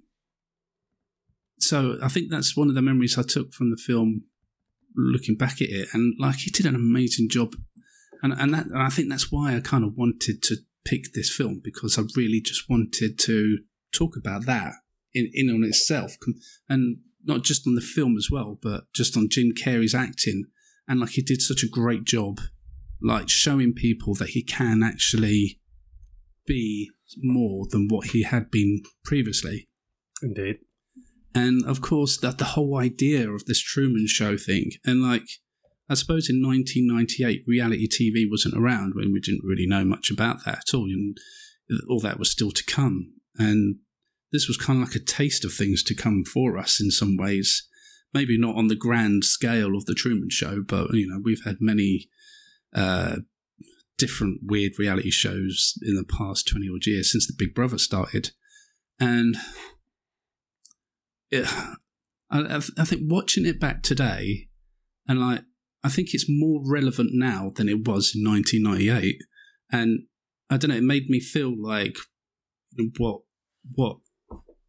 so 1.60 1.98
I 2.02 2.08
think 2.08 2.30
that's 2.30 2.56
one 2.56 2.70
of 2.70 2.76
the 2.76 2.82
memories 2.82 3.18
I 3.18 3.24
took 3.24 3.54
from 3.54 3.72
the 3.72 3.78
film, 3.78 4.24
looking 4.96 5.36
back 5.36 5.62
at 5.62 5.70
it, 5.70 5.90
and 5.94 6.16
like 6.20 6.38
he 6.38 6.52
did 6.52 6.66
an 6.66 6.76
amazing 6.76 7.30
job, 7.30 7.54
and 8.22 8.34
and 8.34 8.54
that 8.54 8.68
and 8.68 8.82
I 8.82 8.90
think 8.90 9.10
that's 9.10 9.32
why 9.32 9.56
I 9.56 9.60
kind 9.60 9.84
of 9.84 9.96
wanted 9.96 10.42
to 10.44 10.58
pick 10.86 11.14
this 11.14 11.34
film 11.34 11.62
because 11.64 11.98
I 11.98 12.04
really 12.16 12.42
just 12.42 12.70
wanted 12.70 13.20
to 13.20 13.60
talk 13.94 14.16
about 14.16 14.46
that 14.46 14.74
in 15.14 15.30
in 15.34 15.50
on 15.50 15.64
itself, 15.64 16.16
and 16.70 16.98
not 17.24 17.44
just 17.44 17.68
on 17.68 17.76
the 17.76 17.82
film 17.82 18.16
as 18.18 18.30
well, 18.32 18.58
but 18.62 18.86
just 18.94 19.18
on 19.18 19.28
Jim 19.30 19.52
Carrey's 19.52 19.96
acting, 19.96 20.46
and 20.88 21.00
like 21.00 21.12
he 21.12 21.22
did 21.22 21.42
such 21.42 21.64
a 21.64 21.70
great 21.70 22.06
job, 22.06 22.40
like 23.02 23.30
showing 23.30 23.74
people 23.74 24.14
that 24.16 24.30
he 24.30 24.42
can 24.44 24.84
actually 24.84 25.60
be 26.46 26.90
more 27.18 27.68
than 27.70 27.88
what 27.88 28.08
he 28.08 28.24
had 28.24 28.50
been 28.50 28.82
previously. 29.04 29.68
Indeed. 30.22 30.58
And 31.36 31.64
of 31.66 31.82
course, 31.82 32.18
that 32.18 32.38
the 32.40 32.46
whole 32.46 32.78
idea 32.78 33.30
of 33.30 33.46
this 33.46 33.62
Truman 33.62 34.08
Show 34.08 34.38
thing, 34.38 34.72
and 34.86 35.04
like, 35.04 35.28
I 35.90 35.94
suppose 35.94 36.30
in 36.30 36.46
1998, 36.46 37.44
reality 37.48 37.88
TV 37.88 38.26
wasn't 38.30 38.58
around 38.58 38.94
when 38.96 39.14
we 39.14 39.20
didn't 39.20 39.46
really 39.46 39.68
know 39.68 39.86
much 39.86 40.10
about 40.10 40.44
that 40.46 40.60
at 40.60 40.74
all, 40.74 40.86
and 40.86 41.18
all 41.90 42.00
that 42.00 42.18
was 42.18 42.32
still 42.32 42.52
to 42.52 42.64
come. 42.64 43.14
And 43.38 43.78
this 44.32 44.48
was 44.48 44.58
kind 44.58 44.82
of 44.82 44.88
like 44.88 44.96
a 44.96 45.04
taste 45.04 45.46
of 45.46 45.54
things 45.54 45.84
to 45.84 45.96
come 45.96 46.24
for 46.24 46.58
us 46.58 46.82
in 46.82 46.90
some 46.92 47.18
ways. 47.18 47.68
Maybe 48.14 48.38
not 48.38 48.56
on 48.56 48.68
the 48.68 48.76
grand 48.76 49.24
scale 49.24 49.76
of 49.76 49.86
the 49.86 49.94
Truman 49.94 50.30
Show, 50.30 50.64
but 50.66 50.92
you 50.94 51.08
know, 51.08 51.22
we've 51.24 51.44
had 51.46 51.58
many 51.60 52.10
uh, 52.76 53.18
different 53.98 54.42
weird 54.44 54.74
reality 54.78 55.12
shows 55.12 55.74
in 55.82 55.96
the 55.96 56.04
past 56.04 56.48
20 56.48 56.68
odd 56.74 56.86
years 56.86 57.12
since 57.12 57.28
the 57.28 57.34
Big 57.38 57.54
Brother 57.54 57.78
started. 57.78 58.32
And 59.00 59.36
it, 61.32 61.48
I, 62.30 62.62
I 62.78 62.86
think 62.86 63.04
watching 63.06 63.46
it 63.46 63.60
back 63.60 63.84
today, 63.84 64.50
and 65.08 65.20
like, 65.20 65.42
I 65.84 65.90
think 65.90 66.14
it's 66.14 66.26
more 66.28 66.62
relevant 66.66 67.12
now 67.14 67.52
than 67.56 67.70
it 67.70 67.88
was 67.88 68.14
in 68.16 68.28
1998. 68.28 69.22
And 69.72 70.04
I 70.50 70.58
don't 70.58 70.70
know, 70.70 70.78
it 70.78 70.84
made 70.84 71.10
me 71.10 71.20
feel 71.20 71.54
like 71.58 71.98
what 72.98 73.22
what 73.74 73.98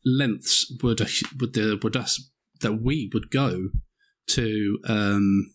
lengths 0.05 0.73
would 0.83 1.01
would 1.41 1.53
the 1.55 1.79
would 1.83 1.97
us 1.97 2.31
that 2.61 2.83
we 2.83 3.11
would 3.13 3.31
go 3.31 3.69
to 4.29 4.79
um 4.89 5.55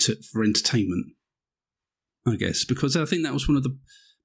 to 0.00 0.16
for 0.32 0.42
entertainment. 0.42 1.13
I 2.26 2.36
guess 2.36 2.64
because 2.64 2.96
I 2.96 3.04
think 3.04 3.22
that 3.22 3.34
was 3.34 3.48
one 3.48 3.56
of 3.56 3.62
the 3.62 3.76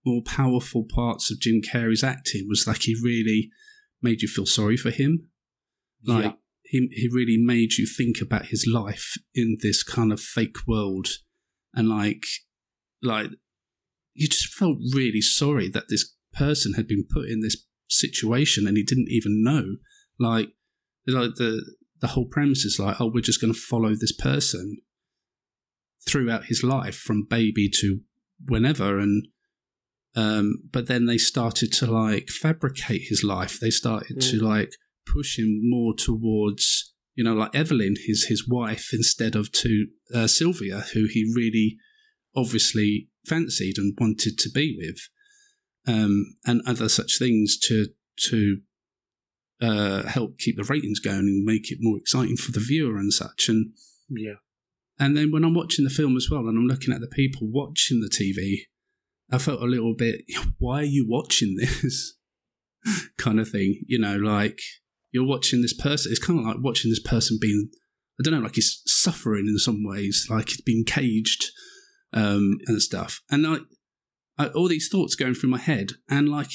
more 0.05 0.21
powerful 0.25 0.85
parts 0.89 1.29
of 1.29 1.39
Jim 1.39 1.61
Carrey's 1.61 2.03
acting 2.03 2.47
was 2.47 2.65
like 2.65 2.83
he 2.83 2.95
really 3.03 3.49
made 4.01 4.21
you 4.21 4.27
feel 4.27 4.45
sorry 4.45 4.77
for 4.77 4.91
him. 4.91 5.27
Like 6.05 6.25
yeah. 6.25 6.31
he 6.63 6.87
he 6.91 7.09
really 7.11 7.37
made 7.37 7.73
you 7.73 7.85
think 7.85 8.21
about 8.21 8.47
his 8.47 8.65
life 8.71 9.15
in 9.35 9.57
this 9.61 9.83
kind 9.83 10.13
of 10.13 10.21
fake 10.21 10.55
world 10.65 11.07
and 11.73 11.89
like 11.89 12.23
like 13.01 13.31
you 14.13 14.27
just 14.27 14.53
felt 14.53 14.77
really 14.93 15.21
sorry 15.21 15.67
that 15.69 15.89
this 15.89 16.15
person 16.33 16.73
had 16.73 16.87
been 16.87 17.05
put 17.09 17.29
in 17.29 17.41
this 17.41 17.65
situation 17.89 18.67
and 18.67 18.77
he 18.77 18.83
didn't 18.83 19.09
even 19.09 19.43
know. 19.43 19.75
Like 20.17 20.49
like 21.05 21.35
the 21.35 21.75
the 21.99 22.07
whole 22.07 22.25
premise 22.25 22.63
is 22.63 22.79
like, 22.79 23.01
oh, 23.01 23.11
we're 23.13 23.21
just 23.21 23.41
going 23.41 23.53
to 23.53 23.59
follow 23.59 23.93
this 23.93 24.13
person 24.13 24.77
throughout 26.07 26.45
his 26.45 26.63
life 26.63 26.95
from 26.95 27.25
baby 27.29 27.69
to 27.69 28.01
whenever 28.45 28.99
and 28.99 29.27
um, 30.15 30.63
but 30.71 30.87
then 30.87 31.05
they 31.05 31.19
started 31.19 31.71
to 31.73 31.85
like 31.85 32.29
fabricate 32.29 33.03
his 33.09 33.23
life. 33.23 33.59
They 33.59 33.69
started 33.69 34.17
mm. 34.17 34.31
to 34.31 34.43
like 34.43 34.71
push 35.05 35.37
him 35.37 35.59
more 35.63 35.93
towards 35.95 36.93
you 37.15 37.23
know 37.23 37.33
like 37.33 37.53
evelyn 37.55 37.95
his 38.05 38.25
his 38.25 38.47
wife 38.47 38.89
instead 38.93 39.35
of 39.35 39.51
to 39.51 39.87
uh, 40.13 40.27
sylvia 40.27 40.83
who 40.93 41.07
he 41.09 41.33
really 41.35 41.77
obviously 42.35 43.09
fancied 43.25 43.79
and 43.79 43.97
wanted 43.99 44.37
to 44.37 44.49
be 44.51 44.77
with 44.79 44.99
um, 45.87 46.35
and 46.45 46.61
other 46.67 46.87
such 46.87 47.17
things 47.17 47.57
to 47.57 47.87
to 48.17 48.59
uh, 49.61 50.03
help 50.03 50.37
keep 50.37 50.55
the 50.55 50.63
ratings 50.63 50.99
going 50.99 51.19
and 51.19 51.43
make 51.43 51.71
it 51.71 51.79
more 51.81 51.97
exciting 51.97 52.37
for 52.37 52.51
the 52.51 52.59
viewer 52.59 52.97
and 52.97 53.11
such. 53.11 53.49
And 53.49 53.73
yeah 54.09 54.35
and 54.99 55.15
then 55.15 55.31
when 55.31 55.43
I'm 55.43 55.53
watching 55.53 55.85
the 55.85 55.91
film 55.91 56.17
as 56.17 56.29
well, 56.29 56.47
and 56.47 56.57
I'm 56.57 56.67
looking 56.67 56.93
at 56.93 57.01
the 57.01 57.07
people 57.07 57.47
watching 57.49 58.01
the 58.01 58.09
TV, 58.09 58.63
I 59.31 59.37
felt 59.37 59.61
a 59.61 59.65
little 59.65 59.95
bit, 59.95 60.21
why 60.57 60.81
are 60.81 60.83
you 60.83 61.05
watching 61.07 61.55
this? 61.57 62.15
kind 63.17 63.39
of 63.39 63.49
thing. 63.49 63.81
You 63.87 63.99
know, 63.99 64.15
like 64.15 64.59
you're 65.11 65.27
watching 65.27 65.61
this 65.61 65.73
person. 65.73 66.11
It's 66.11 66.23
kind 66.23 66.39
of 66.39 66.45
like 66.45 66.57
watching 66.59 66.91
this 66.91 67.01
person 67.01 67.37
being, 67.41 67.69
I 68.19 68.23
don't 68.23 68.33
know, 68.33 68.41
like 68.41 68.55
he's 68.55 68.81
suffering 68.85 69.47
in 69.47 69.57
some 69.57 69.83
ways, 69.83 70.27
like 70.29 70.49
he's 70.49 70.61
being 70.61 70.83
caged 70.85 71.45
um, 72.13 72.57
and 72.67 72.81
stuff. 72.81 73.21
And 73.29 73.43
like 73.43 73.61
I, 74.37 74.47
all 74.47 74.67
these 74.67 74.89
thoughts 74.89 75.15
going 75.15 75.33
through 75.33 75.49
my 75.49 75.59
head, 75.59 75.91
and 76.09 76.29
like 76.29 76.51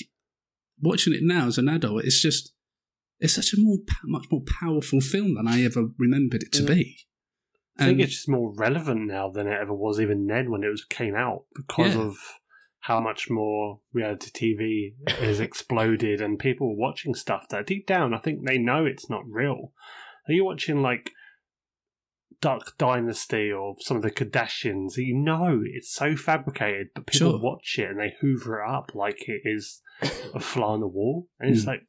watching 0.80 1.14
it 1.14 1.20
now 1.22 1.46
as 1.46 1.58
an 1.58 1.68
adult, 1.68 2.04
it's 2.04 2.20
just 2.20 2.52
it's 3.20 3.34
such 3.34 3.52
a 3.52 3.60
more 3.60 3.78
much 4.04 4.26
more 4.30 4.42
powerful 4.60 5.00
film 5.00 5.34
than 5.34 5.48
I 5.48 5.64
ever 5.64 5.88
remembered 5.98 6.42
it 6.42 6.52
to 6.52 6.62
mm. 6.62 6.68
be. 6.68 6.96
I 7.78 7.86
think 7.86 8.00
it's 8.00 8.12
just 8.12 8.28
more 8.28 8.52
relevant 8.54 9.08
now 9.08 9.30
than 9.30 9.48
it 9.48 9.58
ever 9.60 9.74
was 9.74 10.00
even 10.00 10.26
then 10.26 10.50
when 10.50 10.62
it 10.62 10.68
was 10.68 10.84
came 10.84 11.16
out 11.16 11.44
because 11.54 11.96
yeah. 11.96 12.02
of 12.02 12.16
how 12.80 13.00
much 13.00 13.28
more 13.28 13.80
reality 13.92 14.30
TV 14.30 15.10
has 15.10 15.40
exploded 15.40 16.20
and 16.20 16.38
people 16.38 16.76
watching 16.76 17.14
stuff 17.14 17.48
that 17.48 17.66
deep 17.66 17.86
down 17.86 18.14
I 18.14 18.18
think 18.18 18.46
they 18.46 18.58
know 18.58 18.84
it's 18.84 19.10
not 19.10 19.22
real. 19.26 19.72
Are 20.28 20.32
you 20.32 20.44
watching 20.44 20.82
like 20.82 21.10
Duck 22.40 22.76
Dynasty 22.78 23.50
or 23.50 23.74
some 23.80 23.96
of 23.96 24.02
the 24.02 24.10
Kardashians? 24.10 24.96
You 24.96 25.16
know 25.16 25.62
it's 25.64 25.92
so 25.92 26.14
fabricated, 26.14 26.88
but 26.94 27.06
people 27.06 27.32
sure. 27.32 27.40
watch 27.40 27.76
it 27.78 27.90
and 27.90 27.98
they 27.98 28.14
hoover 28.20 28.62
it 28.62 28.68
up 28.70 28.94
like 28.94 29.28
it 29.28 29.42
is 29.44 29.80
a 30.34 30.40
fly 30.40 30.68
on 30.68 30.80
the 30.80 30.86
wall, 30.86 31.28
and 31.40 31.54
it's 31.54 31.64
mm. 31.64 31.68
like 31.68 31.80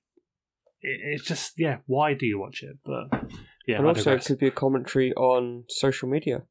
it, 0.82 1.00
it's 1.04 1.26
just 1.26 1.54
yeah. 1.58 1.78
Why 1.86 2.14
do 2.14 2.26
you 2.26 2.40
watch 2.40 2.64
it? 2.64 2.78
But 2.86 3.30
yeah, 3.68 3.78
and 3.78 3.88
also, 3.88 4.16
it 4.16 4.26
could 4.26 4.40
be 4.40 4.48
a 4.48 4.52
commentary 4.52 5.14
on 5.14 5.64
social 5.70 6.08
media. 6.08 6.44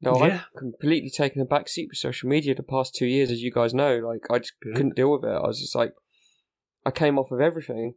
Now, 0.00 0.16
yeah. 0.16 0.24
I've 0.24 0.58
completely 0.58 1.10
taken 1.10 1.40
a 1.40 1.44
back 1.44 1.68
seat 1.68 1.88
with 1.90 1.98
social 1.98 2.28
media 2.28 2.54
the 2.54 2.64
past 2.64 2.94
two 2.94 3.06
years, 3.06 3.30
as 3.30 3.40
you 3.40 3.52
guys 3.52 3.72
know. 3.72 3.98
Like, 3.98 4.26
I 4.30 4.40
just 4.40 4.54
Good. 4.60 4.74
couldn't 4.74 4.96
deal 4.96 5.12
with 5.12 5.24
it. 5.24 5.34
I 5.34 5.46
was 5.46 5.60
just 5.60 5.76
like, 5.76 5.94
I 6.84 6.90
came 6.90 7.18
off 7.18 7.30
of 7.30 7.40
everything, 7.40 7.94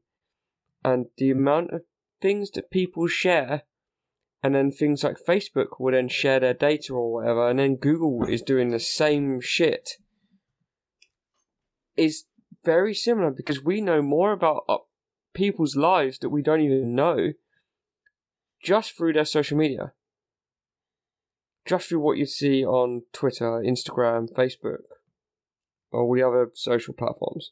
and 0.83 1.07
the 1.17 1.31
amount 1.31 1.71
of 1.71 1.81
things 2.21 2.51
that 2.51 2.69
people 2.69 3.07
share, 3.07 3.63
and 4.43 4.53
then 4.53 4.71
things 4.71 5.03
like 5.03 5.17
Facebook 5.27 5.79
will 5.79 5.93
then 5.93 6.07
share 6.07 6.39
their 6.39 6.53
data 6.53 6.93
or 6.93 7.11
whatever, 7.11 7.49
and 7.49 7.57
then 7.57 7.77
Google 7.77 8.27
is 8.29 8.43
doing 8.43 8.69
the 8.69 8.79
same 8.79 9.41
shit, 9.41 9.93
is 11.97 12.25
very 12.63 12.93
similar 12.93 13.31
because 13.31 13.63
we 13.63 13.81
know 13.81 14.03
more 14.03 14.31
about 14.31 14.65
people's 15.33 15.75
lives 15.75 16.19
that 16.19 16.29
we 16.29 16.43
don't 16.43 16.61
even 16.61 16.93
know 16.93 17.33
just 18.65 18.97
through 18.97 19.13
their 19.13 19.25
social 19.25 19.57
media. 19.57 19.93
Just 21.65 21.87
through 21.87 21.99
what 21.99 22.17
you 22.17 22.25
see 22.25 22.65
on 22.65 23.03
Twitter, 23.13 23.63
Instagram, 23.65 24.27
Facebook, 24.33 24.81
or 25.91 26.01
all 26.01 26.15
the 26.15 26.23
other 26.23 26.49
social 26.53 26.93
platforms. 26.93 27.51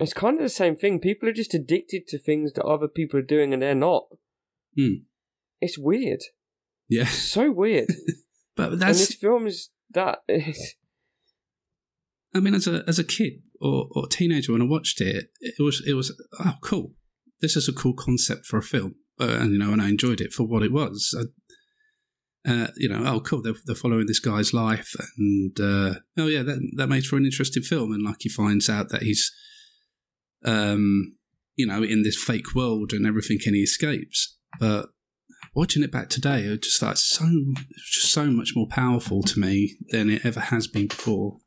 It's 0.00 0.14
kind 0.14 0.36
of 0.36 0.42
the 0.42 0.48
same 0.48 0.76
thing. 0.76 0.98
People 0.98 1.28
are 1.28 1.34
just 1.34 1.54
addicted 1.54 2.08
to 2.08 2.18
things 2.18 2.54
that 2.54 2.64
other 2.64 2.88
people 2.88 3.20
are 3.20 3.22
doing 3.22 3.52
and 3.52 3.62
they're 3.62 3.74
not. 3.74 4.06
Hmm. 4.76 5.04
It's 5.60 5.78
weird. 5.78 6.22
Yeah. 6.88 7.02
It's 7.02 7.12
so 7.12 7.52
weird. 7.52 7.88
but 8.56 8.78
that's. 8.78 8.98
And 8.98 9.08
this 9.08 9.14
film 9.14 9.46
is 9.46 9.70
that. 9.92 10.20
Is... 10.26 10.74
I 12.34 12.40
mean, 12.40 12.54
as 12.54 12.66
a 12.66 12.82
as 12.88 12.98
a 12.98 13.04
kid 13.04 13.42
or, 13.60 13.88
or 13.92 14.06
teenager, 14.06 14.52
when 14.52 14.62
I 14.62 14.66
watched 14.66 15.00
it, 15.00 15.30
it 15.40 15.62
was 15.62 15.82
it 15.86 15.92
was 15.92 16.18
oh 16.40 16.54
cool. 16.62 16.94
This 17.40 17.56
is 17.56 17.68
a 17.68 17.72
cool 17.72 17.94
concept 17.94 18.46
for 18.46 18.58
a 18.58 18.62
film 18.62 18.96
uh, 19.20 19.38
and 19.40 19.52
you 19.52 19.58
know, 19.58 19.72
and 19.72 19.82
I 19.82 19.88
enjoyed 19.88 20.20
it 20.20 20.32
for 20.32 20.44
what 20.44 20.62
it 20.62 20.72
was. 20.72 21.14
I, 21.18 21.24
uh, 22.44 22.68
you 22.76 22.88
know, 22.88 23.04
oh, 23.06 23.20
cool, 23.20 23.40
they're, 23.40 23.54
they're 23.66 23.76
following 23.76 24.06
this 24.06 24.18
guy's 24.18 24.52
life, 24.52 24.94
and 25.16 25.58
uh, 25.60 25.94
oh 26.18 26.26
yeah, 26.26 26.42
that 26.42 26.60
that 26.76 26.88
makes 26.88 27.06
for 27.06 27.16
an 27.16 27.24
interesting 27.24 27.62
film. 27.62 27.92
And 27.92 28.02
like 28.02 28.16
he 28.20 28.28
finds 28.28 28.68
out 28.68 28.88
that 28.88 29.02
he's, 29.02 29.30
um, 30.44 31.16
you 31.54 31.66
know, 31.66 31.82
in 31.82 32.02
this 32.02 32.20
fake 32.20 32.54
world 32.54 32.92
and 32.92 33.06
everything, 33.06 33.38
and 33.46 33.54
he 33.54 33.62
escapes. 33.62 34.36
But 34.58 34.88
watching 35.54 35.84
it 35.84 35.92
back 35.92 36.08
today, 36.08 36.40
it 36.40 36.64
just 36.64 36.82
like 36.82 36.96
so, 36.96 37.26
just 37.76 38.12
so 38.12 38.26
much 38.26 38.52
more 38.56 38.66
powerful 38.68 39.22
to 39.22 39.38
me 39.38 39.76
than 39.90 40.10
it 40.10 40.26
ever 40.26 40.40
has 40.40 40.66
been 40.66 40.88
before. 40.88 41.38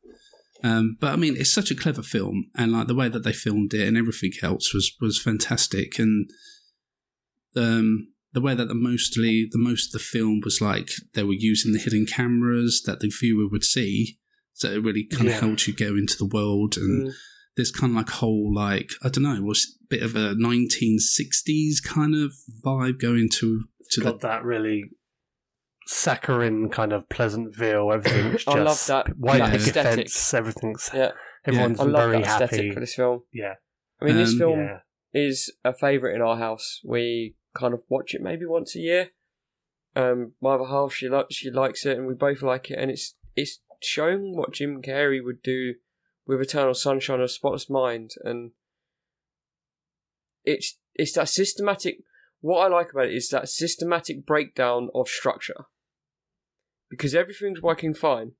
Um, 0.64 0.98
but 1.02 1.12
I 1.12 1.16
mean, 1.18 1.36
it's 1.38 1.52
such 1.52 1.72
a 1.72 1.76
clever 1.76 2.04
film, 2.04 2.50
and 2.56 2.72
like 2.72 2.88
the 2.88 2.96
way 2.96 3.10
that 3.10 3.24
they 3.24 3.34
filmed 3.34 3.74
it 3.74 3.86
and 3.86 3.98
everything 3.98 4.32
else 4.42 4.74
was 4.74 4.96
was 5.02 5.22
fantastic, 5.22 6.00
and 6.00 6.30
um, 7.56 8.08
the 8.34 8.42
way 8.42 8.56
that 8.56 8.68
the 8.68 8.76
mostly 8.76 9.48
the 9.50 9.58
most 9.58 9.88
of 9.88 9.92
the 9.94 10.06
film 10.06 10.42
was 10.44 10.62
like 10.62 10.90
they 11.14 11.24
were 11.24 11.34
using 11.34 11.74
the 11.74 11.80
hidden 11.80 12.06
cameras 12.06 12.84
that 12.86 13.00
the 13.00 13.10
viewer 13.10 13.48
would 13.50 13.64
see, 13.64 14.18
so 14.54 14.72
it 14.72 14.84
really 14.84 15.06
kind 15.06 15.26
yeah. 15.30 15.36
of 15.36 15.42
helped 15.42 15.68
you 15.68 15.74
go 15.74 15.96
into 15.96 16.18
the 16.18 16.26
world 16.26 16.76
and. 16.78 17.08
Mm. 17.08 17.14
This 17.58 17.72
kind 17.72 17.92
of 17.92 17.96
like 17.96 18.10
whole 18.10 18.54
like 18.54 18.90
I 19.02 19.08
don't 19.08 19.24
know 19.24 19.42
was 19.42 19.78
a 19.82 19.88
bit 19.88 20.04
of 20.04 20.18
a 20.18 20.36
1960s 20.36 21.82
kind 21.82 22.14
of 22.14 22.34
vibe 22.66 23.00
going 23.00 23.30
to 23.36 23.64
to 23.92 24.02
got 24.02 24.20
the, 24.20 24.28
that 24.28 24.44
really 24.44 24.84
saccharine 25.88 26.70
kind 26.70 26.94
of 26.94 27.08
Pleasantville. 27.10 27.92
Everything's 27.94 28.44
just 28.44 28.48
I 28.48 28.62
love 28.62 28.86
that 28.88 29.18
white 29.18 29.38
yeah. 29.38 29.58
fence. 29.58 30.34
Everything's 30.34 30.90
yeah. 30.94 31.12
Everyone's 31.46 31.80
yeah. 31.80 31.86
very 31.86 32.24
happy 32.24 32.72
for 32.72 32.80
this 32.80 32.96
film. 32.96 33.22
Yeah, 33.32 33.54
I 34.02 34.06
mean, 34.06 34.18
this 34.18 34.32
um, 34.34 34.40
film 34.40 34.60
yeah. 34.60 34.80
is 35.14 35.54
a 35.64 35.74
favorite 35.74 36.16
in 36.16 36.22
our 36.22 36.38
house. 36.38 36.82
We 36.84 37.36
kind 37.56 37.74
of 37.74 37.82
watch 37.90 38.14
it 38.14 38.22
maybe 38.22 38.46
once 38.46 38.76
a 38.76 38.80
year. 38.80 39.10
Um, 39.96 40.34
my 40.42 40.56
other 40.56 40.66
half 40.66 40.94
she 40.94 41.08
likes 41.08 41.36
she 41.36 41.50
likes 41.50 41.86
it, 41.86 41.98
and 41.98 42.06
we 42.06 42.14
both 42.14 42.42
like 42.42 42.70
it, 42.70 42.78
and 42.78 42.92
it's 42.92 43.16
it's 43.36 43.62
showing 43.82 44.36
what 44.36 44.54
Jim 44.54 44.82
Carrey 44.82 45.24
would 45.24 45.42
do 45.42 45.76
with 46.28 46.42
Eternal 46.42 46.74
Sunshine 46.74 47.22
of 47.22 47.32
Spotless 47.32 47.70
Mind, 47.70 48.12
and 48.24 48.52
it's 50.44 50.78
it's 50.94 51.14
that 51.14 51.30
systematic. 51.30 52.00
What 52.42 52.60
I 52.60 52.68
like 52.68 52.92
about 52.92 53.08
it 53.08 53.16
is 53.16 53.30
that 53.30 53.50
systematic 53.50 54.26
breakdown 54.26 54.90
of 54.94 55.08
structure, 55.08 55.66
because 56.90 57.16
everything's 57.16 57.62
working 57.62 57.94
fine 57.94 58.34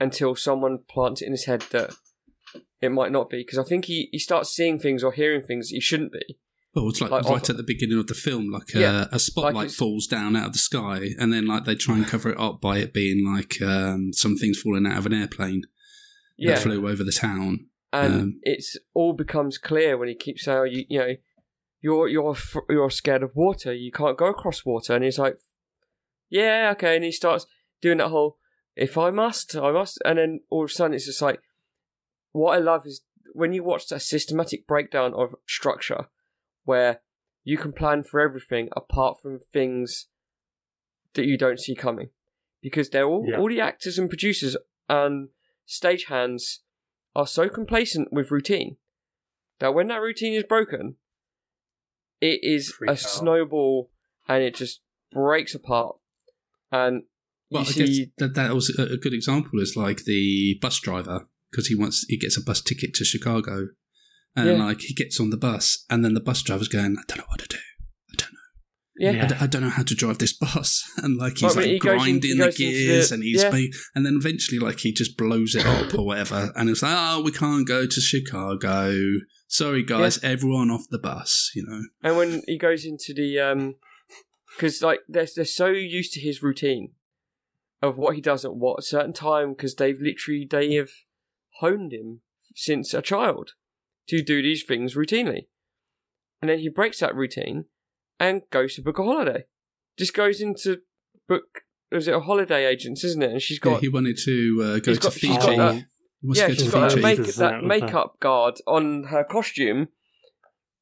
until 0.00 0.36
someone 0.36 0.78
plants 0.88 1.20
it 1.20 1.26
in 1.26 1.32
his 1.32 1.46
head 1.46 1.62
that 1.72 1.94
it 2.80 2.90
might 2.90 3.10
not 3.10 3.28
be. 3.28 3.38
Because 3.38 3.58
I 3.58 3.64
think 3.64 3.86
he 3.86 4.08
he 4.12 4.18
starts 4.20 4.50
seeing 4.50 4.78
things 4.78 5.02
or 5.02 5.12
hearing 5.12 5.42
things 5.42 5.70
he 5.70 5.80
shouldn't 5.80 6.12
be 6.12 6.38
Well, 6.82 6.90
it's 6.90 7.00
like, 7.00 7.10
Like, 7.10 7.24
right 7.24 7.42
of- 7.42 7.50
at 7.50 7.56
the 7.56 7.62
beginning 7.62 7.98
of 7.98 8.06
the 8.06 8.14
film, 8.14 8.50
like 8.50 8.72
Yeah, 8.74 9.06
a, 9.12 9.16
a 9.16 9.18
spotlight 9.18 9.54
like 9.54 9.70
falls 9.70 10.06
down 10.06 10.36
out 10.36 10.46
of 10.46 10.52
the 10.52 10.58
sky, 10.58 11.10
and 11.18 11.32
then 11.32 11.46
like 11.46 11.64
they 11.64 11.74
try 11.74 11.96
and 11.96 12.06
cover 12.06 12.30
it 12.30 12.38
up 12.38 12.60
by 12.60 12.78
it 12.78 12.92
being 12.94 13.26
like 13.26 13.60
um, 13.62 14.12
some 14.12 14.36
things 14.36 14.60
falling 14.60 14.86
out 14.86 14.98
of 14.98 15.06
an 15.06 15.12
airplane 15.14 15.62
Yeah, 16.36 16.54
that 16.54 16.62
flew 16.62 16.88
over 16.88 17.02
the 17.04 17.12
town. 17.12 17.66
and 17.92 18.14
um, 18.14 18.40
it's 18.42 18.76
all 18.94 19.12
becomes 19.12 19.58
clear 19.58 19.96
when 19.96 20.08
he 20.08 20.14
keeps 20.14 20.44
saying, 20.44 20.72
"You, 20.72 20.84
you 20.88 20.98
know, 20.98 21.14
you're 21.80 22.08
you're 22.08 22.36
you're 22.68 22.90
scared 22.90 23.22
of 23.22 23.34
water. 23.34 23.72
You 23.72 23.90
can't 23.92 24.16
go 24.18 24.26
across 24.26 24.64
water." 24.64 24.94
And 24.94 25.04
he's 25.04 25.18
like, 25.18 25.36
"Yeah, 26.28 26.70
okay." 26.76 26.96
And 26.96 27.04
he 27.04 27.12
starts 27.12 27.46
doing 27.80 27.98
that 27.98 28.08
whole, 28.08 28.38
"If 28.76 28.96
I 28.98 29.10
must, 29.10 29.56
I 29.56 29.72
must." 29.72 29.98
And 30.04 30.18
then 30.18 30.40
all 30.50 30.64
of 30.64 30.70
a 30.70 30.72
sudden, 30.72 30.94
it's 30.94 31.06
just 31.06 31.22
like, 31.22 31.40
what 32.32 32.54
I 32.56 32.58
love 32.60 32.82
is 32.86 33.02
when 33.32 33.52
you 33.52 33.62
watch 33.64 33.90
a 33.90 34.00
systematic 34.00 34.66
breakdown 34.66 35.12
of 35.14 35.34
structure, 35.46 36.06
where 36.68 37.00
you 37.44 37.56
can 37.56 37.72
plan 37.72 38.02
for 38.02 38.20
everything 38.20 38.68
apart 38.76 39.14
from 39.22 39.40
things 39.52 40.06
that 41.14 41.24
you 41.24 41.36
don't 41.38 41.58
see 41.58 41.74
coming, 41.74 42.10
because 42.60 42.90
they're 42.90 43.06
all 43.12 43.26
Yeah. 43.28 43.38
all 43.38 43.48
the 43.48 43.60
actors 43.60 43.98
and 43.98 44.08
producers 44.10 44.54
and 44.88 45.30
stagehands 45.66 46.58
are 47.16 47.26
so 47.26 47.48
complacent 47.48 48.12
with 48.12 48.30
routine 48.30 48.76
that 49.60 49.74
when 49.74 49.88
that 49.88 50.02
routine 50.02 50.34
is 50.34 50.44
broken, 50.44 50.96
it 52.20 52.40
is 52.42 52.70
Freak 52.72 52.90
a 52.90 52.92
out. 52.92 52.98
snowball 52.98 53.90
and 54.28 54.42
it 54.42 54.54
just 54.54 54.80
breaks 55.10 55.54
apart. 55.54 55.96
And 56.70 57.04
Well, 57.50 57.62
you 57.64 57.70
I 57.70 57.72
guess 57.72 57.88
see, 57.96 58.12
that 58.18 58.34
that 58.34 58.54
was 58.54 58.66
a, 58.78 58.82
a 58.82 58.96
good 58.98 59.14
example. 59.14 59.58
Is 59.60 59.74
like 59.76 60.04
the 60.04 60.58
bus 60.60 60.78
driver 60.80 61.28
because 61.50 61.68
he 61.68 61.74
wants 61.74 62.04
he 62.08 62.18
gets 62.18 62.36
a 62.36 62.42
bus 62.42 62.60
ticket 62.60 62.92
to 62.94 63.04
Chicago, 63.04 63.68
and 64.38 64.48
Yeah. 64.58 64.64
like 64.64 64.80
he 64.80 64.94
gets 64.94 65.18
on 65.20 65.30
the 65.30 65.36
bus, 65.36 65.84
and 65.90 66.04
then 66.04 66.14
the 66.14 66.20
bus 66.20 66.42
driver's 66.42 66.68
going, 66.68 66.96
"I 66.98 67.02
don't 67.08 67.18
know 67.18 67.24
what 67.28 67.40
to 67.40 67.48
do. 67.48 67.58
I 68.12 68.14
don't 68.16 68.32
know. 68.32 68.38
yeah, 68.98 69.10
I, 69.10 69.12
Yeah. 69.14 69.26
d- 69.28 69.34
I 69.40 69.46
don't 69.46 69.62
know 69.62 69.68
how 69.70 69.82
to 69.82 69.94
drive 69.94 70.18
this 70.18 70.32
bus." 70.32 70.84
And 71.02 71.16
like 71.16 71.34
he's 71.38 71.42
Well, 71.42 71.56
like 71.56 71.66
he 71.66 71.78
goes 71.78 71.92
in- 71.92 71.98
grinding 72.20 72.30
he 72.30 72.36
the 72.38 72.52
gears, 72.52 73.08
the- 73.08 73.14
and 73.14 73.22
he's 73.24 73.42
yeah. 73.42 73.50
ma- 73.50 73.76
and 73.94 74.06
then 74.06 74.16
eventually 74.16 74.58
like 74.58 74.80
he 74.80 74.92
just 74.92 75.16
blows 75.16 75.54
it 75.54 75.66
up 75.66 75.94
or 75.94 76.06
whatever, 76.06 76.52
and 76.56 76.68
it's 76.70 76.82
like, 76.82 76.94
"Oh, 76.96 77.22
we 77.22 77.32
can't 77.32 77.66
go 77.66 77.86
to 77.86 78.00
Chicago." 78.00 78.94
Sorry, 79.50 79.82
guys, 79.82 80.22
everyone 80.22 80.70
off 80.70 80.84
the 80.90 80.98
bus. 80.98 81.50
You 81.54 81.64
know, 81.66 81.82
and 82.02 82.16
when 82.16 82.42
he 82.46 82.58
goes 82.58 82.84
into 82.84 83.14
the 83.14 83.38
um, 83.40 83.76
because 84.56 84.82
like 84.82 85.00
they're 85.08 85.28
they're 85.34 85.44
so 85.44 85.68
used 85.68 86.12
to 86.14 86.20
his 86.20 86.42
routine 86.42 86.92
of 87.80 87.96
what 87.96 88.14
he 88.16 88.20
does 88.20 88.44
at 88.44 88.54
what 88.56 88.80
a 88.80 88.82
certain 88.82 89.12
time 89.12 89.52
because 89.54 89.74
they've 89.76 90.00
literally 90.00 90.46
they 90.50 90.74
have 90.74 90.90
honed 91.60 91.92
him 91.92 92.20
since 92.56 92.92
a 92.92 93.00
child 93.00 93.52
to 94.08 94.22
do 94.22 94.42
these 94.42 94.62
things 94.64 94.94
routinely, 94.94 95.46
and 96.40 96.48
then 96.50 96.58
he 96.58 96.68
breaks 96.68 97.00
that 97.00 97.14
routine 97.14 97.66
and 98.20 98.42
goes 98.50 98.74
to 98.74 98.82
book 98.82 98.98
a 98.98 99.04
holiday. 99.04 99.44
Just 99.98 100.14
goes 100.14 100.40
into 100.40 100.78
book. 101.28 101.62
Was 101.90 102.06
it 102.08 102.14
a 102.14 102.20
holiday 102.20 102.66
agent, 102.66 103.02
isn't 103.02 103.22
it? 103.22 103.30
And 103.32 103.42
she's 103.42 103.58
got 103.58 103.80
he 103.80 103.88
wanted 103.88 104.18
to 104.24 104.60
uh, 104.62 104.78
go 104.78 104.94
to 104.94 105.00
got- 105.00 105.12
she's 105.12 105.20
Fiji. 105.36 105.56
got 105.56 105.56
that- 105.56 105.74
He 105.76 105.84
yeah, 106.34 106.48
to 106.48 106.48
go 106.48 106.54
she's 106.54 106.64
to 106.64 106.70
got 106.70 106.80
that, 106.90 107.00
Fiji. 107.00 107.02
make, 107.22 107.34
that 107.36 107.64
makeup 107.64 108.20
guard 108.20 108.54
on 108.66 109.04
her 109.04 109.24
costume, 109.24 109.88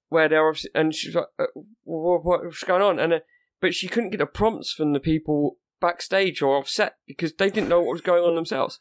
where 0.09 0.29
they're 0.29 0.47
obviously, 0.49 0.71
and 0.75 0.95
she's 0.95 1.15
like, 1.15 1.27
uh, 1.39 1.45
what, 1.85 2.25
"What's 2.25 2.65
going 2.65 2.83
on?" 2.83 2.99
And 2.99 3.13
uh, 3.13 3.19
but 3.61 3.75
she 3.75 3.87
couldn't 3.89 4.11
get 4.11 4.19
the 4.19 4.27
prompts 4.27 4.73
from 4.73 4.93
the 4.93 5.01
people 5.01 5.59
backstage 5.81 6.41
or 6.43 6.57
offset 6.57 6.97
because 7.07 7.35
they 7.35 7.51
didn't 7.51 7.69
know 7.69 7.81
what 7.81 7.93
was 7.93 8.01
going 8.01 8.23
on 8.25 8.35
themselves. 8.35 8.81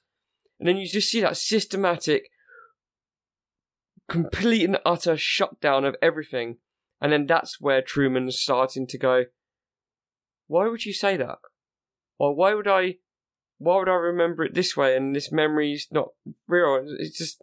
And 0.59 0.67
then 0.67 0.77
you 0.77 0.87
just 0.87 1.09
see 1.11 1.19
that 1.21 1.35
systematic, 1.37 2.29
complete 4.07 4.63
and 4.65 4.77
utter 4.85 5.17
shutdown 5.17 5.85
of 5.85 5.95
everything, 6.01 6.57
and 7.01 7.11
then 7.11 7.25
that's 7.25 7.59
where 7.59 7.81
Truman's 7.81 8.39
starting 8.39 8.87
to 8.87 8.97
go. 8.97 9.25
Why 10.47 10.67
would 10.67 10.85
you 10.85 10.93
say 10.93 11.17
that? 11.17 11.37
Or 12.19 12.35
why 12.35 12.53
would 12.53 12.67
I? 12.67 12.95
Why 13.57 13.77
would 13.77 13.89
I 13.89 13.93
remember 13.93 14.43
it 14.43 14.53
this 14.53 14.75
way? 14.75 14.95
And 14.95 15.15
this 15.15 15.31
memory's 15.31 15.87
not 15.91 16.09
real. 16.47 16.85
It's 16.99 17.17
just, 17.17 17.41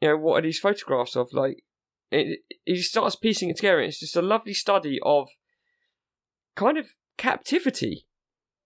you 0.00 0.08
know, 0.08 0.16
what 0.16 0.38
are 0.38 0.42
these 0.42 0.58
photographs 0.58 1.16
of? 1.16 1.32
Like, 1.32 1.64
it, 2.10 2.40
he 2.64 2.82
starts 2.82 3.16
piecing 3.16 3.50
it 3.50 3.56
together. 3.56 3.80
It's 3.80 4.00
just 4.00 4.14
a 4.16 4.22
lovely 4.22 4.52
study 4.54 4.98
of 5.02 5.28
kind 6.54 6.76
of 6.76 6.86
captivity, 7.16 8.06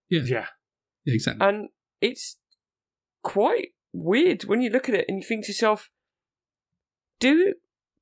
Yeah, 0.08 0.22
Yeah. 0.24 0.46
yeah, 1.04 1.14
exactly. 1.14 1.46
and 1.46 1.68
it's 2.00 2.38
quite 3.22 3.68
weird 3.92 4.44
when 4.44 4.60
you 4.60 4.70
look 4.70 4.88
at 4.88 4.94
it 4.94 5.04
and 5.08 5.18
you 5.18 5.22
think 5.24 5.44
to 5.46 5.50
yourself, 5.52 5.88
do 7.22 7.54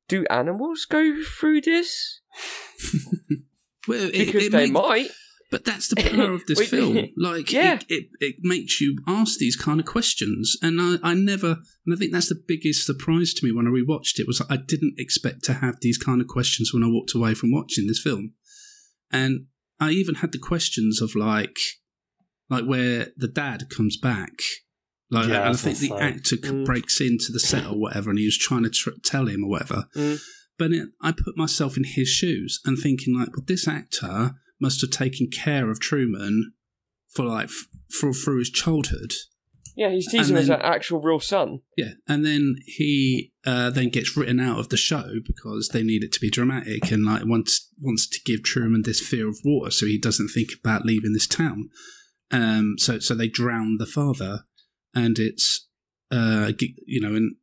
do 0.09 0.25
animals 0.31 0.87
go 0.89 1.23
through 1.23 1.61
this? 1.61 2.21
Well, 3.89 4.09
it- 4.09 4.13
Because 4.27 4.47
it 4.47 4.53
they 4.53 4.71
might. 4.71 5.09
But 5.51 5.65
that's 5.65 5.89
the 5.89 5.97
power 5.97 6.33
of 6.33 6.45
this 6.47 6.69
film. 6.69 7.09
Like, 7.17 7.51
yeah. 7.51 7.75
it, 7.75 7.85
it, 7.89 8.05
it 8.21 8.37
makes 8.41 8.81
you 8.81 8.99
ask 9.07 9.39
these 9.39 9.57
kind 9.57 9.81
of 9.81 9.87
questions. 9.87 10.57
And 10.63 10.81
I, 10.81 10.97
I 11.03 11.15
never, 11.15 11.57
and 11.87 11.93
I 11.93 11.97
think 11.97 12.13
that's 12.13 12.29
the 12.29 12.41
biggest 12.47 12.87
surprise 12.87 13.33
to 13.35 13.45
me 13.45 13.51
when 13.51 13.67
I 13.67 13.71
rewatched 13.71 14.19
it 14.21 14.29
was 14.29 14.41
I 14.49 14.59
didn't 14.59 14.95
expect 14.99 15.43
to 15.45 15.55
have 15.55 15.77
these 15.81 15.99
kind 15.99 16.21
of 16.21 16.29
questions 16.29 16.73
when 16.73 16.85
I 16.85 16.89
walked 16.89 17.15
away 17.17 17.35
from 17.35 17.51
watching 17.53 17.89
this 17.89 18.01
film. 18.01 18.35
And 19.11 19.47
I 19.81 19.91
even 19.91 20.17
had 20.17 20.31
the 20.31 20.39
questions 20.39 21.01
of 21.03 21.17
like, 21.17 21.57
like 22.49 22.65
where 22.67 23.09
the 23.17 23.29
dad 23.29 23.71
comes 23.71 23.97
back. 23.97 24.35
Like, 25.11 25.28
Yeah, 25.28 25.47
and 25.47 25.55
I 25.55 25.59
think 25.59 25.78
the 25.78 25.95
actor 25.97 26.37
Mm. 26.37 26.65
breaks 26.65 27.01
into 27.01 27.32
the 27.32 27.41
set 27.41 27.66
or 27.66 27.78
whatever, 27.78 28.11
and 28.11 28.19
he 28.19 28.24
was 28.27 28.39
trying 28.39 28.62
to 28.62 28.70
tr- 28.70 28.91
tell 29.03 29.27
him 29.27 29.43
or 29.45 29.51
whatever. 29.51 29.87
Mm. 29.97 30.20
But 30.59 30.73
it, 30.73 30.89
I 31.03 31.12
put 31.12 31.37
myself 31.37 31.77
in 31.77 31.85
his 31.85 32.09
shoes 32.09 32.61
and 32.65 32.78
thinking 32.78 33.19
like, 33.19 33.35
well, 33.37 33.45
this 33.47 33.66
actor 33.66 34.35
must 34.61 34.81
have 34.82 34.91
taken 34.91 35.28
care 35.31 35.70
of 35.70 35.81
Truman 35.81 36.53
for 37.09 37.24
like 37.24 37.47
f- 37.49 37.66
for 37.99 38.12
through 38.12 38.39
his 38.41 38.51
childhood. 38.51 39.12
Yeah, 39.77 39.91
he's 39.91 40.09
teasing 40.11 40.37
him 40.37 40.43
as 40.43 40.49
an 40.51 40.61
actual 40.61 41.01
real 41.01 41.20
son. 41.20 41.61
Yeah, 41.77 41.93
and 42.07 42.24
then 42.27 42.57
he 42.66 43.32
uh, 43.47 43.70
then 43.70 43.89
gets 43.89 44.16
written 44.16 44.39
out 44.39 44.59
of 44.59 44.69
the 44.69 44.77
show 44.77 45.15
because 45.24 45.69
they 45.73 45.82
need 45.82 46.05
it 46.05 46.12
to 46.12 46.20
be 46.20 46.28
dramatic 46.28 46.91
and 46.93 47.05
like 47.07 47.23
wants 47.24 47.69
wants 47.81 48.07
to 48.09 48.20
give 48.27 48.43
Truman 48.43 48.82
this 48.82 49.01
fear 49.01 49.27
of 49.28 49.39
water 49.45 49.70
so 49.70 49.87
he 49.87 49.99
doesn't 49.99 50.28
think 50.28 50.51
about 50.62 50.85
leaving 50.85 51.15
this 51.15 51.27
town. 51.27 51.70
Um, 52.31 52.74
so 52.78 52.99
so 52.99 53.15
they 53.15 53.28
drown 53.28 53.78
the 53.78 53.87
father, 53.87 54.45
and 54.95 55.19
it's 55.19 55.69
uh, 56.11 56.53
you 56.87 57.01
know, 57.01 57.15
and 57.15 57.37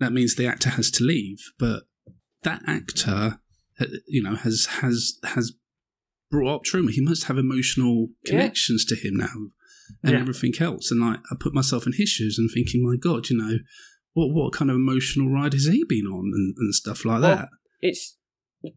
that 0.00 0.12
means 0.12 0.34
the 0.36 0.46
actor 0.46 0.70
has 0.70 0.90
to 0.92 1.04
leave, 1.04 1.38
but 1.58 1.84
that 2.42 2.62
actor, 2.66 3.38
uh, 3.80 3.86
you 4.06 4.22
know, 4.22 4.34
has 4.36 4.66
has 4.80 5.14
has 5.24 5.52
brought 6.30 6.54
up 6.56 6.64
Truman. 6.64 6.92
He 6.92 7.00
must 7.00 7.24
have 7.24 7.38
emotional 7.38 8.08
Yeah. 8.24 8.30
connections 8.32 8.84
to 8.86 8.96
him 8.96 9.14
now 9.16 9.50
and 10.02 10.12
Yeah. 10.12 10.20
everything 10.20 10.52
else. 10.60 10.90
And 10.90 11.00
like, 11.00 11.20
I 11.30 11.36
put 11.38 11.54
myself 11.54 11.86
in 11.86 11.92
his 11.94 12.08
shoes 12.10 12.36
and 12.38 12.50
thinking, 12.52 12.82
my 12.84 12.96
God, 12.96 13.30
you 13.30 13.36
know, 13.38 13.58
what 14.12 14.34
what 14.34 14.52
kind 14.52 14.70
of 14.70 14.76
emotional 14.76 15.30
ride 15.30 15.52
has 15.54 15.66
he 15.66 15.84
been 15.88 16.06
on 16.06 16.30
and, 16.34 16.54
and 16.58 16.74
stuff 16.74 17.04
like 17.04 17.22
Well, 17.22 17.36
that? 17.36 17.48
It's 17.80 18.18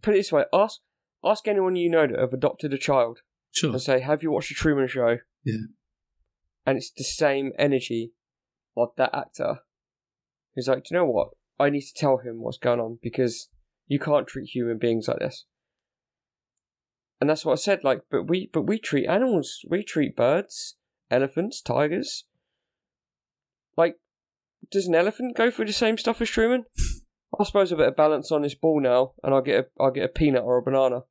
put 0.02 0.14
it 0.14 0.18
this 0.20 0.32
way: 0.32 0.46
ask 0.54 0.80
ask 1.26 1.48
anyone 1.48 1.76
you 1.76 1.90
know 1.90 2.08
that 2.08 2.20
have 2.20 2.34
adopted 2.34 2.74
a 2.74 2.78
child 2.78 3.20
Sure. 3.52 3.72
and 3.72 3.82
say, 3.82 4.00
"Have 4.00 4.24
you 4.24 4.32
watched 4.32 4.50
the 4.50 4.56
Truman 4.56 4.88
Show?" 4.88 5.18
Yeah. 5.44 5.56
And 6.70 6.78
it's 6.78 6.92
the 6.92 7.04
same 7.04 7.52
energy 7.58 8.12
of 8.78 8.90
that 8.96 9.10
actor 9.12 9.62
who's 10.54 10.68
like, 10.68 10.84
"Do 10.84 10.90
you 10.92 10.98
know 10.98 11.06
what? 11.06 11.30
I 11.60 11.72
need 11.72 11.82
to 11.82 11.94
tell 11.96 12.18
him 12.18 12.44
what's 12.44 12.60
going 12.60 12.80
on 12.80 13.00
because 13.02 13.50
you 13.88 13.98
can't 13.98 14.28
treat 14.28 14.52
human 14.52 14.78
beings 14.78 15.08
like 15.08 15.18
this." 15.18 15.46
And 17.20 17.28
that's 17.28 17.44
what 17.44 17.54
I 17.54 17.56
said. 17.56 17.84
Like, 17.84 18.04
but 18.12 18.26
we 18.28 18.52
but 18.54 18.68
we 18.68 18.78
treat 18.78 19.08
animals. 19.08 19.66
We 19.68 19.84
treat 19.84 20.16
birds, 20.16 20.76
elephants, 21.10 21.60
tigers. 21.60 22.26
Like, 23.76 23.96
does 24.70 24.86
an 24.86 24.94
elephant 24.94 25.36
go 25.36 25.50
through 25.50 25.66
the 25.66 25.74
same 25.74 25.98
stuff 25.98 26.22
as 26.22 26.30
Truman? 26.30 26.66
I 27.40 27.46
suppose 27.46 27.72
a 27.72 27.78
bit 27.78 27.88
of 27.88 27.96
balance 27.96 28.32
on 28.32 28.44
this 28.44 28.54
ball 28.54 28.80
now, 28.80 29.14
and 29.24 29.34
I'll 29.34 29.42
get 29.42 29.60
a 29.60 29.68
I'll 29.82 29.90
get 29.90 30.06
a 30.06 30.10
peanut 30.10 30.44
or 30.44 30.60
a 30.60 30.62
banana. 30.62 31.06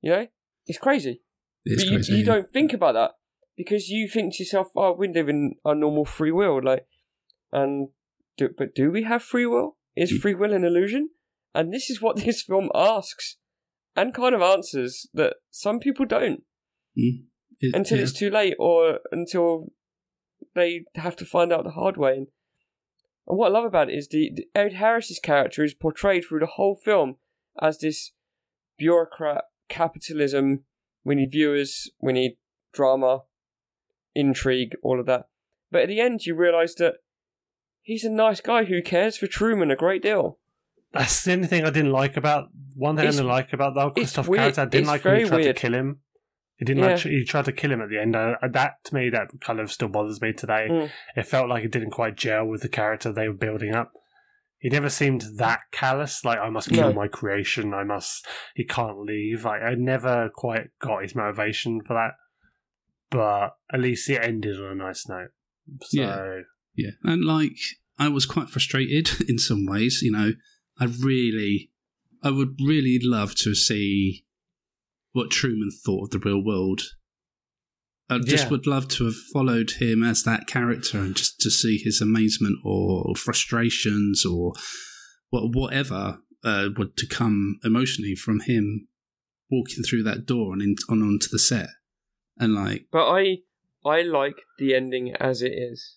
You 0.00 0.10
know, 0.10 0.26
it's 0.66 0.80
crazy. 0.80 1.22
It's 1.64 1.84
but 1.84 1.90
you, 1.92 1.96
crazy. 1.98 2.12
you 2.14 2.18
yeah. 2.18 2.24
don't 2.24 2.50
think 2.50 2.72
about 2.72 2.94
that 2.94 3.12
because 3.56 3.88
you 3.88 4.08
think 4.08 4.34
to 4.34 4.42
yourself, 4.42 4.68
"Oh, 4.76 4.92
we 4.92 5.08
live 5.08 5.28
in 5.28 5.54
a 5.64 5.74
normal 5.74 6.04
free 6.04 6.32
will." 6.32 6.60
Like, 6.62 6.86
and 7.52 7.88
do, 8.36 8.50
but 8.56 8.74
do 8.74 8.90
we 8.90 9.02
have 9.04 9.22
free 9.22 9.46
will? 9.46 9.76
Is 9.96 10.12
Mm. 10.12 10.20
free 10.20 10.34
will 10.34 10.52
an 10.52 10.64
illusion? 10.64 11.10
And 11.54 11.72
this 11.72 11.88
is 11.90 12.02
what 12.02 12.16
this 12.24 12.42
film 12.42 12.70
asks, 12.74 13.36
and 13.96 14.12
kind 14.14 14.34
of 14.34 14.42
answers 14.42 15.08
that 15.14 15.36
some 15.50 15.78
people 15.80 16.04
don't 16.06 16.42
Mm. 16.96 17.24
It- 17.60 17.74
until 17.74 17.98
yeah. 17.98 18.02
it's 18.04 18.12
too 18.12 18.30
late 18.30 18.54
or 18.58 19.00
until 19.10 19.72
they 20.54 20.84
have 20.94 21.16
to 21.16 21.24
find 21.24 21.52
out 21.52 21.64
the 21.64 21.70
hard 21.70 21.96
way. 21.96 22.12
And, 22.16 22.26
and 23.26 23.38
what 23.38 23.48
I 23.48 23.50
love 23.52 23.64
about 23.64 23.90
it 23.90 23.96
is 23.96 24.08
the, 24.08 24.30
the 24.34 24.48
Ed 24.54 24.74
Harris's 24.74 25.18
character 25.18 25.64
is 25.64 25.74
portrayed 25.74 26.24
through 26.24 26.40
the 26.40 26.46
whole 26.46 26.74
film 26.74 27.16
as 27.60 27.78
this 27.78 28.12
bureaucrat, 28.78 29.44
capitalism. 29.68 30.64
We 31.04 31.14
need 31.14 31.30
viewers, 31.32 31.90
we 32.00 32.12
need 32.12 32.36
drama, 32.72 33.22
intrigue, 34.16 34.76
all 34.82 34.98
of 34.98 35.06
that. 35.06 35.28
But 35.70 35.82
at 35.82 35.88
the 35.88 36.00
end, 36.00 36.26
you 36.26 36.34
realise 36.34 36.74
that 36.76 36.94
he's 37.82 38.04
a 38.04 38.10
nice 38.10 38.40
guy 38.40 38.64
who 38.64 38.82
cares 38.82 39.16
for 39.16 39.26
Truman 39.26 39.70
a 39.70 39.76
great 39.76 40.02
deal. 40.02 40.38
That's 40.92 41.24
the 41.24 41.32
only 41.32 41.46
thing 41.48 41.64
I 41.64 41.70
didn't 41.70 41.92
like 41.92 42.16
about 42.16 42.48
one 42.74 42.96
thing 42.96 43.06
I 43.06 43.10
didn't 43.10 43.26
like 43.28 43.52
about 43.52 43.74
the 43.74 43.80
whole 43.82 43.90
Christof 43.90 44.28
weird- 44.28 44.40
character. 44.40 44.60
I 44.62 44.64
didn't 44.66 44.80
it's 44.84 44.88
like 44.88 45.04
when 45.04 45.16
he 45.20 45.24
tried 45.28 45.36
weird. 45.40 45.56
to 45.56 45.60
kill 45.60 45.74
him. 45.74 46.00
He 46.56 46.64
didn't 46.64 46.82
Yeah. 46.84 46.90
like 46.92 47.00
he 47.00 47.24
tried 47.24 47.44
to 47.46 47.52
kill 47.52 47.70
him 47.72 47.82
at 47.82 47.90
the 47.90 47.98
end. 48.00 48.16
Uh, 48.16 48.36
that 48.50 48.82
to 48.84 48.94
me, 48.94 49.10
that 49.10 49.28
kind 49.40 49.60
of 49.60 49.70
still 49.70 49.88
bothers 49.88 50.22
me 50.22 50.32
today. 50.32 50.68
Mm. 50.70 50.90
It 51.16 51.26
felt 51.26 51.48
like 51.50 51.64
it 51.64 51.72
didn't 51.72 51.90
quite 51.90 52.16
gel 52.16 52.46
with 52.46 52.62
the 52.62 52.68
character 52.70 53.12
they 53.12 53.28
were 53.28 53.34
building 53.34 53.74
up. 53.74 53.92
He 54.58 54.70
never 54.70 54.88
seemed 54.88 55.22
that 55.36 55.60
callous. 55.70 56.24
Like 56.24 56.38
I 56.38 56.48
must 56.48 56.70
kill 56.70 56.88
No. 56.88 56.94
my 56.94 57.08
creation. 57.08 57.74
I 57.74 57.84
must. 57.84 58.26
He 58.54 58.64
can't 58.64 59.00
leave. 59.00 59.44
Like 59.44 59.60
I 59.62 59.74
never 59.74 60.30
quite 60.34 60.68
got 60.80 61.02
his 61.02 61.14
motivation 61.14 61.82
for 61.86 61.92
that. 61.94 62.12
But 63.10 63.56
at 63.72 63.80
least 63.80 64.08
it 64.10 64.22
ended 64.22 64.60
on 64.60 64.72
a 64.72 64.74
nice 64.74 65.08
note. 65.08 65.30
So 65.82 66.00
Yeah. 66.00 66.40
Yeah, 66.74 66.90
and 67.04 67.24
like 67.24 67.56
I 67.98 68.08
was 68.08 68.26
quite 68.26 68.50
frustrated 68.50 69.08
in 69.28 69.38
some 69.38 69.64
ways. 69.66 70.00
You 70.02 70.12
know, 70.12 70.32
I 70.78 70.84
really, 70.84 71.70
I 72.22 72.30
would 72.30 72.56
really 72.60 72.98
love 73.02 73.34
to 73.36 73.54
see 73.54 74.24
what 75.12 75.30
Truman 75.30 75.70
thought 75.84 76.04
of 76.04 76.10
the 76.10 76.28
real 76.28 76.44
world. 76.44 76.82
I 78.08 78.18
just 78.18 78.44
Yeah. 78.44 78.50
would 78.50 78.66
love 78.66 78.88
to 78.88 79.06
have 79.06 79.16
followed 79.32 79.70
him 79.72 80.02
as 80.02 80.22
that 80.24 80.46
character 80.46 80.98
and 80.98 81.16
just 81.16 81.40
to 81.40 81.50
see 81.50 81.78
his 81.78 82.00
amazement 82.00 82.58
or 82.62 83.14
frustrations 83.16 84.24
or 84.24 84.52
what 85.30 85.54
whatever 85.54 86.20
uh, 86.44 86.68
would 86.76 86.96
to 86.98 87.06
come 87.06 87.58
emotionally 87.64 88.14
from 88.14 88.40
him 88.40 88.86
walking 89.50 89.82
through 89.82 90.02
that 90.04 90.26
door 90.26 90.52
and 90.52 90.62
in, 90.62 90.76
on 90.88 91.02
onto 91.02 91.28
the 91.30 91.38
set 91.38 91.70
and 92.38 92.54
like 92.54 92.86
But 92.92 93.08
I 93.10 93.38
I 93.84 94.02
like 94.02 94.36
the 94.58 94.74
ending 94.74 95.14
as 95.18 95.42
it 95.42 95.52
is. 95.52 95.96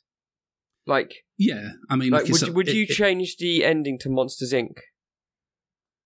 Like, 0.86 1.24
yeah 1.38 1.70
i 1.90 1.96
mean 1.96 2.10
like 2.12 2.24
like, 2.24 2.32
would, 2.32 2.50
a- 2.50 2.52
would 2.54 2.68
it- 2.70 2.76
you 2.76 2.84
it- 2.84 2.90
change 2.90 3.38
the 3.38 3.64
ending 3.64 4.00
to 4.00 4.10
Monsters 4.10 4.54
Inc? 4.54 4.78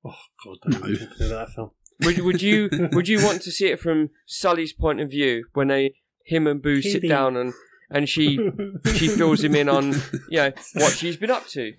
oh 0.05 0.15
god, 0.43 0.57
don't 0.63 0.81
No. 0.83 0.89
even 0.89 1.07
that 1.29 1.49
film. 1.55 1.71
Would 2.03 2.19
would 2.19 2.41
you 2.41 2.69
would 2.91 3.07
you 3.07 3.23
want 3.23 3.41
to 3.43 3.51
see 3.51 3.67
it 3.67 3.79
from 3.79 4.09
Sully's 4.25 4.73
point 4.73 4.99
of 4.99 5.09
view 5.09 5.45
when 5.53 5.67
they 5.69 5.95
him 6.25 6.47
and 6.47 6.61
Boo 6.61 6.81
sit 6.81 7.07
down 7.07 7.37
and 7.37 7.53
and 7.89 8.09
she 8.09 8.37
she 8.95 9.07
fills 9.07 9.43
him 9.43 9.55
in 9.55 9.69
on 9.69 9.93
you 10.29 10.37
know 10.37 10.51
what 10.73 10.93
she's 10.99 11.17
been 11.17 11.31
up 11.31 11.47
to 11.49 11.73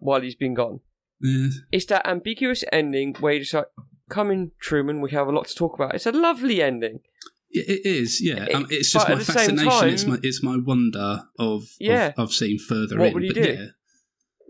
while 0.00 0.20
he's 0.20 0.34
been 0.34 0.54
gone. 0.54 0.80
yeah. 1.20 1.48
It's 1.70 1.86
that 1.86 2.06
ambiguous 2.06 2.64
ending 2.72 3.14
where 3.20 3.34
you 3.34 3.40
just 3.40 3.54
like, 3.54 3.66
come 4.10 4.30
in, 4.32 4.50
Truman. 4.60 5.00
We 5.00 5.12
have 5.12 5.28
a 5.28 5.32
lot 5.32 5.46
to 5.46 5.54
talk 5.54 5.74
about. 5.76 5.94
It's 5.94 6.06
a 6.06 6.12
lovely 6.12 6.60
ending. 6.60 7.00
Yeah, 7.52 7.62
It 7.66 7.84
is, 7.86 8.20
yeah. 8.22 8.44
It- 8.44 8.54
um, 8.54 8.66
it's 8.70 8.90
just 8.92 9.08
my 9.08 9.14
the 9.16 9.24
same 9.24 9.56
fascination. 9.56 9.88
it's 9.90 10.04
my 10.06 10.18
it's 10.22 10.42
my 10.42 10.56
wonder 10.56 11.24
of 11.38 11.64
Yeah. 11.78 12.08
of, 12.16 12.18
of 12.28 12.32
seeing 12.32 12.58
further 12.58 12.98
What 12.98 13.08
in. 13.08 13.14
would 13.14 13.22
he 13.24 13.28
but 13.28 13.34
do? 13.34 13.40
yeah, 13.52 13.66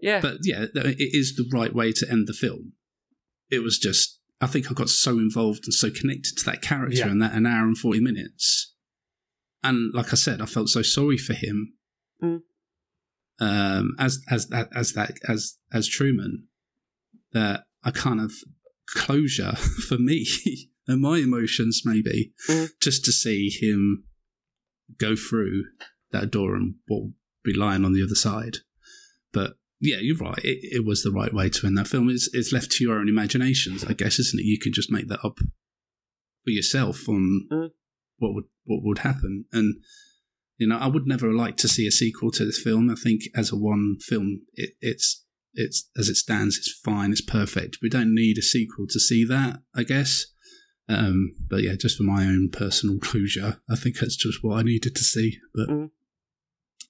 Yeah, 0.01 0.21
but 0.21 0.39
yeah, 0.45 0.67
it 0.75 0.97
is 1.15 1.35
the 1.35 1.49
right 1.53 1.75
way 1.75 1.93
to 1.93 2.11
end 2.11 2.27
the 2.29 2.33
film. 2.33 2.73
It 3.51 3.61
was 3.63 3.79
just 3.79 4.21
I 4.41 4.47
think 4.47 4.71
I 4.71 4.75
got 4.75 4.89
so 4.89 5.19
involved 5.19 5.65
and 5.65 5.75
so 5.75 5.91
connected 5.91 6.37
to 6.39 6.45
that 6.47 6.63
character 6.63 6.99
Yeah. 6.99 7.11
in 7.11 7.19
that 7.19 7.35
an 7.35 7.47
hour 7.47 7.65
and 7.67 7.77
forty 7.79 8.01
minutes, 8.01 8.73
and 9.65 9.93
like 9.95 10.13
I 10.13 10.17
said, 10.17 10.41
I 10.41 10.47
felt 10.47 10.69
so 10.69 10.83
sorry 10.83 11.19
for 11.19 11.35
him. 11.35 11.75
Mm. 12.23 12.43
Um, 13.41 13.95
as 13.99 14.21
as 14.31 14.49
that 14.49 14.69
as 14.75 14.93
that 14.93 15.19
as 15.29 15.59
as 15.73 15.89
Truman, 15.89 16.47
that 17.33 17.65
I 17.83 17.91
kind 17.91 18.21
of 18.21 18.33
closure 18.95 19.53
for 19.89 19.99
me 19.99 20.27
and 20.87 21.01
my 21.01 21.19
emotions 21.19 21.83
maybe 21.85 22.33
Mm. 22.49 22.71
just 22.81 23.05
to 23.05 23.13
see 23.13 23.49
him 23.51 24.05
go 24.99 25.15
through 25.17 25.65
that 26.11 26.31
door 26.31 26.55
and 26.55 26.75
what 26.87 27.11
be 27.45 27.55
lying 27.55 27.85
on 27.85 27.93
the 27.93 28.03
other 28.03 28.15
side. 28.15 28.59
But 29.33 29.55
yeah, 29.81 29.97
you're 30.01 30.17
right. 30.17 30.39
It, 30.45 30.59
it 30.63 30.85
was 30.85 31.03
the 31.03 31.11
right 31.11 31.33
way 31.35 31.49
to 31.49 31.67
end 31.67 31.77
that 31.79 31.89
film. 31.89 32.09
It's, 32.09 32.29
it's 32.33 32.53
left 32.53 32.71
to 32.73 32.85
your 32.85 32.99
own 32.99 33.09
imaginations, 33.09 33.85
I 33.85 33.95
guess, 33.95 34.19
isn't 34.19 34.39
it? 34.41 34.45
You 34.45 34.59
can 34.61 34.73
just 34.73 34.93
make 34.93 35.09
that 35.09 35.25
up 35.25 35.39
for 35.39 36.51
yourself 36.51 37.09
on 37.09 37.49
Mm. 37.51 37.71
what 38.19 38.35
would 38.35 38.45
what 38.65 38.83
would 38.85 38.99
happen. 38.99 39.45
And 39.53 39.77
you 40.59 40.69
know, 40.69 40.77
I 40.79 40.87
would 40.87 41.07
never 41.07 41.33
like 41.33 41.57
to 41.59 41.69
see 41.69 41.87
a 41.87 41.91
sequel 41.91 42.31
to 42.33 42.45
this 42.45 42.61
film. 42.63 42.89
I 42.91 42.95
think 42.95 43.23
as 43.35 43.51
a 43.51 43.57
one 43.57 43.97
film, 44.01 44.43
it, 44.55 44.75
it's 44.81 45.25
it's 45.55 45.89
as 45.97 46.09
it 46.09 46.17
stands, 46.17 46.57
it's 46.59 46.73
fine, 46.85 47.11
it's 47.11 47.21
perfect. 47.21 47.79
We 47.83 47.89
don't 47.89 48.15
need 48.15 48.39
a 48.39 48.43
sequel 48.43 48.87
to 48.91 49.01
see 49.01 49.25
that, 49.25 49.63
I 49.75 49.83
guess. 49.83 50.27
Um, 50.89 51.35
but 51.49 51.63
yeah, 51.63 51.75
just 51.79 51.97
for 51.97 52.03
my 52.03 52.25
own 52.25 52.51
personal 52.53 52.99
closure, 53.01 53.59
I 53.71 53.77
think 53.77 53.99
that's 53.99 54.17
just 54.17 54.43
what 54.43 54.59
I 54.59 54.63
needed 54.63 54.95
to 54.97 55.05
see. 55.05 55.39
But 55.55 55.69
Mm. 55.69 55.91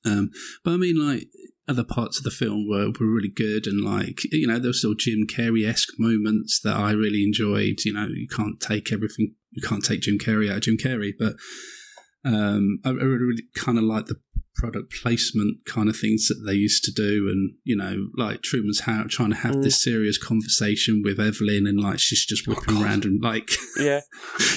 um, 0.05 0.31
but 0.65 0.73
I 0.73 0.77
mean, 0.77 0.97
like 0.97 1.29
other 1.69 1.85
parts 1.85 2.19
of 2.19 2.25
the 2.25 2.31
film 2.31 2.69
were, 2.69 2.87
were 2.89 3.07
really 3.07 3.29
good, 3.35 3.67
and 3.67 3.83
like 3.83 4.21
you 4.33 4.47
know, 4.47 4.59
there 4.59 4.71
were 4.71 4.73
still 4.73 4.95
Jim 4.95 5.27
Carrey 5.27 5.67
esque 5.69 5.93
moments 5.99 6.61
that 6.65 6.77
I 6.77 6.93
really 6.93 7.23
enjoyed. 7.23 7.85
You 7.85 7.93
know, 7.93 8.09
you 8.09 8.27
can't 8.29 8.61
take 8.61 8.93
everything, 8.93 9.35
you 9.51 9.63
can't 9.63 9.85
take 9.85 10.01
Jim 10.01 10.19
Carrey 10.19 10.51
out 10.51 10.57
of 10.57 10.63
Jim 10.63 10.77
Carrey, 10.77 11.13
but 11.19 11.35
um, 12.25 12.79
I, 12.85 12.91
I 12.91 12.93
really, 12.93 13.19
really 13.19 13.45
kind 13.55 13.79
of 13.79 13.85
like 13.85 14.07
the 14.07 14.17
product 14.55 14.93
placement 15.03 15.65
kind 15.67 15.89
of 15.89 15.97
things 15.97 16.29
that 16.29 16.43
they 16.47 16.55
used 16.55 16.85
to 16.85 16.93
do, 16.93 17.29
and 17.29 17.55
you 17.65 17.77
know, 17.77 18.09
like 18.17 18.43
Truman's 18.43 18.81
how 18.81 19.05
trying 19.09 19.31
to 19.31 19.37
have 19.37 19.57
mm. 19.57 19.63
this 19.63 19.83
serious 19.83 20.19
conversation 20.19 21.03
with 21.03 21.19
Evelyn, 21.19 21.67
and 21.67 21.81
like 21.81 21.99
she's 21.99 22.25
just 22.25 22.47
whipping 22.47 22.83
around 22.83 23.05
and 23.05 23.23
like 23.23 23.51
yeah. 23.79 24.01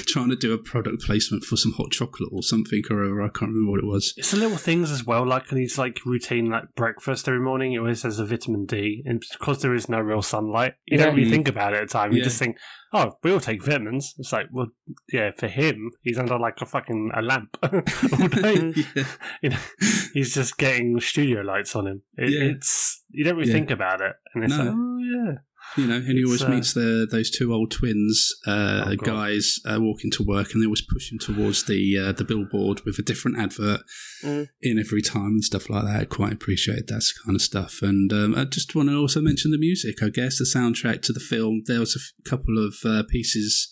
trying 0.06 0.30
to 0.30 0.36
do 0.36 0.52
a 0.52 0.58
product 0.58 1.02
placement 1.02 1.44
for 1.44 1.56
some 1.56 1.72
hot 1.72 1.90
chocolate 1.90 2.30
or 2.32 2.42
something 2.42 2.82
or 2.90 3.04
other. 3.04 3.22
I 3.22 3.28
can't 3.28 3.52
remember 3.52 3.72
what 3.72 3.80
it 3.80 3.86
was. 3.86 4.14
It's 4.16 4.30
the 4.30 4.38
little 4.38 4.58
things 4.58 4.90
as 4.90 5.04
well, 5.04 5.26
like 5.26 5.50
when 5.50 5.60
he's 5.60 5.78
like 5.78 6.04
routine 6.04 6.50
like 6.50 6.74
breakfast 6.74 7.28
every 7.28 7.40
morning. 7.40 7.72
He 7.72 7.78
always 7.78 8.02
has 8.02 8.18
a 8.18 8.26
vitamin 8.26 8.66
D, 8.66 9.02
and 9.06 9.22
because 9.32 9.62
there 9.62 9.74
is 9.74 9.88
no 9.88 10.00
real 10.00 10.22
sunlight, 10.22 10.74
you 10.86 10.98
don't 10.98 11.14
really 11.14 11.28
mm. 11.28 11.32
think 11.32 11.48
about 11.48 11.72
it 11.72 11.80
at 11.80 11.88
the 11.88 11.92
time. 11.92 12.12
You 12.12 12.18
Yeah. 12.18 12.24
just 12.24 12.38
think, 12.38 12.56
"Oh, 12.96 13.18
we 13.22 13.32
all 13.32 13.40
take 13.40 13.62
vitamins." 13.62 14.14
It's 14.18 14.32
like, 14.32 14.46
well, 14.52 14.68
yeah, 15.12 15.30
for 15.36 15.48
him, 15.48 15.90
he's 16.02 16.18
under 16.18 16.38
like 16.38 16.60
a 16.60 16.66
fucking 16.66 17.10
a 17.14 17.22
lamp 17.22 17.56
all 17.62 18.28
day. 18.28 18.72
yeah. 18.94 19.04
you 19.42 19.50
know, 19.50 19.58
he's 20.14 20.34
just 20.34 20.56
getting 20.58 20.98
studio 21.00 21.40
lights 21.42 21.74
on 21.76 21.86
him. 21.86 22.02
It, 22.16 22.30
Yeah. 22.30 22.50
It's 22.56 23.04
you 23.10 23.24
don't 23.24 23.36
really 23.36 23.48
Yeah. 23.48 23.54
think 23.54 23.70
about 23.70 24.00
it, 24.00 24.14
and 24.34 24.44
it's 24.44 24.56
No. 24.56 24.64
like, 24.64 24.74
oh 24.74 24.98
yeah, 24.98 25.32
You 25.76 25.86
know, 25.86 25.96
and 25.96 26.16
he 26.18 26.24
always 26.24 26.42
uh, 26.42 26.48
meets 26.48 26.72
the 26.72 27.06
those 27.10 27.30
two 27.30 27.52
old 27.52 27.70
twins 27.70 28.34
uh, 28.46 28.84
Oh, 28.86 28.96
guys 28.96 29.58
uh, 29.66 29.78
walking 29.78 30.10
to 30.12 30.22
work, 30.22 30.52
and 30.52 30.62
they 30.62 30.66
always 30.66 30.80
push 30.80 31.12
him 31.12 31.18
towards 31.18 31.64
the 31.64 31.98
uh, 31.98 32.12
the 32.12 32.24
billboard 32.24 32.80
with 32.86 32.98
a 32.98 33.02
different 33.02 33.38
advert 33.38 33.80
Mm. 34.24 34.48
in 34.62 34.78
every 34.78 35.02
time 35.02 35.26
and 35.36 35.44
stuff 35.44 35.68
like 35.68 35.84
that. 35.84 36.00
I 36.00 36.04
quite 36.06 36.32
appreciate 36.32 36.86
that 36.86 37.04
kind 37.24 37.36
of 37.36 37.42
stuff. 37.42 37.80
And 37.82 38.10
um, 38.14 38.34
I 38.34 38.44
just 38.44 38.74
want 38.74 38.88
to 38.88 38.96
also 38.96 39.20
mention 39.20 39.50
the 39.50 39.58
music. 39.58 40.02
I 40.02 40.08
guess 40.08 40.38
the 40.38 40.44
soundtrack 40.46 41.02
to 41.02 41.12
the 41.12 41.20
film. 41.20 41.62
There 41.66 41.80
was 41.80 41.94
a 41.94 41.98
f- 42.00 42.24
couple 42.30 42.56
of 42.64 42.74
uh, 42.82 43.02
pieces 43.06 43.70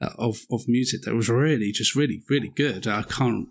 uh, 0.00 0.10
of 0.18 0.38
of 0.50 0.62
music 0.66 1.02
that 1.02 1.14
was 1.14 1.28
really 1.28 1.70
just 1.72 1.94
really 1.94 2.22
really 2.30 2.48
good. 2.56 2.86
I 2.86 3.02
can't. 3.02 3.48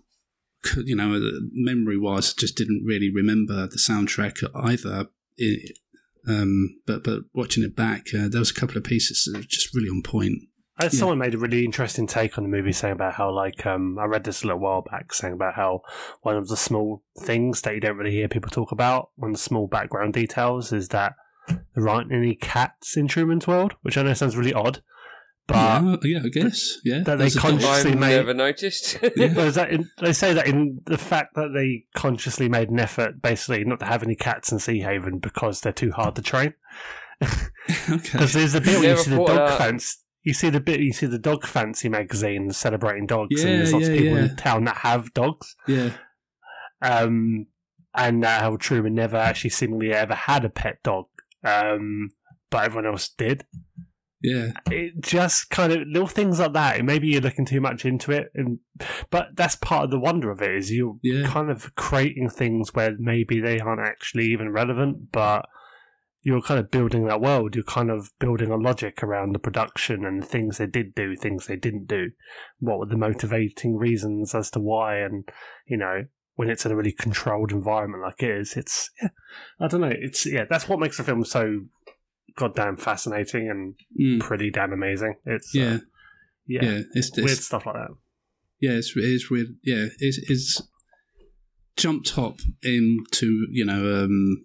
You 0.84 0.96
know, 0.96 1.18
memory 1.52 1.96
wise, 1.96 2.34
I 2.36 2.40
just 2.40 2.56
didn't 2.56 2.82
really 2.84 3.10
remember 3.14 3.66
the 3.68 3.78
soundtrack 3.78 4.42
either. 4.54 5.06
It, 5.38 5.76
um, 6.28 6.68
but 6.86 7.04
but 7.04 7.20
watching 7.34 7.64
it 7.64 7.74
back, 7.76 8.06
uh, 8.14 8.28
there 8.28 8.40
was 8.40 8.50
a 8.50 8.54
couple 8.54 8.76
of 8.76 8.84
pieces 8.84 9.24
that 9.32 9.38
were 9.38 9.44
just 9.44 9.74
really 9.74 9.88
on 9.88 10.02
point. 10.02 10.34
I 10.78 10.84
had 10.84 10.92
Yeah. 10.94 11.00
someone 11.00 11.18
made 11.18 11.34
a 11.34 11.38
really 11.38 11.64
interesting 11.64 12.06
take 12.06 12.38
on 12.38 12.44
the 12.44 12.48
movie, 12.50 12.72
saying 12.72 12.92
about 12.94 13.12
how, 13.14 13.30
like, 13.30 13.66
um, 13.66 13.98
I 13.98 14.06
read 14.06 14.24
this 14.24 14.42
a 14.42 14.46
little 14.46 14.60
while 14.60 14.80
back, 14.80 15.12
saying 15.12 15.34
about 15.34 15.54
how 15.54 15.82
one 16.22 16.36
of 16.36 16.48
the 16.48 16.56
small 16.56 17.02
things 17.20 17.60
that 17.62 17.74
you 17.74 17.80
don't 17.80 17.98
really 17.98 18.12
hear 18.12 18.28
people 18.28 18.50
talk 18.50 18.72
about, 18.72 19.10
one 19.16 19.30
of 19.32 19.36
the 19.36 19.42
small 19.42 19.66
background 19.66 20.14
details, 20.14 20.72
is 20.72 20.88
that 20.88 21.14
there 21.74 21.88
aren't 21.88 22.12
any 22.12 22.34
cats 22.34 22.96
in 22.96 23.08
Truman's 23.08 23.46
World, 23.46 23.74
which 23.82 23.98
I 23.98 24.02
know 24.02 24.14
sounds 24.14 24.36
really 24.38 24.54
odd, 24.54 24.82
but 25.52 26.00
yeah, 26.04 26.18
yeah, 26.18 26.20
I 26.24 26.28
guess. 26.28 26.78
Yeah, 26.84 26.98
that 27.00 27.16
they 27.16 27.24
There's 27.24 27.36
a 27.36 27.40
dog. 27.40 27.50
consciously 27.50 27.92
I've 27.92 27.98
made. 27.98 28.16
never 28.16 28.34
noticed. 28.34 28.98
Well, 29.16 29.46
is 29.46 29.54
that 29.56 29.70
in, 29.70 29.90
they 30.00 30.12
say 30.12 30.32
that 30.32 30.46
in 30.46 30.80
the 30.86 30.98
fact 30.98 31.34
that 31.34 31.52
they 31.54 31.84
consciously 31.94 32.48
made 32.48 32.70
an 32.70 32.80
effort, 32.80 33.20
basically, 33.22 33.64
not 33.64 33.80
to 33.80 33.86
have 33.86 34.02
any 34.02 34.14
cats 34.16 34.50
in 34.52 34.58
Sea 34.58 34.80
Haven 34.80 35.18
because 35.18 35.60
they're 35.60 35.72
too 35.72 35.92
hard 35.92 36.16
to 36.16 36.22
train. 36.22 36.54
okay. 37.22 37.98
Because 38.12 38.32
there's 38.32 38.52
the 38.54 38.60
bit 38.60 38.80
where 38.80 38.90
you 38.90 38.96
see 38.96 39.10
the 39.10 39.16
dog 39.16 39.36
that. 39.36 39.58
fancy. 39.58 39.96
You 40.22 40.34
see 40.34 40.50
the 40.50 40.60
bit. 40.60 40.80
You 40.80 40.92
see 40.92 41.06
the 41.06 41.18
dog 41.18 41.46
fancy 41.46 41.88
magazine 41.88 42.50
celebrating 42.52 43.06
dogs, 43.06 43.42
Yeah, 43.42 43.48
and 43.50 43.58
there's 43.60 43.72
lots 43.72 43.88
of 43.88 43.92
people 43.96 44.16
yeah. 44.18 44.24
in 44.24 44.36
town 44.36 44.64
that 44.64 44.76
have 44.78 45.12
dogs. 45.14 45.56
Yeah, 45.66 45.90
Um, 46.82 47.46
and 47.94 48.24
uh, 48.24 48.40
how 48.40 48.56
Truman 48.56 48.94
never 48.94 49.16
actually 49.16 49.50
seemingly 49.50 49.92
ever 49.92 50.14
had 50.14 50.44
a 50.44 50.50
pet 50.50 50.82
dog, 50.82 51.06
um, 51.44 52.10
but 52.50 52.64
everyone 52.64 52.86
else 52.86 53.08
did. 53.08 53.44
Yeah, 54.22 54.52
It 54.70 55.00
just 55.00 55.50
kind 55.50 55.72
of 55.72 55.86
little 55.86 56.06
things 56.08 56.38
like 56.40 56.52
that. 56.52 56.84
Maybe 56.84 57.08
you're 57.08 57.20
looking 57.22 57.46
too 57.46 57.60
much 57.60 57.84
into 57.84 58.12
it, 58.12 58.30
and 58.34 58.58
but 59.10 59.28
that's 59.34 59.56
part 59.56 59.84
of 59.84 59.90
the 59.90 59.98
wonder 59.98 60.30
of 60.30 60.42
it 60.42 60.54
is 60.54 60.72
you're 60.72 60.96
Yeah. 61.02 61.26
kind 61.26 61.50
of 61.50 61.74
creating 61.74 62.28
things 62.30 62.74
where 62.74 62.94
maybe 62.98 63.40
they 63.40 63.58
aren't 63.60 63.80
actually 63.80 64.26
even 64.26 64.50
relevant, 64.50 65.10
but 65.12 65.46
you're 66.22 66.42
kind 66.42 66.60
of 66.60 66.70
building 66.70 67.06
that 67.06 67.20
world. 67.22 67.54
You're 67.54 67.64
kind 67.64 67.90
of 67.90 68.10
building 68.18 68.50
a 68.50 68.56
logic 68.56 69.02
around 69.02 69.32
the 69.34 69.38
production 69.38 70.04
and 70.04 70.22
the 70.22 70.26
things 70.26 70.58
they 70.58 70.66
did 70.66 70.94
do, 70.94 71.16
things 71.16 71.46
they 71.46 71.56
didn't 71.56 71.86
do. 71.86 72.10
What 72.58 72.78
were 72.78 72.86
the 72.86 72.98
motivating 72.98 73.76
reasons 73.78 74.34
as 74.34 74.50
to 74.50 74.60
why? 74.60 74.98
And 74.98 75.26
you 75.66 75.78
know, 75.78 76.04
when 76.34 76.50
it's 76.50 76.66
in 76.66 76.72
a 76.72 76.76
really 76.76 76.92
controlled 76.92 77.52
environment 77.52 78.02
like 78.02 78.22
it 78.22 78.30
is, 78.38 78.54
it's 78.54 78.90
yeah, 79.00 79.08
I 79.58 79.68
don't 79.68 79.80
know. 79.80 79.92
It's 79.98 80.26
yeah, 80.26 80.44
that's 80.48 80.68
what 80.68 80.78
makes 80.78 80.98
the 80.98 81.04
film 81.04 81.24
so 81.24 81.60
goddamn 82.36 82.76
fascinating 82.76 83.48
and 83.50 83.74
Mm. 84.00 84.20
pretty 84.20 84.50
damn 84.50 84.72
amazing. 84.72 85.14
It's 85.26 85.54
uh, 85.56 85.60
Yeah, 85.60 85.78
yeah, 86.46 86.62
yeah, 86.62 86.80
it's, 86.94 87.10
weird 87.16 87.30
it's 87.30 87.46
stuff 87.46 87.66
like 87.66 87.74
that. 87.76 87.90
yeah, 88.60 88.72
it's 88.72 88.94
it 88.96 89.04
is 89.04 89.30
weird. 89.30 89.56
Yeah, 89.62 89.86
it's 89.98 90.18
it's 90.30 90.62
jumped 91.76 92.08
top 92.08 92.40
into 92.62 93.46
you 93.50 93.64
know 93.64 94.04
um 94.04 94.44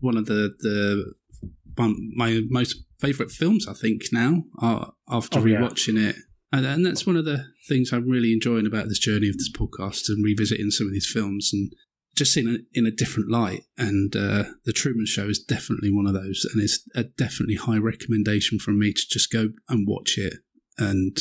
one 0.00 0.16
of 0.16 0.26
the 0.26 0.54
the 0.60 1.14
one 1.76 1.94
my 2.16 2.40
most 2.50 2.76
favorite 3.00 3.30
films 3.30 3.66
I 3.66 3.72
think 3.72 4.02
now 4.12 4.44
uh, 4.60 4.86
after 5.08 5.38
Oh, 5.40 5.44
yeah. 5.46 5.58
rewatching 5.58 5.98
it. 5.98 6.16
And, 6.52 6.66
and 6.66 6.84
that's 6.84 7.06
one 7.06 7.16
of 7.16 7.24
the 7.24 7.46
things 7.66 7.92
I'm 7.92 8.08
really 8.08 8.32
enjoying 8.32 8.66
about 8.66 8.88
this 8.88 8.98
journey 8.98 9.28
of 9.28 9.38
this 9.38 9.50
podcast 9.50 10.08
and 10.08 10.22
revisiting 10.22 10.70
some 10.70 10.86
of 10.88 10.92
these 10.92 11.10
films 11.10 11.50
and 11.52 11.72
just 12.14 12.34
seeing 12.34 12.48
it 12.48 12.62
in 12.74 12.86
a 12.86 12.90
different 12.90 13.30
light. 13.30 13.62
And 13.76 14.14
uh, 14.14 14.44
The 14.64 14.72
Truman 14.72 15.06
Show 15.06 15.28
is 15.28 15.38
definitely 15.38 15.90
one 15.90 16.06
of 16.06 16.14
those. 16.14 16.46
And 16.52 16.62
it's 16.62 16.86
a 16.94 17.04
definitely 17.04 17.56
high 17.56 17.78
recommendation 17.78 18.58
from 18.58 18.78
me 18.78 18.92
to 18.92 19.02
just 19.08 19.32
go 19.32 19.50
and 19.68 19.86
watch 19.88 20.18
it 20.18 20.34
and 20.78 21.16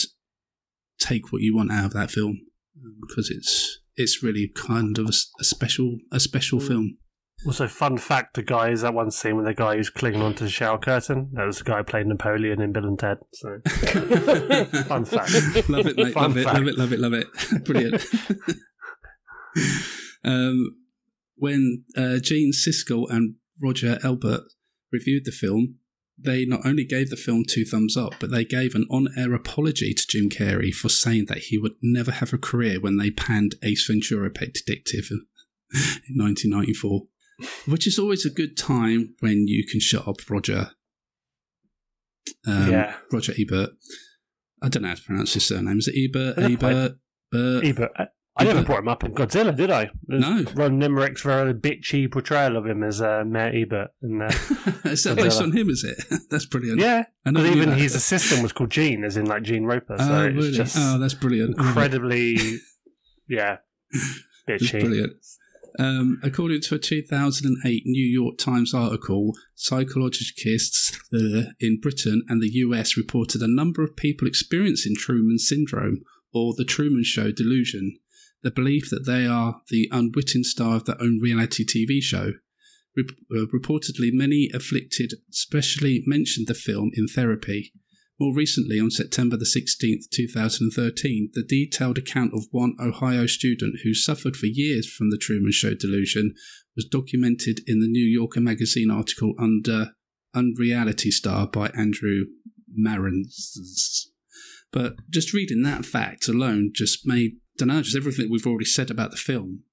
take 1.00 1.32
what 1.32 1.42
you 1.42 1.56
want 1.56 1.72
out 1.72 1.86
of 1.86 1.94
that 1.94 2.12
film 2.12 2.42
um, 2.78 2.98
because 3.02 3.30
it's 3.30 3.80
it's 3.96 4.24
really 4.24 4.48
kind 4.56 4.98
of 4.98 5.08
a, 5.08 5.14
a 5.40 5.44
special 5.44 5.98
a 6.12 6.20
special 6.20 6.60
film. 6.60 6.98
Also, 7.46 7.68
fun 7.68 7.98
fact: 7.98 8.36
the 8.36 8.44
guy 8.44 8.70
is 8.70 8.82
that 8.82 8.94
one 8.94 9.10
scene 9.10 9.36
with 9.36 9.46
the 9.46 9.54
guy 9.54 9.76
who's 9.76 9.90
clinging 9.90 10.22
onto 10.22 10.46
the 10.46 10.50
shower 10.50 10.78
curtain. 10.78 11.32
That 11.34 11.46
was 11.46 11.58
the 11.58 11.64
guy 11.64 11.78
who 11.78 11.84
played 11.84 12.06
Napoleon 12.06 12.62
in 12.62 12.72
Bill 12.72 12.86
and 12.86 13.00
Ted. 13.00 13.18
So, 13.34 13.60
fun 14.86 15.06
fact. 15.06 15.70
love 15.70 15.88
it, 15.88 15.98
mate. 15.98 16.14
Fun 16.14 16.36
love 16.36 16.38
it, 16.38 16.46
love 16.46 16.68
it, 16.68 16.78
love 16.78 16.94
it, 16.94 17.00
love 17.00 17.14
it. 17.14 17.28
Brilliant. 17.66 18.06
um, 20.24 20.76
when 21.42 21.84
uh, 21.98 22.20
Gene 22.20 22.52
Siskel 22.52 23.10
and 23.10 23.34
Roger 23.60 23.98
Elbert 24.04 24.44
reviewed 24.92 25.26
the 25.26 25.32
film, 25.32 25.80
they 26.16 26.46
not 26.46 26.64
only 26.64 26.86
gave 26.86 27.10
the 27.10 27.16
film 27.18 27.46
two 27.48 27.66
thumbs 27.66 27.98
up, 27.98 28.14
but 28.20 28.30
they 28.30 28.46
gave 28.46 28.76
an 28.76 28.86
on-air 28.92 29.34
apology 29.34 29.92
to 29.92 30.06
Jim 30.08 30.30
Carrey 30.30 30.72
for 30.72 30.88
saying 30.88 31.26
that 31.30 31.40
he 31.40 31.58
would 31.58 31.74
never 31.82 32.12
have 32.12 32.32
a 32.32 32.38
career 32.38 32.80
when 32.80 32.98
they 32.98 33.10
panned 33.10 33.56
Ace 33.64 33.88
Ventura: 33.88 34.30
Pet 34.30 34.54
Detective 34.54 35.10
in 36.08 36.16
1994, 36.16 37.08
which 37.66 37.88
is 37.88 37.98
always 37.98 38.24
a 38.24 38.30
good 38.30 38.56
time 38.56 39.16
when 39.22 39.48
you 39.48 39.66
can 39.66 39.80
shut 39.80 40.08
up 40.08 40.18
Roger. 40.30 40.70
Um, 42.46 42.70
Yeah. 42.70 42.98
Roger 43.12 43.34
Ebert. 43.36 43.72
I 44.62 44.70
don't 44.70 44.84
know 44.84 44.90
how 44.90 44.96
to 44.96 45.02
pronounce 45.02 45.34
his 45.34 45.48
surname. 45.48 45.80
Is 45.80 45.88
it 45.88 45.96
Ebert? 45.98 46.38
I. 46.38 46.52
Ebert? 46.52 46.98
Bert? 47.32 47.66
Ebert. 47.66 47.92
I, 48.38 48.46
never 48.46 48.64
brought 48.64 48.80
him 48.80 48.88
up 48.88 49.04
in 49.04 49.14
Godzilla, 49.14 49.56
did 49.56 49.70
I? 49.70 49.92
No. 50.08 50.46
Ron 50.56 50.82
Emmerich's 50.82 51.22
very 51.22 51.54
bitchy 51.54 52.10
portrayal 52.12 52.56
of 52.58 52.66
him 52.66 52.82
as 52.82 53.02
uh, 53.02 53.24
Mayor 53.26 53.52
Ebert. 53.64 53.90
And, 54.02 54.24
uh, 54.24 54.26
is 54.86 55.04
that 55.04 55.18
based 55.18 55.42
on 55.42 55.52
him? 55.52 55.70
Is 55.70 55.84
it? 55.84 56.04
That's 56.30 56.46
brilliant. 56.46 56.80
yeah, 56.80 57.04
but 57.26 57.46
even 57.46 57.72
that. 57.72 57.78
his 57.78 57.94
assistant 57.94 58.42
was 58.42 58.54
called 58.54 58.70
Gene, 58.72 59.04
as 59.04 59.18
in 59.18 59.26
like 59.26 59.44
Gene 59.44 59.66
Roper. 59.66 59.98
So 59.98 60.04
Oh, 60.12 60.26
it's 60.28 60.36
really? 60.36 60.52
just 60.54 60.78
oh, 60.80 60.98
that's 60.98 61.14
brilliant. 61.14 61.58
incredibly, 61.58 62.38
yeah, 63.30 63.58
bitchy. 64.48 64.80
brilliant. 64.80 65.14
Um, 65.80 66.20
according 66.24 66.62
to 66.62 66.76
a 66.76 66.80
2008 66.80 67.84
New 67.86 68.06
York 68.06 68.38
Times 68.38 68.74
article, 68.74 69.34
psychologists 69.56 70.98
in 71.12 71.80
Britain 71.82 72.24
and 72.28 72.42
the 72.42 72.50
US 72.50 72.98
reported 72.98 73.42
a 73.42 73.48
number 73.48 73.84
of 73.84 73.96
people 73.96 74.28
experiencing 74.28 74.96
Truman 74.98 75.38
syndrome 75.38 76.02
or 76.34 76.54
the 76.58 76.66
Truman 76.66 77.04
Show 77.04 77.32
delusion, 77.32 77.98
the 78.44 78.52
belief 78.52 78.90
that 78.90 79.06
they 79.06 79.26
are 79.26 79.62
the 79.70 79.88
unwitting 79.92 80.44
star 80.44 80.76
of 80.76 80.86
their 80.86 81.02
own 81.02 81.20
reality 81.22 81.66
TV 81.66 82.02
show. 82.02 82.34
Uh, 82.98 83.46
reportedly, 83.54 84.12
many 84.12 84.50
afflicted 84.54 85.14
specially 85.30 86.04
mentioned 86.06 86.48
the 86.48 86.54
film 86.54 86.92
in 86.94 87.08
therapy. 87.08 87.72
More 88.20 88.36
recently, 88.36 88.80
on 88.80 88.92
September 88.92 89.36
the 89.36 89.46
16th, 89.46 90.10
2013, 90.12 91.32
the 91.34 91.42
detailed 91.42 91.98
account 91.98 92.34
of 92.36 92.46
one 92.52 92.76
Ohio 92.80 93.26
student 93.26 93.78
who 93.84 93.96
suffered 93.96 94.36
for 94.36 94.46
years 94.46 94.88
from 94.92 95.10
the 95.10 95.18
Truman 95.18 95.52
Show 95.52 95.74
delusion 95.74 96.36
was 96.76 96.86
documented 96.86 97.62
in 97.66 97.80
the 97.80 97.88
New 97.88 98.06
Yorker 98.06 98.42
magazine 98.42 98.92
article 98.92 99.34
under 99.40 99.94
Unreality 100.36 101.12
Star 101.12 101.48
by 101.48 101.70
Andrew 101.70 102.26
Marantz. 102.80 104.06
But 104.72 104.98
just 105.10 105.34
reading 105.34 105.64
that 105.64 105.86
fact 105.86 106.28
alone 106.28 106.72
just 106.74 107.06
made, 107.06 107.38
don't 107.58 107.68
know, 107.68 107.82
just 107.82 107.98
everything 107.98 108.30
we've 108.30 108.48
already 108.48 108.66
said 108.66 108.90
about 108.90 109.12
the 109.12 109.18
film. 109.18 109.64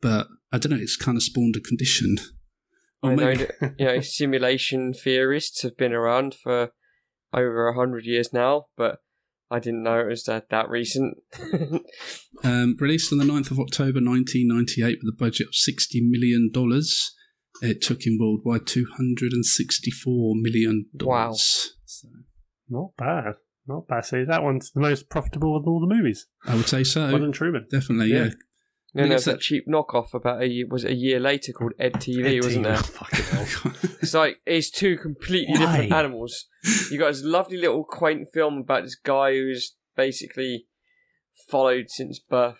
But 0.00 0.28
I 0.52 0.58
don't 0.58 0.72
know, 0.72 0.78
it's 0.78 0.96
kind 0.96 1.16
of 1.16 1.22
spawned 1.22 1.56
a 1.56 1.60
condition. 1.60 2.18
Or 3.02 3.12
I 3.12 3.14
know 3.14 3.24
maybe- 3.26 3.46
that 3.60 3.74
you 3.78 3.86
know 3.86 4.00
simulation 4.02 4.92
theorists 4.92 5.62
have 5.62 5.76
been 5.76 5.92
around 5.92 6.34
for 6.34 6.70
over 7.32 7.68
a 7.68 7.74
hundred 7.74 8.04
years 8.04 8.32
now, 8.32 8.66
but 8.76 8.98
I 9.50 9.60
didn't 9.60 9.82
know 9.82 10.00
it 10.00 10.08
was 10.08 10.24
that 10.24 10.50
that 10.50 10.68
recent. 10.68 11.18
Um, 12.44 12.76
released 12.78 13.10
on 13.12 13.18
the 13.18 13.24
9th 13.24 13.50
of 13.50 13.58
October 13.58 13.98
1998 14.00 14.98
with 15.02 15.12
a 15.12 15.16
budget 15.18 15.48
of 15.48 15.54
$60 15.54 16.08
million, 16.08 16.52
it 17.62 17.82
took 17.82 18.06
in 18.06 18.16
worldwide 18.20 18.66
$264 18.66 20.34
million. 20.34 20.86
Wow. 21.00 21.32
So, 21.32 22.08
Not 22.68 22.90
bad. 22.96 23.34
Not 23.68 23.86
bad. 23.86 24.04
See, 24.06 24.24
that 24.24 24.42
one's 24.42 24.70
the 24.72 24.80
most 24.80 25.08
profitable 25.10 25.56
of 25.56 25.66
all 25.68 25.78
the 25.78 25.94
movies. 25.94 26.26
I 26.46 26.54
would 26.54 26.66
say 26.68 26.82
so. 26.84 27.02
Other 27.04 27.18
than 27.18 27.32
Truman. 27.32 27.66
Definitely, 27.70 28.06
yeah. 28.08 28.16
Yeah. 28.16 28.22
then 28.24 28.30
think 28.94 29.08
there's 29.10 29.12
it's 29.20 29.24
that 29.26 29.32
that- 29.32 29.40
cheap 29.42 29.64
knockoff 29.68 30.14
about 30.14 30.40
a 30.42 30.46
year, 30.48 30.66
was 30.70 30.84
it 30.84 30.92
a 30.92 30.94
year 30.94 31.20
later 31.20 31.52
called 31.52 31.74
Ed 31.78 31.92
TV, 31.94 32.38
Ed 32.38 32.44
wasn't 32.44 32.64
TV. 32.66 32.68
there? 32.68 32.76
Fucking 32.82 33.24
hell. 33.26 33.72
It's 34.00 34.14
like 34.14 34.40
it's 34.46 34.70
two 34.70 34.96
completely 34.96 35.52
Why? 35.58 35.66
different 35.66 35.92
animals. 35.92 36.46
You 36.90 36.98
got 36.98 37.08
this 37.12 37.22
lovely 37.22 37.58
little 37.58 37.84
quaint 37.84 38.28
film 38.32 38.56
about 38.58 38.84
this 38.84 38.94
guy 38.94 39.32
who's 39.32 39.74
basically 39.96 40.66
followed 41.50 41.90
since 41.90 42.18
birth 42.18 42.56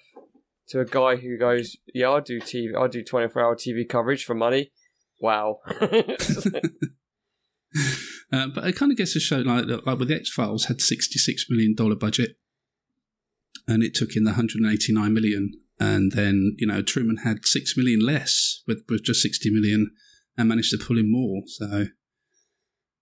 to 0.68 0.80
a 0.80 0.84
guy 0.84 1.16
who 1.16 1.38
goes, 1.38 1.76
"Yeah, 1.94 2.10
I 2.10 2.20
do 2.20 2.38
TV. 2.40 2.76
I 2.78 2.86
do 2.88 3.02
twenty 3.02 3.28
four 3.28 3.42
hour 3.42 3.56
TV 3.56 3.88
coverage 3.88 4.24
for 4.26 4.34
money." 4.34 4.72
Wow. 5.20 5.60
Uh, 8.32 8.46
but 8.46 8.66
it 8.66 8.76
kind 8.76 8.92
of 8.92 8.98
gets 8.98 9.14
to 9.14 9.20
show 9.20 9.38
like 9.38 9.66
like 9.86 9.98
with 9.98 10.10
X 10.10 10.30
Files 10.30 10.66
had 10.66 10.80
sixty 10.80 11.18
six 11.18 11.46
million 11.48 11.74
dollar 11.74 11.96
budget, 11.96 12.36
and 13.66 13.82
it 13.82 13.94
took 13.94 14.16
in 14.16 14.24
the 14.24 14.34
hundred 14.34 14.60
and 14.60 14.70
eighty 14.70 14.92
nine 14.92 15.14
million, 15.14 15.52
and 15.80 16.12
then 16.12 16.54
you 16.58 16.66
know 16.66 16.82
Truman 16.82 17.18
had 17.18 17.46
six 17.46 17.76
million 17.76 18.00
less 18.00 18.62
with 18.66 18.82
with 18.88 19.04
just 19.04 19.22
sixty 19.22 19.50
million, 19.50 19.92
and 20.36 20.48
managed 20.48 20.70
to 20.72 20.78
pull 20.78 20.98
in 20.98 21.10
more. 21.10 21.42
So 21.46 21.86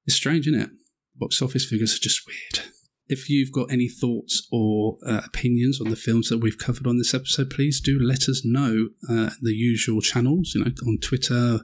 it's 0.07 0.16
strange, 0.16 0.47
isn't 0.47 0.61
it? 0.61 0.70
Box 1.16 1.43
office 1.43 1.65
figures 1.65 1.97
are 1.97 2.01
just 2.01 2.20
weird. 2.27 2.69
If 3.09 3.31
you've 3.31 3.53
got 3.53 3.70
any 3.70 3.89
thoughts 3.89 4.47
or 4.51 4.98
uh, 5.07 5.23
opinions 5.24 5.81
on 5.81 5.90
the 5.90 5.97
films 5.97 6.28
that 6.28 6.39
we've 6.39 6.59
covered 6.59 6.86
on 6.86 6.98
this 6.98 7.15
episode, 7.15 7.51
please 7.51 7.81
do 7.81 7.98
let 8.01 8.28
us 8.28 8.43
know. 8.44 8.89
Uh, 9.09 9.31
the 9.40 9.53
usual 9.53 10.01
channels, 10.01 10.53
you 10.55 10.65
know, 10.65 10.73
on 10.86 10.98
Twitter, 11.01 11.61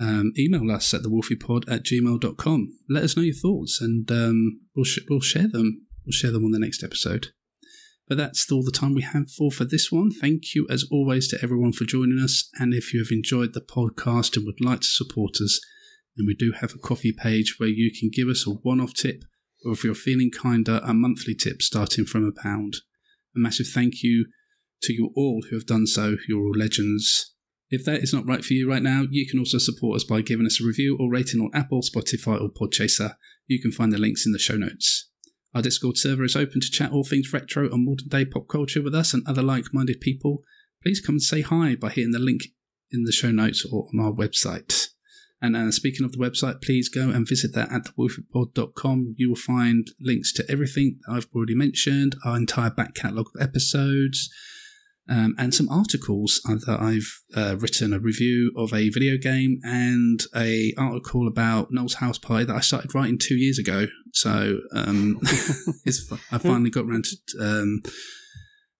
um, 0.00 0.32
email 0.38 0.70
us 0.70 0.92
at 0.92 1.02
thewolfiepod 1.02 1.70
at 1.70 1.84
gmail.com. 1.84 2.68
Let 2.88 3.04
us 3.04 3.16
know 3.16 3.22
your 3.22 3.34
thoughts 3.34 3.80
and 3.80 4.10
um, 4.10 4.60
we'll, 4.74 4.84
sh- 4.84 5.00
we'll 5.08 5.20
share 5.20 5.48
them. 5.48 5.86
We'll 6.04 6.12
share 6.12 6.30
them 6.32 6.44
on 6.44 6.52
the 6.52 6.58
next 6.58 6.82
episode. 6.82 7.28
But 8.08 8.18
that's 8.18 8.50
all 8.52 8.62
the 8.62 8.70
time 8.70 8.94
we 8.94 9.02
have 9.02 9.30
for 9.30 9.50
for 9.50 9.64
this 9.64 9.90
one. 9.90 10.12
Thank 10.12 10.54
you, 10.54 10.66
as 10.70 10.84
always, 10.92 11.26
to 11.28 11.38
everyone 11.42 11.72
for 11.72 11.84
joining 11.84 12.20
us. 12.20 12.48
And 12.54 12.72
if 12.72 12.94
you 12.94 13.00
have 13.00 13.10
enjoyed 13.10 13.52
the 13.52 13.60
podcast 13.60 14.36
and 14.36 14.46
would 14.46 14.60
like 14.60 14.80
to 14.80 14.86
support 14.86 15.36
us, 15.40 15.60
then 16.16 16.26
we 16.26 16.34
do 16.34 16.52
have 16.52 16.72
a 16.72 16.78
Ko-fi 16.78 17.12
page 17.12 17.56
where 17.58 17.68
you 17.68 17.90
can 17.98 18.10
give 18.12 18.28
us 18.28 18.46
a 18.46 18.50
one 18.50 18.80
off 18.80 18.94
tip, 18.94 19.24
or 19.64 19.72
if 19.72 19.82
you're 19.82 19.94
feeling 19.94 20.30
kinder, 20.30 20.80
a 20.84 20.94
monthly 20.94 21.34
tip 21.34 21.62
starting 21.62 22.04
from 22.04 22.24
a 22.24 22.30
pound. 22.30 22.76
A 23.34 23.40
massive 23.40 23.66
thank 23.66 24.02
you 24.02 24.26
to 24.82 24.92
you 24.92 25.10
all 25.16 25.42
who 25.50 25.56
have 25.56 25.66
done 25.66 25.86
so. 25.86 26.16
You're 26.28 26.46
all 26.46 26.56
legends. 26.56 27.34
If 27.70 27.84
that 27.84 28.02
is 28.02 28.12
not 28.12 28.26
right 28.26 28.44
for 28.44 28.54
you 28.54 28.68
right 28.68 28.82
now, 28.82 29.04
you 29.10 29.26
can 29.28 29.38
also 29.38 29.58
support 29.58 29.96
us 29.96 30.04
by 30.04 30.20
giving 30.20 30.46
us 30.46 30.60
a 30.60 30.66
review 30.66 30.96
or 31.00 31.10
rating 31.10 31.40
on 31.40 31.50
Apple, 31.52 31.80
Spotify, 31.82 32.40
or 32.40 32.48
Podchaser. 32.48 33.16
You 33.46 33.60
can 33.60 33.72
find 33.72 33.92
the 33.92 33.98
links 33.98 34.24
in 34.24 34.32
the 34.32 34.38
show 34.38 34.56
notes. 34.56 35.08
Our 35.54 35.62
Discord 35.62 35.96
server 35.96 36.24
is 36.24 36.36
open 36.36 36.60
to 36.60 36.70
chat 36.70 36.92
all 36.92 37.02
things 37.02 37.32
retro 37.32 37.64
and 37.72 37.84
modern 37.84 38.08
day 38.08 38.24
pop 38.24 38.46
culture 38.48 38.82
with 38.82 38.94
us 38.94 39.14
and 39.14 39.26
other 39.26 39.42
like 39.42 39.72
minded 39.72 40.00
people. 40.00 40.44
Please 40.82 41.00
come 41.00 41.14
and 41.14 41.22
say 41.22 41.40
hi 41.40 41.74
by 41.74 41.88
hitting 41.88 42.12
the 42.12 42.18
link 42.18 42.42
in 42.90 43.04
the 43.04 43.12
show 43.12 43.30
notes 43.30 43.66
or 43.72 43.88
on 43.92 44.04
our 44.04 44.12
website. 44.12 44.88
And 45.40 45.56
uh, 45.56 45.70
speaking 45.70 46.04
of 46.04 46.12
the 46.12 46.18
website, 46.18 46.62
please 46.62 46.88
go 46.88 47.10
and 47.10 47.28
visit 47.28 47.54
that 47.54 47.70
at 47.72 47.86
thewolfiepod.com. 47.86 49.14
You 49.16 49.30
will 49.30 49.36
find 49.36 49.86
links 50.00 50.32
to 50.34 50.50
everything 50.50 51.00
I've 51.08 51.28
already 51.34 51.54
mentioned, 51.54 52.16
our 52.24 52.36
entire 52.36 52.70
back 52.70 52.94
catalogue 52.94 53.30
of 53.34 53.42
episodes, 53.42 54.30
um, 55.08 55.34
and 55.38 55.54
some 55.54 55.68
articles 55.68 56.40
uh, 56.48 56.56
that 56.66 56.80
I've 56.80 57.20
uh, 57.36 57.56
written 57.56 57.92
a 57.92 57.98
review 57.98 58.52
of 58.56 58.72
a 58.72 58.88
video 58.88 59.16
game 59.16 59.60
and 59.62 60.20
a 60.34 60.72
article 60.76 61.28
about 61.28 61.68
Noel's 61.70 61.94
house 61.94 62.18
party 62.18 62.44
that 62.44 62.56
I 62.56 62.60
started 62.60 62.94
writing 62.94 63.18
two 63.18 63.36
years 63.36 63.58
ago. 63.58 63.86
So 64.12 64.58
um, 64.72 65.18
it's, 65.84 66.10
I 66.32 66.38
finally 66.38 66.70
got 66.70 66.86
around 66.86 67.04
to, 67.04 67.38
um, 67.40 67.82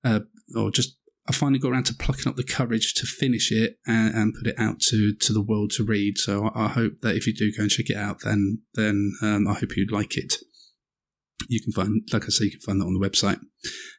uh, 0.04 0.20
or 0.56 0.70
just 0.70 0.96
I 1.28 1.32
finally 1.32 1.58
got 1.58 1.72
around 1.72 1.86
to 1.86 1.94
plucking 1.94 2.28
up 2.28 2.36
the 2.36 2.44
courage 2.44 2.94
to 2.94 3.06
finish 3.06 3.50
it 3.50 3.78
and, 3.86 4.14
and 4.14 4.34
put 4.34 4.46
it 4.46 4.58
out 4.58 4.80
to, 4.88 5.14
to 5.14 5.32
the 5.32 5.42
world 5.42 5.72
to 5.72 5.84
read. 5.84 6.18
So 6.18 6.46
I, 6.46 6.66
I, 6.66 6.68
hope 6.68 7.00
that 7.02 7.16
if 7.16 7.26
you 7.26 7.34
do 7.34 7.52
go 7.52 7.62
and 7.62 7.70
check 7.70 7.90
it 7.90 7.96
out, 7.96 8.20
then 8.22 8.62
then 8.74 9.12
um, 9.22 9.48
I 9.48 9.54
hope 9.54 9.76
you'd 9.76 9.90
like 9.90 10.16
it. 10.16 10.34
You 11.48 11.60
can 11.60 11.72
find, 11.72 12.02
like 12.12 12.24
I 12.24 12.28
say, 12.28 12.46
you 12.46 12.50
can 12.52 12.60
find 12.60 12.80
that 12.80 12.86
on 12.86 12.94
the 12.94 13.08
website. 13.08 13.40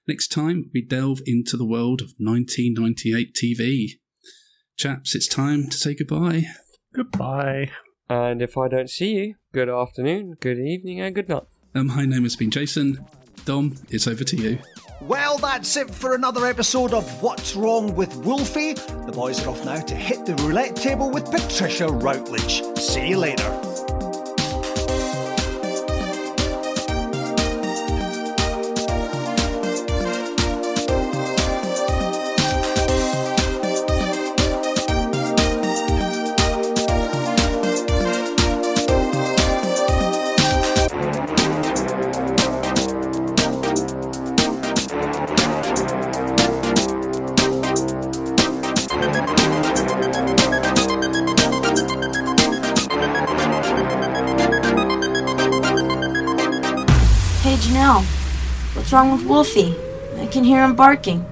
Next 0.08 0.30
time, 0.30 0.70
we 0.74 0.82
delve 0.82 1.22
into 1.26 1.58
the 1.58 1.66
world 1.66 2.02
of 2.02 2.14
1998 2.18 3.36
TV. 3.36 4.00
Chaps, 4.78 5.16
it's 5.16 5.28
time 5.28 5.70
to 5.70 5.78
say 5.78 5.96
goodbye. 5.96 6.46
Goodbye. 6.94 7.72
And 8.10 8.42
if 8.42 8.58
I 8.58 8.68
don't 8.68 8.90
see 8.90 9.16
you, 9.16 9.36
good 9.54 9.70
afternoon, 9.70 10.36
good 10.40 10.60
evening, 10.60 11.02
and 11.02 11.14
good 11.14 11.30
night. 11.30 11.44
Um, 11.76 11.88
my 11.88 12.06
name 12.06 12.24
has 12.24 12.36
been 12.36 12.52
Jason. 12.52 13.06
Dom, 13.46 13.76
it's 13.90 14.08
over 14.08 14.24
to 14.24 14.36
you. 14.36 14.60
Well, 15.02 15.38
that's 15.38 15.78
it 15.78 15.90
for 15.92 16.16
another 16.16 16.46
episode 16.48 16.94
of 16.94 17.22
What's 17.22 17.56
Wrong 17.56 17.96
with 17.96 18.16
Wolfie. 18.18 18.74
The 18.74 19.12
boys 19.14 19.46
are 19.46 19.50
off 19.50 19.64
now 19.64 19.80
to 19.80 19.96
hit 19.96 20.26
the 20.26 20.36
roulette 20.36 20.76
table 20.76 21.12
with 21.12 21.26
Patricia 21.32 21.88
Routledge. 21.88 22.64
See 22.78 23.10
you 23.10 23.18
later. 23.18 23.97
Wrong 58.98 59.12
with 59.12 59.28
Wolfie? 59.28 59.76
I 60.18 60.26
can 60.26 60.44
hear 60.44 60.64
him 60.64 60.76
barking. 60.76 61.24